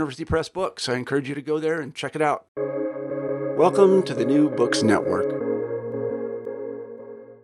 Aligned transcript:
Press 0.00 0.48
books. 0.48 0.88
I 0.88 0.94
encourage 0.94 1.28
you 1.28 1.34
to 1.34 1.42
go 1.42 1.58
there 1.58 1.82
and 1.82 1.94
check 1.94 2.16
it 2.16 2.22
out. 2.22 2.46
Welcome 3.56 4.02
to 4.04 4.14
the 4.14 4.24
New 4.24 4.48
Books 4.48 4.82
Network. 4.82 5.30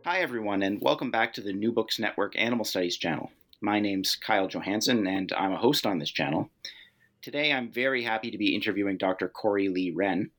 Hi, 0.06 0.20
everyone, 0.20 0.62
and 0.62 0.80
welcome 0.80 1.10
back 1.10 1.34
to 1.34 1.42
the 1.42 1.52
New 1.52 1.70
Books 1.70 1.98
Network 1.98 2.34
Animal 2.38 2.64
Studies 2.64 2.96
channel. 2.96 3.30
My 3.60 3.78
name's 3.78 4.16
Kyle 4.16 4.48
Johannsen, 4.48 5.06
and 5.06 5.30
I'm 5.34 5.52
a 5.52 5.58
host 5.58 5.84
on 5.84 5.98
this 5.98 6.10
channel. 6.10 6.48
Today, 7.20 7.52
I'm 7.52 7.70
very 7.70 8.02
happy 8.04 8.30
to 8.30 8.38
be 8.38 8.54
interviewing 8.54 8.96
Dr. 8.96 9.28
Corey 9.28 9.68
Lee 9.68 9.92
Wrenn. 9.94 10.30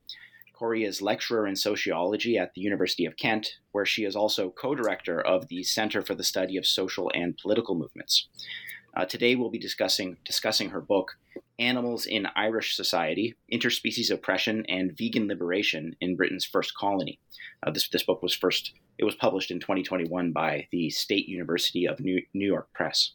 Corey 0.54 0.86
is 0.86 1.04
lecturer 1.04 1.46
in 1.46 1.56
sociology 1.56 2.36
at 2.36 2.56
the 2.56 2.62
University 2.62 3.06
of 3.06 3.16
Kent, 3.16 3.58
where 3.74 3.86
she 3.86 4.06
is 4.06 4.16
also 4.16 4.50
co 4.50 4.74
director 4.74 5.22
of 5.22 5.50
the 5.50 5.62
Center 5.62 6.02
for 6.02 6.16
the 6.16 6.24
Study 6.24 6.58
of 6.58 6.66
Social 6.66 7.12
and 7.14 7.38
Political 7.38 7.76
Movements. 7.76 8.28
Uh, 8.98 9.06
today, 9.06 9.36
we'll 9.36 9.52
be 9.52 9.60
discussing, 9.60 10.18
discussing 10.26 10.72
her 10.72 10.82
book, 10.82 11.18
Animals 11.60 12.08
in 12.08 12.28
Irish 12.36 12.76
Society 12.76 13.36
Interspecies 13.54 14.10
Oppression 14.10 14.66
and 14.68 14.98
Vegan 14.98 15.28
Liberation 15.28 15.96
in 16.02 16.16
Britain's 16.16 16.46
First 16.46 16.76
Colony. 16.76 17.20
Uh, 17.62 17.70
this, 17.70 17.88
this 17.90 18.02
book 18.02 18.24
was 18.24 18.34
first 18.34 18.74
it 18.98 19.06
was 19.06 19.14
published 19.14 19.52
in 19.52 19.60
2021 19.60 20.32
by 20.32 20.68
the 20.72 20.90
State 20.90 21.28
University 21.28 21.88
of 21.88 22.00
New, 22.00 22.24
New 22.34 22.48
York 22.48 22.74
Press. 22.74 23.12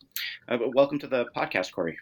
Uh, 0.49 0.59
welcome 0.73 1.01
to 1.01 1.09
the 1.09 1.27
podcast, 1.37 1.73
Corey. 1.73 1.99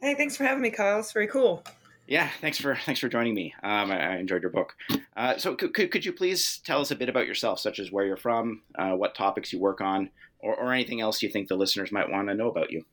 Hey, 0.00 0.14
thanks 0.14 0.34
for 0.34 0.44
having 0.44 0.62
me, 0.62 0.70
Kyle. 0.70 0.98
It's 0.98 1.12
very 1.12 1.28
cool. 1.28 1.62
Yeah, 2.06 2.30
thanks 2.40 2.58
for 2.58 2.78
thanks 2.86 2.98
for 2.98 3.10
joining 3.10 3.34
me. 3.34 3.52
Um, 3.62 3.90
I, 3.90 4.14
I, 4.14 4.16
enjoyed 4.16 4.40
your 4.40 4.50
book. 4.50 4.74
Uh, 5.14 5.36
so, 5.36 5.54
could, 5.54 5.90
could 5.90 6.06
you 6.06 6.14
please 6.14 6.62
tell 6.64 6.80
us 6.80 6.90
a 6.90 6.96
bit 6.96 7.10
about 7.10 7.26
yourself, 7.26 7.60
such 7.60 7.78
as 7.78 7.92
where 7.92 8.06
you're 8.06 8.16
from, 8.16 8.62
uh, 8.78 8.92
what 8.92 9.14
topics 9.14 9.52
you 9.52 9.60
work 9.60 9.82
on, 9.82 10.08
or, 10.38 10.56
or 10.56 10.72
anything 10.72 11.02
else 11.02 11.22
you 11.22 11.28
think 11.28 11.48
the 11.48 11.56
listeners 11.56 11.92
might 11.92 12.10
want 12.10 12.28
to 12.28 12.34
know 12.34 12.48
about 12.48 12.70
you? 12.70 12.86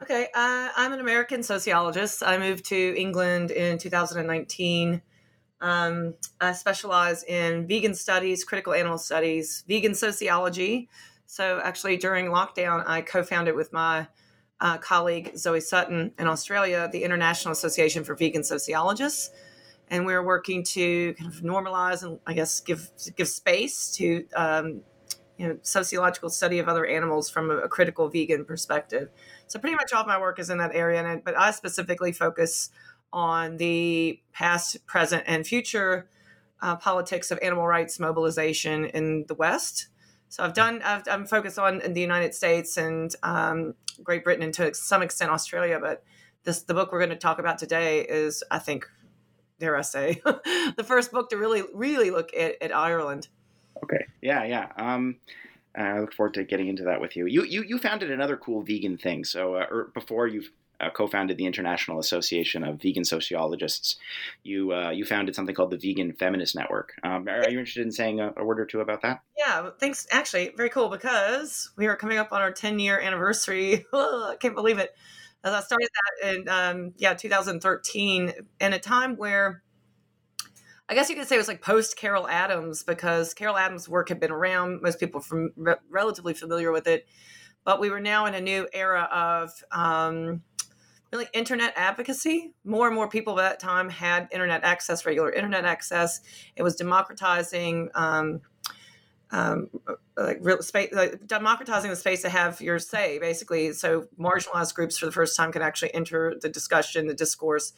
Okay, 0.00 0.28
uh, 0.34 0.68
I'm 0.76 0.92
an 0.92 1.00
American 1.00 1.42
sociologist. 1.42 2.22
I 2.22 2.38
moved 2.38 2.66
to 2.66 2.94
England 2.96 3.50
in 3.50 3.78
2019 3.78 5.02
um, 5.60 6.14
I 6.40 6.52
specialize 6.52 7.24
in 7.24 7.66
vegan 7.66 7.94
studies, 7.94 8.44
critical 8.44 8.72
animal 8.72 8.98
studies, 8.98 9.64
vegan 9.66 9.94
sociology. 9.94 10.88
So, 11.26 11.60
actually, 11.62 11.96
during 11.96 12.26
lockdown, 12.26 12.84
I 12.86 13.02
co 13.02 13.22
founded 13.22 13.54
with 13.54 13.72
my 13.72 14.06
uh, 14.60 14.78
colleague 14.78 15.32
Zoei 15.34 15.62
Sutton 15.62 16.12
in 16.18 16.26
Australia 16.26 16.88
the 16.90 17.04
International 17.04 17.52
Association 17.52 18.04
for 18.04 18.14
Vegan 18.14 18.44
Sociologists. 18.44 19.30
And 19.90 20.04
we're 20.04 20.22
working 20.22 20.64
to 20.64 21.14
kind 21.14 21.32
of 21.32 21.40
normalize 21.40 22.02
and, 22.02 22.20
I 22.26 22.34
guess, 22.34 22.60
give 22.60 22.90
give 23.16 23.28
space 23.28 23.90
to 23.92 24.26
um, 24.36 24.82
you 25.38 25.48
know 25.48 25.58
sociological 25.62 26.30
study 26.30 26.58
of 26.58 26.68
other 26.68 26.86
animals 26.86 27.30
from 27.30 27.50
a, 27.50 27.58
a, 27.58 27.68
critical 27.68 28.08
vegan 28.08 28.44
perspective. 28.44 29.08
So 29.48 29.58
pretty 29.58 29.76
much 29.76 29.92
all 29.92 30.02
of 30.02 30.06
my 30.06 30.20
work 30.20 30.38
is 30.38 30.50
in 30.50 30.58
that 30.58 30.74
area, 30.74 31.04
and 31.04 31.24
but 31.24 31.36
I 31.36 31.50
specifically 31.50 32.12
focus 32.12 32.70
on 33.12 33.56
the 33.56 34.20
past, 34.32 34.84
present, 34.86 35.24
and 35.26 35.46
future 35.46 36.08
uh, 36.60 36.76
politics 36.76 37.30
of 37.30 37.38
animal 37.42 37.66
rights 37.66 37.98
mobilization 37.98 38.84
in 38.86 39.24
the 39.28 39.34
West. 39.34 39.88
So 40.28 40.44
I've 40.44 40.52
done, 40.52 40.82
i 40.84 41.00
am 41.08 41.26
focused 41.26 41.58
on 41.58 41.80
the 41.94 42.00
United 42.00 42.34
States 42.34 42.76
and 42.76 43.14
um, 43.22 43.74
Great 44.02 44.24
Britain 44.24 44.42
and 44.42 44.54
to 44.54 44.74
some 44.74 45.02
extent 45.02 45.30
Australia, 45.30 45.78
but 45.80 46.04
this 46.44 46.62
the 46.62 46.74
book 46.74 46.92
we're 46.92 46.98
going 46.98 47.10
to 47.10 47.16
talk 47.16 47.38
about 47.38 47.58
today 47.58 48.00
is, 48.00 48.44
I 48.50 48.58
think, 48.58 48.86
dare 49.58 49.76
I 49.76 49.82
say, 49.82 50.20
the 50.24 50.84
first 50.84 51.12
book 51.12 51.30
to 51.30 51.36
really, 51.36 51.62
really 51.72 52.10
look 52.10 52.34
at, 52.34 52.56
at 52.60 52.74
Ireland. 52.74 53.28
Okay. 53.82 54.04
Yeah, 54.20 54.44
yeah. 54.44 54.68
Um, 54.76 55.16
I 55.76 56.00
look 56.00 56.12
forward 56.12 56.34
to 56.34 56.44
getting 56.44 56.68
into 56.68 56.84
that 56.84 57.00
with 57.00 57.16
you. 57.16 57.26
You 57.26 57.44
you, 57.44 57.62
you 57.62 57.78
founded 57.78 58.10
another 58.10 58.36
cool 58.36 58.62
vegan 58.62 58.96
thing. 58.98 59.24
So 59.24 59.54
uh, 59.56 59.66
er, 59.70 59.90
before 59.94 60.26
you've 60.26 60.50
uh, 60.80 60.90
co-founded 60.90 61.36
the 61.36 61.46
International 61.46 61.98
Association 61.98 62.62
of 62.62 62.80
Vegan 62.80 63.04
Sociologists. 63.04 63.96
You 64.42 64.72
uh, 64.72 64.90
you 64.90 65.04
founded 65.04 65.34
something 65.34 65.54
called 65.54 65.70
the 65.70 65.76
Vegan 65.76 66.12
Feminist 66.12 66.54
Network. 66.54 66.92
Um, 67.02 67.28
are, 67.28 67.40
are, 67.42 67.50
you 67.50 67.58
interested 67.58 67.84
in 67.84 67.92
saying 67.92 68.20
a, 68.20 68.32
a, 68.36 68.44
word 68.44 68.60
or 68.60 68.66
two 68.66 68.80
about 68.80 69.02
that? 69.02 69.20
Yeah, 69.36 69.70
thanks. 69.78 70.06
Actually, 70.10 70.52
very 70.56 70.70
cool 70.70 70.88
because 70.88 71.70
we 71.76 71.86
are 71.86 71.96
coming 71.96 72.18
up 72.18 72.32
on 72.32 72.40
our 72.40 72.52
10 72.52 72.78
year 72.78 73.00
anniversary. 73.00 73.84
I 73.92 74.36
can't 74.38 74.54
believe 74.54 74.78
it. 74.78 74.94
As 75.44 75.52
I 75.52 75.60
started 75.60 75.88
that 76.22 76.34
in 76.34 76.48
um, 76.48 76.94
yeah 76.96 77.14
2013, 77.14 78.32
in 78.60 78.72
a 78.72 78.78
time 78.78 79.16
where 79.16 79.62
I 80.88 80.94
guess 80.94 81.10
you 81.10 81.16
could 81.16 81.28
say 81.28 81.34
it 81.34 81.38
was 81.38 81.48
like 81.48 81.60
post 81.60 81.96
Carol 81.98 82.26
Adams 82.26 82.82
because 82.82 83.34
Carol 83.34 83.58
Adams' 83.58 83.88
work 83.88 84.08
had 84.08 84.18
been 84.18 84.30
around. 84.30 84.80
Most 84.80 84.98
people 84.98 85.20
from 85.20 85.52
re- 85.56 85.74
relatively 85.90 86.32
familiar 86.32 86.72
with 86.72 86.86
it, 86.86 87.06
but 87.64 87.78
we 87.78 87.90
were 87.90 88.00
now 88.00 88.24
in 88.24 88.34
a 88.34 88.40
new 88.40 88.66
era 88.72 89.02
of 89.12 89.50
um, 89.70 90.42
really 91.12 91.26
internet 91.34 91.74
advocacy. 91.76 92.54
More 92.64 92.86
and 92.86 92.94
more 92.94 93.08
people 93.08 93.38
at 93.38 93.50
that 93.50 93.60
time 93.60 93.90
had 93.90 94.28
internet 94.32 94.64
access, 94.64 95.04
regular 95.04 95.30
internet 95.30 95.66
access. 95.66 96.22
It 96.56 96.62
was 96.62 96.74
democratizing. 96.74 97.90
Um, 97.94 98.40
um, 99.30 99.68
like 100.16 100.38
real 100.40 100.62
space, 100.62 100.90
like 100.92 101.26
democratizing 101.26 101.90
the 101.90 101.96
space 101.96 102.22
to 102.22 102.30
have 102.30 102.62
your 102.62 102.78
say, 102.78 103.18
basically. 103.18 103.74
So 103.74 104.06
marginalized 104.18 104.74
groups 104.74 104.96
for 104.96 105.04
the 105.04 105.12
first 105.12 105.36
time 105.36 105.52
can 105.52 105.60
actually 105.60 105.92
enter 105.92 106.34
the 106.40 106.48
discussion, 106.48 107.06
the 107.06 107.14
discourse. 107.14 107.74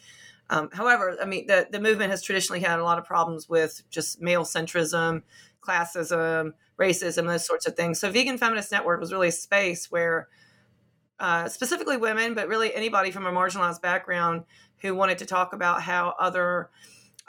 Um, 0.51 0.69
however, 0.73 1.17
I 1.19 1.25
mean, 1.25 1.47
the, 1.47 1.65
the 1.71 1.79
movement 1.79 2.11
has 2.11 2.21
traditionally 2.21 2.59
had 2.59 2.77
a 2.77 2.83
lot 2.83 2.99
of 2.99 3.05
problems 3.05 3.47
with 3.47 3.81
just 3.89 4.21
male 4.21 4.43
centrism, 4.43 5.23
classism, 5.61 6.51
racism, 6.77 7.25
those 7.25 7.47
sorts 7.47 7.65
of 7.65 7.75
things. 7.75 7.99
So, 8.01 8.11
Vegan 8.11 8.37
Feminist 8.37 8.69
Network 8.69 8.99
was 8.99 9.13
really 9.13 9.29
a 9.29 9.31
space 9.31 9.89
where 9.89 10.27
uh, 11.21 11.47
specifically 11.47 11.95
women, 11.95 12.33
but 12.33 12.49
really 12.49 12.75
anybody 12.75 13.11
from 13.11 13.25
a 13.25 13.31
marginalized 13.31 13.81
background 13.81 14.43
who 14.81 14.93
wanted 14.93 15.19
to 15.19 15.25
talk 15.25 15.53
about 15.53 15.81
how 15.83 16.15
other 16.19 16.69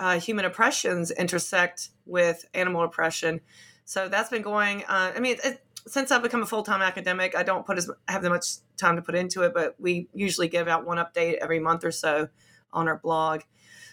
uh, 0.01 0.19
human 0.19 0.45
oppressions 0.45 1.13
intersect 1.13 1.91
with 2.05 2.45
animal 2.55 2.83
oppression. 2.83 3.41
So 3.85 4.09
that's 4.09 4.31
been 4.31 4.43
going. 4.43 4.83
Uh, 4.85 5.13
I 5.15 5.21
mean, 5.21 5.37
it, 5.45 5.65
since 5.87 6.11
I've 6.11 6.23
become 6.25 6.43
a 6.43 6.47
full 6.47 6.65
time 6.65 6.83
academic, 6.83 7.37
I 7.37 7.45
don't 7.45 7.65
put 7.65 7.79
as 7.79 7.89
have 8.09 8.23
that 8.23 8.31
much 8.31 8.47
time 8.77 8.97
to 8.97 9.03
put 9.03 9.15
into 9.15 9.43
it, 9.43 9.53
but 9.55 9.77
we 9.79 10.09
usually 10.13 10.49
give 10.49 10.67
out 10.67 10.85
one 10.85 10.99
update 10.99 11.35
every 11.35 11.61
month 11.61 11.85
or 11.85 11.93
so 11.93 12.29
on 12.73 12.89
our 12.89 12.99
blog. 12.99 13.43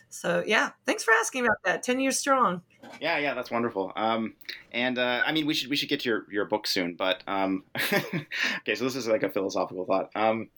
So 0.10 0.44
yeah, 0.46 0.72
thanks 0.86 1.04
for 1.04 1.12
asking 1.12 1.46
about 1.46 1.58
that. 1.66 1.84
Ten 1.84 2.00
years 2.00 2.18
strong. 2.18 2.62
Yeah, 3.00 3.18
yeah, 3.20 3.34
that's 3.34 3.52
wonderful. 3.52 3.92
Um, 3.96 4.36
and 4.72 4.98
uh, 4.98 5.22
I 5.26 5.31
mean, 5.31 5.46
we 5.46 5.54
should 5.54 5.70
we 5.70 5.76
should 5.76 5.90
get 5.90 6.02
to 6.02 6.10
your, 6.10 6.26
your 6.31 6.46
book 6.46 6.66
soon, 6.66 6.96
but 6.96 7.24
um, 7.28 7.64
okay. 7.94 8.76
So 8.76 8.84
this 8.84 8.96
is 8.96 9.08
like 9.08 9.24
a 9.24 9.30
philosophical 9.30 9.86
thought, 9.86 10.10
um, 10.16 10.50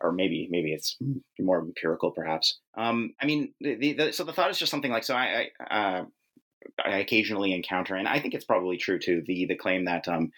or 0.00 0.12
maybe 0.12 0.48
maybe 0.50 0.72
it's 0.72 0.96
more 1.38 1.60
empirical, 1.60 2.10
perhaps. 2.12 2.60
Um, 2.76 3.14
I 3.20 3.26
mean, 3.26 3.52
the, 3.60 3.74
the, 3.74 3.92
the, 3.94 4.12
so 4.12 4.24
the 4.24 4.32
thought 4.32 4.50
is 4.50 4.58
just 4.58 4.70
something 4.70 4.92
like 4.92 5.04
so. 5.04 5.14
I, 5.14 5.48
I 5.58 5.76
uh, 5.76 6.04
I 6.84 6.98
occasionally 6.98 7.52
encounter, 7.52 7.96
and 7.96 8.06
I 8.08 8.20
think 8.20 8.34
it's 8.34 8.44
probably 8.44 8.76
true 8.76 8.98
too, 8.98 9.22
the 9.26 9.46
the 9.46 9.56
claim 9.56 9.86
that 9.86 10.06
um, 10.08 10.30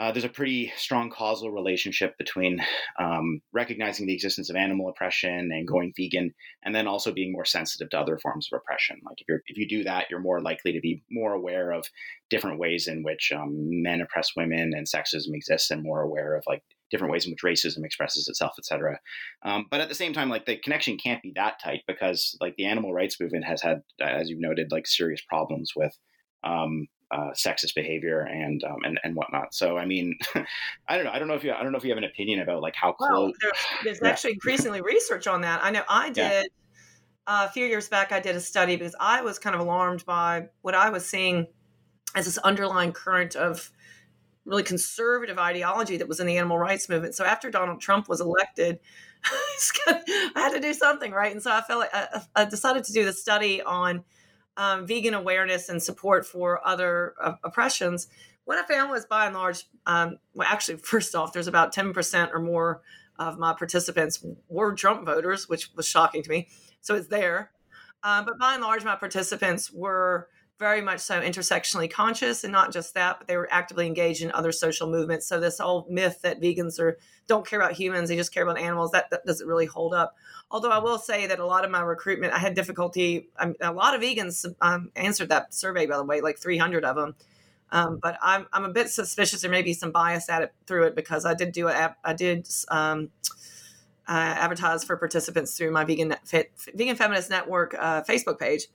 uh, 0.00 0.10
there's 0.10 0.24
a 0.24 0.30
pretty 0.30 0.72
strong 0.76 1.10
causal 1.10 1.50
relationship 1.50 2.16
between 2.16 2.64
um, 2.98 3.42
recognizing 3.52 4.06
the 4.06 4.14
existence 4.14 4.48
of 4.48 4.56
animal 4.56 4.88
oppression 4.88 5.50
and 5.52 5.68
going 5.68 5.92
vegan, 5.94 6.32
and 6.62 6.74
then 6.74 6.86
also 6.86 7.12
being 7.12 7.30
more 7.30 7.44
sensitive 7.44 7.90
to 7.90 8.00
other 8.00 8.16
forms 8.16 8.48
of 8.50 8.56
oppression. 8.56 8.98
Like 9.04 9.20
if 9.20 9.28
you 9.28 9.38
if 9.46 9.58
you 9.58 9.68
do 9.68 9.84
that, 9.84 10.06
you're 10.08 10.18
more 10.18 10.40
likely 10.40 10.72
to 10.72 10.80
be 10.80 11.02
more 11.10 11.34
aware 11.34 11.70
of 11.70 11.84
different 12.30 12.58
ways 12.58 12.88
in 12.88 13.02
which 13.02 13.30
um, 13.30 13.82
men 13.82 14.00
oppress 14.00 14.30
women 14.34 14.72
and 14.74 14.86
sexism 14.86 15.34
exists, 15.34 15.70
and 15.70 15.82
more 15.82 16.00
aware 16.00 16.34
of 16.34 16.44
like 16.46 16.62
different 16.90 17.12
ways 17.12 17.26
in 17.26 17.32
which 17.32 17.42
racism 17.44 17.84
expresses 17.84 18.26
itself, 18.26 18.54
etc. 18.58 18.98
Um, 19.42 19.66
but 19.70 19.82
at 19.82 19.90
the 19.90 19.94
same 19.94 20.14
time, 20.14 20.30
like 20.30 20.46
the 20.46 20.56
connection 20.56 20.96
can't 20.96 21.22
be 21.22 21.32
that 21.36 21.60
tight 21.62 21.82
because 21.86 22.38
like 22.40 22.56
the 22.56 22.64
animal 22.64 22.94
rights 22.94 23.20
movement 23.20 23.44
has 23.44 23.60
had, 23.60 23.82
as 24.00 24.30
you've 24.30 24.40
noted, 24.40 24.72
like 24.72 24.86
serious 24.86 25.20
problems 25.28 25.72
with 25.76 25.92
um, 26.42 26.88
uh, 27.10 27.30
sexist 27.32 27.74
behavior 27.74 28.20
and 28.20 28.62
um, 28.64 28.78
and 28.84 29.00
and 29.02 29.14
whatnot. 29.14 29.54
So 29.54 29.76
I 29.76 29.84
mean, 29.84 30.16
I 30.88 30.96
don't 30.96 31.04
know. 31.04 31.10
I 31.10 31.18
don't 31.18 31.28
know 31.28 31.34
if 31.34 31.44
you 31.44 31.52
I 31.52 31.62
don't 31.62 31.72
know 31.72 31.78
if 31.78 31.84
you 31.84 31.90
have 31.90 31.98
an 31.98 32.04
opinion 32.04 32.40
about 32.40 32.62
like 32.62 32.74
how 32.74 32.92
close. 32.92 33.10
Well, 33.10 33.32
there's, 33.40 33.56
there's 33.84 34.00
yeah. 34.02 34.08
actually 34.08 34.32
increasingly 34.32 34.80
research 34.80 35.26
on 35.26 35.40
that. 35.42 35.60
I 35.62 35.70
know 35.70 35.82
I 35.88 36.08
did 36.08 36.16
yeah. 36.16 36.42
uh, 37.26 37.46
a 37.48 37.52
few 37.52 37.66
years 37.66 37.88
back. 37.88 38.12
I 38.12 38.20
did 38.20 38.36
a 38.36 38.40
study 38.40 38.76
because 38.76 38.94
I 39.00 39.22
was 39.22 39.38
kind 39.38 39.54
of 39.54 39.60
alarmed 39.60 40.04
by 40.06 40.48
what 40.62 40.74
I 40.74 40.90
was 40.90 41.06
seeing 41.06 41.46
as 42.14 42.26
this 42.26 42.38
underlying 42.38 42.92
current 42.92 43.36
of 43.36 43.70
really 44.44 44.62
conservative 44.62 45.38
ideology 45.38 45.96
that 45.96 46.08
was 46.08 46.18
in 46.18 46.26
the 46.26 46.36
animal 46.36 46.58
rights 46.58 46.88
movement. 46.88 47.14
So 47.14 47.24
after 47.24 47.50
Donald 47.50 47.80
Trump 47.80 48.08
was 48.08 48.20
elected. 48.20 48.80
I 49.86 50.32
had 50.34 50.52
to 50.52 50.60
do 50.60 50.72
something, 50.72 51.12
right? 51.12 51.30
And 51.30 51.42
so 51.42 51.52
I 51.52 51.60
felt 51.60 51.80
like 51.80 51.90
I, 51.92 52.22
I 52.34 52.44
decided 52.46 52.84
to 52.84 52.92
do 52.94 53.04
the 53.04 53.12
study 53.12 53.60
on 53.60 54.02
um, 54.60 54.86
vegan 54.86 55.14
awareness 55.14 55.70
and 55.70 55.82
support 55.82 56.26
for 56.26 56.60
other 56.66 57.14
uh, 57.18 57.32
oppressions, 57.42 58.08
what 58.44 58.58
I 58.58 58.66
found 58.66 58.90
was 58.90 59.06
by 59.06 59.24
and 59.24 59.34
large, 59.34 59.64
um, 59.86 60.18
well, 60.34 60.46
actually, 60.46 60.76
first 60.82 61.14
off, 61.14 61.32
there's 61.32 61.46
about 61.46 61.74
10% 61.74 62.30
or 62.34 62.40
more 62.40 62.82
of 63.18 63.38
my 63.38 63.54
participants 63.54 64.24
were 64.48 64.74
Trump 64.74 65.06
voters, 65.06 65.48
which 65.48 65.70
was 65.74 65.86
shocking 65.86 66.22
to 66.22 66.28
me. 66.28 66.48
So 66.82 66.94
it's 66.94 67.08
there. 67.08 67.52
Uh, 68.02 68.22
but 68.22 68.38
by 68.38 68.54
and 68.54 68.62
large, 68.62 68.84
my 68.84 68.96
participants 68.96 69.72
were 69.72 70.28
very 70.60 70.82
much 70.82 71.00
so 71.00 71.18
intersectionally 71.22 71.90
conscious 71.90 72.44
and 72.44 72.52
not 72.52 72.70
just 72.70 72.92
that 72.92 73.18
but 73.18 73.26
they 73.26 73.36
were 73.38 73.48
actively 73.50 73.86
engaged 73.86 74.22
in 74.22 74.30
other 74.32 74.52
social 74.52 74.88
movements. 74.88 75.26
So 75.26 75.40
this 75.40 75.58
whole 75.58 75.86
myth 75.88 76.20
that 76.20 76.38
vegans 76.38 76.78
are 76.78 76.98
don't 77.26 77.46
care 77.46 77.58
about 77.58 77.72
humans 77.72 78.10
they 78.10 78.16
just 78.16 78.32
care 78.32 78.42
about 78.42 78.58
animals 78.58 78.90
that, 78.90 79.08
that 79.10 79.24
doesn't 79.24 79.48
really 79.48 79.64
hold 79.64 79.94
up. 79.94 80.14
Although 80.50 80.70
i 80.70 80.78
will 80.78 80.98
say 80.98 81.26
that 81.26 81.40
a 81.40 81.46
lot 81.46 81.64
of 81.64 81.70
my 81.70 81.80
recruitment 81.80 82.34
i 82.34 82.38
had 82.38 82.54
difficulty 82.54 83.30
mean, 83.44 83.54
a 83.60 83.72
lot 83.72 83.94
of 83.94 84.02
vegans 84.02 84.44
um, 84.60 84.90
answered 84.94 85.30
that 85.30 85.54
survey 85.54 85.86
by 85.86 85.96
the 85.96 86.04
way 86.04 86.20
like 86.20 86.38
300 86.38 86.84
of 86.84 86.96
them 86.96 87.14
um, 87.72 88.00
but 88.02 88.18
I'm, 88.20 88.46
I'm 88.52 88.64
a 88.64 88.72
bit 88.72 88.90
suspicious 88.90 89.42
there 89.42 89.50
may 89.50 89.62
be 89.62 89.72
some 89.72 89.92
bias 89.92 90.28
at 90.28 90.42
it 90.42 90.52
through 90.66 90.88
it 90.88 90.94
because 90.94 91.24
i 91.24 91.34
did 91.34 91.52
do 91.52 91.68
a 91.68 91.96
i 92.04 92.12
did 92.12 92.48
um, 92.68 93.10
uh, 94.08 94.34
advertise 94.44 94.82
for 94.82 94.96
participants 94.96 95.56
through 95.56 95.70
my 95.70 95.84
vegan 95.84 96.16
vegan 96.74 96.96
feminist 96.96 97.30
network 97.30 97.74
uh, 97.78 98.02
facebook 98.02 98.38
page 98.38 98.66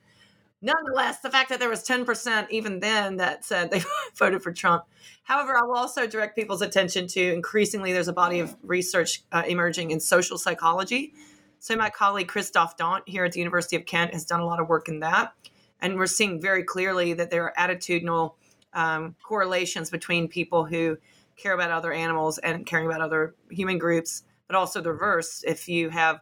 nonetheless, 0.66 1.20
the 1.20 1.30
fact 1.30 1.50
that 1.50 1.60
there 1.60 1.70
was 1.70 1.88
10% 1.88 2.50
even 2.50 2.80
then 2.80 3.18
that 3.18 3.46
said 3.46 3.70
they 3.70 3.84
voted 4.16 4.42
for 4.42 4.52
Trump. 4.52 4.86
However, 5.24 5.56
I 5.56 5.62
will 5.62 5.78
also 5.78 6.08
direct 6.08 6.36
people's 6.36 6.62
attention 6.62 7.08
to 7.10 7.34
increasingly 7.34 7.94
there's 7.94 8.08
a 8.08 8.14
body 8.14 8.40
of 8.40 8.56
research 8.64 9.24
uh, 9.32 9.44
emerging 9.48 9.92
in 9.92 10.00
social 10.00 10.38
psychology. 10.38 11.14
So, 11.60 11.76
my 11.76 11.90
colleague 11.90 12.28
Kristof 12.28 12.78
Dhont 12.78 13.02
here 13.06 13.26
at 13.26 13.32
the 13.32 13.40
University 13.40 13.76
of 13.76 13.86
Kent 13.86 14.14
has 14.14 14.26
done 14.26 14.40
a 14.40 14.46
lot 14.46 14.60
of 14.60 14.68
work 14.68 14.90
in 14.90 15.00
that. 15.00 15.34
And 15.80 15.96
we're 15.96 16.08
seeing 16.08 16.42
very 16.42 16.64
clearly 16.64 17.14
that 17.14 17.30
there 17.30 17.44
are 17.44 17.54
attitudinal 17.58 18.34
um, 18.74 19.16
correlations 19.24 19.90
between 19.90 20.28
people 20.28 20.66
who 20.66 20.98
care 21.38 21.54
about 21.54 21.72
other 21.72 21.94
animals 21.94 22.38
and 22.40 22.66
caring 22.66 22.88
about 22.88 23.02
other 23.02 23.36
human 23.50 23.78
groups, 23.78 24.24
but 24.48 24.56
also 24.56 24.82
the 24.82 24.92
reverse. 24.92 25.44
If 25.46 25.68
you 25.68 25.90
have, 25.90 26.22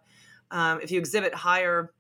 um, 0.52 0.82
if 0.82 0.92
you 0.92 1.00
exhibit 1.00 1.34
higher 1.34 1.93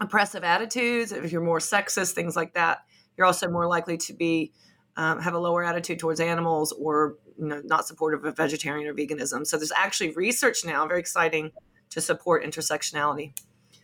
oppressive 0.00 0.44
attitudes, 0.44 1.12
if 1.12 1.32
you're 1.32 1.40
more 1.40 1.58
sexist, 1.58 2.12
things 2.12 2.36
like 2.36 2.54
that, 2.54 2.84
you're 3.16 3.26
also 3.26 3.48
more 3.48 3.66
likely 3.66 3.96
to 3.98 4.12
be 4.12 4.52
um, 4.96 5.20
have 5.20 5.34
a 5.34 5.38
lower 5.38 5.64
attitude 5.64 5.98
towards 5.98 6.20
animals 6.20 6.72
or 6.72 7.16
you 7.38 7.46
know, 7.46 7.62
not 7.64 7.86
supportive 7.86 8.24
of 8.24 8.36
vegetarian 8.36 8.86
or 8.88 8.94
veganism. 8.94 9.46
So 9.46 9.56
there's 9.56 9.72
actually 9.72 10.12
research 10.12 10.64
now, 10.64 10.86
very 10.86 11.00
exciting, 11.00 11.50
to 11.90 12.00
support 12.00 12.44
intersectionality. 12.44 13.32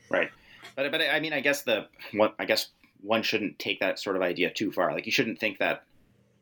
Right, 0.08 0.30
but 0.76 0.90
but 0.90 1.00
I 1.00 1.20
mean, 1.20 1.32
I 1.32 1.40
guess 1.40 1.62
the 1.62 1.86
one 2.12 2.32
I 2.38 2.44
guess 2.44 2.68
one 3.02 3.22
shouldn't 3.22 3.58
take 3.58 3.80
that 3.80 3.98
sort 3.98 4.16
of 4.16 4.22
idea 4.22 4.50
too 4.50 4.72
far. 4.72 4.92
Like 4.92 5.06
you 5.06 5.12
shouldn't 5.12 5.38
think 5.38 5.58
that 5.58 5.84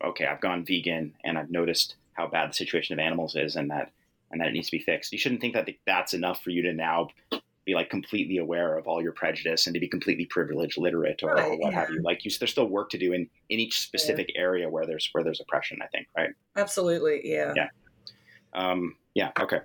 okay, 0.03 0.27
I've 0.27 0.41
gone 0.41 0.65
vegan 0.65 1.15
and 1.25 1.39
I've 1.39 1.51
noticed 1.51 1.97
how 2.13 2.29
bad 2.29 2.51
the 2.51 2.55
situation 2.55 2.93
of 2.95 2.99
animals 2.99 3.37
is 3.37 3.57
and 3.57 3.71
that 3.71 3.91
and 4.31 4.41
that 4.41 4.49
it 4.49 4.53
needs 4.53 4.69
to 4.69 4.77
be 4.77 4.83
fixed. 4.83 5.13
You 5.13 5.19
shouldn't 5.19 5.41
think 5.41 5.55
that 5.55 5.69
that's 5.87 6.15
enough 6.15 6.43
for 6.43 6.51
you 6.51 6.63
to 6.63 6.73
now 6.73 7.09
be 7.69 7.75
like 7.75 7.91
completely 7.91 8.39
aware 8.39 8.77
of 8.79 8.89
all 8.89 9.03
your 9.03 9.13
prejudice 9.13 9.67
and 9.67 9.75
to 9.75 9.81
be 9.81 9.87
completely 9.87 10.25
privileged 10.25 10.79
literate 10.79 11.23
or, 11.23 11.35
right, 11.35 11.51
or 11.51 11.59
what 11.59 11.73
yeah. 11.73 11.81
have 11.81 11.91
you. 11.91 12.01
like 12.03 12.25
you 12.25 12.31
there's 12.41 12.51
still 12.51 12.67
work 12.67 12.89
to 12.89 12.99
do 12.99 13.13
in 13.13 13.29
in 13.51 13.61
each 13.61 13.79
specific 13.81 14.31
yeah. 14.35 14.41
area 14.41 14.69
where 14.69 14.87
there's 14.87 15.09
where 15.13 15.23
there's 15.23 15.41
oppression 15.41 15.79
i 15.83 15.87
think 15.89 16.09
right? 16.17 16.31
Absolutely 16.57 17.21
yeah. 17.25 17.53
Yeah. 17.55 17.69
Um 18.55 18.97
yeah 19.15 19.31
okay. 19.39 19.61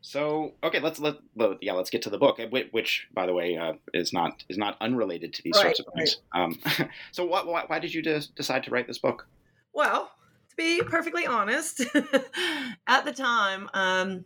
So 0.00 0.54
okay 0.62 0.78
let's 0.78 1.00
let, 1.00 1.16
let 1.34 1.60
yeah 1.60 1.72
let's 1.72 1.90
get 1.90 2.02
to 2.02 2.10
the 2.10 2.18
book 2.18 2.40
which, 2.50 2.68
which 2.70 3.08
by 3.12 3.26
the 3.26 3.34
way 3.34 3.56
uh, 3.56 3.72
is 3.92 4.12
not 4.12 4.44
is 4.48 4.56
not 4.56 4.76
unrelated 4.80 5.34
to 5.34 5.42
these 5.42 5.56
right, 5.56 5.76
sorts 5.76 5.80
of 5.80 5.86
things. 5.94 6.18
right. 6.32 6.44
um 6.44 6.88
so 7.10 7.24
what 7.24 7.48
why, 7.48 7.64
why 7.66 7.80
did 7.80 7.92
you 7.92 8.00
de- 8.00 8.28
decide 8.36 8.62
to 8.62 8.70
write 8.70 8.86
this 8.86 8.98
book? 8.98 9.26
Well 9.72 10.08
to 10.50 10.56
be 10.56 10.82
perfectly 10.82 11.26
honest 11.26 11.80
at 12.86 13.04
the 13.04 13.12
time 13.12 13.68
um 13.74 14.24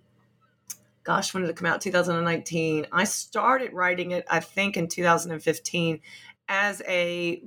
gosh, 1.05 1.33
when 1.33 1.43
did 1.43 1.51
it 1.51 1.57
come 1.57 1.67
out? 1.67 1.81
2019. 1.81 2.87
I 2.91 3.05
started 3.05 3.73
writing 3.73 4.11
it, 4.11 4.25
I 4.29 4.41
think, 4.41 4.77
in 4.77 4.89
2015 4.89 6.01
as 6.49 6.83
a, 6.89 7.43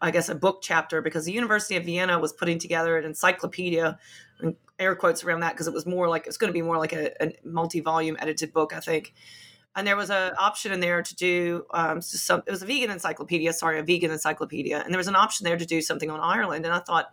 I 0.00 0.10
guess, 0.10 0.28
a 0.28 0.34
book 0.34 0.58
chapter 0.60 1.00
because 1.00 1.24
the 1.24 1.32
University 1.32 1.76
of 1.76 1.84
Vienna 1.84 2.18
was 2.18 2.32
putting 2.32 2.58
together 2.58 2.98
an 2.98 3.04
encyclopedia, 3.04 3.98
and 4.40 4.56
air 4.78 4.96
quotes 4.96 5.22
around 5.22 5.40
that 5.40 5.52
because 5.52 5.68
it 5.68 5.72
was 5.72 5.86
more 5.86 6.08
like 6.08 6.26
it's 6.26 6.36
going 6.36 6.48
to 6.48 6.52
be 6.52 6.62
more 6.62 6.78
like 6.78 6.92
a, 6.92 7.10
a 7.22 7.32
multi-volume 7.44 8.16
edited 8.20 8.52
book, 8.52 8.74
I 8.74 8.80
think. 8.80 9.14
And 9.76 9.86
there 9.86 9.96
was 9.96 10.10
an 10.10 10.34
option 10.38 10.72
in 10.72 10.80
there 10.80 11.02
to 11.02 11.16
do 11.16 11.66
um, 11.72 12.00
some. 12.00 12.42
It 12.46 12.50
was 12.50 12.62
a 12.62 12.66
vegan 12.66 12.90
encyclopedia. 12.90 13.52
Sorry, 13.52 13.78
a 13.78 13.82
vegan 13.82 14.10
encyclopedia, 14.10 14.80
and 14.80 14.92
there 14.92 14.98
was 14.98 15.08
an 15.08 15.16
option 15.16 15.44
there 15.44 15.56
to 15.56 15.66
do 15.66 15.80
something 15.80 16.10
on 16.10 16.20
Ireland. 16.20 16.64
And 16.64 16.74
I 16.74 16.80
thought, 16.80 17.12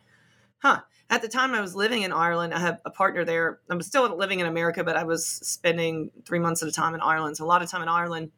huh, 0.62 0.82
at 1.10 1.22
the 1.22 1.28
time 1.28 1.54
I 1.54 1.62
was 1.62 1.76
living 1.76 2.04
in 2.04 2.14
Ireland, 2.14 2.54
I 2.54 2.60
had 2.60 2.80
a 2.86 2.90
partner 2.90 3.26
there. 3.26 3.60
I 3.70 3.76
was 3.76 3.88
still 3.88 4.16
living 4.16 4.40
in 4.40 4.46
America, 4.46 4.84
but 4.84 4.96
I 4.96 5.04
was 5.04 5.26
spending 5.26 6.10
three 6.26 6.40
months 6.40 6.64
at 6.64 6.70
a 6.70 6.72
time 6.72 6.96
in 6.96 7.02
Ireland. 7.02 7.38
So 7.38 7.44
a 7.44 7.46
lot 7.46 7.62
of 7.62 7.70
time 7.70 7.82
in 7.82 7.90
Ireland. 7.90 8.32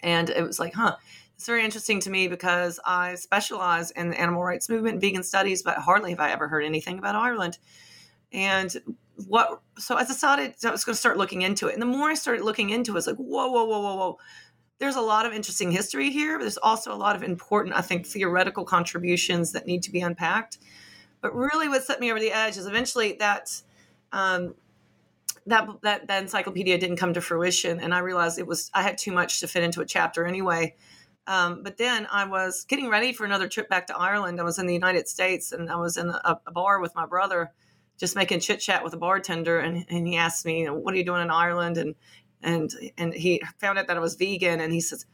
And 0.00 0.30
it 0.30 0.42
was 0.42 0.60
like, 0.60 0.74
huh, 0.74 0.96
it's 1.34 1.46
very 1.46 1.64
interesting 1.64 2.00
to 2.00 2.10
me 2.10 2.28
because 2.28 2.78
I 2.84 3.16
specialize 3.16 3.90
in 3.90 4.10
the 4.10 4.20
animal 4.20 4.44
rights 4.44 4.68
movement 4.68 5.00
vegan 5.00 5.24
studies, 5.24 5.62
but 5.62 5.78
hardly 5.78 6.10
have 6.10 6.20
I 6.20 6.30
ever 6.30 6.46
heard 6.46 6.64
anything 6.64 6.98
about 6.98 7.16
Ireland. 7.16 7.58
And 8.32 8.76
what, 9.26 9.60
so 9.78 9.96
I 9.96 10.04
decided 10.04 10.54
I 10.64 10.70
was 10.70 10.84
going 10.84 10.94
to 10.94 11.00
start 11.00 11.16
looking 11.16 11.42
into 11.42 11.66
it. 11.66 11.72
And 11.72 11.82
the 11.82 11.86
more 11.86 12.10
I 12.10 12.14
started 12.14 12.44
looking 12.44 12.70
into 12.70 12.94
it, 12.94 12.98
it's 12.98 13.06
like, 13.06 13.16
whoa, 13.16 13.48
whoa, 13.48 13.64
whoa, 13.64 13.80
whoa, 13.80 13.96
whoa. 13.96 14.18
There's 14.78 14.96
a 14.96 15.00
lot 15.00 15.26
of 15.26 15.32
interesting 15.32 15.72
history 15.72 16.10
here, 16.10 16.38
but 16.38 16.44
there's 16.44 16.58
also 16.58 16.92
a 16.92 16.96
lot 16.96 17.16
of 17.16 17.24
important, 17.24 17.74
I 17.74 17.80
think, 17.80 18.06
theoretical 18.06 18.64
contributions 18.64 19.50
that 19.52 19.66
need 19.66 19.82
to 19.82 19.90
be 19.90 20.00
unpacked. 20.00 20.58
But 21.20 21.34
really, 21.34 21.68
what 21.68 21.84
set 21.84 22.00
me 22.00 22.10
over 22.10 22.20
the 22.20 22.32
edge 22.32 22.56
is 22.56 22.66
eventually 22.66 23.14
that 23.14 23.62
um, 24.12 24.54
that 25.46 25.68
that 25.82 26.06
that 26.06 26.22
encyclopedia 26.22 26.78
didn't 26.78 26.96
come 26.96 27.14
to 27.14 27.20
fruition, 27.20 27.80
and 27.80 27.94
I 27.94 27.98
realized 27.98 28.38
it 28.38 28.46
was 28.46 28.70
I 28.74 28.82
had 28.82 28.98
too 28.98 29.12
much 29.12 29.40
to 29.40 29.48
fit 29.48 29.62
into 29.62 29.80
a 29.80 29.86
chapter 29.86 30.26
anyway. 30.26 30.74
Um, 31.26 31.62
but 31.62 31.76
then 31.76 32.06
I 32.10 32.24
was 32.24 32.64
getting 32.64 32.88
ready 32.88 33.12
for 33.12 33.26
another 33.26 33.48
trip 33.48 33.68
back 33.68 33.86
to 33.88 33.96
Ireland. 33.96 34.40
I 34.40 34.44
was 34.44 34.58
in 34.58 34.66
the 34.66 34.72
United 34.72 35.08
States, 35.08 35.52
and 35.52 35.70
I 35.70 35.76
was 35.76 35.96
in 35.98 36.08
a, 36.08 36.40
a 36.46 36.52
bar 36.52 36.80
with 36.80 36.94
my 36.94 37.04
brother, 37.04 37.52
just 37.98 38.16
making 38.16 38.40
chit 38.40 38.60
chat 38.60 38.82
with 38.82 38.94
a 38.94 38.96
bartender, 38.96 39.58
and, 39.58 39.84
and 39.90 40.06
he 40.06 40.16
asked 40.16 40.46
me, 40.46 40.66
"What 40.66 40.94
are 40.94 40.96
you 40.96 41.04
doing 41.04 41.22
in 41.22 41.30
Ireland?" 41.30 41.76
and 41.76 41.94
and 42.42 42.70
and 42.96 43.12
he 43.12 43.42
found 43.58 43.78
out 43.78 43.88
that 43.88 43.96
I 43.96 44.00
was 44.00 44.14
vegan, 44.14 44.60
and 44.60 44.72
he 44.72 44.80
says, 44.80 45.04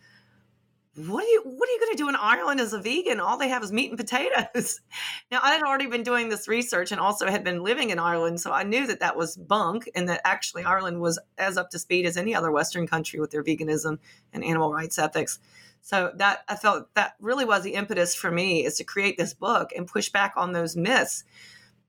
what 0.97 1.25
are 1.25 1.29
you 1.29 1.43
what 1.45 1.69
are 1.69 1.73
you 1.73 1.81
going 1.81 1.93
to 1.93 2.03
do 2.03 2.09
in 2.09 2.17
Ireland 2.17 2.61
as 2.61 2.73
a 2.73 2.81
vegan? 2.81 3.19
All 3.19 3.37
they 3.37 3.49
have 3.49 3.65
is 3.65 3.73
meat 3.73 3.91
and 3.91 3.99
potatoes. 3.99 4.81
now 5.31 5.41
I 5.43 5.53
had 5.53 5.63
already 5.63 5.87
been 5.87 6.05
doing 6.05 6.29
this 6.29 6.47
research 6.47 6.93
and 6.93 7.01
also 7.01 7.27
had 7.27 7.43
been 7.43 7.65
living 7.65 7.91
in 7.91 7.99
Ireland, 7.99 8.41
so 8.41 8.53
I 8.53 8.63
knew 8.63 8.87
that 8.87 9.01
that 9.01 9.17
was 9.17 9.37
bunk 9.37 9.91
and 9.95 10.09
that 10.09 10.21
actually 10.25 10.65
Ireland 10.65 11.01
was 11.01 11.19
as 11.37 11.57
up 11.57 11.71
to 11.71 11.79
speed 11.79 12.07
as 12.07 12.17
any 12.17 12.35
other 12.35 12.53
Western 12.53 12.87
country 12.87 13.19
with 13.19 13.33
their 13.33 13.43
veganism 13.43 13.99
and 14.33 14.45
animal 14.45 14.73
rights 14.73 14.99
ethics. 14.99 15.41
So 15.83 16.13
that 16.17 16.45
I 16.49 16.57
felt 16.57 16.95
that 16.95 17.15
really 17.21 17.45
was 17.45 17.63
the 17.63 17.75
impetus 17.75 18.15
for 18.15 18.31
me 18.31 18.65
is 18.65 18.77
to 18.77 18.85
create 18.85 19.19
this 19.19 19.35
book 19.35 19.71
and 19.77 19.87
push 19.87 20.09
back 20.09 20.35
on 20.37 20.53
those 20.53 20.77
myths 20.77 21.25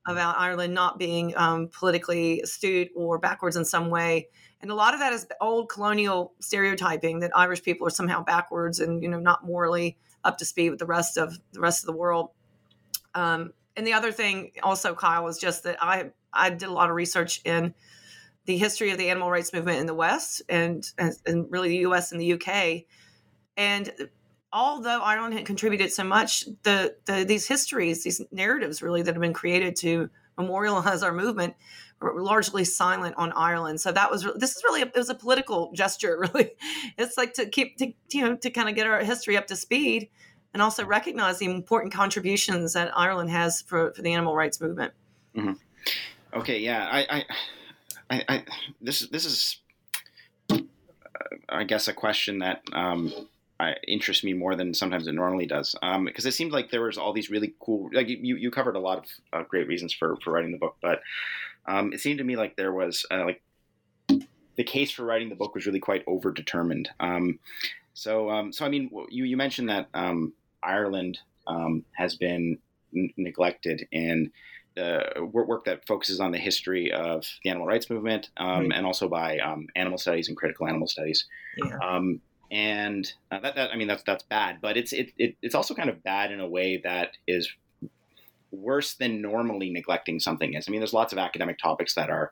about 0.08 0.38
Ireland 0.38 0.74
not 0.74 1.00
being 1.00 1.36
um, 1.38 1.70
politically 1.70 2.42
astute 2.42 2.90
or 2.96 3.18
backwards 3.20 3.56
in 3.56 3.66
some 3.66 3.90
way 3.90 4.28
and 4.62 4.72
a 4.72 4.76
lot 4.76 4.94
of 4.94 5.00
that 5.00 5.14
is 5.14 5.28
old 5.42 5.70
colonial 5.70 6.34
stereotyping 6.40 7.20
that 7.20 7.32
Irish 7.36 7.62
people 7.62 7.86
are 7.88 7.92
somehow 7.92 8.24
backwards 8.24 8.80
and 8.80 9.02
you 9.04 9.10
know 9.10 9.20
not 9.20 9.46
morally 9.46 9.98
up 10.24 10.38
to 10.40 10.46
speed 10.46 10.72
with 10.72 10.80
the 10.80 10.86
rest 10.86 11.18
of 11.18 11.38
the 11.54 11.60
rest 11.60 11.84
of 11.84 11.88
the 11.88 11.98
world. 11.98 12.30
Um, 13.14 13.54
and 13.78 13.86
the 13.86 13.94
other 13.94 14.12
thing, 14.12 14.52
also, 14.64 14.94
Kyle, 14.94 15.24
was 15.24 15.38
just 15.38 15.64
that 15.64 15.78
I 15.82 16.12
I 16.34 16.50
did 16.50 16.70
a 16.70 16.72
lot 16.72 16.90
of 16.90 16.96
research 16.96 17.42
in 17.46 17.74
the 18.46 18.58
history 18.58 18.92
of 18.92 18.98
the 18.98 19.10
animal 19.10 19.30
rights 19.30 19.54
movement 19.54 19.80
in 19.80 19.86
the 19.86 19.94
West 19.94 20.42
and 20.50 20.86
and, 20.98 21.48
really 21.50 21.70
the 21.70 21.78
U.S. 21.78 22.12
and 22.12 22.22
the 22.22 22.26
U.K. 22.26 22.86
And 23.58 23.92
although 24.52 25.02
Ireland 25.02 25.34
had 25.34 25.46
contributed 25.46 25.92
so 25.92 26.04
much, 26.04 26.46
the, 26.64 26.96
the 27.06 27.26
these 27.26 27.48
histories, 27.48 28.04
these 28.04 28.22
narratives, 28.32 28.82
really 28.82 29.02
that 29.02 29.14
have 29.14 29.22
been 29.22 29.34
created 29.34 29.76
to 29.78 30.10
memorialize 30.38 31.04
our 31.04 31.14
movement, 31.14 31.56
largely 32.02 32.64
silent 32.66 33.16
on 33.18 33.32
Ireland. 33.34 33.82
So 33.82 33.92
that 33.92 34.12
was 34.12 34.28
this 34.36 34.56
is 34.56 34.64
really 34.64 34.82
a, 34.82 34.86
it 34.86 34.96
was 34.96 35.10
a 35.10 35.16
political 35.16 35.72
gesture. 35.74 36.20
Really, 36.34 36.52
it's 36.98 37.18
like 37.18 37.34
to 37.34 37.46
keep 37.48 37.78
to 37.78 37.94
you 38.12 38.22
know 38.22 38.36
to 38.36 38.50
kind 38.50 38.70
of 38.70 38.76
get 38.76 38.88
our 38.88 39.04
history 39.04 39.38
up 39.38 39.48
to 39.48 39.56
speed 39.56 40.10
and 40.56 40.62
also 40.62 40.86
recognize 40.86 41.38
the 41.38 41.46
important 41.46 41.94
contributions 41.94 42.72
that 42.74 42.90
Ireland 42.98 43.30
has 43.30 43.62
for, 43.62 43.92
for 43.94 44.02
the 44.02 44.14
animal 44.14 44.34
rights 44.34 44.62
movement. 44.62 44.94
Mm-hmm. 45.36 45.52
Okay, 46.34 46.60
yeah, 46.60 46.88
I, 46.90 47.00
I, 47.10 47.26
I, 48.10 48.24
I, 48.30 48.44
this 48.80 49.02
this 49.10 49.26
is, 49.26 49.58
uh, 50.50 50.60
I 51.50 51.66
guess, 51.66 51.90
a 51.90 51.94
question 51.94 52.40
that 52.40 52.62
um, 52.72 53.12
I, 53.60 53.76
interests 53.88 54.24
me 54.24 54.34
more 54.34 54.56
than 54.56 54.74
sometimes 54.74 55.08
it 55.08 55.14
normally 55.14 55.46
does, 55.46 55.74
because 55.74 56.26
um, 56.26 56.30
it 56.30 56.34
seemed 56.34 56.52
like 56.52 56.72
there 56.72 56.82
was 56.82 56.98
all 56.98 57.14
these 57.14 57.30
really 57.30 57.54
cool. 57.60 57.90
Like 57.94 58.10
you, 58.10 58.36
you 58.36 58.52
covered 58.52 58.76
a 58.76 58.80
lot 58.80 58.98
of 58.98 59.06
uh, 59.32 59.44
great 59.44 59.68
reasons 59.68 59.94
for 59.94 60.18
for 60.24 60.32
writing 60.32 60.52
the 60.52 60.58
book, 60.58 60.76
but 60.82 61.02
um, 61.66 61.94
it 61.94 62.02
seemed 62.02 62.18
to 62.18 62.24
me 62.24 62.36
like 62.36 62.56
there 62.58 62.74
was 62.74 63.06
uh, 63.12 63.24
like 63.24 63.42
the 64.56 64.64
case 64.64 64.92
for 64.92 65.04
writing 65.04 65.30
the 65.30 65.36
book 65.36 65.56
was 65.56 65.66
really 65.66 65.80
quite 65.80 66.06
overdetermined. 66.06 66.88
Um, 67.00 67.40
so, 67.94 68.30
um, 68.30 68.52
so 68.52 68.66
I 68.66 68.70
mean, 68.70 68.90
you 69.10 69.24
you 69.24 69.38
mentioned 69.38 69.70
that 69.70 69.88
um, 69.94 70.34
Ireland 70.62 71.20
um, 71.48 71.86
has 71.94 72.16
been 72.16 72.58
n- 72.96 73.14
neglected 73.16 73.88
in 73.92 74.32
the 74.76 75.30
work 75.32 75.64
that 75.64 75.88
focuses 75.88 76.20
on 76.20 76.32
the 76.32 76.38
history 76.38 76.92
of 76.92 77.26
the 77.44 77.50
animal 77.50 77.66
rights 77.66 77.90
movement 77.90 78.30
um, 78.36 78.74
and 78.74 78.86
also 78.86 79.08
by 79.08 79.40
um, 79.40 79.68
animal 79.78 79.98
studies 79.98 80.28
and 80.28 80.36
critical 80.36 80.68
animal 80.68 80.88
studies. 80.88 81.26
Yeah. 81.58 81.78
And 82.52 83.12
uh, 83.32 83.40
that, 83.40 83.56
that, 83.56 83.72
I 83.72 83.76
mean, 83.76 83.88
that's 83.88 84.04
that's 84.04 84.24
bad, 84.24 84.60
but 84.62 84.78
it's 84.78 84.94
it, 84.94 85.12
it, 85.18 85.36
it's 85.42 85.56
also 85.56 85.74
kind 85.74 85.90
of 85.90 86.04
bad 86.04 86.32
in 86.32 86.40
a 86.40 86.48
way 86.48 86.82
that 86.84 87.18
is 87.28 87.52
worse 88.52 88.94
than 88.94 89.22
normally 89.22 89.70
neglecting 89.70 90.20
something 90.20 90.54
is. 90.54 90.66
I 90.68 90.72
mean, 90.72 90.80
there's 90.80 90.94
lots 90.94 91.12
of 91.14 91.20
academic 91.20 91.58
topics 91.58 91.96
that 91.96 92.10
are 92.10 92.32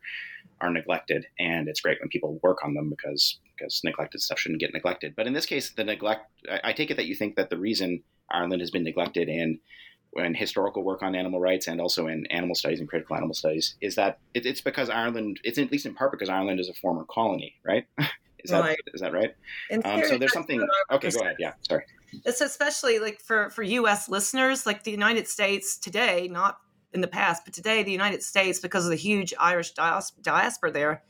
are 0.61 0.69
neglected, 0.69 1.25
and 1.39 1.67
it's 1.67 1.81
great 1.81 1.99
when 1.99 2.09
people 2.09 2.39
work 2.43 2.63
on 2.63 2.73
them 2.73 2.89
because 2.89 3.39
because 3.55 3.81
neglected 3.83 4.21
stuff 4.21 4.39
shouldn't 4.39 4.61
get 4.61 4.73
neglected. 4.73 5.15
But 5.15 5.27
in 5.27 5.33
this 5.33 5.45
case, 5.45 5.71
the 5.71 5.83
neglect. 5.83 6.29
I, 6.49 6.59
I 6.65 6.73
take 6.73 6.91
it 6.91 6.97
that 6.97 7.07
you 7.07 7.15
think 7.15 7.35
that 7.35 7.49
the 7.49 7.57
reason 7.57 8.03
Ireland 8.29 8.61
has 8.61 8.71
been 8.71 8.83
neglected 8.83 9.29
in 9.29 9.59
in 10.15 10.35
historical 10.35 10.83
work 10.83 11.01
on 11.01 11.15
animal 11.15 11.39
rights 11.39 11.67
and 11.67 11.81
also 11.81 12.07
in 12.07 12.25
animal 12.27 12.55
studies 12.55 12.79
and 12.79 12.87
critical 12.87 13.15
animal 13.15 13.33
studies 13.33 13.75
is 13.81 13.95
that 13.95 14.19
it, 14.35 14.45
it's 14.45 14.61
because 14.61 14.89
Ireland, 14.89 15.39
it's 15.43 15.57
at 15.57 15.71
least 15.71 15.87
in 15.87 15.95
part 15.95 16.11
because 16.11 16.29
Ireland 16.29 16.59
is 16.59 16.69
a 16.69 16.73
former 16.75 17.03
colony, 17.09 17.55
right? 17.65 17.85
is 18.43 18.51
that 18.51 18.61
right. 18.61 18.77
is 18.93 19.01
that 19.01 19.13
right? 19.13 19.35
Um, 19.71 20.03
so 20.03 20.17
there's 20.17 20.33
something. 20.33 20.65
Okay, 20.91 21.09
go 21.09 21.21
ahead. 21.21 21.35
Yeah, 21.39 21.53
sorry. 21.67 21.85
It's 22.25 22.41
especially 22.41 22.99
like 22.99 23.19
for 23.19 23.49
for 23.49 23.63
U.S. 23.63 24.09
listeners, 24.09 24.65
like 24.65 24.83
the 24.83 24.91
United 24.91 25.27
States 25.27 25.77
today, 25.77 26.27
not 26.29 26.57
in 26.93 27.01
the 27.01 27.07
past, 27.07 27.43
but 27.45 27.53
today 27.53 27.83
the 27.83 27.91
United 27.91 28.23
States, 28.23 28.59
because 28.59 28.85
of 28.85 28.91
the 28.91 28.95
huge 28.95 29.33
Irish 29.39 29.71
diaspora 29.71 30.71
there, 30.71 31.03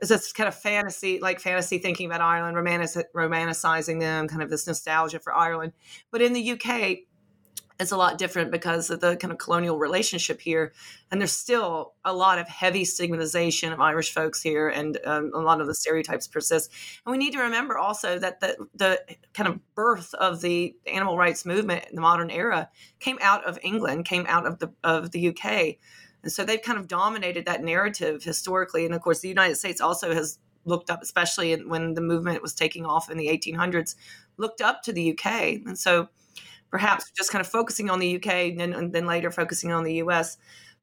is 0.00 0.08
this 0.08 0.32
kind 0.32 0.48
of 0.48 0.54
fantasy, 0.54 1.20
like 1.20 1.40
fantasy 1.40 1.78
thinking 1.78 2.06
about 2.06 2.20
Ireland, 2.20 2.56
romantic, 2.56 3.12
romanticizing 3.14 4.00
them, 4.00 4.26
kind 4.26 4.42
of 4.42 4.50
this 4.50 4.66
nostalgia 4.66 5.20
for 5.20 5.32
Ireland. 5.32 5.72
But 6.10 6.22
in 6.22 6.32
the 6.32 6.52
UK, 6.52 6.98
it's 7.82 7.92
a 7.92 7.96
lot 7.96 8.16
different 8.16 8.50
because 8.50 8.90
of 8.90 9.00
the 9.00 9.16
kind 9.16 9.32
of 9.32 9.38
colonial 9.38 9.76
relationship 9.76 10.40
here. 10.40 10.72
And 11.10 11.20
there's 11.20 11.32
still 11.32 11.94
a 12.04 12.14
lot 12.14 12.38
of 12.38 12.48
heavy 12.48 12.84
stigmatization 12.84 13.72
of 13.72 13.80
Irish 13.80 14.14
folks 14.14 14.40
here, 14.40 14.68
and 14.68 14.98
um, 15.04 15.32
a 15.34 15.40
lot 15.40 15.60
of 15.60 15.66
the 15.66 15.74
stereotypes 15.74 16.28
persist. 16.28 16.72
And 17.04 17.10
we 17.10 17.18
need 17.18 17.32
to 17.32 17.40
remember 17.40 17.76
also 17.76 18.18
that 18.18 18.40
the, 18.40 18.56
the 18.74 19.00
kind 19.34 19.48
of 19.48 19.60
birth 19.74 20.14
of 20.14 20.40
the 20.40 20.74
animal 20.86 21.18
rights 21.18 21.44
movement 21.44 21.84
in 21.90 21.96
the 21.96 22.00
modern 22.00 22.30
era 22.30 22.70
came 23.00 23.18
out 23.20 23.44
of 23.44 23.58
England, 23.62 24.04
came 24.04 24.24
out 24.28 24.46
of 24.46 24.60
the, 24.60 24.72
of 24.84 25.10
the 25.10 25.28
UK. 25.28 25.76
And 26.22 26.30
so 26.30 26.44
they've 26.44 26.62
kind 26.62 26.78
of 26.78 26.86
dominated 26.86 27.46
that 27.46 27.64
narrative 27.64 28.22
historically. 28.22 28.86
And 28.86 28.94
of 28.94 29.02
course, 29.02 29.20
the 29.20 29.28
United 29.28 29.56
States 29.56 29.80
also 29.80 30.14
has 30.14 30.38
looked 30.64 30.88
up, 30.88 31.02
especially 31.02 31.52
when 31.56 31.94
the 31.94 32.00
movement 32.00 32.42
was 32.42 32.54
taking 32.54 32.86
off 32.86 33.10
in 33.10 33.18
the 33.18 33.26
1800s, 33.26 33.96
looked 34.36 34.60
up 34.60 34.82
to 34.82 34.92
the 34.92 35.12
UK. 35.12 35.60
And 35.66 35.76
so 35.76 36.08
perhaps 36.72 37.12
just 37.12 37.30
kind 37.30 37.40
of 37.40 37.46
focusing 37.46 37.90
on 37.90 38.00
the 38.00 38.16
UK 38.16 38.26
and 38.26 38.58
then, 38.58 38.72
and 38.72 38.92
then 38.92 39.06
later 39.06 39.30
focusing 39.30 39.70
on 39.70 39.84
the 39.84 39.94
US. 39.96 40.38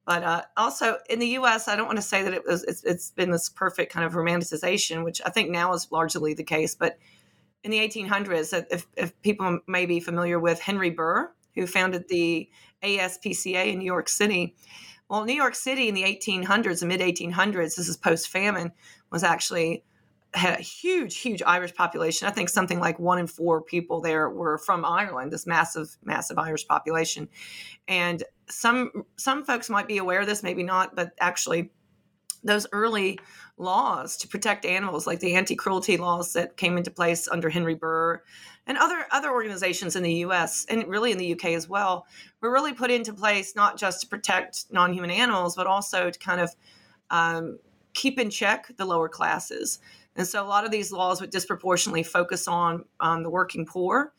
But 0.05 0.23
uh, 0.23 0.43
also 0.55 0.97
in 1.09 1.19
the 1.19 1.27
U.S., 1.27 1.67
I 1.67 1.75
don't 1.75 1.87
want 1.87 1.97
to 1.97 2.03
say 2.03 2.23
that 2.23 2.33
it 2.33 2.43
was. 2.45 2.63
It's, 2.63 2.83
it's 2.83 3.11
been 3.11 3.31
this 3.31 3.49
perfect 3.49 3.91
kind 3.91 4.05
of 4.05 4.13
romanticization, 4.13 5.03
which 5.03 5.21
I 5.25 5.29
think 5.29 5.49
now 5.49 5.73
is 5.73 5.91
largely 5.91 6.33
the 6.33 6.43
case. 6.43 6.73
But 6.73 6.97
in 7.63 7.71
the 7.71 7.79
1800s, 7.79 8.65
if, 8.71 8.87
if 8.95 9.21
people 9.21 9.59
may 9.67 9.85
be 9.85 9.99
familiar 9.99 10.39
with 10.39 10.61
Henry 10.61 10.91
Bergh, 10.91 11.27
who 11.55 11.67
founded 11.67 12.07
the 12.07 12.49
ASPCA 12.81 13.73
in 13.73 13.79
New 13.79 13.85
York 13.85 14.09
City, 14.09 14.55
well, 15.09 15.25
New 15.25 15.33
York 15.33 15.55
City 15.55 15.89
in 15.89 15.95
the 15.95 16.03
1800s, 16.03 16.79
the 16.79 16.85
mid 16.85 17.01
1800s, 17.01 17.75
this 17.75 17.89
is 17.89 17.97
post 17.97 18.29
famine, 18.29 18.71
was 19.11 19.23
actually 19.23 19.83
had 20.33 20.59
a 20.59 20.61
huge, 20.61 21.17
huge 21.17 21.41
Irish 21.41 21.73
population. 21.73 22.27
I 22.27 22.31
think 22.31 22.49
something 22.49 22.79
like 22.79 22.99
one 22.99 23.17
in 23.17 23.27
four 23.27 23.61
people 23.61 23.99
there 23.99 24.29
were 24.29 24.57
from 24.59 24.85
Ireland. 24.85 25.31
This 25.31 25.47
massive, 25.47 25.97
massive 26.03 26.37
Irish 26.37 26.67
population, 26.67 27.29
and 27.87 28.23
some 28.47 28.91
some 29.15 29.43
folks 29.43 29.69
might 29.69 29.87
be 29.87 29.97
aware 29.97 30.21
of 30.21 30.27
this, 30.27 30.43
maybe 30.43 30.63
not, 30.63 30.95
but 30.95 31.11
actually, 31.19 31.71
those 32.43 32.67
early 32.71 33.19
laws 33.57 34.17
to 34.17 34.27
protect 34.27 34.65
animals, 34.65 35.07
like 35.07 35.19
the 35.19 35.35
anti-cruelty 35.35 35.97
laws 35.97 36.33
that 36.33 36.57
came 36.57 36.77
into 36.77 36.91
place 36.91 37.27
under 37.27 37.49
Henry 37.49 37.75
Bergh 37.75 38.19
and 38.67 38.77
other 38.77 39.05
other 39.11 39.31
organizations 39.31 39.95
in 39.95 40.03
the 40.03 40.13
U.S. 40.15 40.65
and 40.69 40.87
really 40.87 41.11
in 41.11 41.17
the 41.17 41.25
U.K. 41.25 41.55
as 41.55 41.67
well, 41.67 42.05
were 42.39 42.51
really 42.51 42.73
put 42.73 42.91
into 42.91 43.13
place 43.13 43.55
not 43.55 43.77
just 43.77 44.01
to 44.01 44.07
protect 44.07 44.65
non-human 44.71 45.11
animals, 45.11 45.55
but 45.55 45.65
also 45.65 46.11
to 46.11 46.19
kind 46.19 46.39
of 46.39 46.55
um, 47.09 47.57
keep 47.93 48.19
in 48.19 48.29
check 48.29 48.71
the 48.77 48.85
lower 48.85 49.09
classes. 49.09 49.79
And 50.15 50.27
so 50.27 50.43
a 50.43 50.47
lot 50.47 50.65
of 50.65 50.71
these 50.71 50.91
laws 50.91 51.21
would 51.21 51.29
disproportionately 51.29 52.03
focus 52.03 52.47
on 52.47 52.85
on 52.99 53.23
the 53.23 53.29
working 53.29 53.65
poor, 53.65 54.13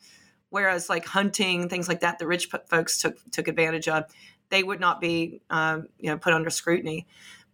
whereas 0.49 0.89
like 0.89 1.05
hunting 1.05 1.69
things 1.69 1.87
like 1.87 1.99
that, 2.01 2.19
the 2.19 2.27
rich 2.27 2.49
folks 2.69 2.99
took 2.99 3.17
took 3.31 3.47
advantage 3.47 3.87
of. 3.87 4.05
They 4.49 4.63
would 4.63 4.79
not 4.79 4.99
be 4.99 5.41
um, 5.49 5.87
you 5.99 6.09
know 6.09 6.17
put 6.17 6.33
under 6.33 6.49
scrutiny. 6.49 7.07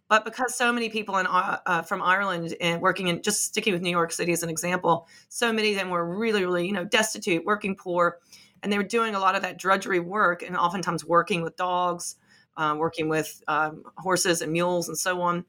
But 0.08 0.24
because 0.24 0.54
so 0.54 0.72
many 0.72 0.88
people 0.88 1.18
in, 1.18 1.26
uh, 1.26 1.58
uh, 1.66 1.82
from 1.82 2.00
Ireland 2.00 2.54
and 2.62 2.80
working 2.80 3.08
in 3.08 3.20
just 3.20 3.42
sticking 3.42 3.74
with 3.74 3.82
New 3.82 3.90
York 3.90 4.10
City 4.10 4.32
as 4.32 4.42
an 4.42 4.48
example, 4.48 5.06
so 5.28 5.52
many 5.52 5.72
of 5.72 5.76
them 5.76 5.90
were 5.90 6.18
really, 6.18 6.44
really, 6.44 6.66
you 6.66 6.72
know, 6.72 6.84
destitute, 6.84 7.44
working 7.44 7.76
poor, 7.76 8.18
and 8.62 8.72
they 8.72 8.78
were 8.78 8.84
doing 8.84 9.14
a 9.14 9.20
lot 9.20 9.34
of 9.34 9.42
that 9.42 9.58
drudgery 9.58 10.00
work 10.00 10.42
and 10.42 10.56
oftentimes 10.56 11.04
working 11.04 11.42
with 11.42 11.56
dogs, 11.56 12.16
uh, 12.56 12.74
working 12.78 13.10
with 13.10 13.42
um, 13.48 13.82
horses 13.98 14.40
and 14.40 14.50
mules 14.50 14.88
and 14.88 14.96
so 14.96 15.20
on. 15.20 15.44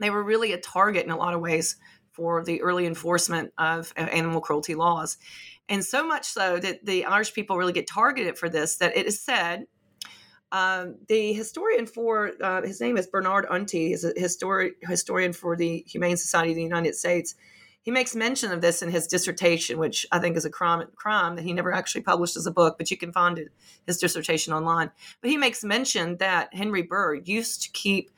They 0.00 0.08
were 0.08 0.24
really 0.24 0.52
a 0.52 0.58
target 0.58 1.04
in 1.04 1.10
a 1.10 1.16
lot 1.16 1.34
of 1.34 1.40
ways 1.40 1.76
for 2.12 2.44
the 2.44 2.62
early 2.62 2.86
enforcement 2.86 3.52
of 3.58 3.92
animal 3.96 4.40
cruelty 4.40 4.74
laws. 4.74 5.18
And 5.68 5.84
so 5.84 6.06
much 6.06 6.26
so 6.26 6.58
that 6.58 6.84
the 6.84 7.04
Irish 7.04 7.32
people 7.32 7.56
really 7.56 7.72
get 7.72 7.86
targeted 7.86 8.38
for 8.38 8.48
this 8.48 8.76
that 8.76 8.96
it 8.96 9.06
is 9.06 9.20
said 9.20 9.66
um, 10.52 10.96
the 11.08 11.32
historian 11.32 11.86
for 11.86 12.32
uh, 12.42 12.60
his 12.60 12.80
name 12.80 12.98
is 12.98 13.06
Bernard 13.06 13.46
Unti. 13.46 13.88
He's 13.88 14.04
a 14.04 14.12
histori- 14.12 14.72
historian 14.82 15.32
for 15.32 15.56
the 15.56 15.82
Humane 15.88 16.18
Society 16.18 16.50
of 16.50 16.56
the 16.56 16.62
United 16.62 16.94
States. 16.94 17.34
He 17.80 17.90
makes 17.90 18.14
mention 18.14 18.52
of 18.52 18.60
this 18.60 18.82
in 18.82 18.90
his 18.90 19.06
dissertation, 19.06 19.78
which 19.78 20.06
I 20.12 20.18
think 20.18 20.36
is 20.36 20.44
a 20.44 20.50
crime, 20.50 20.86
crime 20.94 21.36
that 21.36 21.44
he 21.44 21.54
never 21.54 21.72
actually 21.72 22.02
published 22.02 22.36
as 22.36 22.46
a 22.46 22.52
book, 22.52 22.76
but 22.78 22.90
you 22.90 22.98
can 22.98 23.12
find 23.12 23.38
it, 23.38 23.48
his 23.86 23.98
dissertation 23.98 24.52
online. 24.52 24.90
But 25.20 25.30
he 25.30 25.38
makes 25.38 25.64
mention 25.64 26.18
that 26.18 26.54
Henry 26.54 26.82
Bergh 26.82 27.26
used 27.26 27.62
to 27.62 27.70
keep 27.70 28.10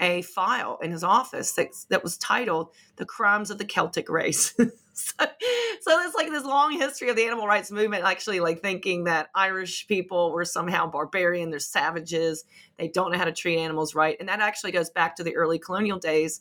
a 0.00 0.22
file 0.22 0.78
in 0.82 0.90
his 0.90 1.02
office 1.02 1.52
that, 1.52 1.68
that 1.88 2.02
was 2.02 2.16
titled 2.18 2.70
The 2.96 3.04
Crimes 3.04 3.50
of 3.50 3.58
the 3.58 3.64
Celtic 3.64 4.08
Race. 4.08 4.54
so, 4.92 5.12
so 5.18 5.90
there's 5.90 6.14
like 6.14 6.30
this 6.30 6.44
long 6.44 6.72
history 6.72 7.08
of 7.08 7.16
the 7.16 7.24
animal 7.24 7.46
rights 7.46 7.70
movement 7.70 8.04
actually 8.04 8.40
like 8.40 8.60
thinking 8.60 9.04
that 9.04 9.28
Irish 9.34 9.86
people 9.86 10.32
were 10.32 10.44
somehow 10.44 10.86
barbarian, 10.88 11.50
they're 11.50 11.58
savages, 11.58 12.44
they 12.78 12.88
don't 12.88 13.12
know 13.12 13.18
how 13.18 13.24
to 13.24 13.32
treat 13.32 13.58
animals 13.58 13.94
right. 13.94 14.16
And 14.20 14.28
that 14.28 14.40
actually 14.40 14.72
goes 14.72 14.90
back 14.90 15.16
to 15.16 15.24
the 15.24 15.36
early 15.36 15.58
colonial 15.58 15.98
days. 15.98 16.40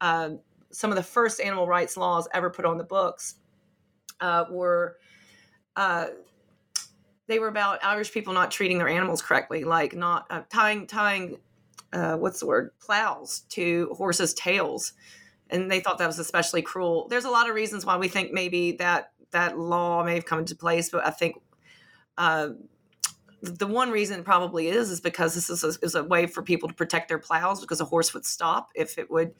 Um, 0.00 0.40
some 0.70 0.90
of 0.90 0.96
the 0.96 1.02
first 1.02 1.40
animal 1.40 1.66
rights 1.66 1.96
laws 1.96 2.28
ever 2.32 2.50
put 2.50 2.64
on 2.64 2.78
the 2.78 2.84
books 2.84 3.36
uh, 4.20 4.44
were 4.50 4.96
uh, 5.76 6.06
they 7.28 7.38
were 7.38 7.48
about 7.48 7.82
Irish 7.84 8.12
people 8.12 8.32
not 8.32 8.50
treating 8.50 8.78
their 8.78 8.88
animals 8.88 9.22
correctly, 9.22 9.64
like 9.64 9.94
not 9.94 10.26
uh, 10.30 10.42
tying 10.50 10.86
tying 10.86 11.38
uh, 11.92 12.16
what's 12.16 12.40
the 12.40 12.46
word? 12.46 12.70
Plows 12.80 13.40
to 13.50 13.92
horses' 13.96 14.34
tails, 14.34 14.92
and 15.50 15.70
they 15.70 15.80
thought 15.80 15.98
that 15.98 16.06
was 16.06 16.18
especially 16.18 16.62
cruel. 16.62 17.06
There's 17.08 17.24
a 17.24 17.30
lot 17.30 17.48
of 17.48 17.54
reasons 17.54 17.84
why 17.84 17.96
we 17.96 18.08
think 18.08 18.32
maybe 18.32 18.72
that 18.72 19.12
that 19.32 19.58
law 19.58 20.02
may 20.04 20.14
have 20.14 20.26
come 20.26 20.38
into 20.38 20.54
place, 20.54 20.90
but 20.90 21.06
I 21.06 21.10
think 21.10 21.36
uh, 22.18 22.50
the 23.42 23.66
one 23.66 23.90
reason 23.90 24.22
probably 24.22 24.68
is 24.68 24.90
is 24.90 25.00
because 25.00 25.34
this 25.34 25.50
is 25.50 25.64
a, 25.64 25.84
is 25.84 25.94
a 25.94 26.04
way 26.04 26.26
for 26.26 26.42
people 26.42 26.68
to 26.68 26.74
protect 26.74 27.08
their 27.08 27.18
plows 27.18 27.60
because 27.60 27.80
a 27.80 27.84
horse 27.84 28.14
would 28.14 28.24
stop 28.24 28.70
if 28.74 28.98
it 28.98 29.10
would 29.10 29.34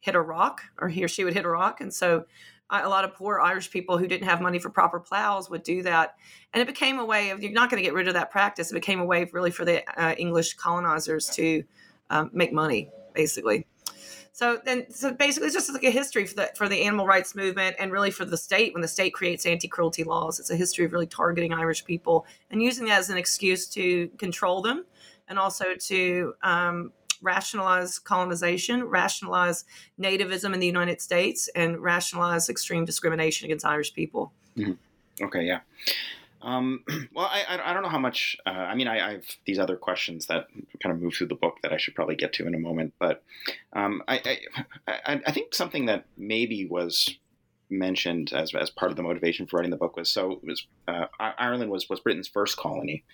hit 0.00 0.14
a 0.14 0.20
rock 0.20 0.62
or 0.78 0.88
he 0.88 1.02
or 1.02 1.08
she 1.08 1.24
would 1.24 1.34
hit 1.34 1.44
a 1.44 1.48
rock. 1.48 1.80
And 1.80 1.92
so 1.92 2.24
a 2.70 2.88
lot 2.88 3.04
of 3.04 3.14
poor 3.14 3.40
irish 3.40 3.70
people 3.70 3.96
who 3.98 4.06
didn't 4.06 4.28
have 4.28 4.40
money 4.40 4.58
for 4.58 4.70
proper 4.70 5.00
plows 5.00 5.48
would 5.48 5.62
do 5.62 5.82
that. 5.82 6.16
And 6.52 6.60
it 6.60 6.66
became 6.66 6.98
a 6.98 7.04
way 7.04 7.30
of 7.30 7.42
you're 7.42 7.52
not 7.52 7.70
going 7.70 7.82
to 7.82 7.86
get 7.86 7.94
rid 7.94 8.08
of 8.08 8.14
that 8.14 8.30
practice. 8.30 8.70
It 8.70 8.74
became 8.74 9.00
a 9.00 9.04
way 9.04 9.28
really 9.32 9.50
for 9.50 9.64
the 9.64 9.82
uh, 10.00 10.14
english 10.14 10.54
colonizers 10.54 11.26
to 11.30 11.64
um, 12.10 12.30
make 12.32 12.52
money 12.52 12.90
basically. 13.14 13.66
So 14.38 14.60
then, 14.64 14.88
so 14.88 15.12
basically, 15.12 15.48
it's 15.48 15.56
just 15.56 15.72
like 15.72 15.82
a 15.82 15.90
history 15.90 16.24
for 16.24 16.36
the 16.36 16.50
for 16.54 16.68
the 16.68 16.82
animal 16.84 17.08
rights 17.08 17.34
movement, 17.34 17.74
and 17.80 17.90
really 17.90 18.12
for 18.12 18.24
the 18.24 18.36
state. 18.36 18.72
When 18.72 18.82
the 18.82 18.86
state 18.86 19.12
creates 19.12 19.44
anti 19.44 19.66
cruelty 19.66 20.04
laws. 20.04 20.38
It's 20.38 20.50
a 20.50 20.54
history 20.54 20.84
of 20.84 20.92
really 20.92 21.08
targeting 21.08 21.52
Irish 21.52 21.84
people 21.84 22.24
and 22.48 22.62
using 22.62 22.86
that 22.86 23.00
as 23.00 23.10
an 23.10 23.18
excuse 23.18 23.66
to 23.70 24.06
control 24.16 24.62
them, 24.62 24.84
and 25.26 25.40
also 25.40 25.74
to 25.74 26.34
um, 26.44 26.92
rationalize 27.22 27.98
colonization, 27.98 28.84
rationalize 28.84 29.64
nativism 30.00 30.54
in 30.54 30.60
the 30.60 30.66
United 30.66 31.00
States, 31.00 31.48
and 31.54 31.78
rationalize 31.78 32.48
extreme 32.48 32.84
discrimination 32.84 33.46
against 33.46 33.64
Irish 33.64 33.94
people. 33.94 34.32
Mm-hmm. 34.56 35.24
Okay, 35.24 35.44
yeah. 35.44 35.60
Um, 36.42 36.84
well, 37.14 37.26
I, 37.30 37.60
I 37.64 37.72
don't 37.72 37.82
know 37.82 37.88
how 37.88 37.98
much. 37.98 38.36
Uh, 38.46 38.50
I 38.50 38.74
mean, 38.74 38.88
I, 38.88 39.08
I, 39.08 39.12
have 39.12 39.24
these 39.44 39.58
other 39.58 39.76
questions 39.76 40.26
that 40.26 40.46
kind 40.82 40.94
of 40.94 41.00
move 41.00 41.14
through 41.14 41.28
the 41.28 41.34
book 41.34 41.56
that 41.62 41.72
I 41.72 41.76
should 41.76 41.94
probably 41.94 42.16
get 42.16 42.32
to 42.34 42.46
in 42.46 42.54
a 42.54 42.58
moment. 42.58 42.94
But 42.98 43.22
um, 43.72 44.02
I, 44.06 44.38
I, 44.86 45.20
I 45.26 45.32
think 45.32 45.54
something 45.54 45.86
that 45.86 46.04
maybe 46.16 46.66
was 46.66 47.16
mentioned 47.70 48.32
as, 48.32 48.54
as 48.54 48.70
part 48.70 48.90
of 48.90 48.96
the 48.96 49.02
motivation 49.02 49.46
for 49.46 49.56
writing 49.56 49.70
the 49.70 49.76
book 49.76 49.96
was 49.96 50.10
so 50.10 50.40
was 50.42 50.66
uh, 50.86 51.06
Ireland 51.18 51.70
was 51.70 51.88
was 51.88 52.00
Britain's 52.00 52.28
first 52.28 52.56
colony, 52.56 53.04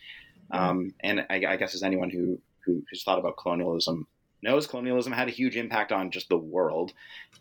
mm-hmm. 0.53 0.65
um, 0.65 0.95
and 1.01 1.27
I, 1.31 1.45
I, 1.49 1.57
guess 1.57 1.75
as 1.75 1.83
anyone 1.83 2.11
who 2.11 2.39
who 2.65 2.83
has 2.91 3.03
thought 3.03 3.19
about 3.19 3.37
colonialism 3.37 4.07
knows, 4.43 4.67
colonialism 4.67 5.13
had 5.13 5.27
a 5.27 5.31
huge 5.31 5.57
impact 5.57 5.91
on 5.91 6.11
just 6.11 6.29
the 6.29 6.37
world. 6.37 6.93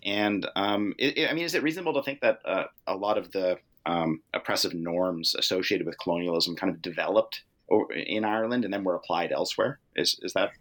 And 0.06 0.48
um, 0.56 0.96
it, 0.98 1.18
it, 1.18 1.30
I 1.30 1.34
mean, 1.34 1.44
is 1.44 1.54
it 1.54 1.62
reasonable 1.62 1.94
to 1.96 2.02
think 2.02 2.22
that 2.22 2.40
uh, 2.46 2.64
a 2.88 2.96
lot 2.96 3.18
of 3.18 3.32
the 3.34 3.58
um, 3.86 4.22
oppressive 4.34 4.74
norms 4.74 5.36
associated 5.36 5.86
with 5.86 6.00
colonialism 6.00 6.56
kind 6.56 6.74
of 6.74 6.82
developed 6.82 7.44
in 7.94 8.24
Ireland 8.24 8.66
and 8.66 8.74
then 8.74 8.84
were 8.84 8.96
applied 8.96 9.32
elsewhere. 9.32 9.80
Is 9.96 10.20
is 10.22 10.34
that? 10.34 10.52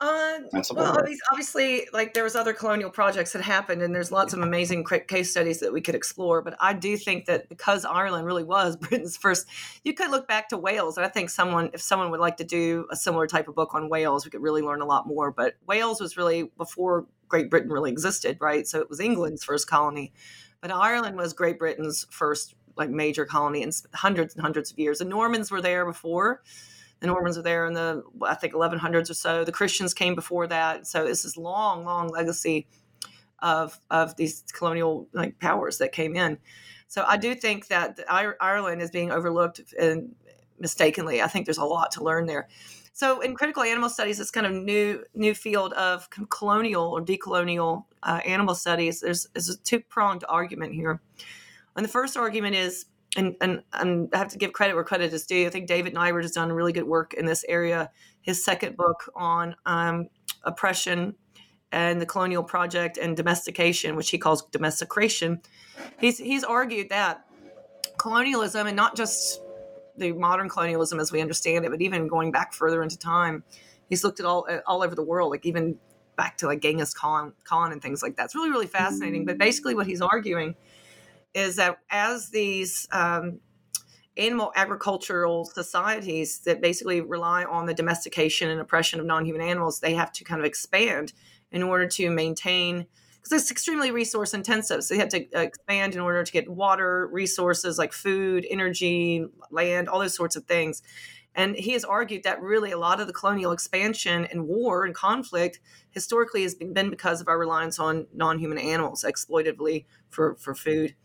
Uh, 0.00 0.38
well, 0.74 1.04
obviously, 1.32 1.88
like 1.92 2.14
there 2.14 2.22
was 2.22 2.36
other 2.36 2.52
colonial 2.52 2.88
projects 2.88 3.32
that 3.32 3.42
happened, 3.42 3.82
and 3.82 3.92
there's 3.92 4.12
lots 4.12 4.32
of 4.32 4.40
amazing 4.40 4.84
case 4.84 5.32
studies 5.32 5.58
that 5.58 5.72
we 5.72 5.80
could 5.80 5.96
explore. 5.96 6.40
But 6.40 6.56
I 6.60 6.72
do 6.72 6.96
think 6.96 7.26
that 7.26 7.48
because 7.48 7.84
Ireland 7.84 8.24
really 8.24 8.44
was 8.44 8.76
Britain's 8.80 9.16
first, 9.16 9.48
you 9.82 9.94
could 9.94 10.12
look 10.12 10.28
back 10.28 10.50
to 10.50 10.56
Wales, 10.56 10.96
and 10.96 11.04
I 11.04 11.08
think 11.08 11.30
someone, 11.30 11.70
if 11.72 11.80
someone 11.80 12.12
would 12.12 12.20
like 12.20 12.36
to 12.36 12.44
do 12.44 12.86
a 12.92 12.96
similar 12.96 13.26
type 13.26 13.48
of 13.48 13.56
book 13.56 13.74
on 13.74 13.88
Wales, 13.88 14.24
we 14.24 14.30
could 14.30 14.42
really 14.42 14.62
learn 14.62 14.82
a 14.82 14.86
lot 14.86 15.08
more. 15.08 15.32
But 15.32 15.54
Wales 15.66 16.00
was 16.00 16.16
really 16.16 16.44
before 16.56 17.06
Great 17.26 17.50
Britain 17.50 17.72
really 17.72 17.90
existed, 17.90 18.38
right? 18.40 18.68
So 18.68 18.80
it 18.80 18.88
was 18.88 19.00
England's 19.00 19.42
first 19.42 19.68
colony. 19.68 20.12
But 20.60 20.70
Ireland 20.70 21.16
was 21.16 21.32
Great 21.32 21.58
Britain's 21.58 22.06
first 22.10 22.54
like 22.76 22.90
major 22.90 23.26
colony 23.26 23.62
in 23.62 23.72
hundreds 23.92 24.34
and 24.34 24.42
hundreds 24.42 24.70
of 24.70 24.78
years. 24.78 25.00
The 25.00 25.04
Normans 25.04 25.50
were 25.50 25.60
there 25.60 25.84
before. 25.84 26.42
The 27.00 27.06
Normans 27.06 27.36
were 27.36 27.42
there 27.42 27.66
in 27.66 27.74
the 27.74 28.02
I 28.22 28.34
think 28.34 28.54
1100s 28.54 29.10
or 29.10 29.14
so. 29.14 29.44
The 29.44 29.52
Christians 29.52 29.94
came 29.94 30.14
before 30.14 30.46
that. 30.48 30.86
So 30.86 31.06
it's 31.06 31.22
this 31.22 31.36
long, 31.36 31.84
long 31.84 32.08
legacy 32.08 32.66
of 33.40 33.80
of 33.90 34.16
these 34.16 34.44
colonial 34.52 35.08
like 35.12 35.38
powers 35.38 35.78
that 35.78 35.92
came 35.92 36.16
in. 36.16 36.38
So 36.88 37.04
I 37.06 37.16
do 37.16 37.34
think 37.34 37.68
that 37.68 38.00
Ireland 38.08 38.82
is 38.82 38.90
being 38.90 39.12
overlooked 39.12 39.60
and 39.78 40.14
mistakenly. 40.58 41.22
I 41.22 41.28
think 41.28 41.46
there's 41.46 41.58
a 41.58 41.64
lot 41.64 41.92
to 41.92 42.02
learn 42.02 42.26
there. 42.26 42.48
So 42.92 43.20
in 43.20 43.36
critical 43.36 43.62
animal 43.62 43.88
studies, 43.90 44.18
this 44.18 44.30
kind 44.30 44.46
of 44.46 44.52
new 44.52 45.04
new 45.14 45.34
field 45.34 45.72
of 45.74 46.08
colonial 46.30 46.84
or 46.84 47.00
decolonial 47.00 47.84
uh, 48.02 48.20
animal 48.24 48.54
studies, 48.54 49.00
there's, 49.00 49.28
there's 49.34 49.48
a 49.48 49.58
two 49.58 49.80
pronged 49.80 50.24
argument 50.28 50.74
here. 50.74 51.00
And 51.76 51.84
the 51.84 51.88
first 51.88 52.16
argument 52.16 52.56
is, 52.56 52.86
and, 53.16 53.34
and, 53.40 53.62
and 53.72 54.08
I 54.12 54.18
have 54.18 54.28
to 54.28 54.38
give 54.38 54.52
credit 54.52 54.74
where 54.74 54.84
credit 54.84 55.12
is 55.12 55.26
due. 55.26 55.46
I 55.46 55.50
think 55.50 55.66
David 55.66 55.94
Nibert 55.94 56.22
has 56.22 56.32
done 56.32 56.52
really 56.52 56.72
good 56.72 56.84
work 56.84 57.14
in 57.14 57.24
this 57.24 57.44
area. 57.48 57.90
His 58.20 58.44
second 58.44 58.76
book 58.76 59.10
on 59.14 59.56
um, 59.64 60.08
oppression 60.44 61.14
and 61.72 62.00
the 62.00 62.06
colonial 62.06 62.42
project 62.42 62.98
and 62.98 63.16
domestication, 63.16 63.96
which 63.96 64.10
he 64.10 64.18
calls 64.18 64.44
domestication, 64.46 65.40
he's 65.98 66.18
he's 66.18 66.44
argued 66.44 66.90
that 66.90 67.24
colonialism 67.98 68.66
and 68.66 68.76
not 68.76 68.96
just 68.96 69.40
the 69.96 70.12
modern 70.12 70.48
colonialism 70.48 71.00
as 71.00 71.10
we 71.10 71.20
understand 71.20 71.64
it, 71.64 71.70
but 71.70 71.80
even 71.80 72.08
going 72.08 72.30
back 72.30 72.52
further 72.52 72.82
into 72.82 72.98
time, 72.98 73.42
he's 73.88 74.04
looked 74.04 74.20
at 74.20 74.26
all 74.26 74.46
all 74.66 74.82
over 74.82 74.94
the 74.94 75.02
world, 75.02 75.30
like 75.30 75.44
even 75.44 75.76
back 76.16 76.36
to 76.38 76.46
like 76.46 76.60
Genghis 76.60 76.94
Khan, 76.94 77.32
Khan 77.44 77.72
and 77.72 77.80
things 77.80 78.02
like 78.02 78.16
that. 78.16 78.26
It's 78.26 78.34
really 78.34 78.50
really 78.50 78.66
fascinating. 78.66 79.24
But 79.24 79.38
basically, 79.38 79.74
what 79.74 79.86
he's 79.86 80.00
arguing 80.00 80.54
is 81.38 81.56
that 81.56 81.78
as 81.90 82.30
these 82.30 82.88
um, 82.92 83.40
animal 84.16 84.52
agricultural 84.56 85.44
societies 85.44 86.40
that 86.40 86.60
basically 86.60 87.00
rely 87.00 87.44
on 87.44 87.66
the 87.66 87.74
domestication 87.74 88.50
and 88.50 88.60
oppression 88.60 89.00
of 89.00 89.06
non-human 89.06 89.42
animals, 89.42 89.80
they 89.80 89.94
have 89.94 90.12
to 90.12 90.24
kind 90.24 90.40
of 90.40 90.44
expand 90.44 91.12
in 91.50 91.62
order 91.62 91.86
to 91.86 92.10
maintain 92.10 92.86
because 93.16 93.42
it's 93.42 93.50
extremely 93.50 93.90
resource 93.90 94.34
intensive. 94.34 94.82
So 94.84 94.94
they 94.94 95.00
have 95.00 95.08
to 95.10 95.26
uh, 95.34 95.40
expand 95.40 95.94
in 95.94 96.00
order 96.00 96.22
to 96.22 96.32
get 96.32 96.48
water, 96.48 97.08
resources 97.12 97.78
like 97.78 97.92
food, 97.92 98.46
energy, 98.48 99.24
land, 99.50 99.88
all 99.88 99.98
those 99.98 100.14
sorts 100.14 100.36
of 100.36 100.44
things. 100.44 100.82
And 101.38 101.54
he 101.54 101.70
has 101.74 101.84
argued 101.84 102.24
that 102.24 102.42
really 102.42 102.72
a 102.72 102.78
lot 102.78 103.00
of 103.00 103.06
the 103.06 103.12
colonial 103.12 103.52
expansion 103.52 104.26
and 104.26 104.48
war 104.48 104.84
and 104.84 104.92
conflict 104.92 105.60
historically 105.90 106.42
has 106.42 106.56
been 106.56 106.90
because 106.90 107.20
of 107.20 107.28
our 107.28 107.38
reliance 107.38 107.78
on 107.78 108.08
non 108.12 108.40
human 108.40 108.58
animals 108.58 109.04
exploitatively 109.04 109.86
for, 110.10 110.34
for 110.34 110.52
food. 110.52 110.96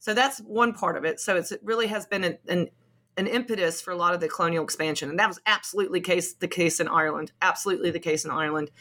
So 0.00 0.12
that's 0.12 0.40
one 0.40 0.72
part 0.72 0.96
of 0.96 1.04
it. 1.04 1.20
So 1.20 1.36
it 1.36 1.52
really 1.62 1.86
has 1.86 2.04
been 2.04 2.24
an, 2.24 2.38
an, 2.48 2.68
an 3.16 3.28
impetus 3.28 3.80
for 3.80 3.92
a 3.92 3.96
lot 3.96 4.12
of 4.12 4.18
the 4.18 4.28
colonial 4.28 4.64
expansion. 4.64 5.08
And 5.08 5.20
that 5.20 5.28
was 5.28 5.40
absolutely 5.46 6.00
case, 6.00 6.34
the 6.34 6.48
case 6.48 6.80
in 6.80 6.88
Ireland, 6.88 7.30
absolutely 7.40 7.92
the 7.92 8.00
case 8.00 8.24
in 8.24 8.32
Ireland 8.32 8.72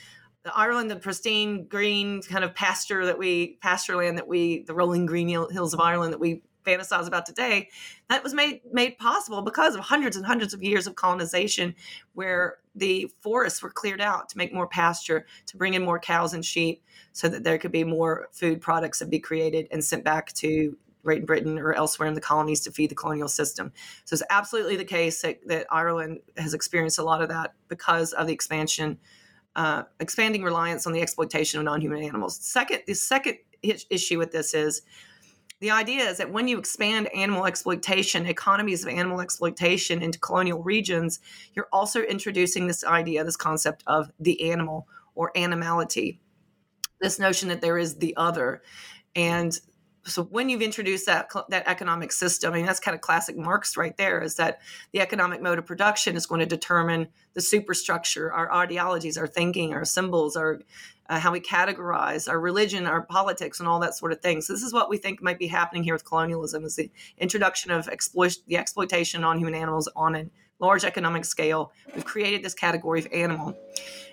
the 0.44 0.56
Ireland, 0.56 0.90
the 0.90 0.96
pristine 0.96 1.68
green 1.68 2.22
kind 2.22 2.44
of 2.44 2.56
pasture 2.56 3.06
that 3.06 3.18
we 3.18 3.58
pasture 3.62 3.98
land 3.98 4.18
that 4.18 4.28
we 4.28 4.64
the 4.64 4.74
rolling 4.74 5.06
green 5.06 5.28
hills 5.28 5.74
of 5.74 5.80
Ireland 5.82 6.14
that 6.14 6.20
we 6.20 6.44
fantasize 6.70 7.08
about 7.08 7.26
today, 7.26 7.70
that 8.10 8.24
was 8.24 8.34
made 8.34 8.62
made 8.72 8.98
possible 8.98 9.42
because 9.42 9.76
of 9.76 9.82
hundreds 9.82 10.16
and 10.16 10.26
hundreds 10.26 10.54
of 10.54 10.64
years 10.64 10.88
of 10.88 10.96
colonization, 10.96 11.76
where 12.14 12.58
the 12.76 13.12
forests 13.22 13.62
were 13.62 13.70
cleared 13.70 14.02
out 14.02 14.30
to 14.30 14.38
make 14.38 14.54
more 14.54 14.68
pasture, 14.68 15.26
to 15.48 15.58
bring 15.58 15.74
in 15.74 15.84
more 15.84 16.00
cows 16.00 16.34
and 16.34 16.46
sheep, 16.46 16.84
so 17.14 17.28
that 17.30 17.44
there 17.44 17.58
could 17.58 17.72
be 17.72 17.84
more 17.84 18.30
food 18.32 18.62
products 18.62 19.00
that 19.00 19.10
be 19.10 19.20
created 19.20 19.68
and 19.72 19.84
sent 19.84 20.04
back 20.04 20.32
to 20.34 20.78
Great 21.04 21.26
Britain 21.26 21.58
or 21.58 21.74
elsewhere 21.74 22.08
in 22.08 22.14
the 22.14 22.22
colonies 22.22 22.62
to 22.62 22.72
feed 22.72 22.92
the 22.92 22.96
colonial 22.96 23.30
system. 23.30 23.72
So 24.06 24.14
it's 24.14 24.24
absolutely 24.30 24.76
the 24.76 24.86
case 24.86 25.22
that, 25.22 25.40
that 25.48 25.66
Ireland 25.72 26.20
has 26.38 26.54
experienced 26.54 27.00
a 27.00 27.04
lot 27.04 27.22
of 27.22 27.30
that 27.30 27.54
because 27.68 28.14
of 28.14 28.28
the 28.28 28.34
expansion 28.34 29.00
uh, 29.56 29.84
expanding 30.00 30.44
reliance 30.44 30.86
on 30.86 30.94
the 30.94 31.02
exploitation 31.02 31.60
of 31.60 31.66
non-human 31.66 32.04
animals. 32.04 32.38
Second, 32.38 32.82
the 32.86 32.94
second 32.94 33.38
issue 33.62 34.18
with 34.18 34.32
this 34.32 34.54
is 34.54 34.82
the 35.60 35.72
idea 35.72 36.10
is 36.10 36.18
that 36.18 36.32
when 36.32 36.48
you 36.48 36.58
expand 36.58 37.10
animal 37.14 37.46
exploitation, 37.46 38.26
economies 38.26 38.84
of 38.84 38.90
animal 38.90 39.20
exploitation 39.20 40.02
into 40.02 40.18
colonial 40.20 40.64
regions, 40.64 41.20
you're 41.54 41.68
also 41.74 42.02
introducing 42.02 42.68
this 42.68 42.84
idea, 42.84 43.24
this 43.24 43.36
concept 43.36 43.84
of 43.86 44.10
the 44.20 44.52
animal 44.52 44.88
or 45.16 45.32
animality, 45.38 46.22
this 47.02 47.20
notion 47.20 47.50
that 47.50 47.62
there 47.62 47.78
is 47.78 47.98
the 47.98 48.16
other. 48.16 48.62
And 49.16 49.58
so 50.06 50.24
when 50.24 50.50
you've 50.50 50.62
introduced 50.62 51.06
that 51.08 51.30
that 51.50 51.68
economic 51.68 52.14
system, 52.14 52.54
I 52.54 52.58
mean 52.58 52.66
that's 52.66 52.80
kind 52.80 52.96
of 52.96 53.02
classic 53.02 53.38
Marx 53.38 53.76
right 53.76 53.96
there. 53.98 54.22
Is 54.22 54.36
that 54.36 54.62
the 54.94 55.02
economic 55.02 55.42
mode 55.42 55.60
of 55.60 55.66
production 55.66 56.16
is 56.16 56.26
going 56.26 56.40
to 56.40 56.46
determine 56.46 57.10
the 57.34 57.42
superstructure, 57.42 58.32
our 58.32 58.52
ideologies, 58.54 59.18
our 59.18 59.28
thinking, 59.28 59.74
our 59.74 59.84
symbols, 59.86 60.38
our 60.38 60.62
uh, 61.10 61.20
how 61.20 61.32
we 61.32 61.40
categorize 61.42 62.30
our 62.30 62.40
religion, 62.40 62.86
our 62.86 63.02
politics, 63.02 63.60
and 63.60 63.68
all 63.68 63.80
that 63.80 63.96
sort 63.96 64.12
of 64.12 64.22
thing. 64.22 64.42
So 64.42 64.54
this 64.54 64.64
is 64.64 64.72
what 64.72 64.90
we 64.90 64.98
think 64.98 65.22
might 65.22 65.40
be 65.40 65.48
happening 65.48 65.84
here 65.84 65.94
with 65.94 66.06
colonialism: 66.06 66.64
is 66.64 66.76
the 66.76 66.92
introduction 67.18 67.72
of 67.72 67.88
exploit 67.88 68.38
the 68.48 68.58
exploitation 68.58 69.24
on 69.24 69.40
human 69.40 69.56
animals 69.56 69.90
on 69.96 70.16
a 70.16 70.30
large 70.60 70.84
economic 70.84 71.26
scale. 71.26 71.72
We've 71.96 72.06
created 72.06 72.44
this 72.44 72.54
category 72.54 73.00
of 73.00 73.08
animal. 73.12 73.58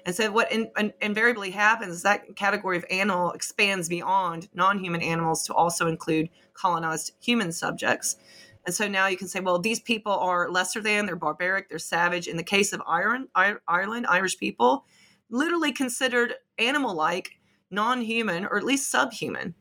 And 0.06 0.14
so, 0.14 0.30
what 0.30 0.50
in, 0.50 0.70
in, 0.78 0.92
invariably 1.02 1.50
happens 1.50 1.96
is 1.96 2.02
that 2.02 2.34
category 2.36 2.76
of 2.78 2.84
animal 2.90 3.32
expands 3.32 3.88
beyond 3.88 4.48
non 4.54 4.78
human 4.78 5.02
animals 5.02 5.44
to 5.46 5.54
also 5.54 5.88
include 5.88 6.30
colonized 6.54 7.12
human 7.20 7.52
subjects. 7.52 8.16
And 8.64 8.74
so 8.74 8.88
now 8.88 9.06
you 9.06 9.16
can 9.16 9.28
say, 9.28 9.38
well, 9.38 9.60
these 9.60 9.78
people 9.78 10.12
are 10.12 10.50
lesser 10.50 10.80
than, 10.80 11.06
they're 11.06 11.14
barbaric, 11.14 11.68
they're 11.68 11.78
savage. 11.78 12.26
In 12.26 12.36
the 12.36 12.42
case 12.42 12.72
of 12.72 12.82
Ireland, 12.84 13.28
Ireland 13.34 14.06
Irish 14.08 14.38
people, 14.38 14.84
literally 15.30 15.70
considered 15.70 16.34
animal 16.58 16.94
like, 16.94 17.30
non 17.70 18.00
human, 18.00 18.44
or 18.44 18.56
at 18.56 18.64
least 18.64 18.90
subhuman. 18.90 19.54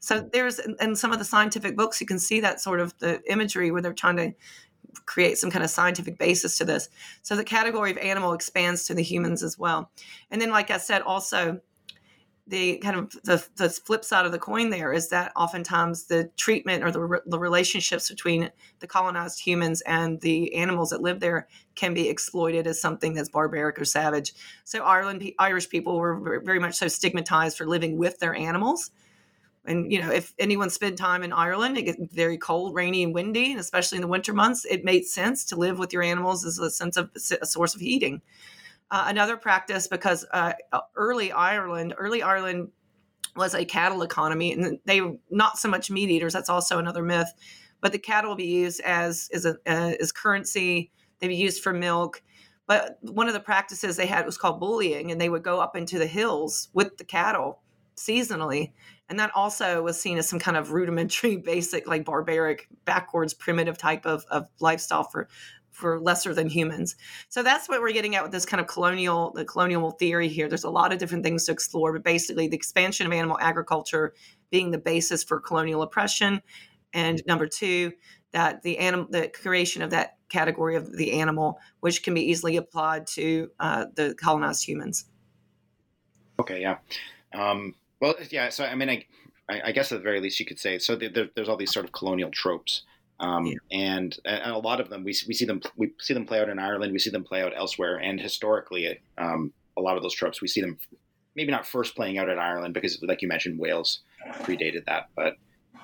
So 0.00 0.20
there's 0.20 0.58
in 0.58 0.96
some 0.96 1.12
of 1.12 1.18
the 1.18 1.24
scientific 1.24 1.76
books, 1.76 2.00
you 2.00 2.06
can 2.06 2.18
see 2.18 2.40
that 2.40 2.60
sort 2.60 2.80
of 2.80 2.96
the 2.98 3.22
imagery 3.30 3.70
where 3.70 3.80
they're 3.80 3.92
trying 3.92 4.16
to 4.16 4.32
create 5.06 5.38
some 5.38 5.50
kind 5.50 5.64
of 5.64 5.70
scientific 5.70 6.18
basis 6.18 6.58
to 6.58 6.64
this. 6.64 6.88
So 7.22 7.36
the 7.36 7.44
category 7.44 7.90
of 7.92 7.98
animal 7.98 8.32
expands 8.32 8.84
to 8.86 8.94
the 8.94 9.02
humans 9.02 9.42
as 9.42 9.58
well. 9.58 9.90
And 10.30 10.40
then, 10.40 10.50
like 10.50 10.70
I 10.70 10.78
said, 10.78 11.02
also 11.02 11.60
the 12.46 12.78
kind 12.78 12.96
of 12.96 13.12
the, 13.22 13.44
the 13.56 13.70
flip 13.70 14.04
side 14.04 14.26
of 14.26 14.32
the 14.32 14.38
coin 14.38 14.70
there 14.70 14.92
is 14.92 15.08
that 15.10 15.32
oftentimes 15.36 16.04
the 16.06 16.28
treatment 16.36 16.82
or 16.82 16.90
the, 16.90 17.20
the 17.26 17.38
relationships 17.38 18.10
between 18.10 18.50
the 18.80 18.86
colonized 18.86 19.40
humans 19.40 19.80
and 19.82 20.20
the 20.22 20.52
animals 20.54 20.90
that 20.90 21.00
live 21.00 21.20
there 21.20 21.46
can 21.76 21.94
be 21.94 22.08
exploited 22.08 22.66
as 22.66 22.80
something 22.80 23.14
that's 23.14 23.28
barbaric 23.28 23.80
or 23.80 23.84
savage. 23.84 24.34
So 24.64 24.82
Ireland 24.82 25.30
Irish 25.38 25.68
people 25.68 25.96
were 25.98 26.40
very 26.44 26.58
much 26.58 26.74
so 26.74 26.88
stigmatized 26.88 27.56
for 27.56 27.66
living 27.66 27.96
with 27.96 28.18
their 28.18 28.34
animals. 28.34 28.90
And 29.64 29.92
you 29.92 30.02
know, 30.02 30.10
if 30.10 30.34
anyone 30.40 30.70
spent 30.70 30.98
time 30.98 31.22
in 31.22 31.32
Ireland, 31.32 31.78
it 31.78 31.82
gets 31.82 32.12
very 32.12 32.36
cold, 32.36 32.74
rainy, 32.74 33.04
and 33.04 33.14
windy, 33.14 33.52
and 33.52 33.60
especially 33.60 33.96
in 33.96 34.02
the 34.02 34.08
winter 34.08 34.32
months, 34.32 34.64
it 34.64 34.84
made 34.84 35.06
sense 35.06 35.44
to 35.46 35.56
live 35.56 35.78
with 35.78 35.92
your 35.92 36.02
animals 36.02 36.44
as 36.44 36.58
a 36.58 36.70
sense 36.70 36.96
of 36.96 37.10
a 37.14 37.46
source 37.46 37.74
of 37.74 37.80
heating. 37.80 38.20
Uh, 38.92 39.04
another 39.06 39.38
practice 39.38 39.88
because 39.88 40.26
uh, 40.32 40.52
early 40.96 41.32
Ireland, 41.32 41.94
early 41.96 42.22
Ireland 42.22 42.68
was 43.34 43.54
a 43.54 43.64
cattle 43.64 44.02
economy, 44.02 44.52
and 44.52 44.78
they 44.84 45.00
not 45.30 45.56
so 45.56 45.70
much 45.70 45.90
meat 45.90 46.10
eaters. 46.10 46.34
That's 46.34 46.50
also 46.50 46.78
another 46.78 47.02
myth. 47.02 47.32
But 47.80 47.92
the 47.92 47.98
cattle 47.98 48.32
will 48.32 48.36
be 48.36 48.44
used 48.44 48.82
as 48.82 49.30
a 49.32 49.52
uh, 49.66 49.94
as 49.98 50.12
currency. 50.12 50.92
They'd 51.18 51.28
be 51.28 51.36
used 51.36 51.62
for 51.62 51.72
milk. 51.72 52.22
But 52.66 52.98
one 53.00 53.28
of 53.28 53.32
the 53.32 53.40
practices 53.40 53.96
they 53.96 54.04
had 54.04 54.26
was 54.26 54.36
called 54.36 54.60
booleying, 54.60 55.10
and 55.10 55.18
they 55.18 55.30
would 55.30 55.42
go 55.42 55.58
up 55.58 55.74
into 55.74 55.98
the 55.98 56.06
hills 56.06 56.68
with 56.74 56.98
the 56.98 57.04
cattle 57.04 57.62
seasonally. 57.96 58.72
And 59.08 59.18
that 59.18 59.30
also 59.34 59.82
was 59.82 59.98
seen 59.98 60.18
as 60.18 60.28
some 60.28 60.38
kind 60.38 60.56
of 60.56 60.72
rudimentary, 60.72 61.36
basic, 61.38 61.86
like 61.86 62.04
barbaric, 62.04 62.68
backwards, 62.84 63.32
primitive 63.32 63.78
type 63.78 64.04
of, 64.04 64.26
of 64.30 64.48
lifestyle 64.60 65.04
for 65.04 65.28
for 65.72 65.98
lesser 65.98 66.34
than 66.34 66.48
humans. 66.48 66.94
So 67.28 67.42
that's 67.42 67.68
what 67.68 67.80
we're 67.80 67.92
getting 67.92 68.14
at 68.14 68.22
with 68.22 68.32
this 68.32 68.46
kind 68.46 68.60
of 68.60 68.66
colonial 68.66 69.32
the 69.32 69.44
colonial 69.44 69.90
theory 69.92 70.28
here. 70.28 70.48
There's 70.48 70.64
a 70.64 70.70
lot 70.70 70.92
of 70.92 70.98
different 70.98 71.24
things 71.24 71.46
to 71.46 71.52
explore, 71.52 71.92
but 71.92 72.04
basically 72.04 72.46
the 72.46 72.56
expansion 72.56 73.06
of 73.06 73.12
animal 73.12 73.38
agriculture 73.40 74.14
being 74.50 74.70
the 74.70 74.78
basis 74.78 75.24
for 75.24 75.40
colonial 75.40 75.82
oppression, 75.82 76.42
and 76.92 77.22
number 77.26 77.46
two, 77.46 77.92
that 78.32 78.62
the 78.62 78.78
animal 78.78 79.06
the 79.10 79.28
creation 79.28 79.82
of 79.82 79.90
that 79.90 80.18
category 80.28 80.76
of 80.76 80.96
the 80.96 81.12
animal, 81.12 81.58
which 81.80 82.02
can 82.02 82.14
be 82.14 82.22
easily 82.22 82.56
applied 82.56 83.06
to 83.06 83.50
uh, 83.58 83.86
the 83.94 84.14
colonized 84.14 84.64
humans. 84.64 85.06
Okay, 86.38 86.60
yeah. 86.60 86.78
Um, 87.34 87.74
well, 88.00 88.14
yeah. 88.30 88.48
So 88.50 88.64
I 88.64 88.74
mean, 88.74 88.90
I, 88.90 89.04
I 89.48 89.72
guess 89.72 89.92
at 89.92 89.98
the 89.98 90.02
very 90.02 90.20
least 90.20 90.38
you 90.40 90.46
could 90.46 90.58
say 90.58 90.78
so. 90.78 90.96
There, 90.96 91.28
there's 91.34 91.48
all 91.48 91.56
these 91.56 91.72
sort 91.72 91.84
of 91.84 91.92
colonial 91.92 92.30
tropes 92.30 92.82
um, 93.20 93.46
yeah. 93.46 93.56
and, 93.70 94.18
and, 94.24 94.52
a 94.52 94.58
lot 94.58 94.80
of 94.80 94.88
them 94.88 95.04
we, 95.04 95.14
we 95.26 95.34
see 95.34 95.44
them 95.44 95.60
we 95.76 95.92
see 96.00 96.14
them 96.14 96.26
play 96.26 96.40
out 96.40 96.48
in 96.48 96.58
Ireland, 96.58 96.92
we 96.92 96.98
see 96.98 97.10
them 97.10 97.24
play 97.24 97.42
out 97.42 97.52
elsewhere, 97.56 97.96
and 97.96 98.20
historically, 98.20 99.00
um, 99.18 99.52
a 99.76 99.80
lot 99.80 99.96
of 99.96 100.02
those 100.02 100.14
tropes 100.14 100.42
we 100.42 100.48
see 100.48 100.60
them 100.60 100.78
maybe 101.34 101.50
not 101.50 101.66
first 101.66 101.94
playing 101.94 102.18
out 102.18 102.28
in 102.28 102.38
Ireland 102.38 102.74
because, 102.74 103.02
like 103.02 103.22
you 103.22 103.28
mentioned, 103.28 103.58
Wales 103.58 104.00
predated 104.42 104.84
that, 104.86 105.08
but 105.16 105.36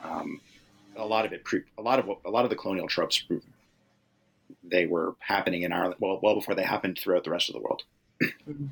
um, 0.04 0.40
a 0.96 1.06
lot 1.06 1.24
of 1.24 1.32
it, 1.32 1.44
pre- 1.44 1.62
a 1.76 1.82
lot 1.82 1.98
of 1.98 2.08
a 2.24 2.30
lot 2.30 2.44
of 2.44 2.50
the 2.50 2.56
colonial 2.56 2.88
tropes, 2.88 3.22
they 4.62 4.86
were 4.86 5.14
happening 5.20 5.62
in 5.62 5.72
Ireland 5.72 5.96
well, 6.00 6.20
well 6.22 6.34
before 6.34 6.54
they 6.54 6.64
happened 6.64 6.98
throughout 6.98 7.24
the 7.24 7.30
rest 7.30 7.48
of 7.48 7.54
the 7.54 7.60
world. 7.60 7.82
mm-hmm. 8.22 8.66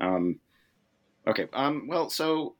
um, 0.00 0.40
okay, 1.26 1.48
um, 1.52 1.86
well, 1.88 2.10
so 2.10 2.54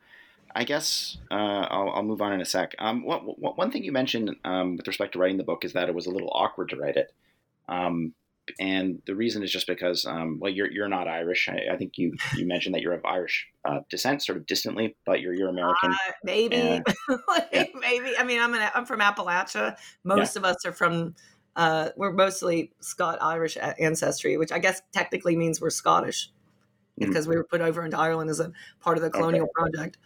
I 0.57 0.65
guess 0.65 1.19
uh, 1.31 1.35
I'll, 1.35 1.91
I'll, 1.91 2.03
move 2.03 2.23
on 2.23 2.33
in 2.33 2.41
a 2.41 2.47
sec. 2.47 2.75
Um, 2.79 3.05
what, 3.05 3.39
what, 3.39 3.59
one 3.59 3.71
thing 3.71 3.85
you 3.85 3.93
mentioned 3.93 4.35
um, 4.43 4.79
with 4.79 4.87
respect 4.87 5.13
to 5.13 5.19
writing 5.19 5.37
the 5.37 5.45
book 5.45 5.67
is 5.67 5.75
that 5.75 5.91
it 5.91 5.95
was 5.95 6.07
a 6.07 6.11
little 6.11 6.31
awkward 6.33 6.71
to 6.71 6.77
write 6.77 6.97
it. 6.97 7.13
Um, 7.69 8.15
and 8.59 9.03
the 9.07 9.15
reason 9.15 9.43
is 9.43 9.53
just 9.53 9.67
because, 9.67 10.07
um, 10.07 10.39
well, 10.41 10.51
you're, 10.51 10.73
you're 10.73 10.89
not 10.89 11.09
Irish. 11.09 11.51
I, 11.51 11.75
I, 11.75 11.77
think 11.77 11.99
you, 11.99 12.15
you 12.37 12.47
mentioned 12.47 12.75
that 12.75 12.81
you're 12.81 12.95
of 12.95 13.05
Irish 13.05 13.47
uh, 13.67 13.81
descent, 13.91 14.23
sort 14.23 14.39
of 14.39 14.47
distantly, 14.47 14.97
but 15.05 15.21
you're, 15.21 15.35
you're 15.35 15.51
American. 15.51 15.91
Uh, 15.91 16.13
maybe, 16.25 16.57
yeah. 17.53 17.65
maybe. 17.79 18.17
I 18.19 18.25
mean, 18.25 18.41
I'm, 18.41 18.55
an, 18.55 18.71
I'm 18.75 18.87
from 18.87 19.01
Appalachia. 19.01 19.77
Most 20.05 20.37
yeah. 20.37 20.41
of 20.41 20.45
us 20.47 20.65
are 20.65 20.73
from, 20.73 21.17
uh, 21.55 21.91
we're 21.99 22.13
mostly 22.13 22.73
Scott 22.81 23.19
Irish 23.21 23.59
ancestry, 23.79 24.39
which 24.39 24.53
I 24.53 24.59
guess 24.59 24.81
technically 24.91 25.37
means 25.37 25.61
we're 25.61 25.69
Scottish 25.69 26.31
mm. 26.99 27.07
because 27.07 27.29
we 27.29 27.37
were 27.37 27.45
put 27.45 27.61
over 27.61 27.85
into 27.85 27.99
Ireland 27.99 28.31
as 28.31 28.41
a 28.41 28.53
part 28.81 28.97
of 28.97 29.03
the 29.03 29.11
colonial 29.11 29.45
okay. 29.45 29.53
project. 29.55 29.99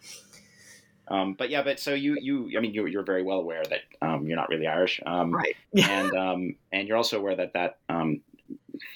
Um, 1.07 1.33
but 1.33 1.49
yeah, 1.49 1.63
but 1.63 1.79
so 1.79 1.93
you 1.93 2.17
you 2.19 2.57
I 2.57 2.61
mean 2.61 2.73
you 2.73 2.85
you're 2.85 3.03
very 3.03 3.23
well 3.23 3.39
aware 3.39 3.63
that 3.63 3.81
um, 4.01 4.25
you're 4.27 4.37
not 4.37 4.49
really 4.49 4.67
Irish, 4.67 5.01
um, 5.05 5.33
right? 5.33 5.55
and 5.75 6.15
um, 6.15 6.55
and 6.71 6.87
you're 6.87 6.97
also 6.97 7.17
aware 7.17 7.35
that 7.35 7.53
that 7.53 7.79
um, 7.89 8.21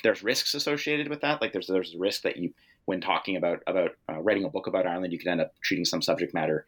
there's 0.04 0.24
risks 0.24 0.54
associated 0.54 1.10
with 1.10 1.22
that. 1.22 1.42
Like 1.42 1.52
there's 1.52 1.68
there's 1.68 1.96
a 1.96 2.00
risk 2.00 2.22
that 2.24 2.38
you 2.38 2.54
when 2.86 3.02
talking 3.02 3.36
about 3.36 3.64
about 3.68 3.92
uh, 4.10 4.20
writing 4.22 4.46
a 4.46 4.50
book 4.50 4.68
about 4.68 4.86
Ireland, 4.86 5.12
you 5.12 5.20
could 5.20 5.28
end 5.28 5.42
up 5.42 5.54
treating 5.62 5.86
some 5.86 6.02
subject 6.02 6.34
matter 6.34 6.66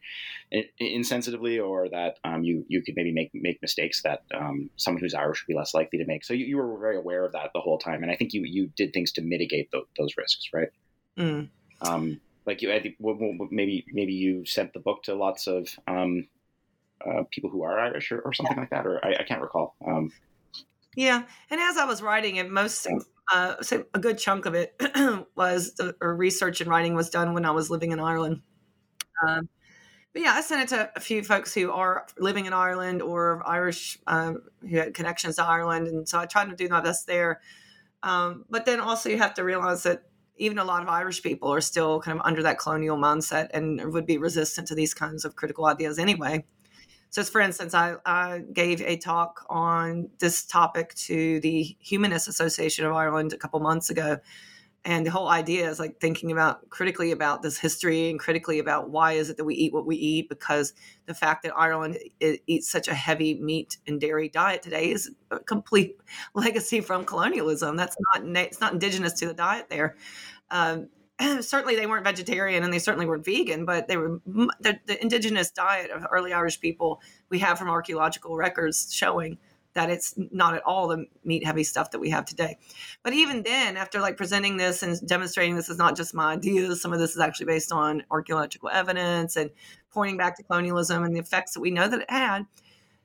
insensitively, 0.80 1.64
or 1.64 1.88
that 1.88 2.18
um, 2.24 2.42
you 2.42 2.64
you 2.68 2.82
could 2.82 2.94
maybe 2.96 3.12
make 3.12 3.30
make 3.32 3.62
mistakes 3.62 4.02
that 4.02 4.22
um, 4.34 4.68
someone 4.76 5.00
who's 5.00 5.14
Irish 5.14 5.42
would 5.42 5.52
be 5.52 5.56
less 5.56 5.74
likely 5.74 5.98
to 6.00 6.06
make. 6.06 6.24
So 6.24 6.34
you, 6.34 6.46
you 6.46 6.56
were 6.56 6.78
very 6.78 6.96
aware 6.96 7.24
of 7.24 7.32
that 7.32 7.50
the 7.54 7.60
whole 7.60 7.78
time, 7.78 8.02
and 8.02 8.10
I 8.10 8.16
think 8.16 8.32
you 8.32 8.42
you 8.44 8.70
did 8.76 8.92
things 8.92 9.12
to 9.12 9.22
mitigate 9.22 9.70
th- 9.70 9.84
those 9.96 10.16
risks, 10.16 10.48
right? 10.52 10.68
Mm. 11.16 11.48
Um, 11.82 12.20
like 12.48 12.62
you, 12.62 12.72
I 12.72 12.80
think 12.80 12.96
maybe 13.50 13.84
maybe 13.92 14.14
you 14.14 14.46
sent 14.46 14.72
the 14.72 14.80
book 14.80 15.02
to 15.04 15.14
lots 15.14 15.46
of 15.46 15.68
um, 15.86 16.26
uh, 17.06 17.24
people 17.30 17.50
who 17.50 17.62
are 17.62 17.78
Irish 17.78 18.10
or, 18.10 18.20
or 18.20 18.32
something 18.32 18.56
yeah. 18.56 18.62
like 18.62 18.70
that, 18.70 18.86
or 18.86 19.04
I, 19.04 19.16
I 19.20 19.22
can't 19.24 19.42
recall. 19.42 19.76
Um, 19.86 20.10
yeah, 20.96 21.24
and 21.50 21.60
as 21.60 21.76
I 21.76 21.84
was 21.84 22.00
writing 22.00 22.36
it, 22.36 22.50
most 22.50 22.88
uh, 23.32 23.62
so 23.62 23.84
a 23.92 23.98
good 23.98 24.16
chunk 24.18 24.46
of 24.46 24.54
it 24.54 24.74
was 25.36 25.74
the, 25.74 25.94
or 26.00 26.16
research 26.16 26.62
and 26.62 26.70
writing 26.70 26.94
was 26.94 27.10
done 27.10 27.34
when 27.34 27.44
I 27.44 27.50
was 27.50 27.70
living 27.70 27.92
in 27.92 28.00
Ireland. 28.00 28.40
Um, 29.26 29.50
but 30.14 30.22
yeah, 30.22 30.32
I 30.32 30.40
sent 30.40 30.62
it 30.62 30.74
to 30.74 30.90
a 30.96 31.00
few 31.00 31.22
folks 31.22 31.52
who 31.52 31.70
are 31.70 32.06
living 32.18 32.46
in 32.46 32.54
Ireland 32.54 33.02
or 33.02 33.42
Irish 33.46 33.98
um, 34.06 34.42
who 34.62 34.78
had 34.78 34.94
connections 34.94 35.36
to 35.36 35.44
Ireland, 35.44 35.86
and 35.86 36.08
so 36.08 36.18
I 36.18 36.24
tried 36.24 36.48
to 36.48 36.56
do 36.56 36.68
my 36.70 36.80
best 36.80 37.06
there. 37.06 37.42
Um, 38.02 38.46
but 38.48 38.64
then 38.64 38.80
also 38.80 39.10
you 39.10 39.18
have 39.18 39.34
to 39.34 39.44
realize 39.44 39.82
that 39.82 40.04
even 40.38 40.58
a 40.58 40.64
lot 40.64 40.82
of 40.82 40.88
Irish 40.88 41.22
people 41.22 41.52
are 41.52 41.60
still 41.60 42.00
kind 42.00 42.18
of 42.18 42.24
under 42.24 42.42
that 42.42 42.58
colonial 42.58 42.96
mindset 42.96 43.48
and 43.52 43.92
would 43.92 44.06
be 44.06 44.18
resistant 44.18 44.68
to 44.68 44.74
these 44.74 44.94
kinds 44.94 45.24
of 45.24 45.36
critical 45.36 45.66
ideas 45.66 45.98
anyway. 45.98 46.44
So, 47.10 47.22
for 47.24 47.40
instance, 47.40 47.74
I, 47.74 47.96
I, 48.04 48.42
gave 48.52 48.82
a 48.82 48.98
talk 48.98 49.46
on 49.48 50.10
this 50.18 50.44
topic 50.44 50.94
to 51.06 51.40
the 51.40 51.76
Humanist 51.80 52.28
Association 52.28 52.84
of 52.84 52.92
Ireland 52.92 53.32
a 53.32 53.38
couple 53.38 53.60
months 53.60 53.88
ago. 53.88 54.18
And 54.88 55.04
the 55.04 55.10
whole 55.10 55.28
idea 55.28 55.68
is 55.68 55.78
like 55.78 56.00
thinking 56.00 56.32
about 56.32 56.70
critically 56.70 57.12
about 57.12 57.42
this 57.42 57.58
history 57.58 58.08
and 58.08 58.18
critically 58.18 58.58
about 58.58 58.88
why 58.88 59.12
is 59.12 59.28
it 59.28 59.36
that 59.36 59.44
we 59.44 59.54
eat 59.54 59.70
what 59.70 59.84
we 59.84 59.96
eat 59.96 60.30
because 60.30 60.72
the 61.04 61.12
fact 61.12 61.42
that 61.42 61.52
Ireland 61.54 61.98
eats 62.46 62.70
such 62.70 62.88
a 62.88 62.94
heavy 62.94 63.34
meat 63.34 63.76
and 63.86 64.00
dairy 64.00 64.30
diet 64.30 64.62
today 64.62 64.90
is 64.90 65.10
a 65.30 65.40
complete 65.40 65.98
legacy 66.34 66.80
from 66.80 67.04
colonialism. 67.04 67.76
That's 67.76 67.98
not 68.14 68.24
it's 68.38 68.62
not 68.62 68.72
indigenous 68.72 69.12
to 69.20 69.26
the 69.26 69.34
diet 69.34 69.68
there. 69.68 69.94
Um, 70.50 70.88
certainly 71.42 71.76
they 71.76 71.86
weren't 71.86 72.04
vegetarian 72.04 72.64
and 72.64 72.72
they 72.72 72.78
certainly 72.78 73.04
weren't 73.04 73.26
vegan, 73.26 73.66
but 73.66 73.88
they 73.88 73.98
were 73.98 74.22
the, 74.24 74.78
the, 74.86 74.98
indigenous 75.02 75.50
diet 75.50 75.90
of 75.90 76.06
early 76.10 76.32
Irish 76.32 76.60
people 76.60 77.02
we 77.28 77.40
have 77.40 77.58
from 77.58 77.68
archaeological 77.68 78.38
records 78.38 78.90
showing 78.90 79.36
that 79.78 79.90
it's 79.90 80.14
not 80.32 80.54
at 80.54 80.62
all 80.64 80.88
the 80.88 81.06
meat 81.22 81.46
heavy 81.46 81.62
stuff 81.62 81.92
that 81.92 82.00
we 82.00 82.10
have 82.10 82.24
today. 82.24 82.58
But 83.04 83.12
even 83.12 83.44
then, 83.44 83.76
after 83.76 84.00
like 84.00 84.16
presenting 84.16 84.56
this 84.56 84.82
and 84.82 84.98
demonstrating 85.06 85.54
this 85.54 85.68
is 85.68 85.78
not 85.78 85.96
just 85.96 86.14
my 86.14 86.32
ideas, 86.32 86.82
some 86.82 86.92
of 86.92 86.98
this 86.98 87.12
is 87.12 87.20
actually 87.20 87.46
based 87.46 87.70
on 87.70 88.02
archaeological 88.10 88.70
evidence 88.70 89.36
and 89.36 89.50
pointing 89.92 90.16
back 90.16 90.36
to 90.36 90.42
colonialism 90.42 91.04
and 91.04 91.14
the 91.14 91.20
effects 91.20 91.54
that 91.54 91.60
we 91.60 91.70
know 91.70 91.86
that 91.86 92.00
it 92.00 92.10
had. 92.10 92.42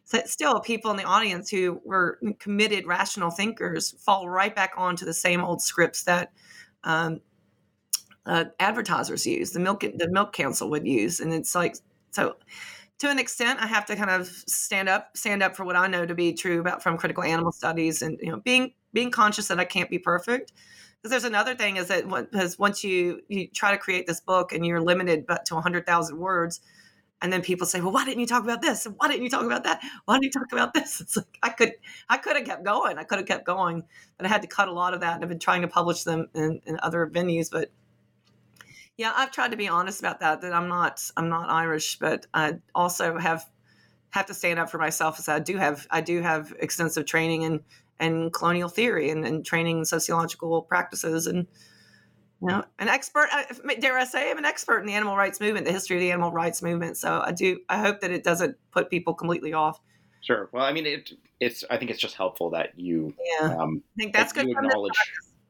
So 0.03 0.19
still, 0.25 0.59
people 0.61 0.89
in 0.89 0.97
the 0.97 1.03
audience 1.03 1.51
who 1.51 1.79
were 1.85 2.19
committed, 2.39 2.87
rational 2.87 3.29
thinkers 3.29 3.93
fall 3.99 4.27
right 4.27 4.53
back 4.55 4.71
onto 4.75 5.05
the 5.05 5.13
same 5.13 5.41
old 5.41 5.61
scripts 5.61 6.03
that 6.05 6.31
um, 6.83 7.21
uh, 8.25 8.45
advertisers 8.59 9.27
use, 9.27 9.51
the 9.51 9.59
milk 9.59 9.81
the 9.81 10.09
milk 10.09 10.33
council 10.33 10.71
would 10.71 10.87
use, 10.87 11.19
and 11.19 11.31
it's 11.35 11.53
like 11.53 11.75
so. 12.09 12.35
To 13.03 13.09
an 13.09 13.19
extent, 13.19 13.59
I 13.61 13.67
have 13.67 13.85
to 13.87 13.97
kind 13.97 14.09
of 14.09 14.27
stand 14.27 14.87
up, 14.87 15.17
stand 15.17 15.43
up 15.43 15.57
for 15.57 15.65
what 15.65 15.75
I 15.75 15.87
know 15.87 16.05
to 16.05 16.15
be 16.15 16.31
true 16.31 16.61
about 16.61 16.81
from 16.81 16.97
critical 16.97 17.21
animal 17.21 17.51
studies, 17.51 18.01
and 18.01 18.17
you 18.21 18.31
know, 18.31 18.39
being 18.39 18.75
being 18.93 19.11
conscious 19.11 19.49
that 19.49 19.59
I 19.59 19.65
can't 19.65 19.89
be 19.89 19.99
perfect. 19.99 20.53
Because 20.95 21.11
there's 21.11 21.25
another 21.25 21.53
thing 21.53 21.75
is 21.75 21.89
that 21.89 22.07
because 22.07 22.57
once 22.57 22.81
you 22.81 23.19
you 23.27 23.49
try 23.49 23.71
to 23.71 23.77
create 23.77 24.07
this 24.07 24.21
book 24.21 24.53
and 24.53 24.65
you're 24.65 24.79
limited 24.79 25.25
but 25.27 25.45
to 25.47 25.55
100,000 25.55 26.17
words, 26.17 26.61
and 27.21 27.33
then 27.33 27.41
people 27.41 27.67
say, 27.67 27.81
"Well, 27.81 27.91
why 27.91 28.05
didn't 28.05 28.21
you 28.21 28.25
talk 28.25 28.45
about 28.45 28.61
this? 28.61 28.87
Why 28.95 29.09
didn't 29.09 29.23
you 29.23 29.29
talk 29.29 29.43
about 29.43 29.65
that? 29.65 29.81
Why 30.05 30.15
didn't 30.15 30.23
you 30.23 30.31
talk 30.39 30.53
about 30.53 30.73
this?" 30.73 31.01
It's 31.01 31.17
like 31.17 31.37
I 31.43 31.49
could, 31.49 31.73
I 32.07 32.15
could 32.15 32.37
have 32.37 32.45
kept 32.45 32.63
going. 32.63 32.97
I 32.97 33.03
could 33.03 33.17
have 33.17 33.27
kept 33.27 33.45
going, 33.45 33.83
but 34.15 34.27
I 34.27 34.29
had 34.29 34.43
to 34.43 34.47
cut 34.47 34.69
a 34.69 34.71
lot 34.71 34.93
of 34.93 35.01
that. 35.01 35.15
And 35.15 35.25
I've 35.25 35.29
been 35.29 35.39
trying 35.39 35.63
to 35.63 35.67
publish 35.67 36.03
them 36.03 36.29
in, 36.33 36.61
in 36.65 36.79
other 36.81 37.05
venues, 37.07 37.51
but 37.51 37.69
yeah, 38.97 39.11
I've 39.15 39.31
tried 39.31 39.51
to 39.51 39.57
be 39.57 39.67
honest 39.67 39.99
about 39.99 40.19
that. 40.19 40.41
That 40.41 40.53
I'm 40.53 40.67
not 40.67 41.01
I'm 41.17 41.29
not 41.29 41.49
Irish, 41.49 41.97
but 41.99 42.25
I 42.33 42.55
also 42.75 43.17
have 43.17 43.45
have 44.11 44.25
to 44.27 44.33
stand 44.33 44.59
up 44.59 44.69
for 44.69 44.77
myself 44.77 45.17
as 45.19 45.27
I 45.27 45.39
do 45.39 45.57
have 45.57 45.87
I 45.89 46.01
do 46.01 46.21
have 46.21 46.53
extensive 46.59 47.05
training 47.05 47.41
in 47.43 47.61
and 47.99 48.33
colonial 48.33 48.69
theory 48.69 49.09
and, 49.09 49.25
and 49.25 49.45
training 49.45 49.79
in 49.79 49.85
sociological 49.85 50.61
practices 50.63 51.27
and 51.27 51.47
you 52.41 52.49
know, 52.49 52.65
an 52.77 52.89
expert. 52.89 53.29
Dare 53.79 53.97
I 53.97 54.03
say, 54.03 54.29
I'm 54.29 54.37
an 54.37 54.43
expert 54.43 54.79
in 54.79 54.85
the 54.85 54.93
animal 54.93 55.15
rights 55.15 55.39
movement, 55.39 55.65
the 55.65 55.71
history 55.71 55.95
of 55.95 56.01
the 56.01 56.11
animal 56.11 56.29
rights 56.29 56.61
movement. 56.61 56.97
So 56.97 57.23
I 57.25 57.31
do. 57.31 57.61
I 57.69 57.79
hope 57.79 58.01
that 58.01 58.11
it 58.11 58.25
doesn't 58.25 58.57
put 58.71 58.89
people 58.89 59.13
completely 59.13 59.53
off. 59.53 59.79
Sure. 60.19 60.49
Well, 60.51 60.65
I 60.65 60.73
mean, 60.73 60.85
it, 60.85 61.11
it's. 61.39 61.63
I 61.69 61.77
think 61.77 61.89
it's 61.89 62.01
just 62.01 62.15
helpful 62.15 62.49
that 62.49 62.77
you. 62.77 63.15
Yeah. 63.39 63.55
Um, 63.55 63.81
I 63.97 64.01
think 64.01 64.13
that's 64.13 64.33
good. 64.33 64.49
Acknowledge. 64.49 64.91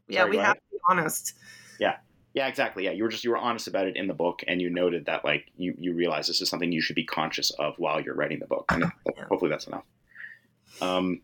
Yeah, 0.08 0.20
Sorry, 0.20 0.32
we 0.32 0.38
have 0.38 0.56
to 0.56 0.62
be 0.72 0.78
honest. 0.88 1.34
Yeah. 1.80 1.98
Yeah, 2.34 2.48
exactly. 2.48 2.86
Yeah, 2.86 2.92
you 2.92 3.04
were 3.04 3.10
just 3.10 3.24
you 3.24 3.30
were 3.30 3.38
honest 3.38 3.68
about 3.68 3.88
it 3.88 3.96
in 3.96 4.08
the 4.08 4.14
book, 4.14 4.44
and 4.48 4.62
you 4.62 4.70
noted 4.70 5.06
that 5.06 5.24
like 5.24 5.46
you 5.56 5.76
you 5.78 5.94
realize 5.94 6.28
this 6.28 6.42
is 6.42 6.50
something 6.50 6.72
you 6.72 6.82
should 6.82 6.96
be 6.96 7.06
conscious 7.06 7.52
of 7.52 7.76
while 7.78 8.02
you're 8.02 8.16
writing 8.16 8.40
the 8.40 8.48
book. 8.48 8.66
And 8.72 8.84
yeah. 8.84 9.26
hopefully, 9.30 9.50
that's 9.50 9.68
enough. 9.68 9.86
Um, 10.82 11.22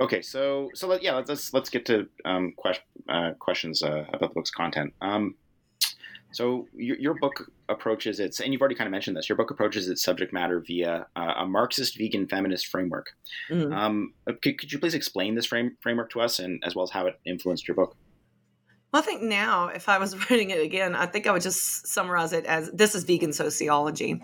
Okay, 0.00 0.22
so 0.22 0.70
so 0.74 0.88
let, 0.88 1.02
yeah, 1.02 1.22
let's 1.26 1.52
let's 1.52 1.68
get 1.68 1.84
to 1.86 2.08
um, 2.24 2.54
quest, 2.56 2.80
uh, 3.08 3.32
questions 3.38 3.82
uh, 3.82 4.06
about 4.14 4.30
the 4.30 4.34
book's 4.34 4.50
content. 4.50 4.94
Um, 5.02 5.34
so 6.32 6.68
your, 6.74 6.96
your, 6.98 7.14
book 7.14 7.50
approaches 7.68 8.20
its, 8.20 8.38
and 8.40 8.52
you've 8.52 8.62
already 8.62 8.76
kind 8.76 8.86
of 8.86 8.92
mentioned 8.92 9.16
this. 9.16 9.28
Your 9.28 9.36
book 9.36 9.50
approaches 9.50 9.88
its 9.88 10.00
subject 10.00 10.32
matter 10.32 10.60
via 10.60 11.06
uh, 11.16 11.34
a 11.38 11.46
Marxist, 11.46 11.98
vegan, 11.98 12.28
feminist 12.28 12.68
framework. 12.68 13.08
Mm-hmm. 13.50 13.72
Um, 13.72 14.14
uh, 14.28 14.32
could, 14.40 14.58
could, 14.58 14.72
you 14.72 14.78
please 14.78 14.94
explain 14.94 15.34
this 15.34 15.46
frame, 15.46 15.76
framework 15.80 16.10
to 16.10 16.20
us, 16.20 16.38
and 16.38 16.62
as 16.64 16.76
well 16.76 16.84
as 16.84 16.90
how 16.90 17.06
it 17.06 17.18
influenced 17.26 17.66
your 17.66 17.74
book? 17.74 17.96
Well, 18.92 19.02
I 19.02 19.06
think 19.06 19.22
now, 19.22 19.68
if 19.68 19.88
I 19.88 19.98
was 19.98 20.16
writing 20.30 20.50
it 20.50 20.60
again, 20.60 20.94
I 20.94 21.06
think 21.06 21.26
I 21.26 21.32
would 21.32 21.42
just 21.42 21.86
summarize 21.86 22.32
it 22.32 22.44
as 22.46 22.70
this 22.72 22.94
is 22.94 23.04
vegan 23.04 23.32
sociology. 23.32 24.22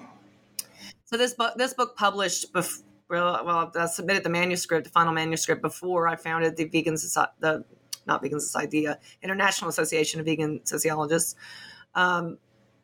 So 1.04 1.16
this 1.16 1.34
book, 1.34 1.54
this 1.56 1.74
book 1.74 1.96
published 1.96 2.52
before 2.52 2.84
well, 3.08 3.70
I 3.76 3.86
submitted 3.86 4.24
the 4.24 4.30
manuscript, 4.30 4.84
the 4.84 4.90
final 4.90 5.12
manuscript, 5.12 5.62
before 5.62 6.08
I 6.08 6.16
founded 6.16 6.56
the 6.56 6.64
Vegan 6.64 6.96
Society, 6.96 7.32
the 7.40 7.64
not 8.06 8.22
Vegan 8.22 8.40
Society, 8.40 8.86
the 8.86 8.98
International 9.22 9.68
Association 9.68 10.20
of 10.20 10.26
Vegan 10.26 10.60
Sociologists. 10.64 11.36
Um, 11.94 12.38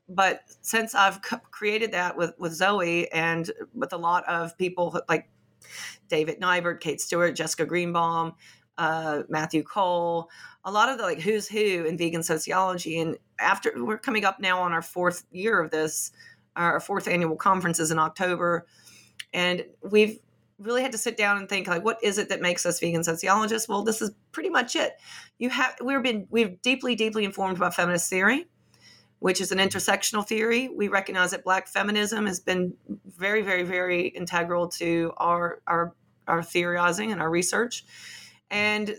but 0.08 0.42
since 0.60 0.94
I've 0.94 1.20
created 1.22 1.92
that 1.92 2.16
with 2.16 2.34
with 2.38 2.52
Zoei 2.52 3.08
and 3.12 3.50
with 3.74 3.92
a 3.92 3.96
lot 3.96 4.24
of 4.28 4.56
people 4.58 5.00
like 5.08 5.28
David 6.08 6.40
Nibert, 6.40 6.80
Kate 6.80 7.00
Stewart, 7.00 7.34
Jessica 7.34 7.66
Greenebaum, 7.66 8.34
uh, 8.78 9.22
Matthew 9.28 9.62
Cole, 9.62 10.28
a 10.64 10.70
lot 10.70 10.88
of 10.88 10.98
the 10.98 11.04
like 11.04 11.20
who's 11.20 11.48
who 11.48 11.84
in 11.84 11.98
vegan 11.98 12.22
sociology. 12.22 12.98
And 13.00 13.16
after 13.38 13.72
we're 13.84 13.98
coming 13.98 14.24
up 14.24 14.40
now 14.40 14.60
on 14.60 14.72
our 14.72 14.82
fourth 14.82 15.24
year 15.30 15.60
of 15.60 15.70
this, 15.70 16.12
our 16.56 16.80
fourth 16.80 17.08
annual 17.08 17.36
conference 17.36 17.80
is 17.80 17.90
in 17.90 17.98
October 17.98 18.66
and 19.32 19.64
we've 19.82 20.18
really 20.58 20.82
had 20.82 20.92
to 20.92 20.98
sit 20.98 21.16
down 21.16 21.38
and 21.38 21.48
think 21.48 21.66
like 21.66 21.84
what 21.84 21.98
is 22.02 22.18
it 22.18 22.28
that 22.28 22.40
makes 22.40 22.64
us 22.66 22.78
vegan 22.78 23.02
sociologists? 23.02 23.68
Well 23.68 23.82
this 23.82 24.02
is 24.02 24.12
pretty 24.30 24.50
much 24.50 24.76
it. 24.76 24.92
You 25.38 25.50
have 25.50 25.76
we've 25.82 26.02
been 26.02 26.26
we've 26.30 26.60
deeply 26.62 26.94
deeply 26.94 27.24
informed 27.24 27.58
by 27.58 27.70
feminist 27.70 28.08
theory 28.08 28.46
which 29.18 29.40
is 29.40 29.52
an 29.52 29.58
intersectional 29.58 30.26
theory. 30.26 30.68
We 30.68 30.88
recognize 30.88 31.30
that 31.30 31.44
black 31.44 31.68
feminism 31.68 32.26
has 32.26 32.40
been 32.40 32.74
very 33.06 33.42
very 33.42 33.62
very 33.62 34.08
integral 34.08 34.68
to 34.68 35.12
our 35.16 35.62
our 35.66 35.94
our 36.26 36.42
theorizing 36.42 37.12
and 37.12 37.20
our 37.20 37.30
research. 37.30 37.84
And 38.50 38.94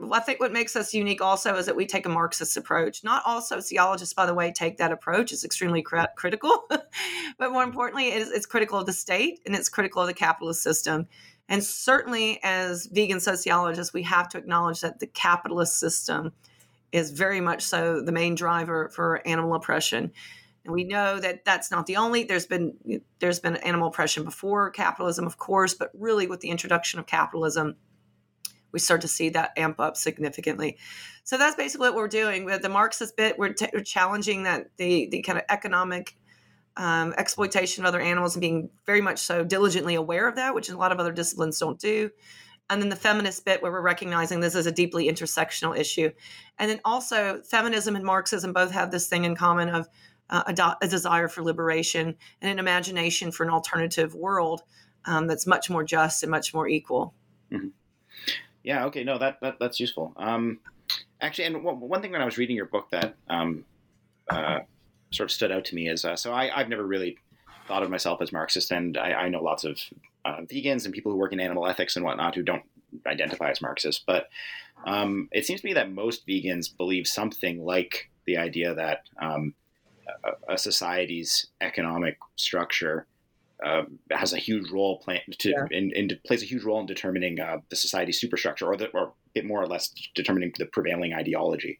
I 0.00 0.20
think 0.20 0.38
what 0.38 0.52
makes 0.52 0.76
us 0.76 0.94
unique 0.94 1.20
also 1.20 1.56
is 1.56 1.66
that 1.66 1.74
we 1.74 1.84
take 1.84 2.06
a 2.06 2.08
Marxist 2.08 2.56
approach. 2.56 3.02
Not 3.02 3.22
all 3.26 3.40
sociologists, 3.40 4.14
by 4.14 4.26
the 4.26 4.34
way, 4.34 4.52
take 4.52 4.78
that 4.78 4.92
approach. 4.92 5.32
It's 5.32 5.44
extremely 5.44 5.82
cr- 5.82 6.02
critical, 6.14 6.68
but 7.38 7.52
more 7.52 7.64
importantly, 7.64 8.08
it 8.08 8.22
is, 8.22 8.30
it's 8.30 8.46
critical 8.46 8.78
of 8.78 8.86
the 8.86 8.92
state 8.92 9.40
and 9.44 9.56
it's 9.56 9.68
critical 9.68 10.00
of 10.00 10.06
the 10.06 10.14
capitalist 10.14 10.62
system. 10.62 11.08
And 11.48 11.64
certainly, 11.64 12.38
as 12.44 12.86
vegan 12.86 13.20
sociologists, 13.20 13.92
we 13.92 14.02
have 14.04 14.28
to 14.30 14.38
acknowledge 14.38 14.80
that 14.82 15.00
the 15.00 15.06
capitalist 15.06 15.78
system 15.80 16.32
is 16.92 17.10
very 17.10 17.40
much 17.40 17.62
so 17.62 18.00
the 18.00 18.12
main 18.12 18.34
driver 18.34 18.90
for 18.90 19.26
animal 19.26 19.54
oppression. 19.54 20.12
And 20.64 20.74
we 20.74 20.84
know 20.84 21.18
that 21.18 21.44
that's 21.44 21.70
not 21.70 21.86
the 21.86 21.96
only. 21.96 22.24
There's 22.24 22.46
been 22.46 23.00
there's 23.18 23.40
been 23.40 23.56
animal 23.56 23.88
oppression 23.88 24.24
before 24.24 24.70
capitalism, 24.70 25.26
of 25.26 25.38
course, 25.38 25.74
but 25.74 25.90
really 25.94 26.26
with 26.26 26.40
the 26.40 26.50
introduction 26.50 27.00
of 27.00 27.06
capitalism 27.06 27.76
we 28.72 28.78
start 28.78 29.00
to 29.02 29.08
see 29.08 29.30
that 29.30 29.52
amp 29.56 29.80
up 29.80 29.96
significantly. 29.96 30.78
So 31.24 31.36
that's 31.36 31.56
basically 31.56 31.88
what 31.88 31.96
we're 31.96 32.08
doing 32.08 32.44
with 32.44 32.62
the 32.62 32.68
Marxist 32.68 33.16
bit. 33.16 33.38
We're, 33.38 33.52
t- 33.52 33.68
we're 33.72 33.80
challenging 33.80 34.44
that 34.44 34.70
the 34.76 35.08
the 35.10 35.22
kind 35.22 35.38
of 35.38 35.44
economic 35.48 36.16
um, 36.78 37.12
exploitation 37.18 37.84
of 37.84 37.88
other 37.88 38.00
animals 38.00 38.34
and 38.34 38.40
being 38.40 38.70
very 38.86 39.00
much 39.00 39.18
so 39.18 39.44
diligently 39.44 39.96
aware 39.96 40.28
of 40.28 40.36
that, 40.36 40.54
which 40.54 40.68
a 40.68 40.76
lot 40.76 40.92
of 40.92 41.00
other 41.00 41.12
disciplines 41.12 41.58
don't 41.58 41.78
do. 41.78 42.10
And 42.70 42.80
then 42.80 42.88
the 42.88 42.96
feminist 42.96 43.44
bit, 43.44 43.62
where 43.62 43.72
we're 43.72 43.80
recognizing 43.80 44.40
this 44.40 44.54
is 44.54 44.66
a 44.66 44.72
deeply 44.72 45.08
intersectional 45.08 45.76
issue. 45.76 46.10
And 46.58 46.70
then 46.70 46.80
also, 46.84 47.40
feminism 47.42 47.96
and 47.96 48.04
Marxism 48.04 48.52
both 48.52 48.70
have 48.72 48.90
this 48.90 49.08
thing 49.08 49.24
in 49.24 49.34
common 49.34 49.70
of 49.70 49.88
uh, 50.30 50.44
a, 50.46 50.52
do- 50.52 50.74
a, 50.82 50.86
desire 50.86 51.28
for 51.28 51.42
liberation 51.42 52.14
and 52.42 52.50
an 52.50 52.58
imagination 52.58 53.32
for 53.32 53.44
an 53.44 53.50
alternative 53.50 54.14
world 54.14 54.62
um, 55.06 55.26
that's 55.26 55.46
much 55.46 55.70
more 55.70 55.82
just 55.82 56.22
and 56.22 56.30
much 56.30 56.52
more 56.52 56.68
equal. 56.68 57.14
Mm-hmm. 57.50 57.68
Yeah. 58.62 58.86
Okay. 58.86 59.04
No, 59.04 59.18
that, 59.18 59.40
that 59.40 59.58
that's 59.58 59.80
useful. 59.80 60.12
Um, 60.16 60.60
actually, 61.20 61.44
and 61.44 61.64
one, 61.64 61.80
one 61.80 62.02
thing 62.02 62.12
when 62.12 62.22
I 62.22 62.24
was 62.24 62.38
reading 62.38 62.56
your 62.56 62.66
book 62.66 62.90
that 62.90 63.14
um, 63.28 63.64
uh, 64.30 64.60
sort 65.10 65.30
of 65.30 65.32
stood 65.32 65.52
out 65.52 65.64
to 65.66 65.74
me 65.74 65.88
is 65.88 66.04
uh, 66.04 66.16
so 66.16 66.32
I, 66.32 66.50
I've 66.54 66.68
never 66.68 66.84
really 66.86 67.18
thought 67.66 67.82
of 67.82 67.90
myself 67.90 68.20
as 68.22 68.32
Marxist, 68.32 68.70
and 68.70 68.96
I, 68.96 69.12
I 69.12 69.28
know 69.28 69.42
lots 69.42 69.64
of 69.64 69.78
uh, 70.24 70.40
vegans 70.42 70.84
and 70.84 70.94
people 70.94 71.12
who 71.12 71.18
work 71.18 71.32
in 71.32 71.40
animal 71.40 71.66
ethics 71.66 71.96
and 71.96 72.04
whatnot 72.04 72.34
who 72.34 72.42
don't 72.42 72.64
identify 73.06 73.50
as 73.50 73.60
Marxist. 73.60 74.04
But 74.06 74.28
um, 74.86 75.28
it 75.32 75.46
seems 75.46 75.60
to 75.60 75.66
me 75.66 75.74
that 75.74 75.92
most 75.92 76.26
vegans 76.26 76.74
believe 76.76 77.06
something 77.06 77.64
like 77.64 78.10
the 78.26 78.36
idea 78.36 78.74
that 78.74 79.02
um, 79.20 79.54
a, 80.24 80.54
a, 80.54 80.58
society's 80.58 81.46
economic 81.60 82.18
structure 82.36 83.06
uh, 83.64 83.82
has 84.10 84.32
a 84.32 84.38
huge 84.38 84.70
role 84.70 84.98
play, 84.98 85.22
to 85.38 85.50
yeah. 85.50 85.66
in, 85.70 85.90
in, 85.92 86.10
plays 86.26 86.42
a 86.42 86.46
huge 86.46 86.64
role 86.64 86.80
in 86.80 86.86
determining 86.86 87.40
uh, 87.40 87.58
the 87.70 87.76
society's 87.76 88.20
superstructure, 88.20 88.66
or 88.66 88.76
the, 88.76 88.88
or 88.88 89.12
it 89.34 89.44
more 89.44 89.62
or 89.62 89.66
less 89.66 89.92
determining 90.14 90.52
the 90.58 90.66
prevailing 90.66 91.12
ideology. 91.12 91.78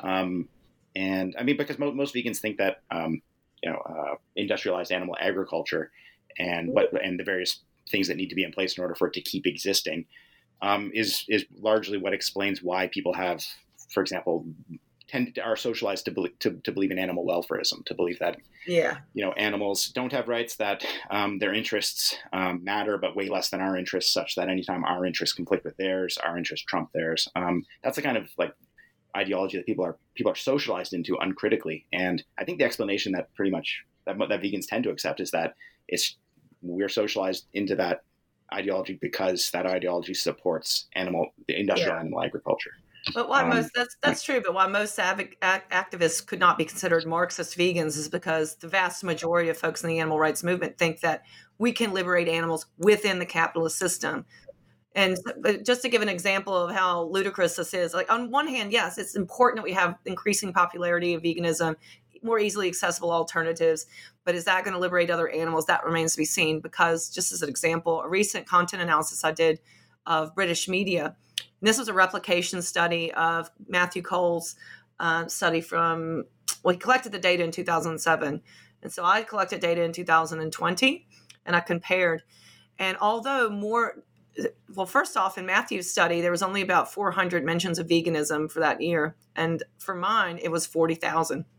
Um, 0.00 0.48
and 0.94 1.34
I 1.38 1.42
mean, 1.42 1.56
because 1.56 1.78
mo- 1.78 1.92
most 1.92 2.14
vegans 2.14 2.38
think 2.38 2.58
that 2.58 2.82
um, 2.90 3.22
you 3.62 3.70
know 3.70 3.78
uh, 3.78 4.14
industrialized 4.34 4.92
animal 4.92 5.16
agriculture 5.20 5.90
and 6.38 6.68
what 6.70 6.90
and 7.02 7.18
the 7.18 7.24
various 7.24 7.60
things 7.90 8.08
that 8.08 8.16
need 8.16 8.28
to 8.28 8.34
be 8.34 8.44
in 8.44 8.52
place 8.52 8.76
in 8.76 8.82
order 8.82 8.94
for 8.94 9.08
it 9.08 9.14
to 9.14 9.20
keep 9.20 9.46
existing 9.46 10.06
um, 10.62 10.90
is 10.94 11.24
is 11.28 11.44
largely 11.58 11.98
what 11.98 12.14
explains 12.14 12.62
why 12.62 12.88
people 12.88 13.14
have, 13.14 13.44
for 13.90 14.00
example, 14.00 14.46
tend 15.08 15.34
to, 15.34 15.40
are 15.42 15.56
socialized 15.56 16.04
to 16.06 16.10
believe 16.10 16.38
to, 16.40 16.52
to 16.64 16.72
believe 16.72 16.90
in 16.90 16.98
animal 16.98 17.24
welfarism, 17.24 17.84
to 17.86 17.94
believe 17.94 18.18
that 18.18 18.38
yeah, 18.66 18.98
you 19.14 19.24
know, 19.24 19.32
animals 19.32 19.88
don't 19.88 20.12
have 20.12 20.28
rights, 20.28 20.56
that 20.56 20.84
um, 21.10 21.38
their 21.38 21.54
interests 21.54 22.16
um, 22.32 22.62
matter, 22.64 22.98
but 22.98 23.16
way 23.16 23.28
less 23.28 23.50
than 23.50 23.60
our 23.60 23.76
interests, 23.76 24.12
such 24.12 24.34
that 24.34 24.48
anytime 24.48 24.84
our 24.84 25.06
interests 25.06 25.34
conflict 25.34 25.64
with 25.64 25.76
theirs, 25.76 26.18
our 26.18 26.36
interests 26.36 26.66
trump 26.66 26.90
theirs. 26.92 27.28
Um, 27.36 27.64
that's 27.82 27.96
the 27.96 28.02
kind 28.02 28.16
of 28.16 28.28
like 28.38 28.54
ideology 29.16 29.56
that 29.56 29.66
people 29.66 29.84
are 29.84 29.96
people 30.14 30.32
are 30.32 30.36
socialized 30.36 30.92
into 30.92 31.16
uncritically, 31.20 31.86
and 31.92 32.22
I 32.38 32.44
think 32.44 32.58
the 32.58 32.64
explanation 32.64 33.12
that 33.12 33.32
pretty 33.34 33.50
much 33.50 33.84
that, 34.06 34.18
that 34.18 34.42
vegans 34.42 34.66
tend 34.68 34.84
to 34.84 34.90
accept 34.90 35.20
is 35.20 35.30
that 35.30 35.54
it's 35.88 36.16
we're 36.62 36.88
socialized 36.88 37.46
into 37.52 37.76
that 37.76 38.02
ideology 38.52 38.98
because 39.00 39.50
that 39.50 39.66
ideology 39.66 40.14
supports 40.14 40.86
animal 40.94 41.28
the 41.48 41.58
industrial 41.58 41.94
yeah. 41.94 42.00
animal 42.00 42.22
agriculture. 42.22 42.72
But 43.14 43.28
why 43.28 43.42
um, 43.42 43.50
most 43.50 43.70
that's 43.74 43.96
that's 44.02 44.22
true. 44.22 44.42
But 44.44 44.54
why 44.54 44.66
most 44.66 44.98
act, 44.98 45.36
activists 45.42 46.26
could 46.26 46.40
not 46.40 46.58
be 46.58 46.64
considered 46.64 47.06
Marxist 47.06 47.56
vegans 47.56 47.96
is 47.96 48.08
because 48.08 48.56
the 48.56 48.68
vast 48.68 49.04
majority 49.04 49.48
of 49.48 49.56
folks 49.56 49.82
in 49.82 49.88
the 49.88 50.00
animal 50.00 50.18
rights 50.18 50.42
movement 50.42 50.78
think 50.78 51.00
that 51.00 51.22
we 51.58 51.72
can 51.72 51.92
liberate 51.92 52.28
animals 52.28 52.66
within 52.78 53.18
the 53.18 53.26
capitalist 53.26 53.78
system. 53.78 54.24
And 54.94 55.18
just 55.62 55.82
to 55.82 55.90
give 55.90 56.00
an 56.00 56.08
example 56.08 56.56
of 56.56 56.74
how 56.74 57.04
ludicrous 57.04 57.56
this 57.56 57.74
is, 57.74 57.92
like 57.92 58.10
on 58.10 58.30
one 58.30 58.48
hand, 58.48 58.72
yes, 58.72 58.96
it's 58.96 59.14
important 59.14 59.58
that 59.58 59.64
we 59.64 59.74
have 59.74 59.96
increasing 60.06 60.54
popularity 60.54 61.12
of 61.12 61.22
veganism, 61.22 61.76
more 62.22 62.38
easily 62.38 62.66
accessible 62.66 63.12
alternatives. 63.12 63.86
But 64.24 64.34
is 64.34 64.46
that 64.46 64.64
going 64.64 64.72
to 64.72 64.80
liberate 64.80 65.10
other 65.10 65.28
animals? 65.28 65.66
That 65.66 65.84
remains 65.84 66.12
to 66.12 66.18
be 66.18 66.24
seen. 66.24 66.60
Because 66.60 67.10
just 67.10 67.30
as 67.30 67.42
an 67.42 67.50
example, 67.50 68.00
a 68.00 68.08
recent 68.08 68.46
content 68.46 68.82
analysis 68.82 69.22
I 69.22 69.32
did 69.32 69.60
of 70.06 70.34
British 70.34 70.66
media 70.66 71.14
this 71.66 71.78
was 71.78 71.88
a 71.88 71.94
replication 71.94 72.62
study 72.62 73.12
of 73.12 73.50
Matthew 73.68 74.02
Cole's 74.02 74.56
uh, 75.00 75.26
study 75.26 75.60
from, 75.60 76.24
well, 76.62 76.72
he 76.72 76.78
collected 76.78 77.12
the 77.12 77.18
data 77.18 77.42
in 77.42 77.50
2007. 77.50 78.42
And 78.82 78.92
so 78.92 79.04
I 79.04 79.22
collected 79.22 79.60
data 79.60 79.82
in 79.82 79.92
2020 79.92 81.06
and 81.44 81.56
I 81.56 81.60
compared. 81.60 82.22
And 82.78 82.96
although 83.00 83.48
more, 83.48 84.02
well, 84.74 84.86
first 84.86 85.16
off, 85.16 85.38
in 85.38 85.46
Matthew's 85.46 85.90
study, 85.90 86.20
there 86.20 86.30
was 86.30 86.42
only 86.42 86.60
about 86.60 86.92
400 86.92 87.44
mentions 87.44 87.78
of 87.78 87.86
veganism 87.86 88.50
for 88.50 88.60
that 88.60 88.80
year. 88.80 89.16
And 89.34 89.62
for 89.78 89.94
mine, 89.94 90.38
it 90.42 90.50
was 90.50 90.66
40,000. 90.66 91.44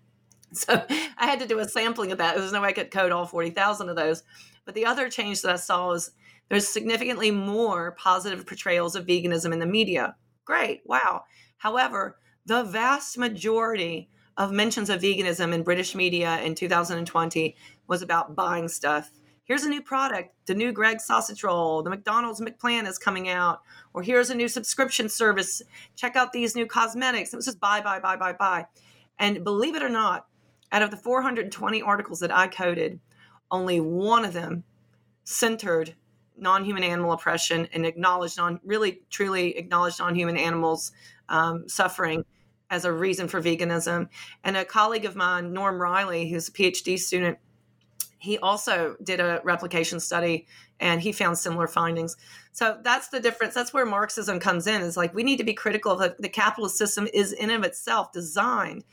So 0.53 0.81
I 1.17 1.25
had 1.25 1.41
to 1.41 1.45
do 1.45 1.59
a 1.59 1.67
sampling 1.67 2.13
of 2.13 2.19
that. 2.19 2.37
There's 2.37 2.53
no 2.53 2.61
way 2.61 2.69
I 2.69 2.71
could 2.71 2.89
code 2.89 3.11
all 3.11 3.25
40,000 3.25 3.89
of 3.89 3.97
those. 3.97 4.23
But 4.63 4.75
the 4.75 4.85
other 4.85 5.09
change 5.09 5.41
that 5.41 5.51
I 5.51 5.57
saw 5.57 5.91
is 5.91 6.11
There's 6.49 6.67
significantly 6.67 7.31
more 7.31 7.91
positive 7.91 8.45
portrayals 8.45 8.95
of 8.95 9.05
veganism 9.05 9.51
in 9.51 9.59
the 9.59 9.65
media. 9.65 10.15
Great, 10.45 10.81
wow. 10.85 11.23
However, 11.57 12.17
the 12.45 12.63
vast 12.63 13.17
majority 13.17 14.09
of 14.37 14.51
mentions 14.51 14.89
of 14.89 15.01
veganism 15.01 15.53
in 15.53 15.63
British 15.63 15.95
media 15.95 16.39
in 16.41 16.55
2020 16.55 17.55
was 17.87 18.01
about 18.01 18.35
buying 18.35 18.67
stuff. 18.67 19.11
Here's 19.43 19.63
a 19.63 19.69
new 19.69 19.81
product, 19.81 20.35
the 20.45 20.55
new 20.55 20.71
Greggs 20.71 21.05
sausage 21.05 21.43
roll, 21.43 21.81
the 21.81 21.89
McDonald's 21.89 22.41
McPlan 22.41 22.85
is 22.87 22.97
coming 22.97 23.29
out, 23.29 23.61
or 23.93 24.03
here's 24.03 24.29
a 24.29 24.35
new 24.35 24.47
subscription 24.47 25.07
service. 25.09 25.61
Check 25.95 26.15
out 26.15 26.33
these 26.33 26.55
new 26.55 26.65
cosmetics. 26.65 27.33
It 27.33 27.37
was 27.37 27.45
just 27.45 27.59
buy, 27.59 27.81
buy, 27.81 27.99
buy, 27.99 28.17
buy, 28.17 28.33
buy. 28.33 28.65
And 29.17 29.43
believe 29.43 29.75
it 29.75 29.83
or 29.83 29.89
not, 29.89 30.27
out 30.71 30.81
of 30.81 30.91
the 30.91 30.97
420 30.97 31.81
articles 31.81 32.19
that 32.19 32.35
I 32.35 32.47
coded, 32.47 32.99
only 33.49 33.79
one 33.79 34.25
of 34.25 34.33
them 34.33 34.63
centered 35.23 35.95
non-human 36.37 36.83
animal 36.83 37.11
oppression 37.11 37.67
and 37.73 37.85
acknowledged 37.85 38.37
non 38.37 38.59
really 38.63 39.01
truly 39.09 39.57
acknowledged 39.57 39.99
non-human 39.99 40.37
animals 40.37 40.91
um, 41.29 41.67
suffering 41.67 42.23
as 42.69 42.85
a 42.85 42.91
reason 42.91 43.27
for 43.27 43.41
veganism. 43.41 44.09
And 44.43 44.57
a 44.57 44.65
colleague 44.65 45.05
of 45.05 45.15
mine, 45.15 45.53
Norm 45.53 45.81
Riley, 45.81 46.29
who's 46.29 46.49
a 46.49 46.51
PhD 46.51 46.99
student, 46.99 47.37
he 48.19 48.37
also 48.39 48.95
did 49.03 49.19
a 49.19 49.41
replication 49.43 49.99
study 49.99 50.47
and 50.79 51.01
he 51.01 51.11
found 51.11 51.37
similar 51.37 51.67
findings. 51.67 52.15
So 52.51 52.77
that's 52.83 53.09
the 53.09 53.19
difference. 53.19 53.53
That's 53.53 53.73
where 53.73 53.85
Marxism 53.85 54.39
comes 54.39 54.67
in. 54.67 54.81
Is 54.81 54.97
like 54.97 55.13
we 55.13 55.23
need 55.23 55.37
to 55.37 55.43
be 55.43 55.53
critical 55.53 55.93
of 55.93 55.99
the, 55.99 56.15
the 56.19 56.29
capitalist 56.29 56.77
system 56.77 57.07
is 57.13 57.31
in 57.31 57.49
of 57.51 57.63
itself 57.63 58.11
designed 58.11 58.83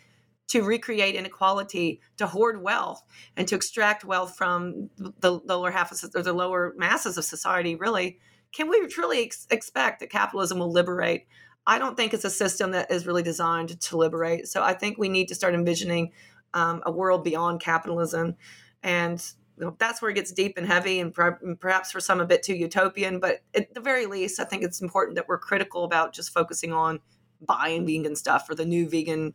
to 0.48 0.62
recreate 0.62 1.14
inequality, 1.14 2.00
to 2.16 2.26
hoard 2.26 2.62
wealth, 2.62 3.02
and 3.36 3.48
to 3.48 3.54
extract 3.54 4.04
wealth 4.04 4.36
from 4.36 4.90
the, 4.96 5.40
lower 5.44 5.70
half 5.70 5.90
of 5.90 5.98
or 6.14 6.22
the 6.22 6.32
lower 6.32 6.74
masses 6.76 7.16
of 7.16 7.24
society. 7.24 7.74
Really, 7.76 8.18
can 8.52 8.68
we 8.68 8.86
truly 8.86 9.24
ex- 9.24 9.46
expect 9.50 10.00
that 10.00 10.10
capitalism 10.10 10.58
will 10.58 10.70
liberate 10.70 11.26
I 11.66 11.78
don't 11.78 11.96
think 11.96 12.12
it's 12.12 12.24
a 12.24 12.30
system 12.30 12.72
that 12.72 12.90
is 12.90 13.06
really 13.06 13.22
designed 13.22 13.80
to 13.80 13.96
liberate. 13.96 14.48
So 14.48 14.62
I 14.62 14.74
think 14.74 14.98
we 14.98 15.08
need 15.08 15.28
to 15.28 15.34
start 15.34 15.54
envisioning 15.54 16.12
um, 16.52 16.82
a 16.84 16.92
world 16.92 17.24
beyond 17.24 17.60
capitalism. 17.60 18.36
And 18.82 19.24
you 19.56 19.64
know, 19.64 19.76
that's 19.78 20.02
where 20.02 20.10
it 20.10 20.14
gets 20.14 20.32
deep 20.32 20.58
and 20.58 20.66
heavy 20.66 21.00
and 21.00 21.14
perhaps 21.14 21.90
for 21.90 22.00
some 22.00 22.20
a 22.20 22.26
bit 22.26 22.42
too 22.42 22.54
utopian. 22.54 23.18
But 23.18 23.40
at 23.54 23.72
the 23.72 23.80
very 23.80 24.06
least, 24.06 24.40
I 24.40 24.44
think 24.44 24.62
it's 24.62 24.82
important 24.82 25.16
that 25.16 25.28
we're 25.28 25.38
critical 25.38 25.84
about 25.84 26.12
just 26.12 26.32
focusing 26.32 26.72
on 26.72 27.00
buying 27.40 27.86
vegan 27.86 28.16
stuff 28.16 28.48
or 28.50 28.54
the 28.54 28.64
new 28.64 28.88
vegan 28.88 29.34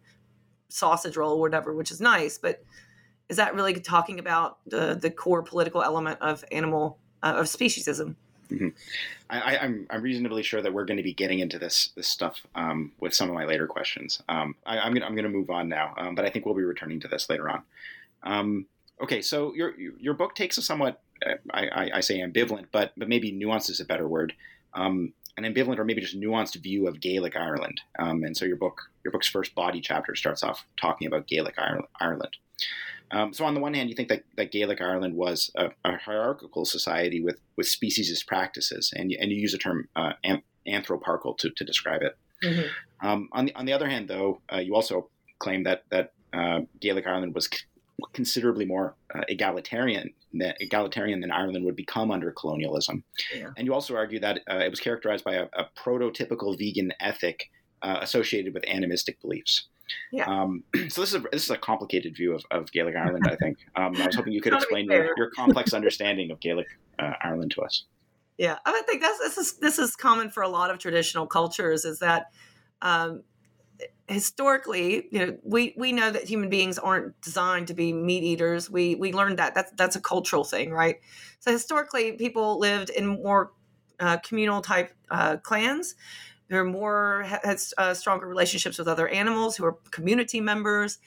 sausage 0.70 1.18
roll 1.18 1.34
or 1.34 1.42
whatever, 1.42 1.74
which 1.74 1.92
is 1.92 2.00
nice. 2.00 2.38
But 2.38 2.64
is 3.28 3.38
that 3.38 3.54
really 3.54 3.74
talking 3.80 4.20
about 4.20 4.60
the, 4.66 4.96
the 4.96 5.12
core 5.12 5.44
political 5.44 5.84
element 5.84 6.20
of 6.22 6.44
animal, 6.52 6.98
uh, 7.22 7.34
of 7.38 7.46
speciesism? 7.46 8.16
Mm-hmm. 8.50 8.70
I, 9.30 9.56
am 9.58 9.62
I'm, 9.62 9.88
I'm 9.92 10.02
reasonably 10.02 10.42
sure 10.42 10.62
that 10.62 10.74
we're 10.74 10.86
going 10.86 10.98
to 10.98 11.04
be 11.04 11.14
getting 11.14 11.38
into 11.38 11.60
this 11.60 11.90
this 11.96 12.08
stuff 12.08 12.42
um, 12.56 12.92
with 13.00 13.14
some 13.14 13.30
of 13.30 13.36
my 13.36 13.46
later 13.46 13.68
questions. 13.68 14.24
Um, 14.28 14.56
I, 14.66 14.78
am 14.78 14.94
gonna 14.94 15.06
I'm 15.06 15.16
gonna 15.16 15.30
move 15.30 15.52
on 15.52 15.70
now, 15.70 15.94
um, 15.98 16.16
but 16.16 16.26
I 16.26 16.32
think 16.32 16.46
we'll 16.46 16.56
be 16.56 16.64
returning 16.64 17.00
to 17.02 17.08
this 17.08 17.30
later 17.30 17.48
on. 17.48 17.62
Um, 18.24 18.66
okay, 19.00 19.22
so 19.22 19.54
your 19.54 19.80
your 19.80 20.16
book 20.16 20.34
takes 20.34 20.58
a 20.58 20.64
somewhat 20.64 21.00
uh, 21.26 21.34
I, 21.52 21.92
I, 21.96 22.00
say 22.00 22.20
ambivalent, 22.20 22.68
but 22.72 22.94
but 22.98 23.08
maybe 23.08 23.32
nuance 23.32 23.70
is 23.70 23.80
a 23.80 23.86
better 23.86 24.08
word. 24.08 24.34
Um, 24.74 25.14
an 25.44 25.54
ambivalent 25.54 25.80
or 25.80 25.86
maybe 25.86 26.02
just 26.02 26.20
nuanced 26.20 26.56
view 26.62 26.88
of 26.88 27.00
Gaelic 27.00 27.36
Ireland, 27.36 27.82
um, 27.98 28.24
and 28.24 28.36
so 28.36 28.46
your 28.46 28.58
book 28.58 28.82
your 29.04 29.12
book's 29.12 29.28
first 29.28 29.56
body 29.56 29.82
chapter 29.82 30.16
starts 30.16 30.44
off 30.44 30.66
talking 30.78 31.08
about 31.08 31.28
Gaelic 31.28 31.56
Ireland. 32.00 32.38
Um, 33.12 33.34
so 33.34 33.46
on 33.46 33.56
the 33.56 33.60
one 33.60 33.74
hand, 33.74 33.90
you 33.90 33.96
think 33.96 34.10
that, 34.10 34.24
that 34.38 34.52
Gaelic 34.52 34.82
Ireland 34.82 35.16
was 35.16 35.50
a, 35.56 35.70
a 35.84 35.98
hierarchical 35.98 36.66
society 36.66 37.22
with 37.22 37.40
with 37.56 37.68
speciesist 37.68 38.28
practices, 38.28 38.94
and 38.96 39.12
and 39.12 39.32
you 39.32 39.38
use 39.38 39.52
the 39.52 39.58
term 39.58 39.88
uh, 39.96 40.14
anthroparchal 40.68 41.38
to, 41.38 41.50
to 41.50 41.64
describe 41.64 42.02
it. 42.02 42.18
Mm-hmm. 42.44 43.08
Um, 43.08 43.30
on 43.32 43.46
the 43.46 43.56
on 43.56 43.66
the 43.66 43.74
other 43.74 43.90
hand, 43.90 44.08
though, 44.08 44.42
uh, 44.54 44.58
you 44.58 44.76
also 44.76 45.10
claim 45.40 45.64
that 45.64 45.86
that 45.90 46.14
uh, 46.34 46.62
Gaelic 46.80 47.08
Ireland 47.08 47.34
was 47.34 47.50
considerably 48.14 48.66
more 48.66 48.96
uh, 49.14 49.22
egalitarian 49.28 50.14
than, 50.34 50.54
egalitarian 50.60 51.20
than 51.20 51.32
Ireland 51.32 51.66
would 51.66 51.76
become 51.76 52.12
under 52.12 52.32
colonialism, 52.32 53.04
yeah. 53.36 53.50
and 53.58 53.66
you 53.66 53.74
also 53.74 53.96
argue 53.96 54.20
that 54.20 54.42
uh, 54.50 54.58
it 54.58 54.70
was 54.70 54.80
characterized 54.80 55.24
by 55.24 55.36
a, 55.36 55.46
a 55.54 55.68
prototypical 55.78 56.58
vegan 56.58 56.94
ethic 57.00 57.50
uh, 57.82 58.00
associated 58.02 58.54
with 58.54 58.64
animistic 58.68 59.20
beliefs. 59.22 59.68
Yeah. 60.12 60.26
Um, 60.26 60.64
so 60.90 61.02
this 61.02 61.14
is 61.14 61.16
a, 61.16 61.20
this 61.32 61.44
is 61.44 61.50
a 61.50 61.58
complicated 61.58 62.16
view 62.16 62.34
of, 62.34 62.44
of 62.52 62.72
Gaelic 62.72 62.96
Ireland. 62.98 63.26
I 63.28 63.36
think. 63.36 63.58
Um, 63.76 63.96
I 63.98 64.08
was 64.08 64.16
hoping 64.16 64.34
you 64.34 64.42
could 64.42 64.54
explain 64.54 64.86
your, 64.86 65.12
your 65.18 65.30
complex 65.32 65.74
understanding 65.74 66.32
of 66.32 66.40
Gaelic 66.40 66.68
uh, 67.00 67.14
Ireland 67.22 67.52
to 67.52 67.62
us. 67.62 67.86
Yeah, 68.38 68.58
I 68.66 68.82
think 68.88 69.02
that's 69.02 69.20
this 69.20 69.38
is 69.38 69.58
this 69.58 69.80
is 69.80 69.96
common 69.96 70.30
for 70.30 70.44
a 70.44 70.48
lot 70.50 70.72
of 70.72 70.80
traditional 70.80 71.28
cultures. 71.28 71.84
Is 71.84 72.00
that 72.00 72.28
um, 72.82 73.24
historically, 74.10 75.08
you 75.12 75.20
know, 75.26 75.38
we 75.44 75.74
we 75.78 75.92
know 75.94 76.12
that 76.12 76.26
human 76.26 76.50
beings 76.50 76.78
aren't 76.80 77.20
designed 77.22 77.68
to 77.68 77.74
be 77.74 77.94
meat 77.94 78.24
eaters. 78.24 78.70
We 78.70 78.96
we 78.96 79.14
learned 79.14 79.40
that 79.40 79.56
that's 79.56 79.72
that's 79.78 79.96
a 79.96 80.02
cultural 80.02 80.44
thing, 80.44 80.72
right? 80.72 80.98
So 81.40 81.52
historically, 81.52 82.14
people 82.14 82.60
lived 82.60 82.90
in 82.90 83.08
more 83.08 83.54
uh, 84.00 84.18
communal 84.18 84.62
type 84.62 84.94
uh, 85.12 85.38
clans 85.38 85.96
they're 86.50 86.66
more 86.66 87.24
has 87.44 87.74
uh, 87.78 87.94
stronger 87.94 88.28
relationships 88.28 88.78
with 88.80 88.88
other 88.88 89.08
animals 89.08 89.56
who 89.56 89.66
are 89.66 89.78
community 89.92 90.42
members. 90.42 90.98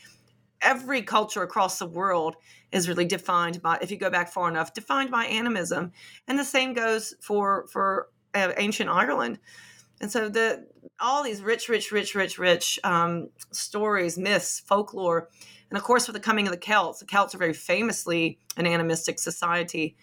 Every 0.61 1.03
culture 1.03 1.43
across 1.43 1.79
the 1.81 1.87
world 1.87 2.37
is 2.71 2.89
really 2.89 3.05
defined 3.05 3.61
by, 3.63 3.79
if 3.83 3.91
you 3.91 3.97
go 3.97 4.11
back 4.11 4.31
far 4.33 4.49
enough, 4.49 4.75
defined 4.75 5.11
by 5.11 5.25
animism, 5.27 5.93
and 6.29 6.39
the 6.39 6.45
same 6.45 6.75
goes 6.75 7.15
for 7.21 7.67
for 7.69 8.09
uh, 8.35 8.53
ancient 8.57 8.89
Ireland. 8.89 9.41
And 10.03 10.11
so 10.11 10.29
the 10.29 10.67
all 11.01 11.23
these 11.23 11.41
rich, 11.41 11.69
rich, 11.69 11.91
rich, 11.91 12.15
rich, 12.15 12.39
rich 12.39 12.79
um, 12.85 13.31
stories, 13.53 14.19
myths, 14.19 14.61
folklore, 14.61 15.29
and 15.71 15.79
of 15.79 15.85
course, 15.85 16.07
with 16.07 16.15
the 16.15 16.21
coming 16.21 16.47
of 16.47 16.53
the 16.53 16.59
Celts, 16.59 16.99
the 16.99 17.07
Celts 17.07 17.35
are 17.35 17.39
very 17.39 17.55
famously 17.55 18.39
an 18.59 18.67
animistic 18.67 19.19
society. 19.19 19.97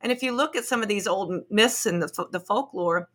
And 0.00 0.12
if 0.12 0.22
you 0.22 0.30
look 0.30 0.54
at 0.54 0.64
some 0.64 0.82
of 0.82 0.88
these 0.88 1.08
old 1.08 1.32
myths 1.50 1.84
and 1.84 2.00
the, 2.00 2.26
the 2.30 2.38
folklore, 2.38 3.08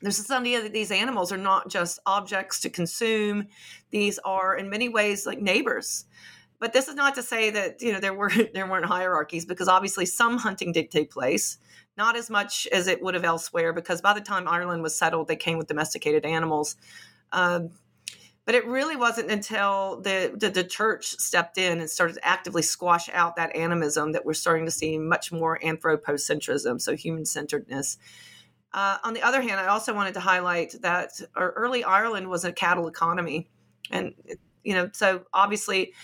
there's 0.00 0.18
this 0.18 0.30
idea 0.32 0.62
that 0.62 0.72
these 0.72 0.90
animals 0.90 1.30
are 1.30 1.38
not 1.38 1.68
just 1.68 2.00
objects 2.06 2.58
to 2.60 2.70
consume 2.70 3.46
these 3.90 4.18
are 4.24 4.56
in 4.56 4.68
many 4.68 4.88
ways 4.88 5.26
like 5.26 5.40
neighbors 5.40 6.06
but 6.60 6.72
this 6.72 6.88
is 6.88 6.94
not 6.94 7.14
to 7.14 7.22
say 7.22 7.50
that 7.50 7.80
you 7.80 7.92
know 7.92 8.00
there 8.00 8.14
were 8.14 8.30
there 8.54 8.66
weren't 8.66 8.86
hierarchies 8.86 9.44
because 9.44 9.68
obviously 9.68 10.06
some 10.06 10.38
hunting 10.38 10.72
did 10.72 10.90
take 10.90 11.10
place 11.10 11.58
not 11.96 12.16
as 12.16 12.30
much 12.30 12.68
as 12.72 12.86
it 12.86 13.02
would 13.02 13.14
have 13.14 13.24
elsewhere 13.24 13.72
because 13.72 14.00
by 14.00 14.12
the 14.12 14.20
time 14.20 14.48
ireland 14.48 14.82
was 14.82 14.96
settled 14.96 15.28
they 15.28 15.36
came 15.36 15.58
with 15.58 15.66
domesticated 15.66 16.24
animals 16.24 16.76
um, 17.32 17.70
but 18.46 18.54
it 18.54 18.64
really 18.66 18.96
wasn't 18.96 19.30
until 19.30 20.00
the, 20.00 20.32
the, 20.34 20.48
the 20.48 20.64
church 20.64 21.08
stepped 21.18 21.58
in 21.58 21.80
and 21.80 21.90
started 21.90 22.14
to 22.14 22.26
actively 22.26 22.62
squash 22.62 23.10
out 23.12 23.36
that 23.36 23.54
animism 23.54 24.12
that 24.12 24.24
we're 24.24 24.32
starting 24.32 24.64
to 24.64 24.70
see 24.70 24.96
much 24.96 25.30
more 25.30 25.58
anthropocentrism 25.62 26.80
so 26.80 26.96
human 26.96 27.26
centeredness 27.26 27.98
uh, 28.72 28.98
on 29.02 29.14
the 29.14 29.22
other 29.22 29.40
hand, 29.40 29.60
I 29.60 29.68
also 29.68 29.94
wanted 29.94 30.14
to 30.14 30.20
highlight 30.20 30.74
that 30.82 31.20
early 31.36 31.84
Ireland 31.84 32.28
was 32.28 32.44
a 32.44 32.52
cattle 32.52 32.86
economy. 32.86 33.48
And, 33.90 34.14
you 34.62 34.74
know, 34.74 34.90
so 34.92 35.22
obviously 35.32 35.94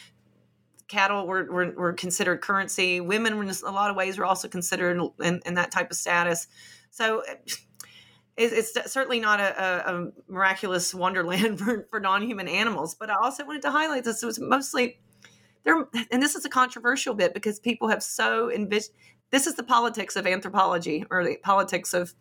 cattle 0.89 1.27
were, 1.27 1.45
were, 1.45 1.71
were 1.73 1.93
considered 1.93 2.41
currency. 2.41 3.01
Women, 3.01 3.35
in 3.35 3.49
a 3.49 3.71
lot 3.71 3.91
of 3.91 3.97
ways, 3.97 4.19
were 4.19 4.25
also 4.25 4.49
considered 4.49 5.01
in, 5.21 5.41
in 5.45 5.55
that 5.55 5.71
type 5.71 5.91
of 5.91 5.97
status. 5.97 6.47
So 6.91 7.21
eh, 7.21 7.35
it's, 8.37 8.77
it's 8.77 8.93
certainly 8.93 9.21
not 9.21 9.41
a, 9.41 9.91
a, 9.91 10.11
miraculous 10.29 10.95
wonderland 10.95 11.59
for, 11.61 11.87
for 11.91 12.01
non 12.01 12.23
human 12.23 12.49
animals. 12.49 12.95
But 12.95 13.11
I 13.11 13.17
also 13.23 13.45
wanted 13.45 13.63
to 13.63 13.71
highlight 13.71 14.05
this. 14.05 14.23
It 14.23 14.27
was 14.27 14.41
mostly 14.41 14.99
there, 15.65 15.87
and 16.11 16.23
this 16.23 16.35
is 16.35 16.45
a 16.45 16.51
controversial 16.51 17.15
bit 17.15 17.33
because 17.33 17.59
people 17.59 17.89
have 17.89 18.03
so 18.03 18.51
envisioned 18.51 18.95
this 19.35 19.49
is 19.49 19.57
the 19.57 19.65
politics 19.65 20.15
of 20.15 20.29
anthropology 20.29 21.05
or 21.11 21.25
the 21.25 21.37
politics 21.43 21.93
of 21.93 22.15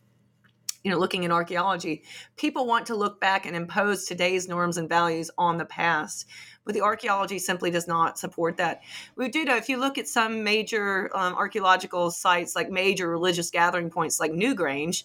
you 0.83 0.91
know 0.91 0.97
looking 0.97 1.23
in 1.23 1.31
archaeology 1.31 2.03
people 2.35 2.65
want 2.65 2.85
to 2.85 2.95
look 2.95 3.19
back 3.19 3.45
and 3.45 3.55
impose 3.55 4.05
today's 4.05 4.47
norms 4.47 4.77
and 4.77 4.89
values 4.89 5.31
on 5.37 5.57
the 5.57 5.65
past. 5.65 6.25
But 6.65 6.75
the 6.75 6.81
archaeology 6.81 7.39
simply 7.39 7.71
does 7.71 7.89
not 7.89 8.17
support 8.17 8.55
that. 8.55 8.81
We 9.17 9.27
do 9.27 9.43
know 9.43 9.57
if 9.57 9.67
you 9.67 9.77
look 9.77 9.97
at 9.97 10.07
some 10.07 10.45
major 10.45 11.09
um, 11.13 11.33
archaeological 11.33 12.09
sites 12.11 12.55
like 12.55 12.69
major 12.69 13.09
religious 13.09 13.49
gathering 13.49 13.89
points 13.89 14.19
like 14.19 14.31
newgrange 14.31 15.03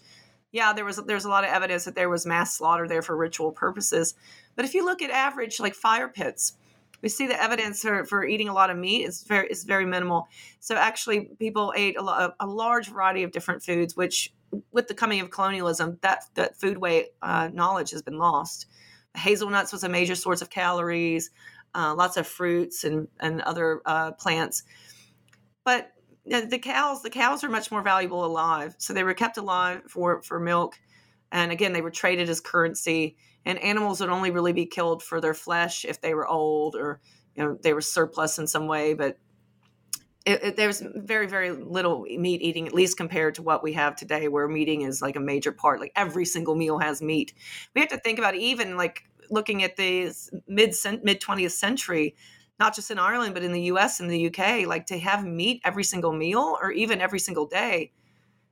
yeah 0.53 0.73
there 0.73 0.85
was 0.85 0.97
there's 1.07 1.25
a 1.25 1.29
lot 1.29 1.45
of 1.45 1.51
evidence 1.51 1.85
that 1.85 1.95
there 1.95 2.09
was 2.09 2.25
mass 2.25 2.57
slaughter 2.57 2.89
there 2.89 3.03
for 3.03 3.17
ritual 3.17 3.53
purposes. 3.53 4.15
But 4.57 4.65
if 4.65 4.75
you 4.75 4.85
look 4.85 5.03
at 5.03 5.11
average 5.11 5.61
like 5.61 5.75
fire 5.75 6.09
pits 6.09 6.55
we 7.03 7.09
see 7.09 7.27
the 7.27 7.41
evidence 7.41 7.83
for, 7.83 8.05
for 8.05 8.25
eating 8.25 8.49
a 8.49 8.53
lot 8.53 8.71
of 8.71 8.77
meat 8.77 9.05
is 9.05 9.23
very 9.23 9.49
is 9.49 9.65
very 9.65 9.87
minimal. 9.87 10.29
So 10.61 10.75
actually, 10.75 11.31
people 11.39 11.73
ate 11.77 11.97
a, 11.97 12.03
a, 12.03 12.35
a 12.41 12.47
large 12.47 12.89
variety 12.89 13.23
of 13.23 13.31
different 13.31 13.63
foods, 13.63 13.97
which 13.97 14.33
with 14.73 14.89
the 14.89 14.95
coming 14.95 15.21
of 15.21 15.31
colonialism, 15.31 15.99
that 16.03 16.25
that 16.35 16.59
foodway 16.59 17.07
uh, 17.23 17.51
knowledge 17.53 17.91
has 17.91 18.03
been 18.03 18.19
lost. 18.19 18.67
Hazelnuts 19.17 19.73
was 19.73 19.85
a 19.85 19.89
major 19.89 20.15
source 20.15 20.43
of 20.43 20.51
calories, 20.51 21.31
uh, 21.75 21.95
lots 21.95 22.17
of 22.17 22.27
fruits 22.27 22.85
and 22.85 23.09
and 23.21 23.41
other 23.43 23.81
uh, 23.85 24.13
plants. 24.13 24.63
But 25.65 25.93
the 26.29 26.59
cows 26.59 27.03
the 27.03 27.11
cows 27.11 27.43
are 27.43 27.49
much 27.49 27.71
more 27.71 27.83
valuable 27.83 28.25
alive 28.25 28.75
so 28.79 28.93
they 28.93 29.05
were 29.05 29.15
kept 29.15 29.37
alive 29.37 29.83
for 29.89 30.23
for 30.23 30.39
milk 30.39 30.79
and 31.33 31.51
again 31.51 31.73
they 31.73 31.81
were 31.81 31.91
traded 31.91 32.29
as 32.29 32.41
currency 32.41 33.17
and 33.45 33.59
animals 33.61 34.01
would 34.01 34.11
only 34.11 34.31
really 34.31 34.53
be 34.53 34.67
killed 34.67 35.03
for 35.03 35.21
their 35.21 35.35
flesh 35.35 35.85
if 35.85 36.01
they 36.01 36.15
were 36.15 36.27
old 36.27 36.77
or 36.77 37.01
you 37.35 37.43
know 37.43 37.59
they 37.63 37.73
were 37.73 37.81
surplus 37.81 38.39
in 38.39 38.47
some 38.47 38.67
way 38.67 38.95
but 38.95 39.19
it, 40.29 40.45
it, 40.45 40.57
there's 40.57 40.83
very 40.95 41.27
very 41.27 41.53
little 41.53 42.03
meat 42.03 42.43
eating 42.43 42.67
at 42.67 42.75
least 42.75 42.99
compared 42.99 43.35
to 43.37 43.43
what 43.43 43.63
we 43.63 43.73
have 43.73 43.97
today 43.97 44.29
where 44.29 44.47
meating 44.47 44.83
is 44.83 45.01
like 45.01 45.17
a 45.17 45.21
major 45.21 45.53
part. 45.53 45.81
Like 45.81 45.93
every 45.97 46.27
single 46.27 46.55
meal 46.55 46.79
has 46.79 47.01
meat. 47.01 47.33
We 47.75 47.81
have 47.81 47.89
to 47.91 47.97
think 47.99 48.19
about 48.19 48.35
even 48.35 48.77
like 48.77 49.05
looking 49.31 49.63
at 49.63 49.77
the 49.77 50.13
mid 50.47 50.75
mid 51.03 51.21
20th 51.21 51.53
century 51.53 52.15
not 52.61 52.75
just 52.75 52.91
in 52.91 52.99
Ireland 52.99 53.33
but 53.33 53.43
in 53.43 53.53
the 53.53 53.63
US 53.63 54.01
and 54.01 54.11
the 54.11 54.27
UK 54.27 54.67
like 54.67 54.85
to 54.87 54.99
have 54.99 55.25
meat 55.25 55.63
every 55.65 55.85
single 55.85 56.13
meal 56.13 56.59
or 56.61 56.71
even 56.73 57.01
every 57.01 57.21
single 57.21 57.47
day. 57.47 57.93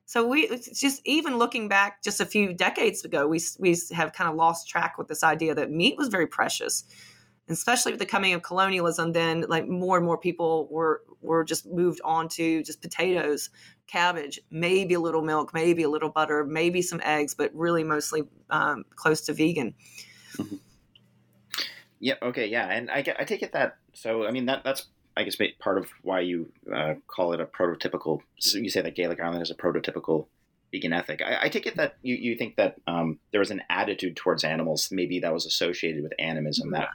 So 0.07 0.27
we 0.27 0.49
just 0.49 1.03
even 1.05 1.37
looking 1.37 1.69
back 1.69 2.03
just 2.03 2.21
a 2.23 2.27
few 2.27 2.55
decades 2.55 3.05
ago 3.05 3.29
we 3.29 3.39
we 3.59 3.77
have 3.93 4.15
kind 4.15 4.31
of 4.31 4.37
lost 4.37 4.67
track 4.67 4.97
with 4.97 5.09
this 5.09 5.23
idea 5.23 5.55
that 5.55 5.71
meat 5.71 5.99
was 5.99 6.09
very 6.09 6.27
precious 6.27 6.85
especially 7.49 7.93
with 7.93 7.99
the 7.99 8.07
coming 8.07 8.33
of 8.33 8.43
colonialism 8.43 9.13
then 9.13 9.45
like 9.49 9.69
more 9.69 9.97
and 9.97 10.07
more 10.07 10.19
people 10.19 10.69
were 10.71 11.03
were 11.21 11.45
just 11.45 11.67
moved 11.67 12.01
on 12.05 12.29
to 12.29 12.63
just 12.63 12.81
potatoes 12.83 13.51
cabbage 13.87 14.41
maybe 14.51 14.95
a 14.95 15.01
little 15.01 15.23
milk 15.23 15.53
maybe 15.55 15.83
a 15.83 15.89
little 15.89 16.09
butter 16.09 16.45
maybe 16.45 16.83
some 16.83 17.01
eggs 17.05 17.35
but 17.35 17.55
really 17.55 17.85
mostly 17.85 18.23
um, 18.51 18.85
close 18.95 19.21
to 19.23 19.33
vegan. 19.33 19.75
Mm-hmm. 20.37 20.57
yeah 22.01 22.15
okay 22.23 22.47
yeah 22.47 22.71
and 22.71 22.91
I, 22.91 23.05
I 23.19 23.25
take 23.25 23.43
it 23.43 23.53
that 23.53 23.77
so 23.95 24.27
i 24.27 24.31
mean 24.31 24.47
that 24.47 24.65
that's 24.65 24.87
i 25.17 25.23
guess 25.23 25.37
part 25.59 25.79
of 25.79 25.89
why 26.03 26.21
you 26.21 26.53
uh, 26.75 26.95
call 27.07 27.33
it 27.33 27.41
a 27.41 27.47
prototypical 27.47 28.21
so 28.39 28.59
you 28.59 28.69
say 28.69 28.83
that 28.83 28.95
gaelic 28.95 29.21
ireland 29.21 29.43
is 29.43 29.51
a 29.51 29.55
prototypical 29.55 30.27
vegan 30.73 30.93
ethic. 30.93 31.23
I, 31.23 31.47
I 31.47 31.49
take 31.49 31.67
it 31.67 31.77
that 31.77 31.97
you, 32.03 32.15
you 32.17 32.37
think 32.37 32.57
that 32.57 32.77
um, 32.87 33.19
there 33.31 33.41
was 33.41 33.51
an 33.51 33.63
attitude 33.71 34.17
towards 34.17 34.45
animals 34.45 34.89
maybe 34.91 35.21
that 35.21 35.33
was 35.33 35.47
associated 35.47 36.03
with 36.03 36.13
animism 36.19 36.71
that 36.73 36.89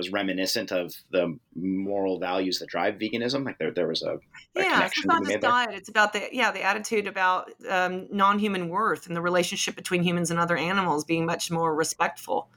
was 0.00 0.10
reminiscent 0.10 0.72
of 0.72 0.94
the 1.10 1.38
moral 1.54 2.18
values 2.18 2.58
that 2.58 2.68
drive 2.68 2.94
veganism. 2.94 3.44
Like 3.44 3.58
there, 3.58 3.70
there 3.70 3.86
was 3.86 4.02
a, 4.02 4.14
a 4.14 4.18
yeah, 4.56 4.86
it's 4.86 5.04
not 5.04 5.24
just 5.26 5.40
diet. 5.40 5.70
It's 5.74 5.88
about 5.90 6.14
the 6.14 6.28
yeah 6.32 6.50
the 6.50 6.62
attitude 6.62 7.06
about 7.06 7.50
um, 7.68 8.08
non-human 8.10 8.68
worth 8.68 9.06
and 9.06 9.14
the 9.14 9.20
relationship 9.20 9.76
between 9.76 10.02
humans 10.02 10.30
and 10.30 10.40
other 10.40 10.56
animals 10.56 11.04
being 11.04 11.26
much 11.26 11.50
more 11.50 11.74
respectful. 11.74 12.48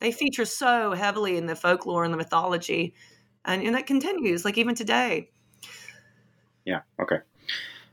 They 0.00 0.10
feature 0.10 0.44
so 0.44 0.92
heavily 0.92 1.36
in 1.36 1.46
the 1.46 1.54
folklore 1.54 2.04
and 2.04 2.12
the 2.12 2.18
mythology, 2.18 2.94
and, 3.44 3.62
and 3.62 3.74
that 3.76 3.86
continues 3.86 4.44
like 4.44 4.58
even 4.58 4.74
today. 4.74 5.30
Yeah. 6.64 6.80
Okay. 7.00 7.18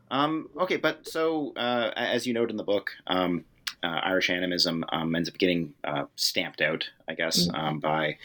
Um, 0.09 0.49
okay, 0.57 0.77
but 0.77 1.07
so 1.07 1.53
uh, 1.55 1.91
as 1.95 2.25
you 2.25 2.33
note 2.33 2.49
in 2.49 2.57
the 2.57 2.63
book, 2.63 2.91
um, 3.07 3.43
uh, 3.83 3.99
Irish 4.03 4.29
animism 4.29 4.83
um, 4.89 5.15
ends 5.15 5.29
up 5.29 5.37
getting 5.37 5.73
uh, 5.83 6.05
stamped 6.15 6.61
out, 6.61 6.89
I 7.07 7.13
guess, 7.13 7.47
mm-hmm. 7.47 7.55
um, 7.55 7.79
by 7.79 8.17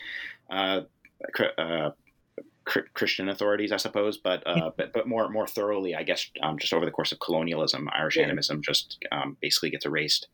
Christian 2.95 3.29
authorities, 3.29 3.73
I 3.73 3.77
suppose, 3.77 4.19
but 4.19 4.47
uh, 4.47 4.71
but 4.77 4.93
but 4.93 5.09
more 5.09 5.29
more 5.29 5.47
thoroughly, 5.47 5.95
I 5.95 6.05
guess, 6.05 6.31
um, 6.43 6.59
just 6.59 6.73
over 6.73 6.85
the 6.85 6.93
course 6.93 7.13
of 7.13 7.19
colonialism, 7.21 7.89
Irish 7.93 8.17
yeah. 8.17 8.25
animism 8.25 8.63
just 8.63 8.99
um, 9.11 9.37
basically 9.41 9.71
gets 9.71 9.85
erased. 9.85 10.29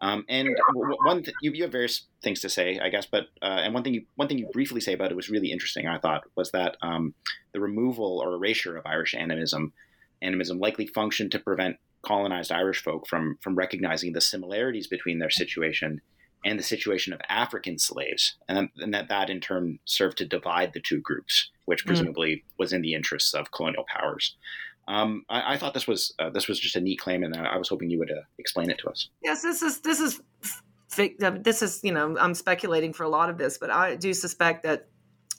Um, 0.00 0.24
and 0.28 0.48
one 0.74 1.22
th- 1.22 1.34
you, 1.40 1.52
you 1.52 1.62
have 1.62 1.72
various 1.72 2.06
things 2.22 2.40
to 2.40 2.48
say, 2.48 2.78
I 2.78 2.90
guess, 2.90 3.06
but 3.06 3.24
uh, 3.42 3.60
and 3.62 3.74
one 3.74 3.82
thing 3.82 3.94
you 3.94 4.04
one 4.16 4.28
thing 4.28 4.38
you 4.38 4.48
briefly 4.52 4.80
say 4.80 4.92
about 4.92 5.10
it 5.10 5.16
was 5.16 5.30
really 5.30 5.50
interesting. 5.50 5.86
I 5.86 5.98
thought 5.98 6.24
was 6.36 6.50
that 6.52 6.76
um, 6.82 7.14
the 7.52 7.60
removal 7.60 8.20
or 8.22 8.34
erasure 8.34 8.76
of 8.76 8.86
Irish 8.86 9.14
animism 9.14 9.72
animism 10.22 10.58
likely 10.58 10.86
functioned 10.86 11.32
to 11.32 11.38
prevent 11.38 11.76
colonized 12.02 12.52
Irish 12.52 12.82
folk 12.82 13.08
from 13.08 13.38
from 13.40 13.56
recognizing 13.56 14.12
the 14.12 14.20
similarities 14.20 14.86
between 14.86 15.18
their 15.18 15.30
situation 15.30 16.00
and 16.44 16.58
the 16.58 16.62
situation 16.62 17.12
of 17.12 17.20
African 17.28 17.78
slaves, 17.78 18.36
and, 18.48 18.68
and 18.76 18.94
that 18.94 19.08
that 19.08 19.30
in 19.30 19.40
turn 19.40 19.78
served 19.84 20.18
to 20.18 20.26
divide 20.26 20.72
the 20.72 20.80
two 20.80 21.00
groups, 21.00 21.50
which 21.64 21.82
hmm. 21.82 21.88
presumably 21.88 22.36
mm. 22.36 22.42
was 22.58 22.72
in 22.72 22.82
the 22.82 22.94
interests 22.94 23.34
of 23.34 23.50
colonial 23.50 23.84
powers. 23.88 24.36
Um, 24.86 25.24
I, 25.30 25.54
I, 25.54 25.56
thought 25.56 25.72
this 25.72 25.86
was 25.86 26.14
uh, 26.18 26.28
this 26.28 26.46
was 26.46 26.60
just 26.60 26.76
a 26.76 26.80
neat 26.80 26.98
claim, 26.98 27.24
and 27.24 27.34
I 27.34 27.56
was 27.56 27.68
hoping 27.68 27.88
you 27.88 27.98
would 27.98 28.10
uh, 28.10 28.22
explain 28.38 28.70
it 28.70 28.78
to 28.78 28.90
us. 28.90 29.08
Yes, 29.22 29.42
this 29.42 29.62
is 29.62 29.80
this 29.80 29.98
is 29.98 30.20
this 30.96 31.62
is 31.62 31.80
you 31.82 31.92
know 31.92 32.16
I'm 32.18 32.34
speculating 32.34 32.92
for 32.92 33.04
a 33.04 33.08
lot 33.08 33.30
of 33.30 33.38
this, 33.38 33.56
but 33.56 33.70
I 33.70 33.96
do 33.96 34.12
suspect 34.12 34.62
that 34.64 34.88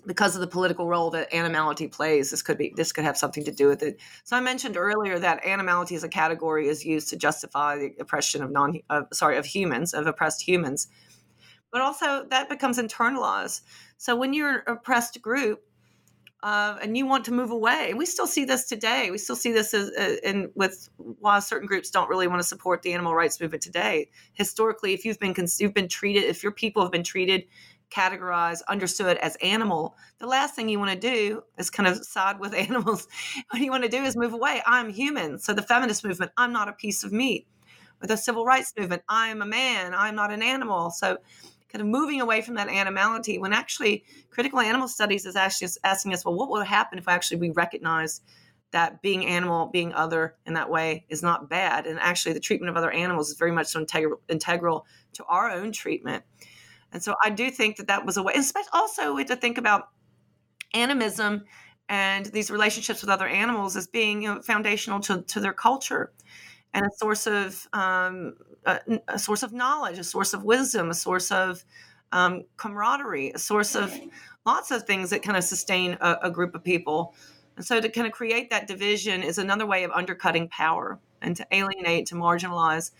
because 0.06 0.36
of 0.36 0.42
the 0.42 0.48
political 0.48 0.88
role 0.88 1.10
that 1.12 1.34
animality 1.34 1.88
plays, 1.88 2.32
this 2.32 2.42
could 2.42 2.58
be 2.58 2.74
this 2.76 2.92
could 2.92 3.04
have 3.04 3.18
something 3.18 3.44
to 3.44 3.52
do 3.52 3.68
with 3.68 3.84
it. 3.84 4.00
So 4.24 4.38
I 4.38 4.40
mentioned 4.40 4.78
earlier 4.78 5.20
that 5.20 5.46
animality 5.46 5.96
as 5.96 6.04
a 6.04 6.10
category 6.10 6.68
is 6.68 6.86
used 6.86 7.10
to 7.10 7.18
justify 7.18 7.78
the 7.78 7.94
oppression 8.00 8.44
of 8.44 8.52
non 8.52 8.80
uh, 8.90 9.04
sorry 9.14 9.38
of 9.38 9.46
humans 9.46 9.94
of 9.94 10.08
oppressed 10.08 10.42
humans, 10.42 10.88
but 11.72 11.82
also 11.82 12.26
that 12.30 12.50
becomes 12.50 12.78
internalized. 12.78 13.62
So 13.98 14.16
when 14.16 14.34
you're 14.34 14.58
an 14.58 14.62
oppressed 14.68 15.22
group. 15.22 15.62
Uh, 16.44 16.78
and 16.84 16.96
you 16.96 17.08
want 17.08 17.26
to 17.26 17.32
move 17.32 17.50
away. 17.50 17.96
We 17.96 18.06
still 18.06 18.28
see 18.28 18.46
this 18.46 18.66
today. 18.66 19.10
We 19.10 19.18
still 19.18 19.38
see 19.38 19.52
this 19.52 19.74
as, 19.74 19.90
uh, 19.98 20.18
in 20.22 20.52
with 20.54 20.90
why 20.98 21.40
certain 21.40 21.68
groups 21.68 21.90
don't 21.90 22.08
really 22.08 22.28
want 22.28 22.40
to 22.40 22.48
support 22.48 22.84
the 22.84 22.94
animal 22.94 23.16
rights 23.16 23.42
movement 23.42 23.64
today. 23.64 24.12
Historically, 24.34 24.94
if 24.94 25.06
you've 25.06 25.18
been 25.18 25.34
you've 25.58 25.74
been 25.74 25.88
treated, 25.88 26.26
if 26.26 26.44
your 26.44 26.52
people 26.52 26.84
have 26.84 26.92
been 26.92 27.04
treated 27.04 27.46
categorized, 27.90 28.62
understood 28.68 29.18
as 29.18 29.36
animal, 29.38 29.96
the 30.20 30.28
last 30.28 30.56
thing 30.56 30.70
you 30.70 30.80
want 30.80 30.92
to 30.92 31.12
do 31.12 31.44
is 31.58 31.70
kind 31.70 31.88
of 31.88 32.04
side 32.06 32.40
with 32.40 32.54
animals. 32.56 33.08
what 33.50 33.62
you 33.62 33.72
want 33.72 33.84
to 33.84 33.90
do 33.90 34.04
is 34.04 34.16
move 34.16 34.34
away. 34.34 34.62
I'm 34.66 34.90
human. 34.90 35.40
So 35.40 35.54
the 35.54 35.62
feminist 35.62 36.06
movement, 36.06 36.32
I'm 36.38 36.52
not 36.52 36.70
a 36.70 36.74
piece 36.74 37.04
of 37.04 37.12
meat. 37.12 37.48
With 38.02 38.10
the 38.10 38.18
civil 38.18 38.46
rights 38.46 38.74
movement, 38.78 39.04
I 39.08 39.30
am 39.30 39.42
a 39.42 39.46
man. 39.46 39.94
I'm 39.94 40.16
not 40.16 40.32
an 40.32 40.42
animal. 40.42 40.92
So 40.92 41.18
kind 41.70 41.82
of 41.82 41.88
moving 41.88 42.22
away 42.22 42.42
from 42.42 42.56
that 42.56 42.70
animality 42.70 43.38
when 43.38 43.54
actually 43.54 44.04
critical 44.30 44.60
animal 44.60 44.88
studies 44.88 45.26
is 45.26 45.36
actually 45.36 45.70
asking 45.84 46.14
us, 46.14 46.24
well, 46.24 46.36
what 46.36 46.50
would 46.50 46.66
happen 46.66 46.98
if 46.98 47.08
actually 47.08 47.38
we 47.38 47.50
recognize 47.52 48.22
that 48.72 49.02
being 49.02 49.26
animal, 49.26 49.68
being 49.68 49.94
other 49.94 50.36
in 50.46 50.54
that 50.54 50.70
way 50.70 51.06
is 51.10 51.24
not 51.24 51.50
bad. 51.50 51.86
And 51.86 52.00
actually 52.00 52.34
the 52.34 52.40
treatment 52.40 52.70
of 52.70 52.76
other 52.76 52.92
animals 52.92 53.30
is 53.30 53.38
very 53.38 53.52
much 53.52 53.68
so 53.68 53.80
integral, 53.80 54.20
integral 54.28 54.86
to 55.14 55.24
our 55.26 55.50
own 55.50 55.72
treatment. 55.72 56.24
And 56.96 57.04
so 57.04 57.14
I 57.22 57.30
do 57.30 57.52
think 57.52 57.76
that 57.76 57.88
that 57.88 58.06
was 58.06 58.16
a 58.16 58.24
way, 58.24 58.32
especially 58.38 58.70
also 58.72 59.14
we 59.14 59.24
have 59.24 59.28
to 59.28 59.36
think 59.36 59.58
about 59.58 59.90
animism 60.74 61.44
and 61.90 62.26
these 62.28 62.50
relationships 62.50 63.02
with 63.02 63.10
other 63.10 63.28
animals 63.28 63.76
as 63.76 63.86
being 63.86 64.22
you 64.22 64.34
know, 64.34 64.42
foundational 64.42 65.02
to, 65.02 65.22
to 65.24 65.42
their 65.42 65.52
culture 65.52 66.14
and 66.74 66.86
a 66.86 66.90
source 66.96 67.28
of 67.28 67.68
um, 67.74 68.36
a, 68.66 68.80
a, 69.10 69.20
source 69.20 69.44
of 69.44 69.52
knowledge, 69.52 70.00
a 70.00 70.06
source 70.06 70.34
of 70.34 70.46
wisdom, 70.46 70.90
a 70.90 70.94
source 70.94 71.32
of 71.32 71.66
um, 72.14 72.46
camaraderie, 72.56 73.34
a 73.36 73.40
source 73.40 73.76
of 73.76 73.94
lots 74.46 74.72
of 74.72 74.84
things 74.84 75.10
that 75.10 75.22
kind 75.22 75.36
of 75.36 75.44
sustain 75.44 75.98
a, 76.00 76.20
a, 76.24 76.32
group 76.32 76.56
of 76.56 76.64
people. 76.64 77.14
And 77.58 77.66
so 77.66 77.82
to 77.82 77.90
kind 77.90 78.08
of 78.08 78.14
create 78.14 78.50
that 78.52 78.68
division 78.68 79.22
is 79.22 79.38
another 79.38 79.66
way 79.66 79.84
of 79.84 79.92
undercutting 79.92 80.48
power 80.48 80.98
and 81.22 81.36
to 81.36 81.46
alienate, 81.52 82.06
to 82.06 82.16
marginalize. 82.16 82.92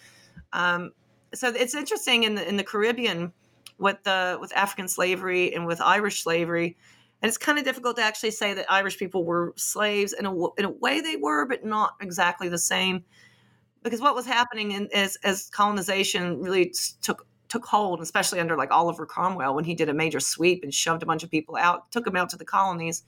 Um, 0.52 0.92
so 1.34 1.48
it's 1.48 1.76
interesting 1.76 2.24
in 2.24 2.36
the 2.36 2.46
in 2.46 2.58
the 2.58 2.64
Caribbean 2.64 3.32
with 3.78 4.04
the 4.04 4.38
with 4.40 4.56
African 4.56 4.88
slavery 4.88 5.54
and 5.54 5.66
with 5.66 5.82
Irish 5.82 6.24
slavery. 6.24 6.78
And 7.22 7.30
it's 7.30 7.38
kind 7.38 7.58
of 7.58 7.66
difficult 7.66 7.96
to 7.98 8.04
actually 8.04 8.32
say 8.32 8.54
that 8.54 8.72
Irish 8.72 8.98
people 8.98 9.24
were 9.24 9.54
slaves 9.56 10.14
in 10.14 10.26
a, 10.26 10.54
in 10.58 10.66
a 10.66 10.70
way 10.70 11.02
they 11.02 11.16
were, 11.16 11.46
but 11.48 11.66
not 11.66 11.96
exactly 12.02 12.50
the 12.50 12.58
same. 12.58 13.04
Because 13.84 14.02
what 14.02 14.16
was 14.16 14.26
happening 14.26 14.72
in, 14.72 14.90
as, 14.94 15.18
as 15.24 15.50
colonization 15.50 16.42
really 16.42 16.74
took 17.02 17.26
took 17.48 17.66
hold, 17.66 18.02
especially 18.02 18.40
under 18.40 18.58
like 18.58 18.72
Oliver 18.72 19.06
Cromwell 19.06 19.56
when 19.56 19.64
he 19.64 19.76
did 19.76 19.88
a 19.88 19.94
major 19.94 20.20
sweep 20.20 20.64
and 20.64 20.74
shoved 20.74 21.04
a 21.04 21.06
bunch 21.06 21.24
of 21.24 21.32
people 21.32 21.56
out, 21.56 21.92
took 21.92 22.04
them 22.04 22.16
out 22.16 22.30
to 22.30 22.38
the 22.38 22.46
colonies. 22.46 23.04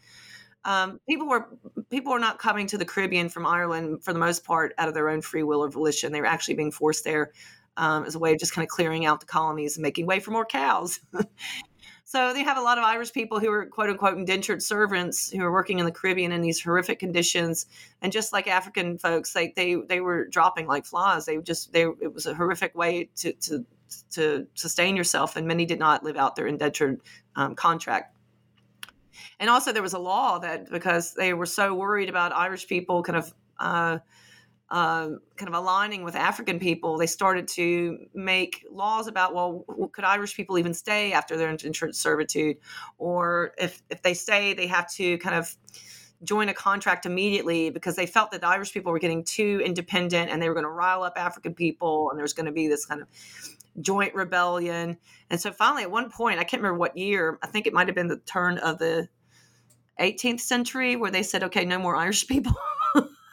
Um, 0.64 1.00
people 1.08 1.28
were 1.28 1.48
people 1.90 2.14
were 2.14 2.20
not 2.20 2.40
coming 2.40 2.68
to 2.68 2.78
the 2.78 2.86
Caribbean 2.86 3.30
from 3.30 3.46
Ireland 3.46 4.04
for 4.04 4.14
the 4.14 4.20
most 4.20 4.44
part 4.44 4.74
out 4.78 4.88
of 4.88 4.94
their 4.94 5.10
own 5.10 5.22
free 5.22 5.44
will 5.44 5.64
or 5.64 5.70
volition. 5.70 6.12
They 6.12 6.22
were 6.22 6.28
actually 6.28 6.56
being 6.56 6.72
forced 6.72 7.04
there 7.04 7.32
um, 7.78 8.04
as 8.06 8.16
a 8.16 8.20
way 8.20 8.34
of 8.34 8.40
just 8.40 8.54
kind 8.54 8.64
of 8.64 8.70
clearing 8.70 9.06
out 9.06 9.20
the 9.20 9.26
colonies 9.26 9.78
and 9.78 9.84
making 9.84 10.06
way 10.06 10.20
for 10.20 10.32
more 10.32 10.46
cows. 10.46 11.00
so 12.04 12.34
they 12.34 12.44
have 12.44 12.58
a 12.58 12.62
lot 12.62 12.78
of 12.78 12.84
Irish 12.84 13.14
people 13.14 13.40
who 13.40 13.50
are 13.52 13.66
quote 13.66 13.90
unquote 13.90 14.18
indentured 14.18 14.62
servants 14.62 15.32
who 15.32 15.44
are 15.44 15.52
working 15.52 15.80
in 15.80 15.86
the 15.86 15.92
Caribbean 15.92 16.32
in 16.32 16.42
these 16.42 16.62
horrific 16.62 17.00
conditions. 17.00 17.68
And 18.02 18.12
just 18.12 18.34
like 18.34 18.48
African 18.48 18.98
folks, 18.98 19.34
they 19.34 19.54
they 19.56 20.02
were 20.02 20.28
dropping 20.28 20.68
like 20.68 20.86
flies. 20.86 21.26
They 21.26 21.38
just 21.38 21.72
they 21.72 21.84
it 21.84 22.14
was 22.14 22.26
a 22.26 22.34
horrific 22.34 22.76
way 22.76 23.10
to 23.18 23.34
to 23.34 23.66
to 24.12 24.48
sustain 24.54 24.96
yourself, 24.96 25.36
and 25.36 25.48
many 25.48 25.66
did 25.66 25.80
not 25.80 26.04
live 26.04 26.18
out 26.18 26.36
their 26.36 26.48
indentured 26.48 27.00
um, 27.36 27.56
contract. 27.56 28.16
And 29.40 29.50
also, 29.50 29.72
there 29.72 29.84
was 29.84 29.94
a 29.94 30.00
law 30.00 30.40
that 30.40 30.70
because 30.70 31.14
they 31.14 31.34
were 31.34 31.46
so 31.46 31.74
worried 31.74 32.10
about 32.10 32.34
Irish 32.34 32.68
people 32.68 33.04
kind 33.04 33.18
of 33.18 33.34
uh, 33.60 34.00
um, 34.70 35.20
kind 35.38 35.48
of 35.48 35.54
aligning 35.54 36.04
with 36.04 36.16
African 36.16 36.60
people, 36.60 36.98
they 36.98 37.08
started 37.08 37.48
to 37.50 37.98
make 38.14 38.66
laws 38.70 39.08
about 39.08 39.34
well, 39.34 39.64
could 39.94 40.04
Irish 40.04 40.36
people 40.36 40.58
even 40.58 40.74
stay 40.74 41.14
after 41.14 41.38
their 41.38 41.50
indentured 41.50 41.96
servitude, 41.96 42.58
or 42.98 43.54
if 43.58 43.82
if 43.90 44.02
they 44.02 44.14
stay, 44.14 44.54
they 44.54 44.68
have 44.68 44.92
to 44.96 45.18
kind 45.20 45.36
of 45.36 45.56
join 46.24 46.50
a 46.50 46.54
contract 46.54 47.06
immediately 47.06 47.70
because 47.70 47.96
they 47.96 48.06
felt 48.06 48.32
that 48.32 48.42
the 48.42 48.48
Irish 48.48 48.74
people 48.74 48.92
were 48.92 49.00
getting 49.00 49.24
too 49.24 49.62
independent 49.64 50.32
and 50.32 50.42
they 50.42 50.50
were 50.50 50.56
going 50.56 50.66
to 50.66 50.70
rile 50.70 51.04
up 51.04 51.14
African 51.16 51.54
people 51.54 52.10
and 52.10 52.18
there 52.18 52.24
was 52.24 52.34
going 52.34 52.48
to 52.48 52.52
be 52.52 52.68
this 52.68 52.86
kind 52.86 53.02
of 53.02 53.08
joint 53.82 54.16
rebellion. 54.16 54.98
And 55.30 55.40
so 55.40 55.52
finally, 55.52 55.84
at 55.84 55.92
one 55.92 56.10
point, 56.10 56.40
I 56.40 56.44
can't 56.44 56.62
remember 56.62 56.80
what 56.80 56.98
year, 56.98 57.38
I 57.44 57.48
think 57.48 57.68
it 57.68 57.74
might 57.74 57.88
have 57.88 57.96
been 57.96 58.08
the 58.08 58.18
turn 58.18 58.58
of 58.58 58.80
the 58.80 59.08
18th 60.00 60.42
century, 60.42 60.96
where 60.96 61.12
they 61.12 61.24
said, 61.24 61.44
okay, 61.44 61.66
no 61.66 61.80
more 61.80 61.96
Irish 61.96 62.28
people. 62.28 62.54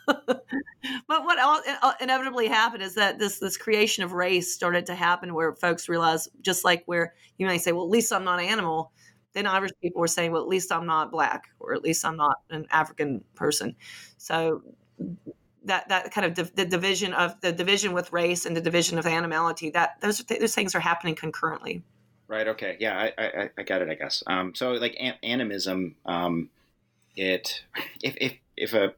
but 0.06 1.24
what 1.24 1.38
uh, 1.38 1.92
inevitably 2.00 2.46
happened 2.48 2.82
is 2.82 2.94
that 2.94 3.18
this 3.18 3.38
this 3.38 3.56
creation 3.56 4.04
of 4.04 4.12
race 4.12 4.54
started 4.54 4.86
to 4.86 4.94
happen 4.94 5.34
where 5.34 5.54
folks 5.54 5.88
realized 5.88 6.30
just 6.40 6.64
like 6.64 6.82
where 6.86 7.14
you 7.38 7.46
may 7.46 7.58
say 7.58 7.72
well 7.72 7.84
at 7.84 7.90
least 7.90 8.12
i'm 8.12 8.24
not 8.24 8.38
an 8.38 8.46
animal 8.46 8.92
then 9.32 9.46
irish 9.46 9.72
people 9.82 10.00
were 10.00 10.06
saying 10.08 10.30
well 10.32 10.42
at 10.42 10.48
least 10.48 10.70
i'm 10.72 10.86
not 10.86 11.10
black 11.10 11.48
or 11.58 11.74
at 11.74 11.82
least 11.82 12.04
i'm 12.04 12.16
not 12.16 12.36
an 12.50 12.66
african 12.70 13.22
person. 13.34 13.76
So 14.16 14.62
that 15.64 15.88
that 15.88 16.12
kind 16.12 16.26
of 16.26 16.34
div- 16.34 16.54
the 16.54 16.64
division 16.64 17.12
of 17.12 17.40
the 17.40 17.52
division 17.52 17.92
with 17.92 18.12
race 18.12 18.46
and 18.46 18.56
the 18.56 18.60
division 18.60 18.98
of 18.98 19.06
animality 19.06 19.70
that 19.70 20.00
those 20.00 20.18
those 20.18 20.54
things 20.54 20.74
are 20.74 20.80
happening 20.80 21.14
concurrently. 21.14 21.82
Right 22.28 22.48
okay. 22.48 22.76
Yeah 22.80 23.10
i 23.18 23.22
i, 23.22 23.50
I 23.58 23.62
got 23.62 23.82
it 23.82 23.88
i 23.88 23.94
guess. 23.94 24.22
Um, 24.26 24.54
so 24.54 24.72
like 24.72 24.96
an- 25.00 25.18
animism 25.22 25.96
um, 26.06 26.50
it 27.16 27.64
if 28.02 28.16
if 28.20 28.34
if 28.56 28.72
a 28.74 28.94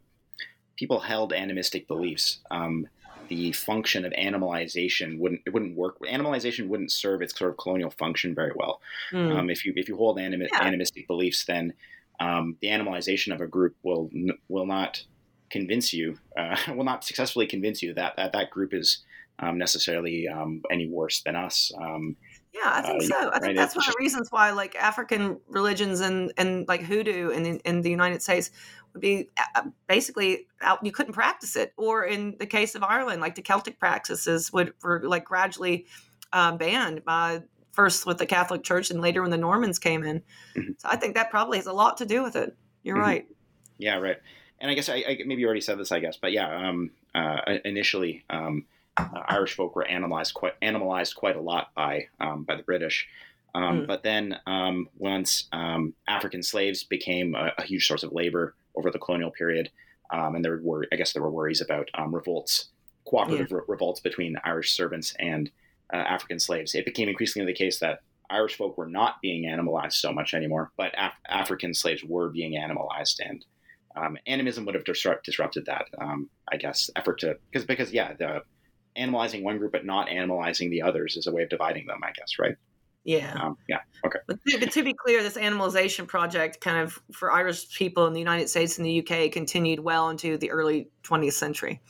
people 0.77 1.01
held 1.01 1.33
animistic 1.33 1.87
beliefs 1.89 2.39
um, 2.51 2.87
the 3.29 3.53
function 3.53 4.05
of 4.05 4.13
animalization 4.13 5.19
wouldn't 5.19 5.41
it 5.47 5.53
wouldn't 5.53 5.77
work 5.77 5.99
animalization 6.01 6.69
wouldn't 6.69 6.93
serve 6.93 7.23
its 7.23 7.37
sort 7.37 7.51
of 7.51 7.57
colonial 7.57 7.91
function 7.91 8.35
very 8.35 8.53
well 8.55 8.81
mm. 9.13 9.37
um, 9.37 9.51
if 9.51 9.65
you 9.65 9.73
if 9.77 9.89
you 9.89 9.97
hold 9.97 10.19
yeah. 10.19 10.29
animistic 10.61 11.07
beliefs 11.07 11.45
then 11.45 11.73
um, 12.21 12.57
the 12.61 12.69
animalization 12.69 13.35
of 13.35 13.41
a 13.41 13.47
group 13.47 13.77
will 13.83 14.11
will 14.49 14.67
not 14.67 15.03
convince 15.51 15.93
you, 15.93 16.19
uh, 16.37 16.57
will 16.75 16.85
not 16.85 17.05
successfully 17.05 17.47
convince 17.47 17.83
you 17.83 17.95
that 17.95 18.17
that, 18.17 18.33
that 18.33 18.51
group 18.51 18.75
is 18.75 19.05
um, 19.39 19.59
necessarily 19.59 20.27
um, 20.29 20.63
any 20.71 20.89
worse 20.89 21.23
than 21.23 21.37
us. 21.37 21.71
Um, 21.81 22.17
yeah, 22.55 22.73
I 22.73 22.83
think 22.83 23.03
uh, 23.03 23.07
so. 23.07 23.29
I 23.29 23.33
think 23.33 23.43
right? 23.43 23.57
that's 23.57 23.77
one 23.77 23.87
of 23.87 23.93
the 23.93 23.99
reasons 24.01 24.29
why, 24.31 24.51
like 24.51 24.75
African 24.77 25.39
religions 25.49 26.01
and 26.01 26.33
and 26.39 26.67
like 26.69 26.83
hoodoo 26.83 27.31
in 27.31 27.59
in 27.61 27.83
the 27.83 27.91
United 27.91 28.23
States 28.23 28.51
be 29.01 29.31
uh, 29.55 29.63
basically 29.87 30.47
out. 30.61 30.85
You 30.85 30.93
couldn't 30.93 31.13
practice 31.13 31.57
it, 31.57 31.73
or 31.77 32.05
in 32.05 32.37
the 32.39 32.47
case 32.47 32.75
of 32.75 32.83
Ireland, 32.83 33.21
like 33.21 33.35
the 33.35 33.43
Celtic 33.43 33.79
practices 33.79 34.53
would 34.53 34.73
were 34.83 35.03
like 35.05 35.25
gradually 35.25 35.87
uh, 36.33 36.57
banned 36.57 37.05
by 37.05 37.43
first 37.73 38.07
with 38.07 38.19
the 38.19 38.27
Catholic 38.27 38.63
Church 38.63 38.91
and 38.91 39.01
later 39.01 39.23
when 39.23 39.31
the 39.31 39.37
Normans 39.37 39.79
came 39.79 40.03
in. 40.03 40.23
Mm-hmm. 40.57 40.73
So 40.79 40.89
I 40.89 40.97
think 40.97 41.15
that 41.15 41.31
probably 41.31 41.59
has 41.59 41.67
a 41.67 41.73
lot 41.73 41.99
to 41.99 42.07
do 42.07 42.23
with 42.23 42.37
it. 42.37 42.57
You're 42.83 42.97
mm-hmm. 42.97 43.05
right. 43.05 43.27
Yeah, 43.79 43.99
right 43.99 44.17
and 44.61 44.71
I 44.71 44.75
guess 44.75 44.89
I, 44.89 44.97
I, 44.97 45.19
maybe 45.27 45.41
you 45.41 45.47
already 45.47 45.61
said 45.61 45.79
this, 45.79 45.93
I 45.93 46.01
guess, 46.01 46.17
but 46.17 46.33
yeah, 46.33 46.69
um, 46.69 46.91
uh, 47.15 47.41
initially 47.65 48.25
um, 48.31 48.67
uh, 48.97 49.23
Irish 49.29 49.55
folk 49.55 49.77
were 49.77 49.87
animalized 49.87 50.35
quite 50.35 50.55
animalized 50.63 51.15
quite 51.15 51.37
a 51.37 51.41
lot 51.41 51.75
by 51.75 52.09
um, 52.21 52.45
by 52.45 52.57
the 52.57 52.63
British. 52.63 53.09
Mm. 53.55 53.87
But 53.87 54.03
then 54.03 54.37
um, 54.47 54.89
once 54.99 55.49
um, 55.51 55.95
African 56.07 56.43
slaves 56.43 56.85
became 56.85 57.35
a, 57.35 57.53
a, 57.57 57.63
huge 57.63 57.87
source 57.87 58.03
of 58.03 58.13
labor 58.13 58.55
over 58.77 58.91
the 58.91 58.99
colonial 58.99 59.31
period, 59.31 59.71
and 60.11 60.45
there 60.45 60.61
were 60.63 60.87
I 60.93 60.97
guess 60.97 61.13
there 61.13 61.23
were 61.23 61.31
worries 61.31 61.61
about 61.61 61.91
revolts, 62.09 62.69
cooperative 63.09 63.51
yeah. 63.51 63.59
re- 63.59 63.63
revolts 63.69 64.01
between 64.01 64.37
Irish 64.45 64.73
servants 64.73 65.15
and 65.19 65.51
uh, 65.93 65.97
African 65.97 66.39
slaves. 66.39 66.75
It 66.75 66.85
became 66.85 67.09
increasingly 67.09 67.47
the 67.47 67.57
case 67.57 67.79
that 67.81 68.01
Irish 68.31 68.57
folk 68.57 68.77
were 68.77 68.89
not 68.89 69.21
being 69.23 69.47
animalized 69.47 69.95
so 69.95 70.13
much 70.13 70.35
anymore, 70.35 70.73
but 70.77 70.93
Af- 70.97 71.13
African 71.29 71.75
slaves 71.75 72.03
were 72.05 72.29
being 72.29 72.57
animalized 72.57 73.21
and 73.25 73.45
um, 73.97 74.19
animism 74.27 74.67
would 74.67 74.75
have 74.75 74.85
disrupt, 74.85 75.25
disrupted 75.25 75.67
that, 75.67 75.87
um, 75.99 76.29
I 76.53 76.57
guess, 76.57 76.91
effort 76.97 77.21
to 77.21 77.39
because 77.51 77.65
because 77.65 77.93
yeah, 77.93 78.13
the 78.15 78.43
animalizing 78.97 79.43
one 79.43 79.59
group 79.59 79.73
but 79.73 79.87
not 79.87 80.09
animalizing 80.09 80.71
the 80.71 80.83
others 80.83 81.17
is 81.17 81.27
a 81.27 81.33
way 81.33 81.43
of 81.43 81.49
dividing 81.49 81.87
them, 81.87 82.01
I 82.03 82.13
guess, 82.13 82.39
right? 82.39 82.57
Yeah. 83.07 83.35
Um, 83.41 83.57
yeah. 83.69 83.79
Okay. 84.05 84.19
But 84.27 84.39
to, 84.45 84.59
but 84.59 84.73
to, 84.73 84.83
be 84.83 84.93
clear, 84.93 85.23
this 85.23 85.37
animalization 85.37 86.09
project, 86.09 86.61
kind 86.61 86.79
of 86.79 87.01
for 87.13 87.31
Irish 87.31 87.73
people 87.73 88.07
in 88.09 88.13
the 88.13 88.19
United 88.19 88.49
States 88.49 88.79
and 88.79 88.87
the 88.87 89.01
UK, 89.01 89.31
continued 89.31 89.79
well 89.79 90.11
into 90.11 90.37
the 90.37 90.51
early 90.51 90.91
20th 91.05 91.35
century. 91.35 91.81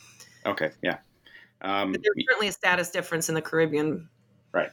Okay. 0.45 0.69
Yeah. 0.83 0.97
Um, 1.61 1.91
but 1.91 2.01
there's 2.03 2.25
certainly 2.29 2.49
a 2.49 2.51
status 2.51 2.91
difference 2.91 3.29
in 3.29 3.35
the 3.35 3.41
Caribbean. 3.41 4.07
Right. 4.53 4.69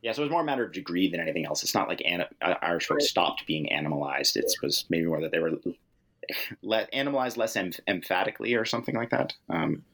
Yeah, 0.00 0.12
so 0.12 0.22
it 0.22 0.24
was 0.24 0.30
more 0.32 0.40
a 0.40 0.44
matter 0.44 0.64
of 0.64 0.72
degree 0.72 1.10
than 1.10 1.20
anything 1.20 1.44
else. 1.44 1.62
It's 1.62 1.74
not 1.74 1.88
like 1.88 2.02
uh, 2.40 2.54
Irish 2.62 2.86
folks 2.86 3.08
stopped 3.08 3.46
being 3.46 3.68
animalized. 3.70 4.36
It 4.36 4.50
was 4.62 4.86
maybe 4.88 5.06
more 5.06 5.20
that 5.20 5.30
they 5.30 5.40
were 5.40 5.52
let 6.62 6.88
animalized 6.94 7.36
less 7.36 7.54
em- 7.54 7.72
emphatically 7.86 8.54
or 8.54 8.64
something 8.64 8.94
like 8.94 9.10
that. 9.10 9.34
Um, 9.50 9.84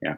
yeah. 0.00 0.16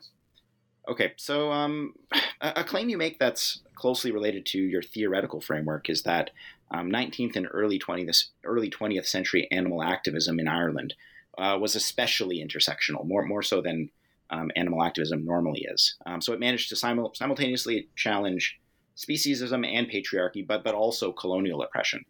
Okay, 0.88 1.12
so 1.16 1.52
um, 1.52 1.94
a, 2.40 2.64
claim 2.64 2.88
you 2.88 2.98
make 2.98 3.18
that's 3.18 3.60
closely 3.74 4.10
related 4.10 4.46
to 4.46 4.58
your 4.58 4.82
theoretical 4.82 5.40
framework 5.40 5.88
is 5.88 6.02
that 6.02 6.30
um, 6.70 6.90
19th 6.90 7.36
and 7.36 7.48
early 7.52 7.78
20th 7.78 8.24
early 8.44 8.70
20th 8.70 9.06
century 9.06 9.48
animal 9.50 9.82
activism 9.82 10.40
in 10.40 10.48
Ireland 10.48 10.94
uh, 11.38 11.56
was 11.60 11.76
especially 11.76 12.44
intersectional, 12.44 13.06
more 13.06 13.24
more 13.24 13.42
so 13.42 13.60
than 13.60 13.90
um, 14.30 14.50
animal 14.56 14.82
activism 14.82 15.24
normally 15.24 15.66
is. 15.70 15.96
Um, 16.04 16.20
so 16.20 16.32
it 16.32 16.40
managed 16.40 16.68
to 16.70 16.76
simul- 16.76 17.14
simultaneously 17.14 17.88
challenge 17.96 18.58
speciesism 18.96 19.66
and 19.66 19.88
patriarchy, 19.88 20.46
but 20.46 20.64
but 20.64 20.74
also 20.74 21.12
colonial 21.12 21.62
oppression. 21.62 22.04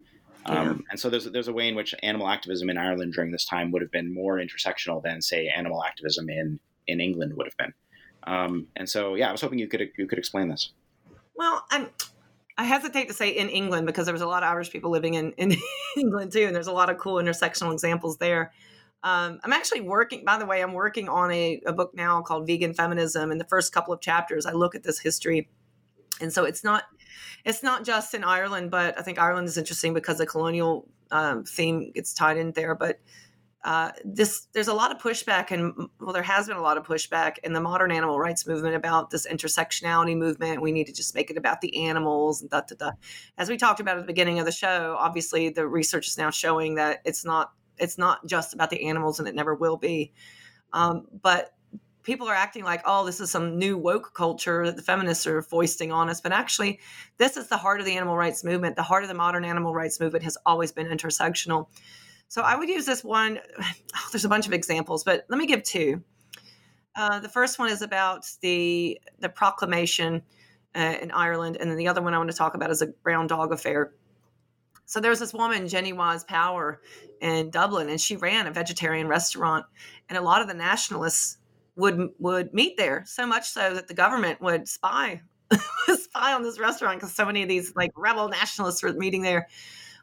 Um, 0.46 0.84
and 0.90 0.98
so 0.98 1.10
there's 1.10 1.26
there's 1.26 1.48
a 1.48 1.52
way 1.52 1.68
in 1.68 1.74
which 1.74 1.94
animal 2.02 2.28
activism 2.28 2.70
in 2.70 2.78
Ireland 2.78 3.12
during 3.12 3.32
this 3.32 3.44
time 3.44 3.70
would 3.72 3.82
have 3.82 3.90
been 3.90 4.12
more 4.12 4.38
intersectional 4.38 5.02
than 5.02 5.20
say 5.20 5.48
animal 5.48 5.84
activism 5.84 6.30
in 6.30 6.58
in 6.86 7.00
England 7.00 7.34
would 7.36 7.46
have 7.46 7.56
been. 7.58 7.74
Um, 8.24 8.66
and 8.76 8.88
so 8.88 9.14
yeah, 9.14 9.28
I 9.28 9.32
was 9.32 9.40
hoping 9.40 9.58
you 9.58 9.68
could 9.68 9.90
you 9.96 10.06
could 10.06 10.18
explain 10.18 10.48
this. 10.48 10.72
Well, 11.34 11.64
I'm. 11.70 11.88
I 12.60 12.64
hesitate 12.64 13.06
to 13.06 13.14
say 13.14 13.30
in 13.30 13.48
England 13.50 13.86
because 13.86 14.06
there 14.06 14.12
was 14.12 14.20
a 14.20 14.26
lot 14.26 14.42
of 14.42 14.48
Irish 14.48 14.70
people 14.70 14.90
living 14.90 15.14
in, 15.14 15.30
in 15.34 15.54
England 15.96 16.32
too, 16.32 16.42
and 16.42 16.56
there's 16.56 16.66
a 16.66 16.72
lot 16.72 16.90
of 16.90 16.98
cool 16.98 17.22
intersectional 17.22 17.72
examples 17.72 18.16
there. 18.16 18.52
Um, 19.04 19.38
I'm 19.44 19.52
actually 19.52 19.82
working, 19.82 20.24
by 20.24 20.38
the 20.38 20.46
way, 20.46 20.60
I'm 20.60 20.72
working 20.72 21.08
on 21.08 21.30
a, 21.30 21.60
a 21.66 21.72
book 21.72 21.92
now 21.94 22.20
called 22.20 22.48
Vegan 22.48 22.74
Feminism. 22.74 23.30
In 23.30 23.38
the 23.38 23.44
first 23.44 23.72
couple 23.72 23.94
of 23.94 24.00
chapters, 24.00 24.44
I 24.44 24.52
look 24.52 24.74
at 24.74 24.82
this 24.82 24.98
history. 24.98 25.48
And 26.20 26.32
so 26.32 26.44
it's 26.44 26.64
not 26.64 26.84
it's 27.44 27.62
not 27.62 27.84
just 27.84 28.14
in 28.14 28.24
Ireland, 28.24 28.72
but 28.72 28.98
I 28.98 29.02
think 29.02 29.18
Ireland 29.18 29.46
is 29.46 29.56
interesting 29.56 29.94
because 29.94 30.18
the 30.18 30.26
colonial 30.26 30.88
um, 31.12 31.44
theme 31.44 31.92
gets 31.92 32.12
tied 32.12 32.36
in 32.36 32.52
there. 32.52 32.74
But 32.74 32.98
uh, 33.64 33.90
this 34.04 34.46
there's 34.52 34.68
a 34.68 34.74
lot 34.74 34.92
of 34.92 34.98
pushback, 34.98 35.50
and 35.50 35.74
well, 36.00 36.12
there 36.12 36.22
has 36.22 36.46
been 36.46 36.56
a 36.56 36.62
lot 36.62 36.76
of 36.76 36.86
pushback 36.86 37.38
in 37.42 37.52
the 37.52 37.60
modern 37.60 37.90
animal 37.90 38.18
rights 38.18 38.46
movement 38.46 38.76
about 38.76 39.10
this 39.10 39.26
intersectionality 39.26 40.16
movement. 40.16 40.62
We 40.62 40.70
need 40.70 40.86
to 40.86 40.92
just 40.92 41.14
make 41.14 41.30
it 41.30 41.36
about 41.36 41.60
the 41.60 41.86
animals 41.86 42.40
and 42.40 42.50
da 42.50 42.60
da 42.60 42.76
da. 42.78 42.90
As 43.36 43.48
we 43.48 43.56
talked 43.56 43.80
about 43.80 43.96
at 43.96 44.02
the 44.02 44.06
beginning 44.06 44.38
of 44.38 44.46
the 44.46 44.52
show, 44.52 44.96
obviously 44.98 45.48
the 45.48 45.66
research 45.66 46.06
is 46.06 46.16
now 46.16 46.30
showing 46.30 46.76
that 46.76 47.00
it's 47.04 47.24
not 47.24 47.52
it's 47.78 47.98
not 47.98 48.24
just 48.26 48.54
about 48.54 48.70
the 48.70 48.86
animals, 48.86 49.18
and 49.18 49.26
it 49.26 49.34
never 49.34 49.54
will 49.54 49.76
be. 49.76 50.12
Um, 50.72 51.06
but 51.22 51.52
people 52.04 52.28
are 52.28 52.34
acting 52.34 52.64
like, 52.64 52.80
oh, 52.86 53.04
this 53.04 53.20
is 53.20 53.30
some 53.30 53.58
new 53.58 53.76
woke 53.76 54.14
culture 54.14 54.64
that 54.64 54.76
the 54.76 54.82
feminists 54.82 55.26
are 55.26 55.42
foisting 55.42 55.92
on 55.92 56.08
us. 56.08 56.20
But 56.20 56.32
actually, 56.32 56.80
this 57.18 57.36
is 57.36 57.48
the 57.48 57.56
heart 57.56 57.80
of 57.80 57.86
the 57.86 57.96
animal 57.96 58.16
rights 58.16 58.44
movement. 58.44 58.76
The 58.76 58.82
heart 58.82 59.02
of 59.02 59.08
the 59.08 59.14
modern 59.14 59.44
animal 59.44 59.74
rights 59.74 60.00
movement 60.00 60.24
has 60.24 60.38
always 60.46 60.72
been 60.72 60.86
intersectional. 60.86 61.66
So 62.28 62.42
I 62.42 62.56
would 62.56 62.68
use 62.68 62.86
this 62.86 63.02
one. 63.02 63.40
Oh, 63.96 64.08
there's 64.12 64.24
a 64.24 64.28
bunch 64.28 64.46
of 64.46 64.52
examples, 64.52 65.02
but 65.02 65.24
let 65.28 65.38
me 65.38 65.46
give 65.46 65.62
two. 65.62 66.02
Uh, 66.94 67.18
the 67.18 67.28
first 67.28 67.58
one 67.58 67.68
is 67.68 67.82
about 67.82 68.26
the 68.42 69.00
the 69.18 69.28
proclamation 69.28 70.22
uh, 70.76 70.94
in 71.02 71.10
Ireland, 71.10 71.56
and 71.58 71.70
then 71.70 71.78
the 71.78 71.88
other 71.88 72.00
one 72.00 72.14
I 72.14 72.18
want 72.18 72.30
to 72.30 72.36
talk 72.36 72.54
about 72.54 72.70
is 72.70 72.80
a 72.80 72.86
brown 72.86 73.26
dog 73.26 73.52
affair. 73.52 73.92
So 74.84 75.00
there 75.00 75.10
was 75.10 75.18
this 75.18 75.34
woman, 75.34 75.66
Jennie 75.66 75.92
Wyse 75.92 76.26
Power, 76.26 76.80
in 77.20 77.50
Dublin, 77.50 77.88
and 77.88 78.00
she 78.00 78.16
ran 78.16 78.46
a 78.46 78.52
vegetarian 78.52 79.08
restaurant, 79.08 79.66
and 80.08 80.16
a 80.16 80.22
lot 80.22 80.42
of 80.42 80.48
the 80.48 80.54
nationalists 80.54 81.38
would 81.76 82.10
would 82.18 82.52
meet 82.52 82.76
there 82.76 83.04
so 83.06 83.26
much 83.26 83.48
so 83.48 83.74
that 83.74 83.88
the 83.88 83.94
government 83.94 84.40
would 84.40 84.68
spy 84.68 85.22
spy 85.88 86.34
on 86.34 86.42
this 86.42 86.58
restaurant 86.58 87.00
because 87.00 87.14
so 87.14 87.24
many 87.24 87.42
of 87.42 87.48
these 87.48 87.72
like 87.74 87.90
rebel 87.96 88.28
nationalists 88.28 88.82
were 88.82 88.92
meeting 88.92 89.22
there 89.22 89.48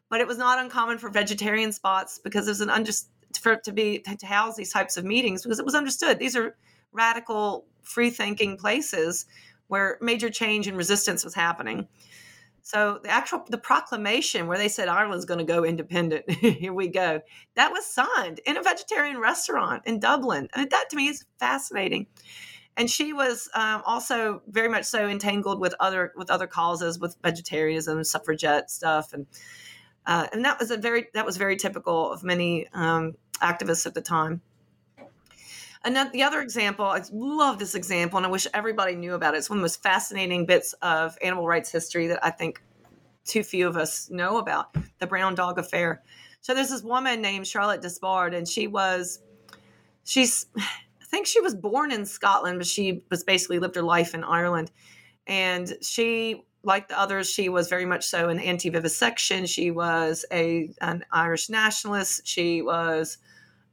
but 0.10 0.22
it 0.22 0.28
was 0.28 0.38
not 0.38 0.60
uncommon 0.60 0.98
for 0.98 1.10
vegetarian 1.10 1.72
spots 1.72 2.20
because 2.24 2.48
it 2.48 2.52
was 2.52 2.62
an 2.62 2.70
under 2.70 2.92
for 3.40 3.58
to 3.58 3.72
be 3.72 4.00
to 4.00 4.26
house 4.26 4.56
these 4.56 4.72
types 4.72 4.98
of 4.98 5.04
meetings 5.04 5.44
because 5.44 5.60
it 5.60 5.66
was 5.66 5.76
understood 5.76 6.20
these 6.20 6.36
are 6.36 6.56
radical 6.94 7.66
free 7.84 8.10
thinking 8.10 8.58
places 8.58 9.26
where 9.68 9.98
major 10.02 10.30
change 10.30 10.68
and 10.68 10.78
resistance 10.78 11.24
was 11.24 11.36
happening 11.36 11.88
so 12.66 13.00
the 13.04 13.10
actual 13.10 13.46
the 13.48 13.60
proclamation 13.60 14.48
where 14.48 14.58
they 14.58 14.70
said 14.70 14.88
Ireland's 14.88 15.26
going 15.26 15.38
to 15.38 15.44
go 15.44 15.64
independent, 15.64 16.28
here 16.42 16.74
we 16.74 16.88
go. 16.88 17.22
That 17.54 17.72
was 17.72 17.86
signed 17.86 18.40
in 18.44 18.58
a 18.58 18.64
vegetarian 18.64 19.20
restaurant 19.20 19.84
in 19.86 20.00
Dublin. 20.00 20.50
Mean, 20.58 20.70
that 20.72 20.86
to 20.90 20.96
me 20.96 21.10
is 21.10 21.26
fascinating. 21.38 22.08
And 22.76 22.90
she 22.90 23.14
was 23.14 23.48
um, 23.54 23.84
also 23.86 24.42
very 24.48 24.68
much 24.68 24.86
so 24.86 25.08
entangled 25.08 25.60
with 25.60 25.76
other 25.80 26.12
with 26.16 26.32
other 26.32 26.48
causes, 26.48 26.98
with 26.98 27.16
vegetarianism, 27.22 28.04
suffragette 28.04 28.72
stuff, 28.72 29.14
and 29.14 29.28
uh, 30.08 30.28
and 30.34 30.46
that 30.46 30.60
was 30.60 30.72
a 30.72 30.78
very 30.78 31.08
that 31.14 31.26
was 31.26 31.38
very 31.38 31.56
typical 31.56 32.12
of 32.12 32.24
many 32.24 32.68
um, 32.74 33.16
activists 33.42 33.86
at 33.86 33.94
the 33.94 34.02
time. 34.02 34.42
And 35.84 35.96
the 36.14 36.24
other 36.24 36.42
example, 36.42 36.86
I 36.86 37.04
love 37.12 37.60
this 37.60 37.76
example, 37.76 38.18
and 38.18 38.26
I 38.26 38.30
wish 38.30 38.48
everybody 38.56 38.96
knew 38.96 39.14
about 39.14 39.36
it. 39.36 39.38
It's 39.38 39.52
one 39.52 39.60
of 39.60 39.62
the 39.62 39.66
most 39.66 39.84
fascinating 39.84 40.48
bits 40.48 40.74
of 40.82 41.16
animal 41.22 41.46
rights 41.46 41.72
history 41.72 42.08
that 42.08 42.26
I 42.26 42.32
think 42.32 42.60
too 43.24 43.44
few 43.44 43.68
of 43.68 43.78
us 43.78 44.10
know 44.10 44.40
about 44.40 44.76
the 44.98 45.06
brown 45.06 45.36
dog 45.36 45.60
affair. 45.60 46.02
So 46.42 46.56
there's 46.56 46.70
this 46.70 46.82
woman 46.82 47.22
named 47.22 47.46
Charlotte 47.46 47.82
Despard, 47.82 48.34
and 48.34 48.48
she 48.48 48.66
was, 48.66 49.20
she's, 50.04 50.48
I 50.58 51.06
think 51.06 51.28
she 51.28 51.40
was 51.40 51.54
born 51.54 51.92
in 51.92 52.06
Scotland, 52.06 52.58
but 52.58 52.66
she 52.66 53.04
was 53.12 53.24
basically 53.24 53.60
lived 53.60 53.76
her 53.76 53.84
life 53.84 54.16
in 54.16 54.24
Ireland. 54.24 54.72
And 55.28 55.72
she, 55.82 56.44
like 56.66 56.88
the 56.88 57.00
others, 57.00 57.30
she 57.30 57.48
was 57.50 57.70
very 57.70 57.86
much 57.86 58.06
so 58.06 58.30
an 58.30 58.40
anti-vivisection. 58.40 59.46
She 59.46 59.72
was 59.72 60.26
a 60.32 60.72
an 60.82 61.06
Irish 61.12 61.50
nationalist. 61.50 62.28
She 62.28 62.62
was 62.62 63.18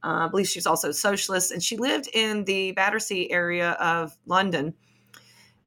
uh, 0.05 0.27
I 0.27 0.29
believe 0.29 0.49
she 0.49 0.59
was 0.59 0.67
also 0.67 0.91
socialist, 0.91 1.53
and 1.53 1.63
she 1.63 1.77
lived 1.77 2.09
in 2.13 2.45
the 2.45 2.73
Battersea 2.73 3.31
area 3.31 3.73
of 3.73 4.17
London 4.27 4.75